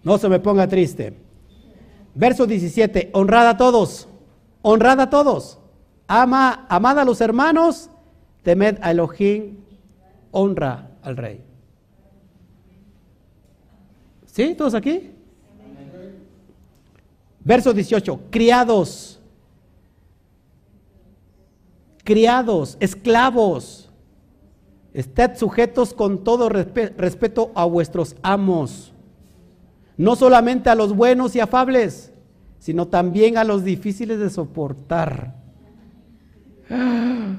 No 0.04 0.18
se 0.18 0.30
me 0.30 0.40
ponga 0.40 0.68
triste. 0.68 1.14
Verso 2.14 2.46
17, 2.46 3.12
honrad 3.14 3.48
a 3.48 3.58
todos, 3.58 4.08
honrad 4.62 5.00
a 5.00 5.10
todos, 5.10 5.60
ama, 6.08 6.66
amad 6.68 7.00
a 7.00 7.06
los 7.06 7.22
hermanos, 7.22 7.90
temed 8.44 8.78
a 8.82 8.92
Elohim, 8.92 9.58
honra 10.32 10.92
al 11.04 11.16
rey. 11.16 11.42
¿Sí? 14.26 14.56
¿Todos 14.56 14.74
aquí? 14.74 15.12
Verso 17.44 17.74
18, 17.74 18.20
criados, 18.30 19.20
criados, 22.04 22.76
esclavos, 22.82 23.90
estad 24.94 25.38
sujetos 25.38 25.94
con 25.94 26.24
todo 26.26 26.50
respeto 26.50 27.52
a 27.56 27.64
vuestros 27.64 28.16
amos 28.22 28.91
no 30.02 30.16
solamente 30.16 30.72
a 30.72 30.76
los 30.76 30.96
buenos 30.96 31.36
y 31.36 31.40
afables, 31.40 32.12
sino 32.58 32.88
también 32.88 33.38
a 33.38 33.44
los 33.44 33.64
difíciles 33.64 34.20
de 34.20 34.30
soportar. 34.30 35.36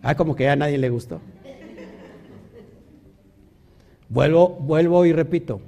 Ah, 0.00 0.14
como 0.14 0.36
que 0.36 0.48
a 0.48 0.54
nadie 0.54 0.78
le 0.78 0.90
gustó. 0.90 1.20
Vuelvo, 4.08 4.50
vuelvo 4.50 5.04
y 5.04 5.12
repito. 5.12 5.60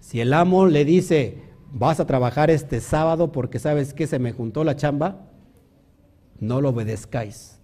Si 0.00 0.18
el 0.18 0.32
amo 0.32 0.66
le 0.66 0.86
dice, 0.86 1.42
vas 1.70 2.00
a 2.00 2.06
trabajar 2.06 2.50
este 2.50 2.80
sábado 2.80 3.30
porque 3.30 3.58
sabes 3.58 3.92
que 3.92 4.06
se 4.06 4.18
me 4.18 4.32
juntó 4.32 4.64
la 4.64 4.76
chamba, 4.76 5.28
no 6.40 6.62
lo 6.62 6.70
obedezcáis. 6.70 7.58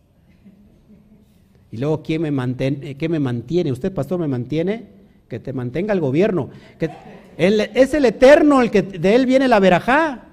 Y 1.73 1.79
luego, 1.79 2.03
¿quién 2.03 2.23
me, 2.23 2.31
mantiene, 2.31 2.97
¿qué 2.97 3.09
me 3.09 3.19
mantiene? 3.19 3.73
¿Usted, 3.73 3.93
pastor, 3.93 4.21
me 4.21 4.29
mantiene? 4.29 4.98
Que 5.29 5.39
te 5.39 5.53
mantenga 5.53 5.93
el 5.93 6.01
gobierno. 6.01 6.51
Que 6.79 6.91
es 7.37 7.95
el 7.95 8.05
eterno 8.05 8.61
el 8.61 8.71
que 8.71 8.83
de 8.83 9.15
él 9.15 9.27
viene 9.27 9.47
la 9.47 9.61
verajá. 9.61 10.25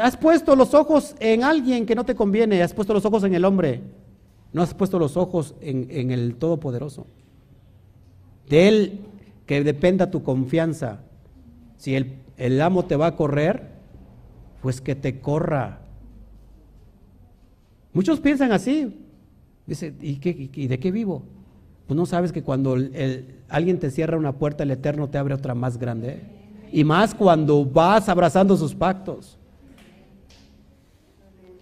Has 0.00 0.16
puesto 0.16 0.54
los 0.56 0.72
ojos 0.74 1.16
en 1.18 1.44
alguien 1.44 1.84
que 1.84 1.94
no 1.94 2.04
te 2.04 2.14
conviene, 2.14 2.62
has 2.62 2.72
puesto 2.72 2.94
los 2.94 3.04
ojos 3.04 3.24
en 3.24 3.34
el 3.34 3.44
hombre, 3.44 3.82
no 4.52 4.62
has 4.62 4.72
puesto 4.72 4.98
los 4.98 5.16
ojos 5.16 5.54
en, 5.60 6.10
el 6.10 6.36
Todopoderoso. 6.36 7.06
De 8.48 8.68
él 8.68 9.00
que 9.46 9.62
dependa 9.64 10.10
tu 10.10 10.22
confianza. 10.22 11.00
Si 11.76 11.94
el, 11.94 12.18
el 12.36 12.60
amo 12.60 12.84
te 12.84 12.96
va 12.96 13.08
a 13.08 13.16
correr, 13.16 13.70
pues 14.62 14.80
que 14.80 14.94
te 14.94 15.20
corra. 15.20 15.80
Muchos 17.92 18.20
piensan 18.20 18.52
así. 18.52 18.98
Dice, 19.66 19.94
¿y, 20.00 20.16
qué, 20.16 20.50
y 20.54 20.66
de 20.68 20.78
qué 20.78 20.90
vivo? 20.90 21.22
Pues 21.86 21.96
no 21.96 22.06
sabes 22.06 22.32
que 22.32 22.42
cuando 22.42 22.76
alguien 23.52 23.78
te 23.78 23.90
cierra 23.90 24.16
una 24.16 24.32
puerta, 24.32 24.64
el 24.64 24.70
Eterno 24.70 25.08
te 25.08 25.18
abre 25.18 25.34
otra 25.34 25.54
más 25.54 25.78
grande. 25.78 26.20
Y 26.72 26.84
más 26.84 27.14
cuando 27.14 27.64
vas 27.64 28.08
abrazando 28.08 28.56
sus 28.56 28.74
pactos. 28.74 29.38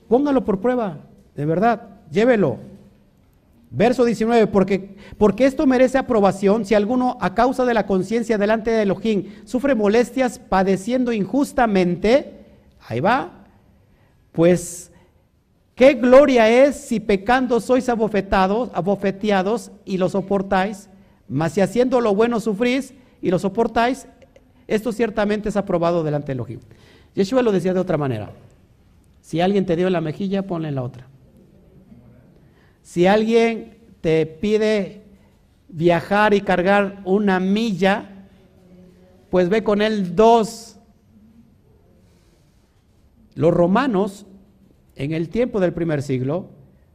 Póngalo 0.08 0.44
por 0.44 0.60
prueba, 0.60 0.98
de 1.36 1.44
verdad, 1.44 2.00
llévelo. 2.10 2.58
Verso 3.70 4.04
19, 4.04 4.46
porque, 4.46 4.96
porque 5.18 5.44
esto 5.44 5.66
merece 5.66 5.98
aprobación 5.98 6.64
si 6.64 6.74
alguno 6.74 7.18
a 7.20 7.34
causa 7.34 7.64
de 7.64 7.74
la 7.74 7.86
conciencia 7.86 8.38
delante 8.38 8.70
de 8.70 8.82
Elohim 8.82 9.26
sufre 9.44 9.76
molestias 9.76 10.38
padeciendo 10.38 11.12
injustamente, 11.12 12.46
ahí 12.88 12.98
va, 13.00 13.44
pues 14.32 14.90
¿Qué 15.80 15.94
gloria 15.94 16.46
es 16.46 16.76
si 16.76 17.00
pecando 17.00 17.58
sois 17.58 17.88
abofetados, 17.88 18.68
abofeteados 18.74 19.72
y 19.86 19.96
lo 19.96 20.10
soportáis? 20.10 20.90
Mas 21.31 21.52
si 21.52 21.61
haciendo 21.61 22.01
lo 22.01 22.12
bueno 22.12 22.40
sufrís 22.40 22.93
y 23.23 23.31
lo 23.31 23.39
soportáis, 23.39 24.09
esto 24.66 24.90
ciertamente 24.90 25.48
es 25.48 25.57
aprobado 25.57 26.02
delante 26.02 26.27
de 26.27 26.32
Elohim. 26.32 26.59
Yeshua 27.15 27.43
lo 27.43 27.52
decía 27.52 27.73
de 27.73 27.78
otra 27.78 27.97
manera. 27.97 28.32
Si 29.20 29.40
alguien 29.40 29.65
te 29.65 29.77
dio 29.77 29.89
la 29.90 30.01
mejilla, 30.01 30.43
ponle 30.43 30.69
en 30.69 30.74
la 30.74 30.82
otra. 30.82 31.07
Si 32.82 33.07
alguien 33.07 33.78
te 34.01 34.27
pide 34.27 35.02
viajar 35.69 36.35
y 36.35 36.40
cargar 36.40 37.01
una 37.05 37.39
milla, 37.39 38.27
pues 39.31 39.48
ve 39.48 39.62
con 39.62 39.82
él 39.82 40.16
dos. 40.16 40.81
Los 43.36 43.55
romanos 43.55 44.27
en 44.97 45.12
el 45.12 45.28
tiempo 45.28 45.61
del 45.61 45.73
primer 45.73 46.02
siglo, 46.02 46.48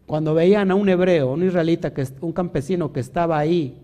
cuando 0.05 0.33
veían 0.33 0.71
a 0.71 0.75
un 0.75 0.89
hebreo, 0.89 1.31
un 1.31 1.43
israelita, 1.45 1.93
un 2.19 2.33
campesino 2.33 2.91
que 2.91 2.99
estaba 2.99 3.37
ahí 3.37 3.81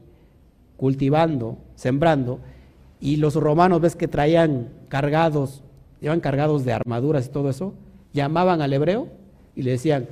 cultivando, 0.82 1.60
sembrando, 1.76 2.40
y 3.00 3.18
los 3.18 3.36
romanos 3.36 3.82
ves 3.82 3.96
que 3.96 4.08
traían 4.08 4.70
cargados, 4.90 5.62
iban 6.02 6.22
cargados 6.22 6.66
de 6.66 6.74
armaduras 6.74 7.28
y 7.28 7.30
todo 7.30 7.52
eso, 7.52 7.76
llamaban 8.14 8.64
al 8.64 8.74
hebreo 8.74 9.08
y 9.56 9.62
le 9.62 9.70
decían, 9.70 10.08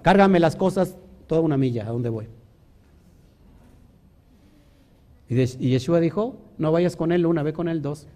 cárgame 0.00 0.40
las 0.40 0.56
cosas 0.56 0.96
toda 1.26 1.42
una 1.42 1.58
milla, 1.58 1.86
¿a 1.86 1.90
dónde 1.90 2.08
voy? 2.08 2.26
Y, 5.28 5.34
Yeshua 5.68 6.00
dijo, 6.00 6.36
no 6.56 6.72
vayas 6.72 6.96
con 6.96 7.12
él 7.12 7.26
una, 7.26 7.42
ve 7.42 7.52
con 7.52 7.68
él 7.68 7.82
dos. 7.82 8.06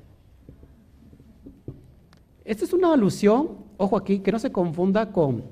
Esta 2.46 2.64
es 2.64 2.72
una 2.72 2.94
alusión, 2.94 3.50
ojo 3.76 3.98
aquí, 3.98 4.20
que 4.20 4.32
no 4.32 4.38
se 4.38 4.50
confunda 4.50 5.12
con, 5.12 5.44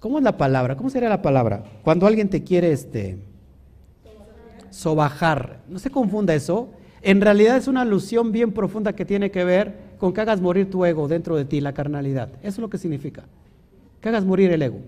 ¿cómo 0.00 0.18
es 0.18 0.24
la 0.24 0.36
palabra? 0.36 0.76
¿Cómo 0.76 0.90
sería 0.90 1.08
la 1.08 1.22
palabra? 1.22 1.64
Cuando 1.82 2.06
alguien 2.06 2.28
te 2.28 2.44
quiere, 2.44 2.72
este, 2.72 3.31
sobajar, 4.72 5.60
no 5.68 5.78
se 5.78 5.90
confunda 5.90 6.34
eso. 6.34 6.70
En 7.02 7.20
realidad 7.20 7.56
es 7.56 7.68
una 7.68 7.82
alusión 7.82 8.32
bien 8.32 8.52
profunda 8.52 8.94
que 8.94 9.04
tiene 9.04 9.30
que 9.30 9.44
ver 9.44 9.92
con 9.98 10.12
que 10.12 10.20
hagas 10.20 10.40
morir 10.40 10.70
tu 10.70 10.84
ego 10.84 11.08
dentro 11.08 11.36
de 11.36 11.44
ti, 11.44 11.60
la 11.60 11.74
carnalidad. 11.74 12.30
Eso 12.40 12.48
es 12.48 12.58
lo 12.58 12.70
que 12.70 12.78
significa. 12.78 13.24
Que 14.00 14.08
hagas 14.08 14.24
morir 14.24 14.50
el 14.50 14.62
ego. 14.62 14.80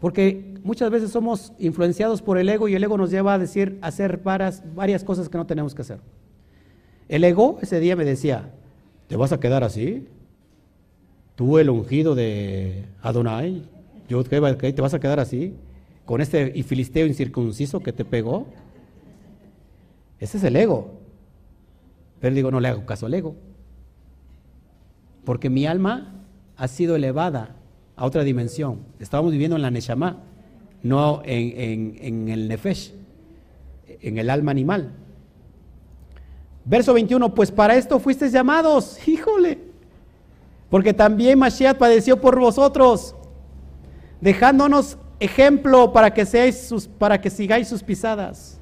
Porque 0.00 0.54
muchas 0.64 0.90
veces 0.90 1.10
somos 1.10 1.52
influenciados 1.58 2.22
por 2.22 2.36
el 2.36 2.48
ego 2.48 2.68
y 2.68 2.74
el 2.74 2.82
ego 2.84 2.98
nos 2.98 3.10
lleva 3.10 3.34
a 3.34 3.38
decir, 3.38 3.78
hacer 3.82 4.18
varias, 4.18 4.62
varias 4.74 5.04
cosas 5.04 5.28
que 5.28 5.38
no 5.38 5.46
tenemos 5.46 5.74
que 5.74 5.82
hacer. 5.82 6.00
El 7.08 7.24
ego 7.24 7.58
ese 7.62 7.78
día 7.80 7.96
me 7.96 8.04
decía, 8.04 8.50
¿te 9.06 9.16
vas 9.16 9.32
a 9.32 9.40
quedar 9.40 9.64
así? 9.64 10.08
Tú 11.36 11.58
el 11.58 11.70
ungido 11.70 12.14
de 12.14 12.84
Adonai, 13.00 13.62
yo 14.08 14.22
te 14.24 14.40
vas 14.40 14.94
a 14.94 15.00
quedar 15.00 15.20
así, 15.20 15.54
con 16.04 16.20
este 16.20 16.62
filisteo 16.62 17.06
incircunciso 17.06 17.80
que 17.80 17.92
te 17.92 18.04
pegó. 18.04 18.46
Ese 20.18 20.38
es 20.38 20.44
el 20.44 20.56
ego. 20.56 21.00
Pero 22.20 22.34
digo, 22.34 22.50
no 22.50 22.60
le 22.60 22.68
hago 22.68 22.86
caso 22.86 23.06
al 23.06 23.14
ego. 23.14 23.34
Porque 25.24 25.50
mi 25.50 25.66
alma 25.66 26.24
ha 26.56 26.68
sido 26.68 26.96
elevada 26.96 27.56
a 27.96 28.04
otra 28.04 28.24
dimensión. 28.24 28.80
Estábamos 28.98 29.32
viviendo 29.32 29.56
en 29.56 29.62
la 29.62 29.70
Neshama, 29.70 30.18
no 30.82 31.22
en, 31.24 32.28
el 32.28 32.48
Nefesh, 32.48 32.92
en 33.86 34.18
el 34.18 34.30
alma 34.30 34.50
animal. 34.50 34.92
Verso 36.64 36.94
21, 36.94 37.34
pues 37.34 37.50
para 37.50 37.76
esto 37.76 37.98
fuisteis 37.98 38.32
llamados, 38.32 38.96
híjole, 39.08 39.58
porque 40.70 40.94
también 40.94 41.38
Mashiach 41.38 41.76
padeció 41.76 42.20
por 42.20 42.38
vosotros, 42.38 43.14
dejándonos 44.20 44.96
ejemplo 45.24 45.92
para 45.92 46.12
que, 46.12 46.24
seáis 46.26 46.68
sus, 46.68 46.86
para 46.86 47.20
que 47.20 47.30
sigáis 47.30 47.68
sus 47.68 47.82
pisadas. 47.82 48.58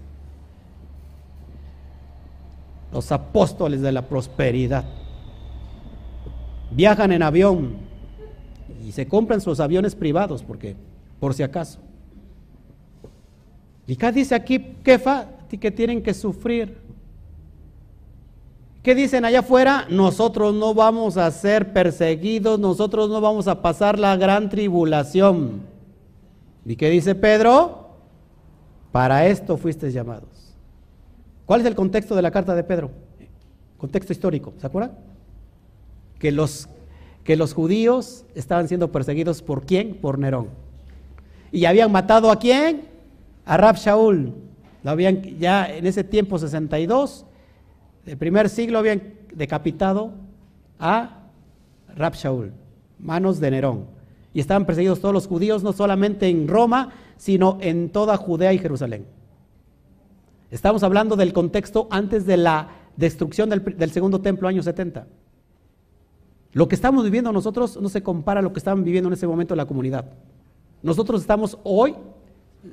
Los 2.92 3.10
apóstoles 3.12 3.80
de 3.80 3.92
la 3.92 4.02
prosperidad 4.02 4.84
viajan 6.70 7.12
en 7.12 7.22
avión 7.22 7.76
y 8.84 8.92
se 8.92 9.06
compran 9.06 9.40
sus 9.40 9.60
aviones 9.60 9.94
privados, 9.94 10.42
porque 10.42 10.76
por 11.18 11.34
si 11.34 11.42
acaso. 11.42 11.78
Y 13.86 13.96
dice 14.12 14.34
aquí, 14.34 14.58
que 14.58 15.70
tienen 15.70 16.02
que 16.02 16.14
sufrir. 16.14 16.78
¿Qué 18.82 18.94
dicen 18.94 19.24
allá 19.24 19.40
afuera? 19.40 19.86
Nosotros 19.90 20.54
no 20.54 20.72
vamos 20.72 21.16
a 21.16 21.30
ser 21.30 21.72
perseguidos, 21.72 22.58
nosotros 22.58 23.10
no 23.10 23.20
vamos 23.20 23.46
a 23.46 23.60
pasar 23.60 23.98
la 23.98 24.16
gran 24.16 24.48
tribulación. 24.48 25.69
¿Y 26.64 26.76
qué 26.76 26.90
dice 26.90 27.14
Pedro? 27.14 27.90
Para 28.92 29.26
esto 29.26 29.56
fuiste 29.56 29.90
llamados. 29.92 30.54
¿Cuál 31.46 31.60
es 31.60 31.66
el 31.66 31.74
contexto 31.74 32.14
de 32.14 32.22
la 32.22 32.30
carta 32.30 32.54
de 32.54 32.64
Pedro? 32.64 32.90
Contexto 33.78 34.12
histórico, 34.12 34.52
¿se 34.58 34.66
acuerdan? 34.66 34.92
Que 36.18 36.32
los 36.32 36.68
que 37.24 37.36
los 37.36 37.54
judíos 37.54 38.24
estaban 38.34 38.66
siendo 38.68 38.90
perseguidos 38.90 39.42
por 39.42 39.64
quién? 39.64 39.94
Por 39.94 40.18
Nerón. 40.18 40.48
Y 41.52 41.64
habían 41.64 41.92
matado 41.92 42.30
a 42.30 42.38
quién? 42.38 42.82
A 43.44 43.56
Rab 43.56 43.76
Shaul. 43.76 44.32
Lo 44.82 44.90
habían 44.90 45.22
ya 45.38 45.68
en 45.72 45.86
ese 45.86 46.04
tiempo 46.04 46.38
62, 46.38 47.26
el 48.06 48.16
primer 48.16 48.48
siglo 48.48 48.78
habían 48.78 49.14
decapitado 49.34 50.12
a 50.78 51.28
Rab 51.94 52.14
Shaul, 52.14 52.52
manos 52.98 53.40
de 53.40 53.50
Nerón. 53.50 53.84
Y 54.32 54.40
estaban 54.40 54.65
perseguidos 54.65 55.01
todos 55.01 55.15
los 55.15 55.27
judíos, 55.27 55.62
no 55.62 55.73
solamente 55.73 56.28
en 56.28 56.47
Roma, 56.47 56.93
sino 57.16 57.59
en 57.61 57.90
toda 57.90 58.16
Judea 58.16 58.52
y 58.52 58.59
Jerusalén. 58.59 59.07
Estamos 60.51 60.82
hablando 60.82 61.16
del 61.16 61.32
contexto 61.32 61.86
antes 61.90 62.27
de 62.27 62.36
la 62.36 62.69
destrucción 62.97 63.51
del, 63.51 63.90
segundo 63.90 64.20
templo, 64.20 64.48
año 64.48 64.62
70. 64.62 65.07
Lo 66.52 66.69
que 66.69 66.74
estamos 66.74 67.05
viviendo 67.05 67.32
nosotros 67.32 67.81
no 67.81 67.89
se 67.89 68.02
compara 68.02 68.40
a 68.40 68.43
lo 68.43 68.52
que 68.52 68.59
estaban 68.59 68.85
viviendo 68.85 69.09
en 69.09 69.15
ese 69.15 69.27
momento 69.27 69.55
la 69.55 69.66
comunidad. 69.66 70.07
Nosotros 70.82 71.20
estamos 71.20 71.59
hoy 71.62 71.94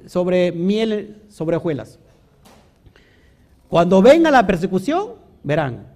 sobre 0.06 0.52
miel, 0.52 1.24
sobre 1.30 1.58
hojuelas. 1.58 2.00
Cuando 3.70 4.02
venga 4.02 4.32
la 4.32 4.48
persecución, 4.48 5.14
verán. 5.44 5.88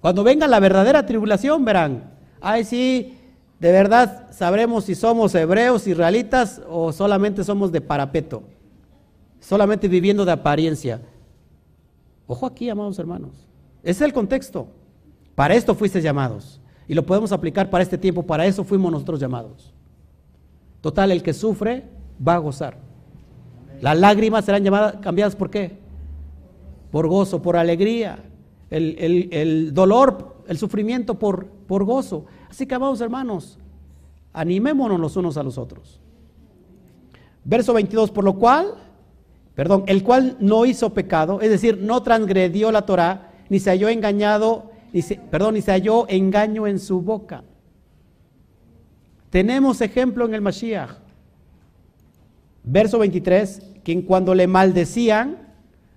Cuando 0.00 0.24
venga 0.24 0.48
la 0.48 0.60
verdadera 0.60 1.04
tribulación, 1.04 1.64
verán. 1.64 2.10
Ay, 2.40 2.64
sí, 2.64 3.18
de 3.60 3.72
verdad 3.72 4.32
sabremos 4.32 4.84
si 4.84 4.94
somos 4.94 5.34
hebreos, 5.34 5.86
israelitas 5.86 6.62
o 6.68 6.92
solamente 6.92 7.44
somos 7.44 7.70
de 7.70 7.82
parapeto. 7.82 8.42
Solamente 9.38 9.86
viviendo 9.86 10.24
de 10.24 10.32
apariencia. 10.32 11.00
Ojo 12.26 12.46
aquí, 12.46 12.70
amados 12.70 12.98
hermanos. 12.98 13.46
Ese 13.82 13.90
es 13.90 14.00
el 14.02 14.12
contexto. 14.14 14.68
Para 15.34 15.54
esto 15.54 15.74
fuiste 15.74 16.00
llamados. 16.00 16.60
Y 16.88 16.94
lo 16.94 17.04
podemos 17.04 17.32
aplicar 17.32 17.68
para 17.70 17.82
este 17.82 17.98
tiempo, 17.98 18.22
para 18.22 18.46
eso 18.46 18.64
fuimos 18.64 18.90
nosotros 18.90 19.20
llamados. 19.20 19.74
Total, 20.80 21.12
el 21.12 21.22
que 21.22 21.34
sufre 21.34 21.84
va 22.26 22.34
a 22.34 22.38
gozar. 22.38 22.78
Las 23.80 23.98
lágrimas 23.98 24.44
serán 24.44 24.64
llamadas, 24.64 24.96
cambiadas 25.02 25.36
por 25.36 25.50
qué? 25.50 25.78
Por 26.90 27.06
gozo, 27.08 27.42
por 27.42 27.56
alegría. 27.56 28.24
El, 28.70 29.72
dolor, 29.74 30.42
el 30.46 30.56
sufrimiento 30.56 31.18
por, 31.18 31.46
por 31.46 31.84
gozo. 31.84 32.24
Así 32.50 32.66
que, 32.66 32.74
amados 32.74 33.00
hermanos, 33.00 33.58
animémonos 34.32 34.98
los 34.98 35.16
unos 35.16 35.36
a 35.36 35.42
los 35.42 35.56
otros. 35.56 36.00
Verso 37.44 37.72
22, 37.72 38.10
por 38.10 38.24
lo 38.24 38.34
cual, 38.34 38.74
perdón, 39.54 39.84
el 39.86 40.02
cual 40.02 40.36
no 40.40 40.66
hizo 40.66 40.92
pecado, 40.92 41.40
es 41.40 41.48
decir, 41.48 41.78
no 41.78 42.02
transgredió 42.02 42.70
la 42.72 42.82
Torah, 42.82 43.32
ni 43.48 43.58
se 43.58 43.70
halló 43.70 43.88
engañado 43.88 44.70
perdón, 45.30 45.56
y 45.56 45.62
se 45.62 45.70
halló 45.70 46.06
engaño 46.08 46.66
en 46.66 46.78
su 46.78 47.00
boca. 47.00 47.44
Tenemos 49.30 49.80
ejemplo 49.80 50.24
en 50.24 50.34
el 50.34 50.40
Mashiach. 50.40 50.90
Verso 52.64 52.98
23, 52.98 53.62
quien 53.84 54.02
cuando 54.02 54.34
le 54.34 54.46
maldecían, 54.46 55.38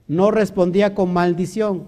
no 0.08 0.32
respondía 0.32 0.94
con 0.94 1.12
maldición. 1.12 1.86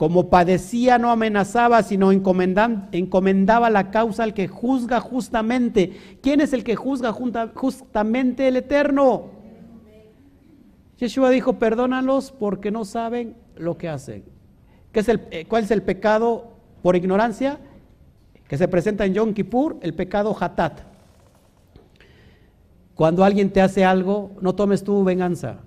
Como 0.00 0.30
padecía, 0.30 0.96
no 0.96 1.10
amenazaba, 1.10 1.82
sino 1.82 2.10
encomendaba 2.10 3.68
la 3.68 3.90
causa 3.90 4.22
al 4.22 4.32
que 4.32 4.48
juzga 4.48 4.98
justamente. 4.98 6.18
¿Quién 6.22 6.40
es 6.40 6.54
el 6.54 6.64
que 6.64 6.74
juzga 6.74 7.12
justamente? 7.12 8.48
El 8.48 8.56
Eterno. 8.56 9.26
Yeshua 10.96 11.28
dijo, 11.28 11.58
perdónalos 11.58 12.32
porque 12.32 12.70
no 12.70 12.86
saben 12.86 13.36
lo 13.56 13.76
que 13.76 13.90
hacen. 13.90 14.24
¿Qué 14.90 15.00
es 15.00 15.08
el, 15.10 15.20
eh, 15.32 15.44
¿Cuál 15.46 15.64
es 15.64 15.70
el 15.70 15.82
pecado 15.82 16.54
por 16.80 16.96
ignorancia? 16.96 17.58
Que 18.48 18.56
se 18.56 18.68
presenta 18.68 19.04
en 19.04 19.12
Yom 19.12 19.34
Kippur, 19.34 19.76
el 19.82 19.92
pecado 19.92 20.34
hatat. 20.40 20.80
Cuando 22.94 23.22
alguien 23.22 23.50
te 23.50 23.60
hace 23.60 23.84
algo, 23.84 24.30
no 24.40 24.54
tomes 24.54 24.82
tu 24.82 25.04
venganza. 25.04 25.58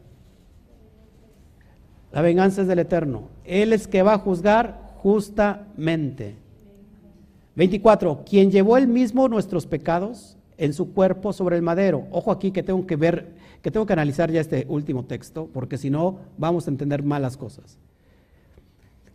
La 2.14 2.22
venganza 2.22 2.62
es 2.62 2.68
del 2.68 2.80
Eterno. 2.80 3.24
Él 3.44 3.74
es 3.74 3.88
que 3.88 4.04
va 4.04 4.14
a 4.14 4.20
juzgar 4.20 4.94
justamente. 4.98 6.36
24. 7.56 8.24
Quien 8.24 8.52
llevó 8.52 8.78
él 8.78 8.88
mismo 8.88 9.28
nuestros 9.28 9.66
pecados 9.66 10.38
en 10.58 10.74
su 10.74 10.94
cuerpo 10.94 11.34
sobre 11.34 11.56
el 11.56 11.64
madero. 11.64 12.06
Ojo 12.12 12.32
aquí 12.32 12.52
que 12.52 12.62
tengo 12.62 12.86
que 12.86 12.96
ver, 12.96 13.34
que 13.64 13.72
tengo 13.72 13.88
que 13.88 13.94
analizar 13.94 14.32
ya 14.32 14.42
este 14.42 14.66
último 14.70 15.06
texto, 15.06 15.50
porque 15.52 15.78
si 15.78 15.90
no 15.90 16.20
vamos 16.38 16.68
a 16.68 16.72
entender 16.72 17.02
malas 17.02 17.36
cosas. 17.36 17.80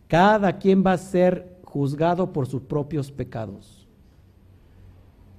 Cada 0.08 0.58
quien 0.58 0.84
va 0.84 0.92
a 0.92 0.98
ser 0.98 1.58
juzgado 1.62 2.32
por 2.32 2.48
sus 2.48 2.62
propios 2.62 3.12
pecados. 3.12 3.86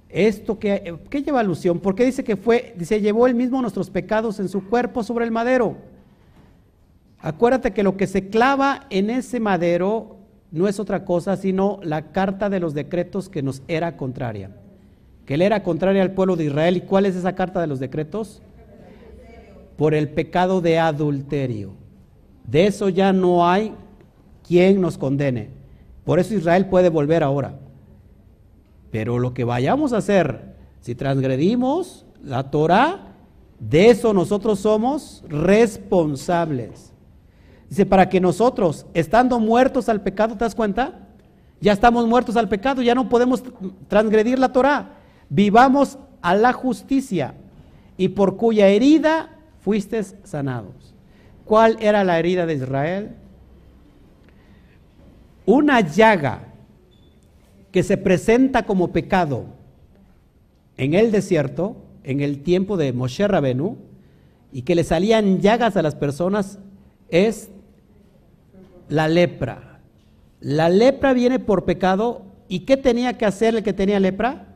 Esto 0.08 0.58
que, 0.58 0.98
¿qué 1.10 1.22
lleva 1.22 1.40
alusión? 1.40 1.78
Porque 1.78 2.06
dice 2.06 2.24
que 2.24 2.36
fue, 2.36 2.74
dice, 2.76 3.00
llevó 3.00 3.26
él 3.26 3.34
mismo 3.34 3.60
nuestros 3.60 3.90
pecados 3.90 4.40
en 4.40 4.48
su 4.48 4.66
cuerpo 4.66 5.02
sobre 5.02 5.26
el 5.26 5.30
madero. 5.30 5.89
Acuérdate 7.22 7.72
que 7.72 7.82
lo 7.82 7.96
que 7.96 8.06
se 8.06 8.28
clava 8.28 8.86
en 8.90 9.10
ese 9.10 9.40
madero 9.40 10.16
no 10.50 10.68
es 10.68 10.80
otra 10.80 11.04
cosa 11.04 11.36
sino 11.36 11.78
la 11.82 12.12
carta 12.12 12.48
de 12.48 12.60
los 12.60 12.74
decretos 12.74 13.28
que 13.28 13.42
nos 13.42 13.62
era 13.68 13.96
contraria. 13.96 14.50
Que 15.26 15.34
él 15.34 15.42
era 15.42 15.62
contraria 15.62 16.02
al 16.02 16.12
pueblo 16.12 16.36
de 16.36 16.44
Israel. 16.44 16.76
¿Y 16.76 16.80
cuál 16.80 17.06
es 17.06 17.14
esa 17.14 17.34
carta 17.34 17.60
de 17.60 17.66
los 17.66 17.78
decretos? 17.78 18.42
Por 19.76 19.94
el 19.94 20.08
pecado 20.08 20.60
de 20.60 20.78
adulterio. 20.78 21.72
De 22.46 22.66
eso 22.66 22.88
ya 22.88 23.12
no 23.12 23.48
hay 23.48 23.74
¿quién 24.50 24.80
nos 24.80 24.98
condene? 24.98 25.50
Por 26.04 26.18
eso 26.18 26.34
Israel 26.34 26.66
puede 26.66 26.88
volver 26.88 27.22
ahora. 27.22 27.54
Pero 28.90 29.20
lo 29.20 29.32
que 29.32 29.44
vayamos 29.44 29.92
a 29.92 29.98
hacer, 29.98 30.56
si 30.80 30.96
transgredimos 30.96 32.04
la 32.22 32.50
Torah, 32.50 33.06
De 33.60 33.90
eso 33.90 34.14
nosotros 34.14 34.58
somos 34.58 35.22
responsables. 35.28 36.94
Dice, 37.70 37.86
para 37.86 38.08
que 38.08 38.20
nosotros, 38.20 38.84
estando 38.94 39.38
muertos 39.38 39.88
al 39.88 40.02
pecado, 40.02 40.34
¿te 40.34 40.44
das 40.44 40.56
cuenta? 40.56 41.06
Ya 41.60 41.72
estamos 41.72 42.04
muertos 42.08 42.36
al 42.36 42.48
pecado, 42.48 42.82
ya 42.82 42.96
no 42.96 43.08
podemos 43.08 43.44
transgredir 43.86 44.40
la 44.40 44.52
Torah. 44.52 44.96
Vivamos 45.28 45.96
a 46.20 46.34
la 46.34 46.52
justicia 46.52 47.34
y 47.96 48.08
por 48.08 48.36
cuya 48.36 48.66
herida 48.66 49.38
fuiste 49.60 50.02
sanados. 50.02 50.94
¿Cuál 51.44 51.76
era 51.80 52.02
la 52.02 52.18
herida 52.18 52.44
de 52.44 52.54
Israel? 52.54 53.10
Una 55.46 55.80
llaga 55.80 56.48
que 57.70 57.84
se 57.84 57.96
presenta 57.96 58.64
como 58.64 58.88
pecado 58.88 59.44
en 60.76 60.94
el 60.94 61.12
desierto, 61.12 61.76
en 62.02 62.20
el 62.20 62.42
tiempo 62.42 62.76
de 62.76 62.92
Moshe 62.92 63.28
Rabenu, 63.28 63.78
y 64.52 64.62
que 64.62 64.74
le 64.74 64.82
salían 64.82 65.40
llagas 65.40 65.76
a 65.76 65.82
las 65.82 65.94
personas, 65.94 66.58
es 67.10 67.50
la 68.90 69.08
lepra. 69.08 69.78
La 70.40 70.68
lepra 70.68 71.12
viene 71.12 71.38
por 71.38 71.64
pecado, 71.64 72.26
¿y 72.48 72.60
qué 72.60 72.76
tenía 72.76 73.16
que 73.16 73.24
hacer 73.24 73.54
el 73.54 73.62
que 73.62 73.72
tenía 73.72 74.00
lepra? 74.00 74.48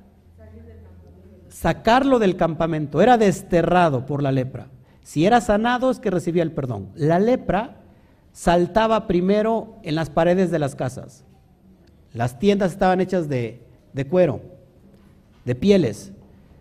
Sacarlo 1.48 2.19
del 2.19 2.36
campamento, 2.36 3.01
era 3.01 3.16
desterrado 3.16 4.05
por 4.05 4.23
la 4.23 4.32
lepra. 4.32 4.66
Si 5.02 5.24
era 5.24 5.40
sanado 5.40 5.90
es 5.90 6.01
que 6.01 6.11
recibía 6.11 6.43
el 6.43 6.52
perdón. 6.52 6.89
La 6.94 7.19
lepra 7.19 7.77
saltaba 8.32 9.06
primero 9.06 9.77
en 9.82 9.94
las 9.94 10.11
paredes 10.11 10.51
de 10.51 10.59
las 10.59 10.74
casas. 10.74 11.24
Las 12.12 12.39
tiendas 12.39 12.73
estaban 12.73 13.01
hechas 13.01 13.28
de, 13.28 13.61
cuero, 14.11 14.40
de 15.44 15.55
pieles. 15.55 16.12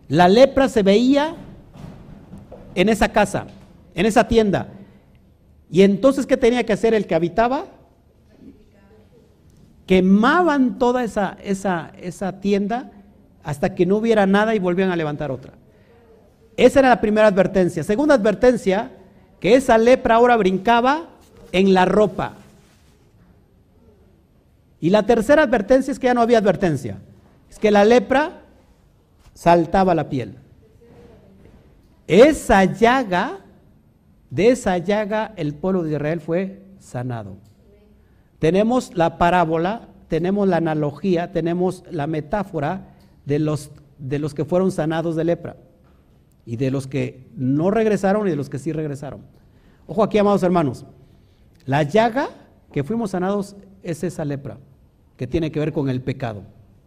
La 0.09 0.27
lepra 0.27 0.69
se 0.69 0.83
veía 0.83 1.35
en 2.75 2.89
esa 2.89 3.09
casa, 3.09 3.47
en 3.95 4.05
esa 4.05 4.27
tienda. 4.27 4.67
Y 5.73 5.81
entonces, 5.81 6.27
¿qué 6.27 6.37
tenía 6.37 6.63
que 6.67 6.73
hacer 6.73 6.93
el 6.93 7.07
que 7.07 7.15
habitaba? 7.15 7.65
Quemaban 9.87 10.77
toda 10.77 11.03
esa, 11.03 11.35
esa, 11.43 11.91
esa 11.99 12.39
tienda 12.39 12.91
hasta 13.43 13.73
que 13.73 13.87
no 13.87 13.97
hubiera 13.97 14.27
nada 14.27 14.53
y 14.53 14.59
volvían 14.59 14.91
a 14.91 14.95
levantar 14.95 15.31
otra. 15.31 15.53
Esa 16.57 16.77
era 16.77 16.89
la 16.89 17.01
primera 17.01 17.25
advertencia. 17.25 17.83
Segunda 17.83 18.13
advertencia, 18.13 18.91
que 19.39 19.55
esa 19.55 19.79
lepra 19.79 20.13
ahora 20.13 20.37
brincaba 20.37 21.09
en 21.51 21.73
la 21.73 21.85
ropa. 21.85 22.33
Y 24.79 24.91
la 24.91 25.07
tercera 25.07 25.41
advertencia 25.41 25.91
es 25.91 25.97
que 25.97 26.05
ya 26.05 26.13
no 26.13 26.21
había 26.21 26.37
advertencia. 26.37 26.99
Es 27.49 27.57
que 27.57 27.71
la 27.71 27.83
lepra 27.83 28.43
saltaba 29.33 29.95
la 29.95 30.07
piel. 30.07 30.35
Esa 32.05 32.63
llaga, 32.65 33.39
de 34.33 34.49
esa 34.49 34.79
llaga 34.79 35.31
el 35.35 35.53
pueblo 35.53 35.83
de 35.83 35.91
Israel 35.91 36.19
fue 36.19 36.63
sanado. 36.79 37.37
Tenemos 38.39 38.95
la 38.95 39.19
parábola, 39.19 39.89
tenemos 40.07 40.47
la 40.47 40.57
analogía, 40.57 41.31
tenemos 41.31 41.83
la 41.91 42.07
metáfora 42.07 42.95
de 43.25 43.37
los, 43.37 43.69
de 43.99 44.17
los 44.17 44.33
que 44.33 44.43
fueron 44.43 44.71
sanados 44.71 45.15
de 45.15 45.23
lepra 45.23 45.57
y 46.47 46.57
de 46.57 46.71
los 46.71 46.87
que 46.87 47.27
no 47.35 47.69
regresaron 47.69 48.25
y 48.25 48.31
de 48.31 48.35
los 48.35 48.49
que 48.49 48.57
sí 48.57 48.71
regresaron. 48.73 49.21
Ojo 49.85 50.01
aquí, 50.01 50.17
amados 50.17 50.41
hermanos, 50.41 50.83
la 51.67 51.83
llaga 51.83 52.29
que 52.71 52.83
fuimos 52.83 53.11
sanados 53.11 53.55
es 53.83 54.03
esa 54.03 54.25
lepra 54.25 54.57
que 55.15 55.27
tiene 55.27 55.51
que 55.51 55.59
ver 55.59 55.71
con 55.71 55.89
el 55.89 56.01
pecado, 56.01 56.41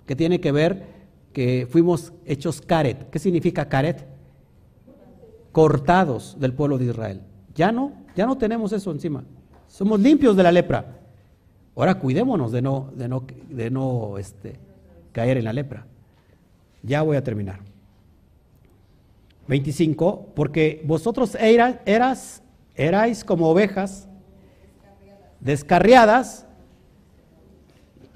que 0.04 0.16
tiene 0.16 0.40
que 0.40 0.50
ver 0.50 0.84
que 1.32 1.68
fuimos 1.70 2.12
hechos 2.24 2.60
caret. 2.60 3.08
¿Qué 3.10 3.20
significa 3.20 3.68
caret? 3.68 4.04
Cortados 5.52 6.36
del 6.40 6.52
pueblo 6.52 6.76
de 6.76 6.86
Israel. 6.86 7.20
Ya 7.56 7.72
no, 7.72 7.92
ya 8.14 8.26
no 8.26 8.36
tenemos 8.38 8.72
eso 8.72 8.90
encima. 8.92 9.24
Somos 9.66 9.98
limpios 9.98 10.36
de 10.36 10.42
la 10.42 10.52
lepra. 10.52 10.98
Ahora 11.74 11.96
cuidémonos 11.96 12.52
de 12.52 12.62
no, 12.62 12.90
de 12.94 13.08
no, 13.08 13.24
de 13.48 13.70
no 13.70 14.18
este, 14.18 14.58
caer 15.12 15.38
en 15.38 15.44
la 15.44 15.52
lepra. 15.52 15.86
Ya 16.82 17.02
voy 17.02 17.16
a 17.16 17.24
terminar. 17.24 17.60
25, 19.48 20.28
porque 20.34 20.82
vosotros 20.84 21.34
eras, 21.34 22.42
erais 22.74 23.24
como 23.24 23.48
ovejas 23.48 24.08
descarriadas 25.40 26.46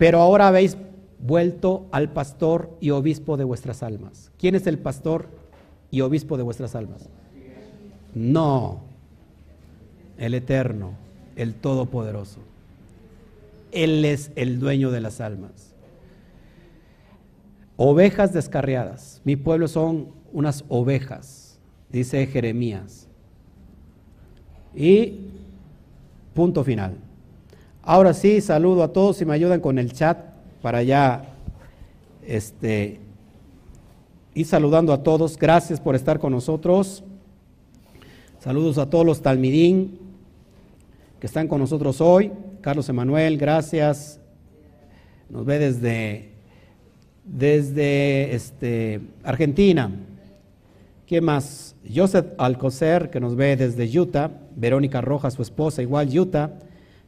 pero 0.00 0.18
ahora 0.22 0.48
habéis 0.48 0.78
vuelto 1.18 1.86
al 1.92 2.10
pastor 2.10 2.74
y 2.80 2.88
obispo 2.88 3.36
de 3.36 3.44
vuestras 3.44 3.82
almas. 3.82 4.32
¿Quién 4.38 4.54
es 4.54 4.66
el 4.66 4.78
pastor 4.78 5.28
y 5.90 6.00
obispo 6.00 6.38
de 6.38 6.42
vuestras 6.42 6.74
almas? 6.74 7.10
No, 8.14 8.80
el 10.20 10.34
eterno, 10.34 10.92
el 11.34 11.54
todopoderoso. 11.54 12.40
Él 13.72 14.04
es 14.04 14.30
el 14.36 14.60
dueño 14.60 14.90
de 14.90 15.00
las 15.00 15.20
almas. 15.20 15.74
Ovejas 17.76 18.32
descarriadas. 18.34 19.22
Mi 19.24 19.36
pueblo 19.36 19.66
son 19.66 20.08
unas 20.32 20.64
ovejas, 20.68 21.58
dice 21.88 22.26
Jeremías. 22.26 23.08
Y 24.74 25.20
punto 26.34 26.62
final. 26.64 26.98
Ahora 27.82 28.12
sí, 28.12 28.42
saludo 28.42 28.82
a 28.82 28.92
todos 28.92 29.22
y 29.22 29.24
me 29.24 29.32
ayudan 29.32 29.60
con 29.60 29.78
el 29.78 29.94
chat 29.94 30.18
para 30.60 30.82
ya 30.82 31.34
este, 32.26 33.00
ir 34.34 34.46
saludando 34.46 34.92
a 34.92 35.02
todos. 35.02 35.38
Gracias 35.38 35.80
por 35.80 35.94
estar 35.94 36.18
con 36.18 36.32
nosotros. 36.32 37.04
Saludos 38.38 38.76
a 38.76 38.90
todos 38.90 39.06
los 39.06 39.22
talmidín 39.22 40.09
que 41.20 41.26
están 41.26 41.46
con 41.46 41.60
nosotros 41.60 42.00
hoy. 42.00 42.32
Carlos 42.60 42.88
Emanuel, 42.88 43.38
gracias. 43.38 44.18
Nos 45.28 45.44
ve 45.44 45.58
desde, 45.58 46.30
desde 47.24 48.34
este, 48.34 49.00
Argentina. 49.22 49.90
¿Quién 51.06 51.24
más? 51.24 51.76
Joseph 51.94 52.26
Alcocer, 52.38 53.10
que 53.10 53.20
nos 53.20 53.36
ve 53.36 53.56
desde 53.56 53.86
Utah. 53.98 54.30
Verónica 54.56 55.00
Rojas, 55.00 55.34
su 55.34 55.42
esposa, 55.42 55.82
igual 55.82 56.08
Utah. 56.18 56.50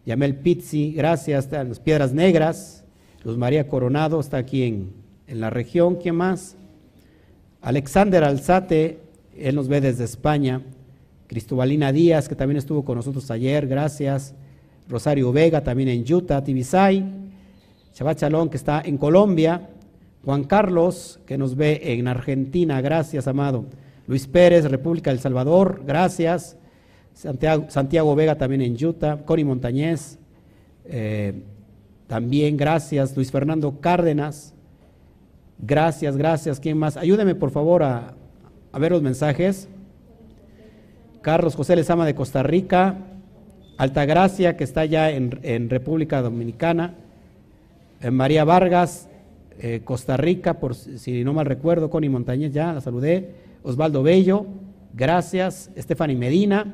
Yamel 0.05 0.35
Pizzi, 0.35 0.93
gracias, 0.93 1.45
están 1.45 1.69
las 1.69 1.79
Piedras 1.79 2.13
Negras, 2.13 2.83
Luz 3.23 3.37
María 3.37 3.69
Coronado 3.69 4.19
está 4.19 4.39
aquí 4.39 4.65
en, 4.65 5.03
la 5.29 5.49
región, 5.49 5.95
¿quién 5.95 6.17
más? 6.17 6.57
Alexander 7.63 8.25
Alzate, 8.25 8.99
él 9.39 9.55
nos 9.55 9.69
ve 9.69 9.81
desde 9.81 10.05
España, 10.05 10.61
Cristobalina 11.33 11.93
Díaz, 11.93 12.29
que 12.29 12.35
también 12.35 12.59
estuvo 12.59 12.85
con 12.85 12.97
nosotros 12.97 13.31
ayer, 13.31 13.67
gracias, 13.67 14.35
Rosario 14.87 15.33
Vega, 15.33 15.65
también 15.65 15.89
en 15.89 16.05
Utah, 16.13 16.45
Tibisay, 16.45 17.03
Chabat 17.95 18.19
Chalón, 18.19 18.51
que 18.51 18.59
está 18.59 18.83
en 18.85 18.99
Colombia, 18.99 19.71
Juan 20.27 20.45
Carlos, 20.45 21.21
que 21.25 21.39
nos 21.39 21.57
ve 21.57 21.81
en 21.83 22.07
Argentina, 22.07 22.83
gracias, 22.83 23.27
amado. 23.27 23.65
Luis 24.07 24.27
Pérez, 24.27 24.67
República 24.67 25.11
del 25.11 25.21
Salvador, 25.21 25.85
gracias. 25.87 26.59
Santiago, 27.15 28.15
Vega 28.15 28.37
también 28.37 28.61
en 28.61 28.85
Utah, 28.85 29.25
Cori 29.25 29.43
Montañez, 29.43 30.19
eh, 30.85 31.33
también 32.09 32.59
gracias, 32.59 33.17
Luis 33.17 33.31
Fernando 33.31 33.81
Cárdenas, 33.81 34.53
gracias, 35.59 36.15
gracias, 36.15 36.61
¿quién 36.61 36.77
más? 36.77 36.99
Ayúdeme 36.99 37.35
por 37.35 37.51
favor 37.51 37.83
a, 37.83 38.13
ver 38.79 38.93
los 38.93 39.01
mensajes. 39.01 39.71
Carlos 41.23 41.55
José 41.55 41.77
Lezama 41.77 42.05
de 42.05 42.15
Costa 42.15 42.43
Rica, 42.43 42.97
Altagracia, 43.79 44.57
que 44.57 44.65
está 44.65 44.85
ya 44.85 45.11
en, 45.11 45.71
República 45.71 46.21
Dominicana, 46.21 46.95
eh, 48.01 48.11
María 48.11 48.45
Vargas, 48.45 49.09
eh, 49.59 49.81
Costa 49.85 50.17
Rica, 50.17 50.61
por 50.61 50.75
si 50.75 51.25
no 51.25 51.33
mal 51.33 51.47
recuerdo, 51.47 51.89
Connie 51.91 52.11
Montañez 52.11 52.53
ya, 52.53 52.73
la 52.73 52.81
saludé, 52.81 53.31
Osvaldo 53.63 54.03
Bello, 54.03 54.47
gracias, 54.93 55.71
Estefany 55.75 56.17
Medina, 56.17 56.67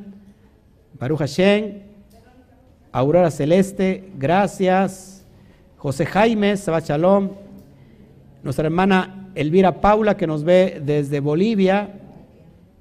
Baruch 0.99 1.21
Hashem, 1.21 1.83
Aurora 2.91 3.31
Celeste, 3.31 4.11
gracias. 4.19 5.19
José 5.77 6.07
Jaime, 6.07 6.57
Sabachalón, 6.57 7.33
nuestra 8.43 8.67
hermana 8.67 9.31
Elvira 9.37 9.81
Paula 9.81 10.17
que 10.17 10.27
nos 10.27 10.43
ve 10.43 10.83
desde 10.85 11.21
Bolivia. 11.21 12.01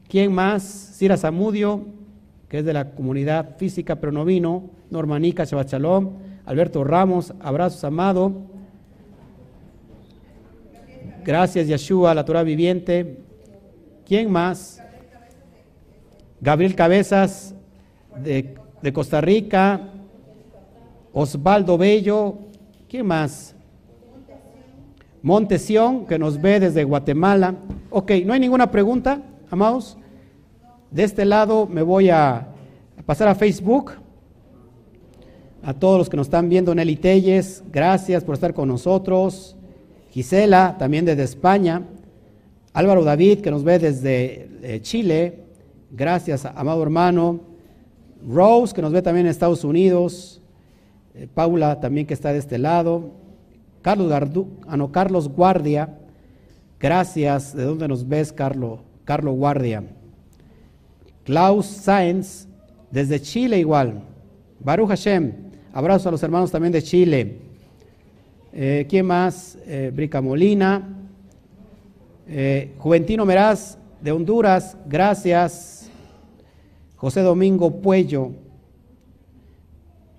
¿Quién 0.07 0.33
más? 0.33 0.63
Cira 0.63 1.17
Zamudio, 1.17 1.85
que 2.47 2.59
es 2.59 2.65
de 2.65 2.73
la 2.73 2.91
comunidad 2.91 3.57
física 3.57 3.97
pero 3.97 4.11
no 4.11 4.25
vino. 4.25 4.69
Normanica, 4.89 5.43
Shabbat 5.43 5.73
Alberto 6.45 6.83
Ramos, 6.83 7.33
abrazos 7.41 7.83
amado. 7.83 8.31
Gracias 11.25 11.67
Yeshua, 11.67 12.13
la 12.13 12.23
Torah 12.23 12.43
viviente. 12.43 13.17
¿Quién 14.05 14.31
más? 14.31 14.81
Gabriel 16.39 16.75
Cabezas, 16.75 17.53
de, 18.23 18.55
Costa 18.93 19.19
Rica, 19.19 19.89
Osvaldo 21.11 21.77
Bello, 21.77 22.35
¿quién 22.87 23.05
más? 23.05 23.55
Montesión, 25.21 26.05
que 26.05 26.17
nos 26.17 26.39
ve 26.39 26.61
desde 26.61 26.85
Guatemala. 26.85 27.55
Ok, 27.89 28.11
¿no 28.25 28.33
hay 28.33 28.39
ninguna 28.39 28.71
pregunta, 28.71 29.21
amados? 29.49 29.97
de 30.91 31.03
este 31.03 31.25
lado 31.25 31.67
me 31.67 31.81
voy 31.81 32.09
a 32.09 32.47
pasar 33.05 33.27
a 33.27 33.35
Facebook. 33.35 33.91
A 35.63 35.73
todos 35.73 35.97
los 35.97 36.09
que 36.09 36.15
nos 36.15 36.27
están 36.27 36.47
viendo, 36.47 36.73
Nelly 36.73 36.95
Telles, 36.95 37.63
gracias 37.71 38.23
por 38.23 38.35
estar 38.35 38.53
con 38.53 38.69
nosotros. 38.69 39.57
Gisela, 40.11 40.75
también 40.79 41.03
desde 41.03 41.23
España. 41.23 41.83
Álvaro 42.73 43.03
David, 43.03 43.41
que 43.41 43.51
nos 43.51 43.63
ve 43.63 43.79
desde 43.79 44.49
eh, 44.61 44.79
Chile. 44.81 45.43
Gracias, 45.91 46.45
amado 46.45 46.81
hermano. 46.81 47.41
Rose, 48.25 48.73
que 48.73 48.81
nos 48.81 48.93
ve 48.93 49.01
también 49.01 49.25
en 49.25 49.31
Estados 49.31 49.65
Unidos. 49.65 50.41
Eh, 51.15 51.27
Paula, 51.33 51.81
también 51.81 52.07
que 52.07 52.13
está 52.13 52.31
de 52.31 52.39
este 52.39 52.57
lado. 52.57 53.11
Carlos, 53.81 54.11
ah, 54.11 54.87
Carlos 54.91 55.27
Guardia. 55.27 55.97
Gracias. 56.79 57.53
¿De 57.53 57.63
dónde 57.63 57.89
nos 57.89 58.07
ves, 58.07 58.31
Carlos? 58.31 58.86
Carlos 59.07 59.37
Guardia. 59.37 59.85
Klaus 61.23 61.65
Sáenz, 61.65 62.45
desde 62.91 63.21
Chile 63.21 63.57
igual. 63.57 64.03
Baruch 64.59 64.89
Hashem. 64.89 65.31
Abrazo 65.71 66.09
a 66.09 66.11
los 66.11 66.21
hermanos 66.23 66.51
también 66.51 66.73
de 66.73 66.83
Chile. 66.83 67.37
Eh, 68.51 68.85
¿Quién 68.89 69.05
más? 69.05 69.57
Eh, 69.65 69.93
Brica 69.95 70.19
Molina. 70.19 70.89
Eh, 72.27 72.75
Juventino 72.79 73.25
Meraz, 73.25 73.77
de 74.01 74.11
Honduras. 74.11 74.75
Gracias. 74.89 75.89
José 76.97 77.21
Domingo 77.21 77.81
Puello. 77.81 78.31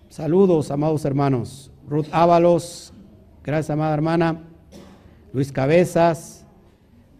Saludos, 0.08 0.70
amados 0.70 1.04
hermanos. 1.04 1.70
Ruth 1.86 2.06
Ábalos. 2.10 2.94
Gracias, 3.44 3.68
amada 3.68 3.92
hermana. 3.92 4.44
Luis 5.34 5.52
Cabezas. 5.52 6.46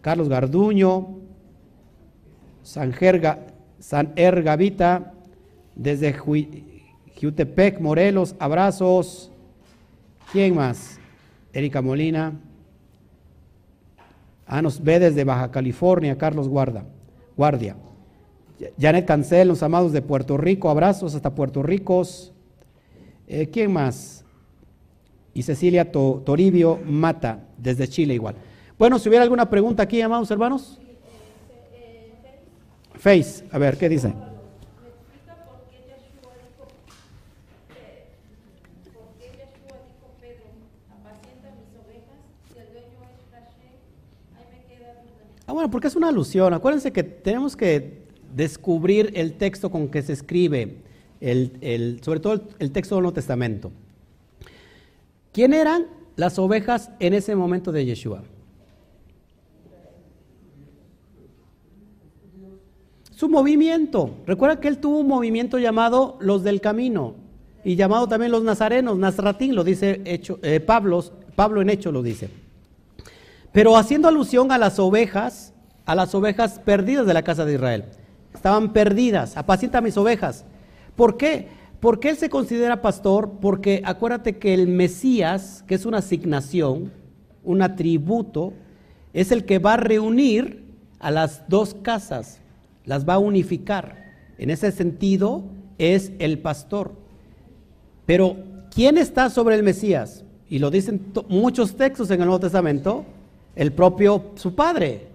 Carlos 0.01 0.29
Garduño. 0.29 1.28
San, 2.69 2.93
Gerga, 2.93 3.47
San 3.79 4.13
Ergavita. 4.15 5.13
Desde 5.75 6.13
Jutepec, 6.13 7.79
Morelos. 7.79 8.35
Abrazos. 8.37 9.31
¿Quién 10.31 10.53
más? 10.53 10.99
Erika 11.51 11.81
Molina. 11.81 12.33
Ah, 14.45 14.61
nos 14.61 14.83
ve 14.83 14.99
desde 14.99 15.23
Baja 15.23 15.49
California, 15.49 16.17
Carlos 16.17 16.47
Guarda, 16.47 16.85
Guardia. 17.35 17.75
Janet 18.79 19.05
Cancel, 19.05 19.47
los 19.47 19.63
amados 19.63 19.91
de 19.91 20.01
Puerto 20.01 20.37
Rico, 20.37 20.69
abrazos 20.69 21.15
hasta 21.15 21.33
Puerto 21.33 21.63
Rico. 21.63 22.03
Eh, 23.27 23.49
¿Quién 23.51 23.71
más? 23.71 24.23
Y 25.33 25.43
Cecilia 25.43 25.91
Toribio 25.91 26.79
Mata, 26.85 27.47
desde 27.57 27.87
Chile 27.87 28.13
igual. 28.13 28.35
Bueno, 28.77 28.99
si 28.99 29.09
hubiera 29.09 29.23
alguna 29.23 29.49
pregunta 29.49 29.83
aquí, 29.83 30.01
amados 30.01 30.29
hermanos. 30.29 30.79
Face, 32.99 33.45
a 33.49 33.57
ver, 33.57 33.77
¿qué 33.77 33.87
dice? 33.87 34.13
Ah, 45.47 45.53
bueno, 45.53 45.71
porque 45.71 45.87
es 45.87 45.95
una 45.95 46.09
alusión. 46.09 46.53
Acuérdense 46.53 46.91
que 46.91 47.01
tenemos 47.01 47.55
que 47.55 48.03
descubrir 48.35 49.13
el 49.15 49.33
texto 49.33 49.71
con 49.71 49.87
que 49.87 50.01
se 50.01 50.11
escribe, 50.13 50.75
el, 51.21 51.99
sobre 52.03 52.19
todo 52.19 52.43
el, 52.59 52.71
texto 52.71 52.95
del 52.95 53.03
Nuevo 53.03 53.15
Testamento. 53.15 53.71
¿Quién 55.31 55.53
eran 55.53 55.87
las 56.17 56.37
ovejas 56.37 56.91
en 56.99 57.13
ese 57.13 57.33
momento 57.33 57.71
de 57.71 57.85
Yeshua? 57.85 58.23
Su 63.19 63.27
movimiento. 63.27 64.11
Recuerda 64.25 64.61
que 64.61 64.69
él 64.69 64.77
tuvo 64.77 64.99
un 64.99 65.09
movimiento 65.09 65.59
llamado 65.59 66.15
los 66.21 66.41
del 66.41 66.61
camino 66.61 67.15
y 67.65 67.75
llamado 67.75 68.07
también 68.07 68.31
los 68.31 68.43
nazarenos, 68.43 68.97
Nazratín, 68.97 69.55
lo 69.55 69.65
dice 69.65 70.01
hecho, 70.05 70.39
eh, 70.41 70.61
Pablo, 70.61 71.03
Pablo 71.35 71.61
en 71.61 71.69
hecho 71.69 71.91
lo 71.91 72.01
dice. 72.01 72.29
Pero 73.51 73.75
haciendo 73.75 74.07
alusión 74.07 74.53
a 74.53 74.57
las 74.57 74.79
ovejas, 74.79 75.53
a 75.85 75.95
las 75.95 76.15
ovejas 76.15 76.59
perdidas 76.59 77.05
de 77.05 77.13
la 77.13 77.23
casa 77.23 77.43
de 77.43 77.55
Israel. 77.55 77.83
Estaban 78.33 78.71
perdidas, 78.71 79.35
apacienta 79.35 79.81
mis 79.81 79.97
ovejas. 79.97 80.45
¿Por 80.95 81.17
qué? 81.17 81.49
¿Por 81.81 81.99
qué 81.99 82.11
él 82.11 82.15
se 82.15 82.29
considera 82.29 82.81
pastor? 82.81 83.31
Porque 83.41 83.81
acuérdate 83.83 84.37
que 84.37 84.53
el 84.53 84.69
Mesías, 84.69 85.65
que 85.67 85.75
es 85.75 85.85
una 85.85 85.97
asignación, 85.97 86.93
un 87.43 87.61
atributo, 87.63 88.53
es 89.11 89.33
el 89.33 89.43
que 89.43 89.59
va 89.59 89.73
a 89.73 89.77
reunir 89.77 90.63
a 90.99 91.11
las 91.11 91.49
dos 91.49 91.73
casas, 91.73 92.39
las 92.89 93.07
va 93.07 93.13
a 93.13 93.19
unificar. 93.19 94.03
En 94.39 94.49
ese 94.49 94.71
sentido 94.71 95.43
es 95.77 96.11
el 96.17 96.39
pastor. 96.39 96.93
Pero, 98.07 98.35
¿quién 98.73 98.97
está 98.97 99.29
sobre 99.29 99.55
el 99.55 99.61
Mesías? 99.61 100.23
Y 100.49 100.57
lo 100.57 100.71
dicen 100.71 101.13
muchos 101.27 101.75
textos 101.75 102.09
en 102.09 102.19
el 102.19 102.25
Nuevo 102.25 102.39
Testamento, 102.39 103.05
el 103.55 103.73
propio 103.73 104.31
su 104.33 104.55
padre. 104.55 105.05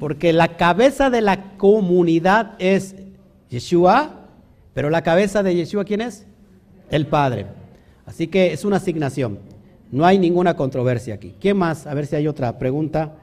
Porque 0.00 0.32
la 0.32 0.56
cabeza 0.56 1.10
de 1.10 1.20
la 1.20 1.58
comunidad 1.58 2.54
es 2.58 2.94
Yeshua, 3.50 4.24
pero 4.72 4.88
la 4.88 5.02
cabeza 5.02 5.42
de 5.42 5.56
Yeshua, 5.56 5.84
¿quién 5.84 6.00
es? 6.00 6.24
El 6.90 7.06
Padre. 7.06 7.48
Así 8.06 8.28
que 8.28 8.54
es 8.54 8.64
una 8.64 8.76
asignación. 8.76 9.40
No 9.92 10.06
hay 10.06 10.18
ninguna 10.18 10.56
controversia 10.56 11.16
aquí. 11.16 11.34
¿Qué 11.38 11.52
más? 11.52 11.86
A 11.86 11.92
ver 11.92 12.06
si 12.06 12.16
hay 12.16 12.26
otra 12.26 12.58
pregunta. 12.58 13.16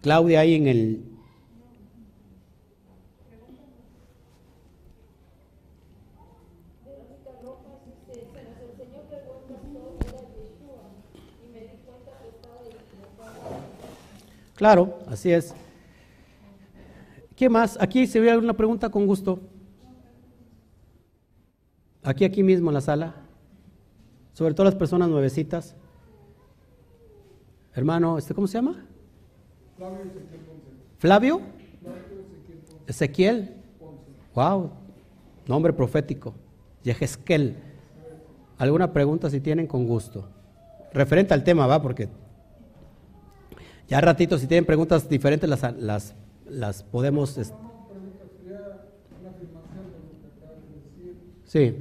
Claudia, 0.00 0.40
ahí 0.40 0.54
en 0.54 0.66
el 0.68 1.17
Claro, 14.58 14.98
así 15.06 15.30
es. 15.30 15.54
¿Qué 17.36 17.48
más? 17.48 17.78
Aquí 17.80 18.08
se 18.08 18.18
ve 18.18 18.28
alguna 18.28 18.54
pregunta 18.54 18.90
con 18.90 19.06
gusto. 19.06 19.38
Aquí, 22.02 22.24
aquí 22.24 22.42
mismo 22.42 22.70
en 22.70 22.74
la 22.74 22.80
sala. 22.80 23.14
Sobre 24.32 24.54
todo 24.54 24.64
las 24.64 24.74
personas 24.74 25.08
nuevecitas. 25.08 25.76
Hermano, 27.72 28.18
¿este 28.18 28.34
cómo 28.34 28.48
se 28.48 28.54
llama? 28.54 28.84
Flavio. 30.98 31.40
Ezequiel. 32.88 33.54
Wow. 34.34 34.72
Nombre 35.46 35.72
profético. 35.72 36.34
Yehezkel. 36.82 37.54
¿Alguna 38.58 38.92
pregunta 38.92 39.30
si 39.30 39.38
tienen 39.38 39.68
con 39.68 39.86
gusto? 39.86 40.28
Referente 40.92 41.32
al 41.32 41.44
tema, 41.44 41.68
va, 41.68 41.80
porque 41.80 42.08
ya 43.88 44.00
ratito, 44.02 44.38
si 44.38 44.46
tienen 44.46 44.66
preguntas 44.66 45.08
diferentes, 45.08 45.48
las, 45.48 45.62
las, 45.78 46.14
las 46.46 46.82
podemos... 46.82 47.38
Sí. 51.44 51.74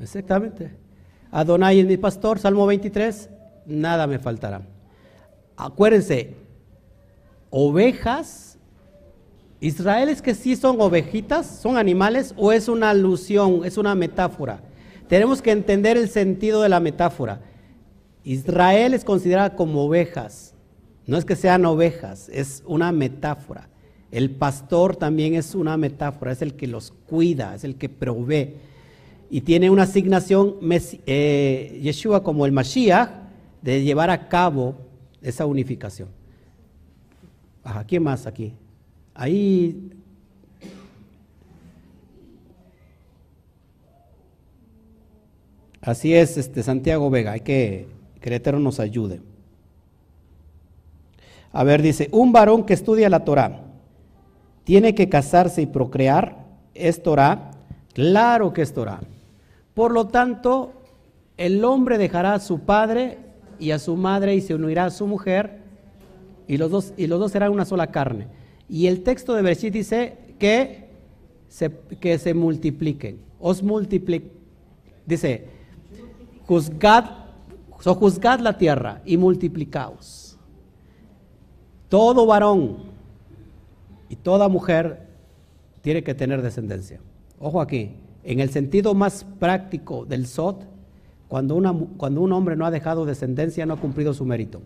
Exactamente. 0.00 0.70
Adonai 1.30 1.80
es 1.80 1.86
mi 1.86 1.96
pastor, 1.96 2.38
Salmo 2.38 2.66
23, 2.66 3.28
nada 3.66 4.06
me 4.06 4.18
faltará. 4.18 4.62
Acuérdense, 5.56 6.34
ovejas, 7.50 8.58
Israel 9.60 10.08
es 10.08 10.22
que 10.22 10.34
sí 10.34 10.56
son 10.56 10.80
ovejitas, 10.80 11.46
son 11.46 11.76
animales 11.76 12.34
o 12.36 12.50
es 12.52 12.68
una 12.68 12.90
alusión, 12.90 13.64
es 13.64 13.76
una 13.76 13.94
metáfora. 13.94 14.60
Tenemos 15.12 15.42
que 15.42 15.50
entender 15.50 15.98
el 15.98 16.08
sentido 16.08 16.62
de 16.62 16.70
la 16.70 16.80
metáfora. 16.80 17.42
Israel 18.24 18.94
es 18.94 19.04
considerada 19.04 19.56
como 19.56 19.84
ovejas. 19.84 20.54
No 21.06 21.18
es 21.18 21.26
que 21.26 21.36
sean 21.36 21.66
ovejas, 21.66 22.30
es 22.32 22.62
una 22.64 22.92
metáfora. 22.92 23.68
El 24.10 24.30
pastor 24.30 24.96
también 24.96 25.34
es 25.34 25.54
una 25.54 25.76
metáfora, 25.76 26.32
es 26.32 26.40
el 26.40 26.54
que 26.54 26.66
los 26.66 26.92
cuida, 26.92 27.54
es 27.54 27.62
el 27.62 27.76
que 27.76 27.90
provee. 27.90 28.54
Y 29.28 29.42
tiene 29.42 29.68
una 29.68 29.82
asignación, 29.82 30.56
eh, 31.04 31.78
Yeshua 31.82 32.22
como 32.22 32.46
el 32.46 32.52
Mashiach, 32.52 33.10
de 33.60 33.82
llevar 33.82 34.08
a 34.08 34.30
cabo 34.30 34.76
esa 35.20 35.44
unificación. 35.44 36.08
Ajá, 37.62 37.84
¿quién 37.84 38.02
más 38.02 38.26
aquí? 38.26 38.54
Ahí 39.12 39.90
Así 45.82 46.14
es, 46.14 46.38
este, 46.38 46.62
Santiago 46.62 47.10
Vega, 47.10 47.32
hay 47.32 47.40
que 47.40 47.88
que 48.22 48.30
el 48.30 48.36
Eterno 48.36 48.60
nos 48.60 48.80
ayude. 48.80 49.20
A 51.52 51.64
ver, 51.64 51.82
dice, 51.82 52.08
un 52.12 52.32
varón 52.32 52.64
que 52.64 52.72
estudia 52.72 53.10
la 53.10 53.24
Torah 53.24 53.64
tiene 54.64 54.94
que 54.94 55.08
casarse 55.08 55.60
y 55.60 55.66
procrear, 55.66 56.46
¿es 56.72 57.02
Torah? 57.02 57.50
Claro 57.92 58.54
que 58.54 58.62
es 58.62 58.72
Torah. 58.72 59.00
Por 59.74 59.90
lo 59.92 60.06
tanto, 60.06 60.72
el 61.36 61.62
hombre 61.64 61.98
dejará 61.98 62.34
a 62.34 62.40
su 62.40 62.60
padre 62.60 63.18
y 63.58 63.72
a 63.72 63.78
su 63.78 63.96
madre 63.96 64.36
y 64.36 64.40
se 64.40 64.54
unirá 64.54 64.86
a 64.86 64.90
su 64.90 65.06
mujer 65.06 65.58
y 66.46 66.56
los 66.56 66.70
dos, 66.70 66.94
y 66.96 67.08
los 67.08 67.18
dos 67.18 67.32
serán 67.32 67.52
una 67.52 67.64
sola 67.64 67.88
carne. 67.88 68.28
Y 68.68 68.86
el 68.86 69.02
texto 69.02 69.34
de 69.34 69.42
Bereshit 69.42 69.74
dice 69.74 70.16
que 70.38 70.88
se, 71.48 71.70
que 72.00 72.18
se 72.18 72.34
multipliquen. 72.34 73.18
Os 73.40 73.62
multiplic, 73.62 74.24
dice, 75.04 75.48
juzgad, 76.52 77.04
so 77.80 77.94
juzgad 77.94 78.40
la 78.40 78.58
tierra 78.58 79.00
y 79.06 79.16
multiplicaos. 79.16 80.36
Todo 81.88 82.26
varón 82.26 82.76
y 84.10 84.16
toda 84.16 84.48
mujer 84.48 85.08
tiene 85.80 86.02
que 86.04 86.14
tener 86.14 86.42
descendencia. 86.42 87.00
Ojo 87.40 87.60
aquí, 87.62 87.96
en 88.22 88.40
el 88.40 88.50
sentido 88.50 88.92
más 88.92 89.24
práctico 89.38 90.04
del 90.04 90.26
SOT, 90.26 90.64
cuando, 91.28 91.88
cuando 91.96 92.20
un 92.20 92.32
hombre 92.32 92.54
no 92.54 92.66
ha 92.66 92.70
dejado 92.70 93.06
descendencia, 93.06 93.64
no 93.64 93.74
ha 93.74 93.80
cumplido 93.80 94.12
su 94.12 94.26
mérito. 94.26 94.60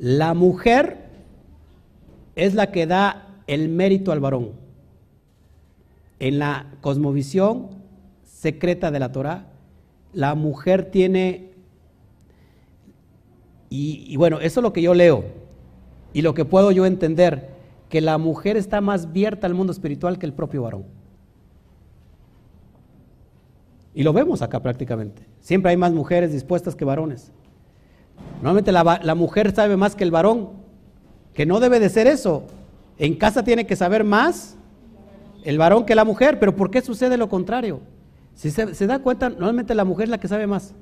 La 0.00 0.34
mujer 0.34 1.10
es 2.34 2.54
la 2.54 2.72
que 2.72 2.88
da 2.88 3.28
el 3.46 3.68
mérito 3.68 4.10
al 4.10 4.18
varón. 4.18 4.50
En 6.18 6.40
la 6.40 6.66
cosmovisión 6.80 7.68
secreta 8.24 8.90
de 8.90 8.98
la 8.98 9.12
Torah, 9.12 9.51
la 10.12 10.34
mujer 10.34 10.90
tiene, 10.90 11.52
y, 13.68 14.16
bueno, 14.16 14.38
eso 14.40 14.60
es 14.60 14.62
lo 14.62 14.72
que 14.72 14.82
yo 14.82 14.92
leo 14.92 15.24
y 16.12 16.20
lo 16.20 16.34
que 16.34 16.44
puedo 16.44 16.70
yo 16.70 16.84
entender, 16.84 17.50
que 17.88 18.00
la 18.02 18.18
mujer 18.18 18.56
está 18.56 18.80
más 18.80 19.06
abierta 19.06 19.46
al 19.46 19.54
mundo 19.54 19.72
espiritual 19.72 20.18
que 20.18 20.26
el 20.26 20.34
propio 20.34 20.62
varón. 20.62 20.84
Y 23.94 24.02
lo 24.02 24.12
vemos 24.12 24.42
acá 24.42 24.60
prácticamente. 24.60 25.22
Siempre 25.40 25.70
hay 25.70 25.76
más 25.76 25.92
mujeres 25.92 26.32
dispuestas 26.32 26.74
que 26.74 26.84
varones. 26.84 27.32
Normalmente 28.36 28.72
la, 28.72 29.00
la, 29.02 29.14
mujer 29.14 29.54
sabe 29.54 29.76
más 29.76 29.94
que 29.94 30.04
el 30.04 30.10
varón, 30.10 30.50
que 31.34 31.46
no 31.46 31.60
debe 31.60 31.80
de 31.80 31.88
ser 31.88 32.06
eso. 32.06 32.44
En 32.98 33.14
casa 33.14 33.42
tiene 33.42 33.66
que 33.66 33.76
saber 33.76 34.04
más 34.04 34.56
el 35.44 35.58
varón 35.58 35.84
que 35.84 35.94
la 35.94 36.04
mujer, 36.04 36.38
pero 36.38 36.54
¿por 36.54 36.70
qué 36.70 36.80
sucede 36.82 37.16
lo 37.16 37.28
contrario? 37.28 37.80
Si 38.34 38.50
se, 38.50 38.86
da 38.86 38.98
cuenta, 38.98 39.28
normalmente 39.28 39.74
la 39.74 39.84
mujer 39.84 40.04
es 40.04 40.10
la 40.10 40.18
que 40.18 40.28
sabe 40.28 40.46
más. 40.46 40.74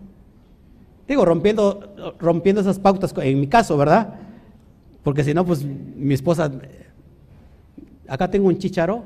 Digo, 1.06 1.24
rompiendo, 1.24 2.14
rompiendo 2.18 2.60
esas 2.60 2.78
pautas, 2.78 3.12
en 3.18 3.40
mi 3.40 3.48
caso, 3.48 3.76
¿verdad? 3.76 4.14
Porque 5.02 5.24
si 5.24 5.34
no, 5.34 5.44
pues 5.44 5.64
mi 5.64 6.14
esposa, 6.14 6.50
acá 8.08 8.30
tengo 8.30 8.48
un 8.48 8.58
chicharo, 8.58 9.04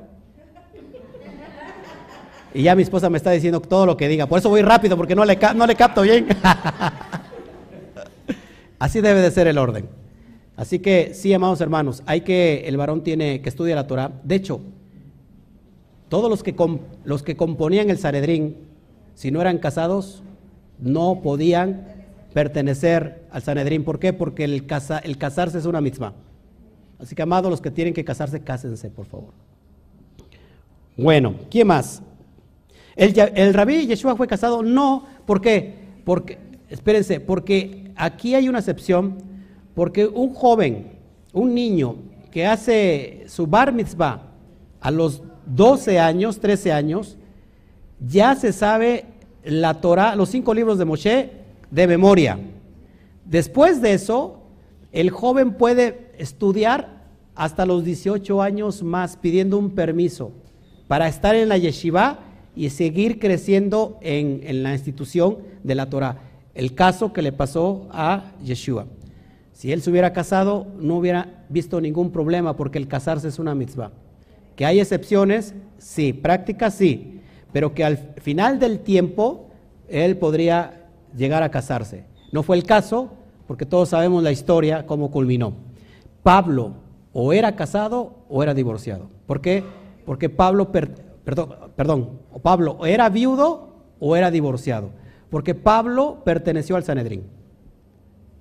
y 2.54 2.62
ya 2.62 2.76
mi 2.76 2.82
esposa 2.82 3.10
me 3.10 3.18
está 3.18 3.32
diciendo 3.32 3.60
todo 3.60 3.84
lo 3.84 3.96
que 3.96 4.06
diga. 4.06 4.26
Por 4.26 4.38
eso 4.38 4.48
voy 4.48 4.62
rápido, 4.62 4.96
porque 4.96 5.16
no 5.16 5.24
le, 5.24 5.36
no 5.56 5.66
le 5.66 5.74
capto 5.74 6.02
bien. 6.02 6.28
Así 8.78 9.00
debe 9.00 9.20
de 9.20 9.30
ser 9.32 9.48
el 9.48 9.58
orden. 9.58 9.88
Así 10.56 10.78
que 10.78 11.14
sí, 11.14 11.34
amados 11.34 11.60
hermanos, 11.60 12.04
hay 12.06 12.20
que, 12.20 12.68
el 12.68 12.76
varón 12.76 13.02
tiene 13.02 13.42
que 13.42 13.48
estudiar 13.48 13.76
la 13.76 13.88
Torah. 13.88 14.12
De 14.22 14.36
hecho, 14.36 14.60
todos 16.08 16.30
los 16.30 16.42
que, 16.42 16.54
los 17.04 17.22
que 17.22 17.36
componían 17.36 17.90
el 17.90 17.98
Sanedrín, 17.98 18.56
si 19.14 19.30
no 19.30 19.40
eran 19.40 19.58
casados, 19.58 20.22
no 20.78 21.20
podían 21.22 21.86
pertenecer 22.32 23.24
al 23.30 23.42
Sanedrín. 23.42 23.84
¿Por 23.84 23.98
qué? 23.98 24.12
Porque 24.12 24.44
el, 24.44 24.66
casa, 24.66 24.98
el 24.98 25.18
casarse 25.18 25.58
es 25.58 25.66
una 25.66 25.80
misma. 25.80 26.14
Así 26.98 27.14
que, 27.14 27.22
amados, 27.22 27.50
los 27.50 27.60
que 27.60 27.70
tienen 27.70 27.94
que 27.94 28.04
casarse, 28.04 28.40
cásense, 28.40 28.90
por 28.90 29.06
favor. 29.06 29.32
Bueno, 30.96 31.34
¿quién 31.50 31.66
más? 31.66 32.02
El, 32.96 33.18
el 33.34 33.54
rabí 33.54 33.86
Yeshua 33.86 34.16
fue 34.16 34.28
casado, 34.28 34.62
no, 34.62 35.06
¿por 35.26 35.40
qué? 35.40 35.74
Porque, 36.04 36.38
espérense, 36.68 37.18
porque 37.20 37.90
aquí 37.96 38.34
hay 38.34 38.48
una 38.48 38.60
excepción, 38.60 39.16
porque 39.74 40.06
un 40.06 40.32
joven, 40.32 40.92
un 41.32 41.54
niño 41.54 41.96
que 42.30 42.46
hace 42.46 43.24
su 43.26 43.46
bar 43.46 43.72
mitzvah 43.72 44.22
a 44.80 44.90
los 44.90 45.22
12 45.46 45.98
años, 45.98 46.40
13 46.40 46.72
años, 46.72 47.16
ya 48.00 48.34
se 48.34 48.52
sabe 48.52 49.06
la 49.44 49.80
Torah, 49.80 50.16
los 50.16 50.30
cinco 50.30 50.54
libros 50.54 50.78
de 50.78 50.84
Moshe 50.84 51.30
de 51.70 51.86
memoria. 51.86 52.38
Después 53.24 53.80
de 53.80 53.94
eso, 53.94 54.40
el 54.92 55.10
joven 55.10 55.54
puede 55.54 56.12
estudiar 56.18 57.02
hasta 57.34 57.66
los 57.66 57.84
18 57.84 58.42
años 58.42 58.82
más 58.82 59.16
pidiendo 59.16 59.58
un 59.58 59.70
permiso 59.70 60.32
para 60.86 61.08
estar 61.08 61.34
en 61.34 61.48
la 61.48 61.58
yeshiva 61.58 62.20
y 62.54 62.70
seguir 62.70 63.18
creciendo 63.18 63.98
en, 64.00 64.40
en, 64.44 64.62
la 64.62 64.72
institución 64.72 65.38
de 65.64 65.74
la 65.74 65.90
Torah. 65.90 66.18
El 66.54 66.74
caso 66.74 67.12
que 67.12 67.22
le 67.22 67.32
pasó 67.32 67.88
a 67.90 68.32
Yeshua. 68.44 68.86
Si 69.52 69.72
él 69.72 69.82
se 69.82 69.90
hubiera 69.90 70.12
casado, 70.12 70.66
no 70.78 70.98
hubiera 70.98 71.44
visto 71.48 71.80
ningún 71.80 72.12
problema 72.12 72.56
porque 72.56 72.78
el 72.78 72.86
casarse 72.86 73.28
es 73.28 73.38
una 73.40 73.54
mitzvah. 73.54 73.90
Que 74.56 74.66
hay 74.66 74.80
excepciones, 74.80 75.54
sí, 75.78 76.12
prácticas 76.12 76.74
sí, 76.74 77.20
pero 77.52 77.74
que 77.74 77.84
al 77.84 77.98
final 77.98 78.58
del 78.58 78.80
tiempo 78.80 79.50
él 79.88 80.16
podría 80.16 80.88
llegar 81.16 81.42
a 81.42 81.50
casarse. 81.50 82.04
No 82.32 82.42
fue 82.42 82.56
el 82.56 82.64
caso 82.64 83.10
porque 83.46 83.66
todos 83.66 83.90
sabemos 83.90 84.22
la 84.22 84.32
historia, 84.32 84.86
cómo 84.86 85.10
culminó. 85.10 85.54
Pablo 86.22 86.74
o 87.12 87.32
era 87.32 87.54
casado 87.54 88.24
o 88.28 88.42
era 88.42 88.54
divorciado. 88.54 89.08
¿Por 89.26 89.40
qué? 89.40 89.62
Porque 90.04 90.28
Pablo 90.28 90.70
perdón, 90.72 91.54
perdón, 91.76 92.20
Pablo 92.42 92.84
era 92.84 93.08
viudo 93.08 93.74
o 93.98 94.16
era 94.16 94.30
divorciado, 94.30 94.90
porque 95.30 95.54
Pablo 95.54 96.22
perteneció 96.24 96.76
al 96.76 96.84
Sanedrín. 96.84 97.24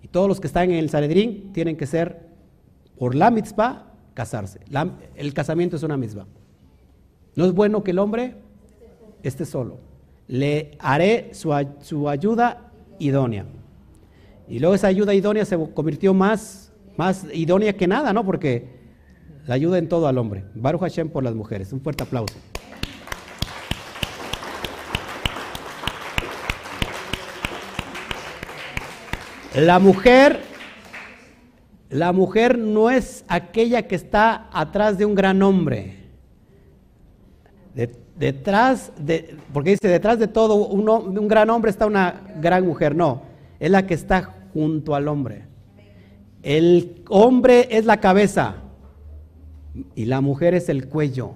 Y 0.02 0.07
todos 0.07 0.27
los 0.27 0.40
que 0.40 0.48
están 0.48 0.72
en 0.72 0.77
el 0.77 0.90
Sanedrín 0.90 1.52
tienen 1.53 1.77
que 1.77 1.88
ser, 1.88 2.27
por 2.98 3.15
la 3.15 3.31
mitzvah, 3.31 3.93
casarse. 4.14 4.60
el 5.15 5.34
casamiento 5.34 5.76
es 5.76 5.84
una 5.84 5.98
mitzvah. 5.98 6.26
No 7.35 7.45
es 7.45 7.53
bueno 7.53 7.84
que 7.84 7.91
el 7.91 7.99
hombre 7.99 8.35
esté 9.23 9.45
solo. 9.45 9.80
Le 10.27 10.77
haré 10.80 11.31
su, 11.34 11.52
su 11.81 12.07
ayuda 12.10 12.72
idónea. 12.99 13.45
Y 14.48 14.60
luego 14.60 14.76
esa 14.76 14.88
ayuda 14.88 15.14
idónea 15.14 15.45
se 15.45 15.57
convirtió 15.73 16.14
más, 16.14 16.72
más 16.98 17.26
idónea 17.34 17.73
que 17.73 17.88
nada, 17.88 18.14
¿no? 18.14 18.26
Porque 18.26 18.68
la 19.45 19.56
ayuda 19.56 19.77
en 19.77 19.90
todo 19.90 20.07
al 20.07 20.18
hombre. 20.18 20.45
Baruch 20.53 20.81
Hashem 20.81 21.10
por 21.10 21.23
las 21.23 21.35
mujeres. 21.35 21.73
Un 21.73 21.81
fuerte 21.81 22.03
aplauso. 22.03 22.35
La 29.56 29.77
mujer, 29.77 30.41
la 31.94 32.11
mujer 32.11 32.57
no 32.57 32.90
es 32.90 33.24
aquella 33.28 33.88
que 33.88 33.95
está 33.95 34.49
atrás 34.52 34.98
de 34.98 35.06
un 35.06 35.14
gran 35.14 35.41
hombre. 35.44 35.99
detrás 38.18 38.91
de, 38.99 39.38
porque 39.53 39.72
dice, 39.72 39.88
detrás 39.88 40.20
de 40.20 40.28
todo 40.28 40.56
un, 40.56 40.90
un 40.90 41.28
gran 41.28 41.49
hombre 41.49 41.72
está 41.72 41.86
una 41.86 42.22
gran 42.41 42.65
mujer. 42.65 42.95
No, 42.95 43.22
es 43.60 43.70
la 43.70 43.86
que 43.86 43.94
está 43.94 44.34
junto 44.53 44.95
al 44.95 45.07
hombre. 45.07 45.45
El 46.41 47.03
hombre 47.10 47.68
es 47.70 47.86
la 47.86 47.99
cabeza 47.99 48.56
y 49.95 50.06
la 50.06 50.22
mujer 50.22 50.56
es 50.56 50.70
el 50.70 50.88
cuello. 50.88 51.34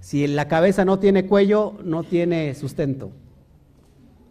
Si 0.00 0.26
la 0.26 0.48
cabeza 0.48 0.84
no 0.84 0.98
tiene 0.98 1.26
cuello, 1.26 1.74
no 1.84 2.02
tiene 2.02 2.54
sustento. 2.54 3.10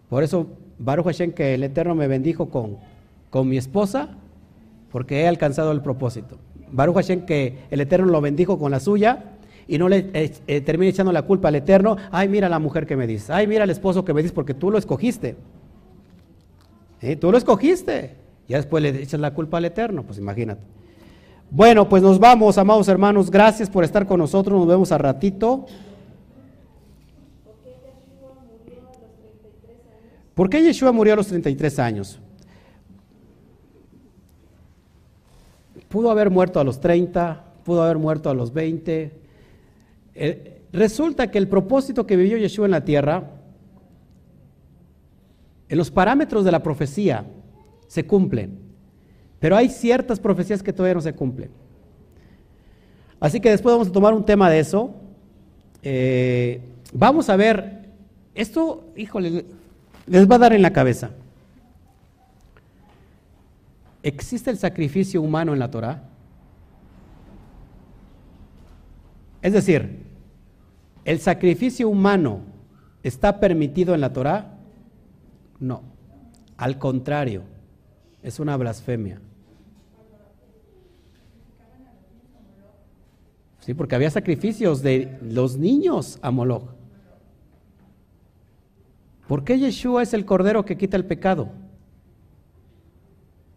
Por 0.09 0.23
eso 0.23 0.47
Baruch 0.77 1.05
Hashem, 1.05 1.31
que 1.31 1.53
el 1.53 1.63
Eterno 1.63 1.95
me 1.95 2.07
bendijo 2.07 2.49
con, 2.49 2.77
con 3.29 3.47
mi 3.47 3.57
esposa, 3.57 4.17
porque 4.93 5.21
he 5.21 5.27
alcanzado 5.27 5.71
el 5.71 5.81
propósito. 5.81 6.37
Baruch 6.71 6.95
Hashem, 6.95 7.25
que 7.25 7.65
el 7.71 7.81
Eterno 7.81 8.05
lo 8.05 8.21
bendijo 8.21 8.59
con 8.59 8.71
la 8.71 8.79
suya 8.79 9.23
y 9.67 9.79
no 9.79 9.89
le 9.89 10.11
eh, 10.13 10.31
eh, 10.45 10.61
termine 10.61 10.91
echando 10.91 11.11
la 11.11 11.23
culpa 11.23 11.47
al 11.47 11.55
Eterno. 11.55 11.97
Ay, 12.11 12.29
mira 12.29 12.47
la 12.47 12.59
mujer 12.59 12.85
que 12.85 12.95
me 12.95 13.07
dice. 13.07 13.33
Ay, 13.33 13.47
mira 13.47 13.63
el 13.63 13.71
esposo 13.71 14.05
que 14.05 14.13
me 14.13 14.21
dice, 14.21 14.35
porque 14.35 14.53
tú 14.53 14.69
lo 14.69 14.77
escogiste. 14.77 15.35
Tú 17.19 17.31
lo 17.31 17.37
escogiste. 17.39 18.15
Ya 18.47 18.57
después 18.57 18.83
le 18.83 18.89
echas 18.89 19.19
la 19.19 19.33
culpa 19.33 19.57
al 19.57 19.65
Eterno, 19.65 20.03
pues 20.03 20.19
imagínate. 20.19 20.61
Bueno, 21.49 21.89
pues 21.89 22.03
nos 22.03 22.19
vamos, 22.19 22.59
amados 22.59 22.87
hermanos. 22.87 23.31
Gracias 23.31 23.71
por 23.71 23.83
estar 23.83 24.05
con 24.05 24.19
nosotros. 24.19 24.59
Nos 24.59 24.67
vemos 24.67 24.91
a 24.91 24.99
ratito. 24.99 25.65
¿Por 30.35 30.51
qué 30.51 30.61
Yeshua 30.61 30.91
murió 30.91 31.13
a 31.13 31.15
los 31.15 31.27
33 31.27 31.79
años? 31.79 32.19
Pudo 35.93 36.09
haber 36.09 36.31
muerto 36.31 36.59
a 36.59 36.63
los 36.63 36.79
30, 36.79 37.43
pudo 37.63 37.83
haber 37.83 37.99
muerto 37.99 38.31
a 38.31 38.33
los 38.33 38.51
20. 38.51 39.11
Eh, 40.15 40.61
resulta 40.71 41.29
que 41.29 41.37
el 41.37 41.47
propósito 41.47 42.07
que 42.07 42.15
vivió 42.15 42.35
Yeshua 42.35 42.65
en 42.65 42.71
la 42.71 42.83
tierra, 42.83 43.29
en 45.69 45.77
los 45.77 45.91
parámetros 45.91 46.45
de 46.45 46.51
la 46.51 46.63
profecía, 46.63 47.27
se 47.85 48.07
cumplen. 48.07 48.57
Pero 49.37 49.55
hay 49.55 49.69
ciertas 49.69 50.19
profecías 50.19 50.63
que 50.63 50.73
todavía 50.73 50.95
no 50.95 51.01
se 51.01 51.13
cumplen. 51.13 51.51
Así 53.19 53.39
que 53.39 53.51
después 53.51 53.71
vamos 53.75 53.89
a 53.89 53.91
tomar 53.91 54.15
un 54.15 54.25
tema 54.25 54.49
de 54.49 54.61
eso. 54.61 54.95
Eh, 55.83 56.59
vamos 56.91 57.29
a 57.29 57.35
ver, 57.35 57.87
esto, 58.33 58.85
híjole, 58.97 59.45
les 60.07 60.27
va 60.27 60.37
a 60.37 60.39
dar 60.39 60.53
en 60.53 60.63
la 60.63 60.73
cabeza. 60.73 61.11
¿Existe 64.03 64.51
el 64.51 64.57
sacrificio 64.57 65.21
humano 65.21 65.53
en 65.53 65.59
la 65.59 65.71
Torah? 65.71 66.03
Es 69.41 69.53
decir, 69.53 70.03
¿el 71.03 71.19
sacrificio 71.19 71.89
humano 71.89 72.41
está 73.01 73.39
permitido 73.39 73.95
en 73.95 74.01
la 74.01 74.13
Torah? 74.13 74.57
No, 75.59 75.81
al 76.57 76.77
contrario, 76.77 77.43
es 78.21 78.39
una 78.39 78.55
blasfemia. 78.57 79.19
Sí, 83.59 83.73
porque 83.73 83.95
había 83.95 84.09
sacrificios 84.09 84.81
de 84.81 85.17
los 85.21 85.57
niños 85.57 86.19
a 86.21 86.31
Moloch. 86.31 86.69
¿Por 89.27 89.45
qué 89.45 89.57
Yeshua 89.57 90.03
es 90.03 90.13
el 90.13 90.25
cordero 90.25 90.65
que 90.65 90.77
quita 90.77 90.97
el 90.97 91.05
pecado? 91.05 91.49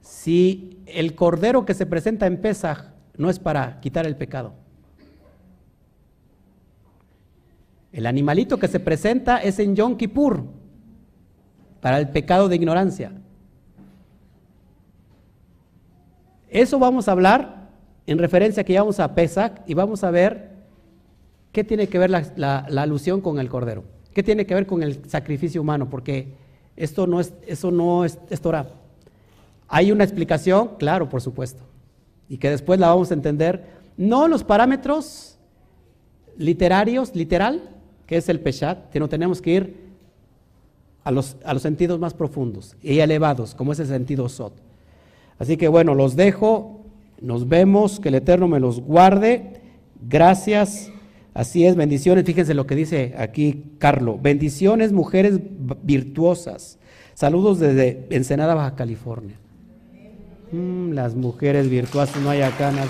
Si 0.06 0.78
el 0.86 1.16
cordero 1.16 1.66
que 1.66 1.74
se 1.74 1.84
presenta 1.84 2.28
en 2.28 2.40
Pesach 2.40 2.92
no 3.16 3.28
es 3.28 3.40
para 3.40 3.80
quitar 3.80 4.06
el 4.06 4.14
pecado. 4.14 4.52
El 7.90 8.06
animalito 8.06 8.56
que 8.56 8.68
se 8.68 8.78
presenta 8.78 9.38
es 9.38 9.58
en 9.58 9.74
Yom 9.74 9.96
Kippur, 9.96 10.44
para 11.80 11.98
el 11.98 12.08
pecado 12.08 12.48
de 12.48 12.54
ignorancia. 12.54 13.10
Eso 16.50 16.78
vamos 16.78 17.08
a 17.08 17.12
hablar 17.12 17.68
en 18.06 18.18
referencia 18.18 18.62
que 18.62 18.78
vamos 18.78 19.00
a 19.00 19.12
Pesach 19.12 19.60
y 19.66 19.74
vamos 19.74 20.04
a 20.04 20.12
ver 20.12 20.52
qué 21.50 21.64
tiene 21.64 21.88
que 21.88 21.98
ver 21.98 22.10
la, 22.10 22.58
alusión 22.58 23.20
con 23.20 23.40
el 23.40 23.48
cordero, 23.48 23.82
qué 24.14 24.22
tiene 24.22 24.46
que 24.46 24.54
ver 24.54 24.68
con 24.68 24.84
el 24.84 25.08
sacrificio 25.10 25.60
humano, 25.60 25.90
porque 25.90 26.32
esto 26.76 27.08
no 27.08 27.18
es, 27.18 27.34
eso 27.44 27.72
no 27.72 28.04
es, 28.04 28.20
es 28.30 28.40
Torah. 28.40 28.85
Hay 29.68 29.92
una 29.92 30.04
explicación, 30.04 30.72
claro, 30.78 31.08
por 31.08 31.20
supuesto, 31.20 31.62
y 32.28 32.38
que 32.38 32.50
después 32.50 32.78
la 32.80 32.88
vamos 32.88 33.10
a 33.10 33.14
entender, 33.14 33.64
no 33.96 34.28
los 34.28 34.44
parámetros 34.44 35.38
literarios, 36.36 37.14
literal, 37.14 37.70
que 38.06 38.16
es 38.16 38.28
el 38.28 38.40
Peshat, 38.40 38.92
sino 38.92 39.08
tenemos 39.08 39.40
que 39.40 39.50
ir 39.50 39.86
a 41.02 41.10
los, 41.10 41.36
a 41.44 41.54
los 41.54 41.62
sentidos 41.62 41.98
más 41.98 42.14
profundos 42.14 42.76
y 42.82 42.98
elevados, 42.98 43.54
como 43.54 43.72
es 43.72 43.80
el 43.80 43.86
sentido 43.86 44.28
Sot. 44.28 44.52
Así 45.38 45.56
que 45.56 45.68
bueno, 45.68 45.94
los 45.94 46.16
dejo 46.16 46.76
nos 47.20 47.48
vemos, 47.48 48.00
que 48.00 48.08
el 48.08 48.16
Eterno 48.16 48.48
me 48.48 48.60
los 48.60 48.80
guarde. 48.80 49.60
Gracias. 50.08 50.90
Así 51.34 51.66
es, 51.66 51.76
bendiciones. 51.76 52.24
Fíjense 52.24 52.54
lo 52.54 52.66
que 52.66 52.74
dice 52.74 53.14
aquí 53.18 53.64
Carlos. 53.78 54.20
Bendiciones, 54.20 54.92
mujeres 54.92 55.40
virtuosas. 55.82 56.78
Saludos 57.14 57.58
desde 57.58 58.06
Ensenada, 58.10 58.54
Baja 58.54 58.74
California. 58.74 59.38
Mm, 60.52 60.92
las 60.92 61.14
mujeres 61.14 61.68
virtuosas 61.68 62.22
no 62.22 62.30
hay 62.30 62.42
acá. 62.42 62.70
Nada. 62.70 62.88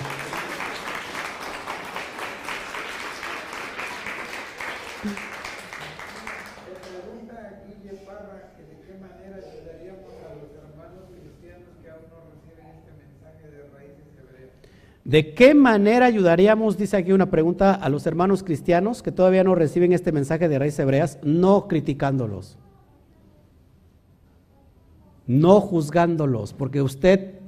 ¿De 15.07 15.35
qué 15.35 15.55
manera 15.55 16.07
ayudaríamos, 16.07 16.77
dice 16.77 16.97
aquí 16.97 17.12
una 17.12 17.31
pregunta, 17.31 17.73
a 17.73 17.89
los 17.89 18.07
hermanos 18.09 18.43
cristianos 18.43 19.05
que 19.05 19.12
todavía 19.12 19.45
no 19.45 19.55
reciben 19.55 19.93
este 19.93 20.11
mensaje 20.11 20.49
de 20.49 20.59
raíces 20.59 20.81
hebreas? 20.81 21.20
No 21.23 21.69
criticándolos, 21.69 22.59
no 25.28 25.61
juzgándolos, 25.61 26.53
porque 26.53 26.83
usted 26.83 27.45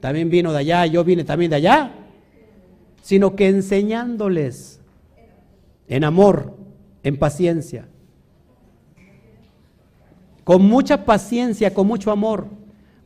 también 0.00 0.30
vino 0.30 0.52
de 0.52 0.58
allá, 0.58 0.86
yo 0.86 1.04
vine 1.04 1.24
también 1.24 1.50
de 1.50 1.56
allá, 1.56 1.92
sino 3.02 3.34
que 3.34 3.48
enseñándoles 3.48 4.80
en 5.88 6.04
amor, 6.04 6.54
en 7.02 7.18
paciencia, 7.18 7.88
con 10.44 10.62
mucha 10.62 11.04
paciencia, 11.04 11.74
con 11.74 11.86
mucho 11.86 12.10
amor. 12.10 12.46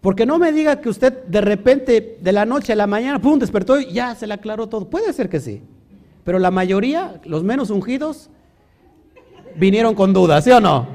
Porque 0.01 0.27
no 0.27 0.39
me 0.39 0.51
diga 0.51 0.81
que 0.81 0.89
usted 0.89 1.25
de 1.25 1.41
repente, 1.41 2.19
de 2.21 2.33
la 2.33 2.45
noche 2.45 2.73
a 2.73 2.77
la 2.77 2.89
mañana, 2.89 3.21
pum, 3.21 3.39
despertó 3.39 3.79
y 3.81 3.93
ya 3.93 4.15
se 4.17 4.27
le 4.27 4.35
aclaró 4.35 4.69
todo. 4.69 4.91
Puede 4.91 5.13
ser 5.13 5.29
que 5.29 5.39
sí. 5.39 5.63
Pero 6.25 6.41
la 6.41 6.51
mayoría, 6.51 7.21
los 7.25 7.45
menos 7.45 7.71
ungidos, 7.71 8.29
vinieron 9.57 9.95
con 9.95 10.13
dudas, 10.13 10.43
¿sí 10.45 10.51
o 10.51 10.61
no? 10.61 10.89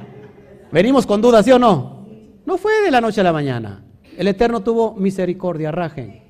Venimos 0.72 1.06
con 1.06 1.22
dudas, 1.22 1.45
¿sí 1.45 1.52
o 1.52 1.60
no? 1.60 2.06
No 2.45 2.57
fue 2.57 2.82
de 2.84 2.91
la 2.91 2.99
noche 2.99 3.22
a 3.22 3.24
la 3.24 3.34
mañana. 3.34 3.84
El 4.18 4.27
Eterno 4.27 4.61
tuvo 4.61 4.95
misericordia, 4.95 5.72
rajen. 5.72 6.22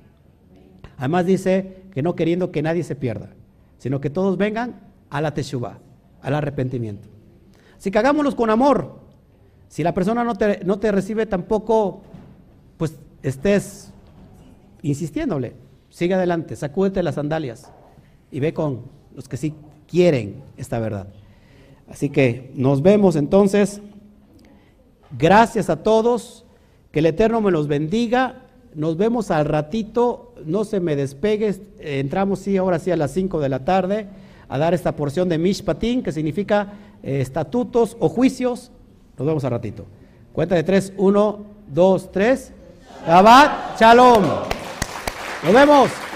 Además 0.98 1.26
dice 1.26 1.84
que 1.94 2.04
no 2.04 2.16
queriendo 2.16 2.52
que 2.52 2.62
nadie 2.62 2.84
se 2.84 2.98
pierda, 2.98 3.30
sino 3.78 4.02
que 4.02 4.10
todos 4.10 4.38
vengan 4.38 4.82
a 5.10 5.22
la 5.22 5.34
teshuva, 5.34 5.80
al 6.22 6.36
arrepentimiento. 6.36 7.08
Así 7.78 7.90
que 7.90 7.98
hagámoslos 7.98 8.36
con 8.36 8.50
amor. 8.50 9.00
Si 9.70 9.84
la 9.84 9.94
persona 9.94 10.26
no 10.26 10.36
te, 10.36 10.66
no 10.66 10.80
te 10.80 10.92
recibe 10.92 11.26
tampoco 11.28 12.02
pues 12.76 13.00
estés 13.24 13.94
insistiéndole. 14.82 15.54
Sigue 15.90 16.14
adelante, 16.14 16.58
sacúdete 16.58 17.02
las 17.02 17.16
sandalias 17.16 17.72
y 18.32 18.42
ve 18.42 18.54
con 18.54 18.82
los 19.16 19.30
que 19.30 19.38
sí 19.38 19.54
quieren 19.88 20.44
esta 20.58 20.80
verdad. 20.80 21.08
Así 21.88 22.10
que 22.10 22.52
nos 22.54 22.82
vemos 22.82 23.16
entonces. 23.16 23.82
Gracias 25.18 25.70
a 25.70 25.84
todos. 25.84 26.44
Que 26.92 27.00
el 27.00 27.06
Eterno 27.06 27.42
me 27.42 27.52
los 27.52 27.68
bendiga. 27.68 28.44
Nos 28.76 28.98
vemos 28.98 29.32
al 29.32 29.46
ratito. 29.46 30.34
No 30.46 30.64
se 30.64 30.80
me 30.80 30.96
despegue. 30.96 31.56
Entramos, 31.80 32.40
sí, 32.40 32.58
ahora 32.58 32.80
sí, 32.80 32.92
a 32.92 32.98
las 32.98 33.12
5 33.12 33.40
de 33.40 33.50
la 33.50 33.66
tarde 33.66 34.08
a 34.50 34.58
dar 34.58 34.74
esta 34.74 34.96
porción 34.96 35.30
de 35.30 35.38
Mishpatín, 35.38 36.04
que 36.04 36.12
significa 36.12 36.74
eh, 37.04 37.22
estatutos 37.22 37.98
o 38.00 38.10
juicios. 38.10 38.72
Nos 39.18 39.28
vemos 39.28 39.44
al 39.44 39.52
ratito. 39.52 39.86
Cuenta 40.34 40.56
de 40.56 40.64
3, 40.64 40.94
1, 40.98 41.46
2, 41.74 42.12
3. 42.12 42.52
Shabbat 43.06 43.80
Shalom. 43.80 44.24
Nos 45.44 45.54
vemos. 45.54 46.07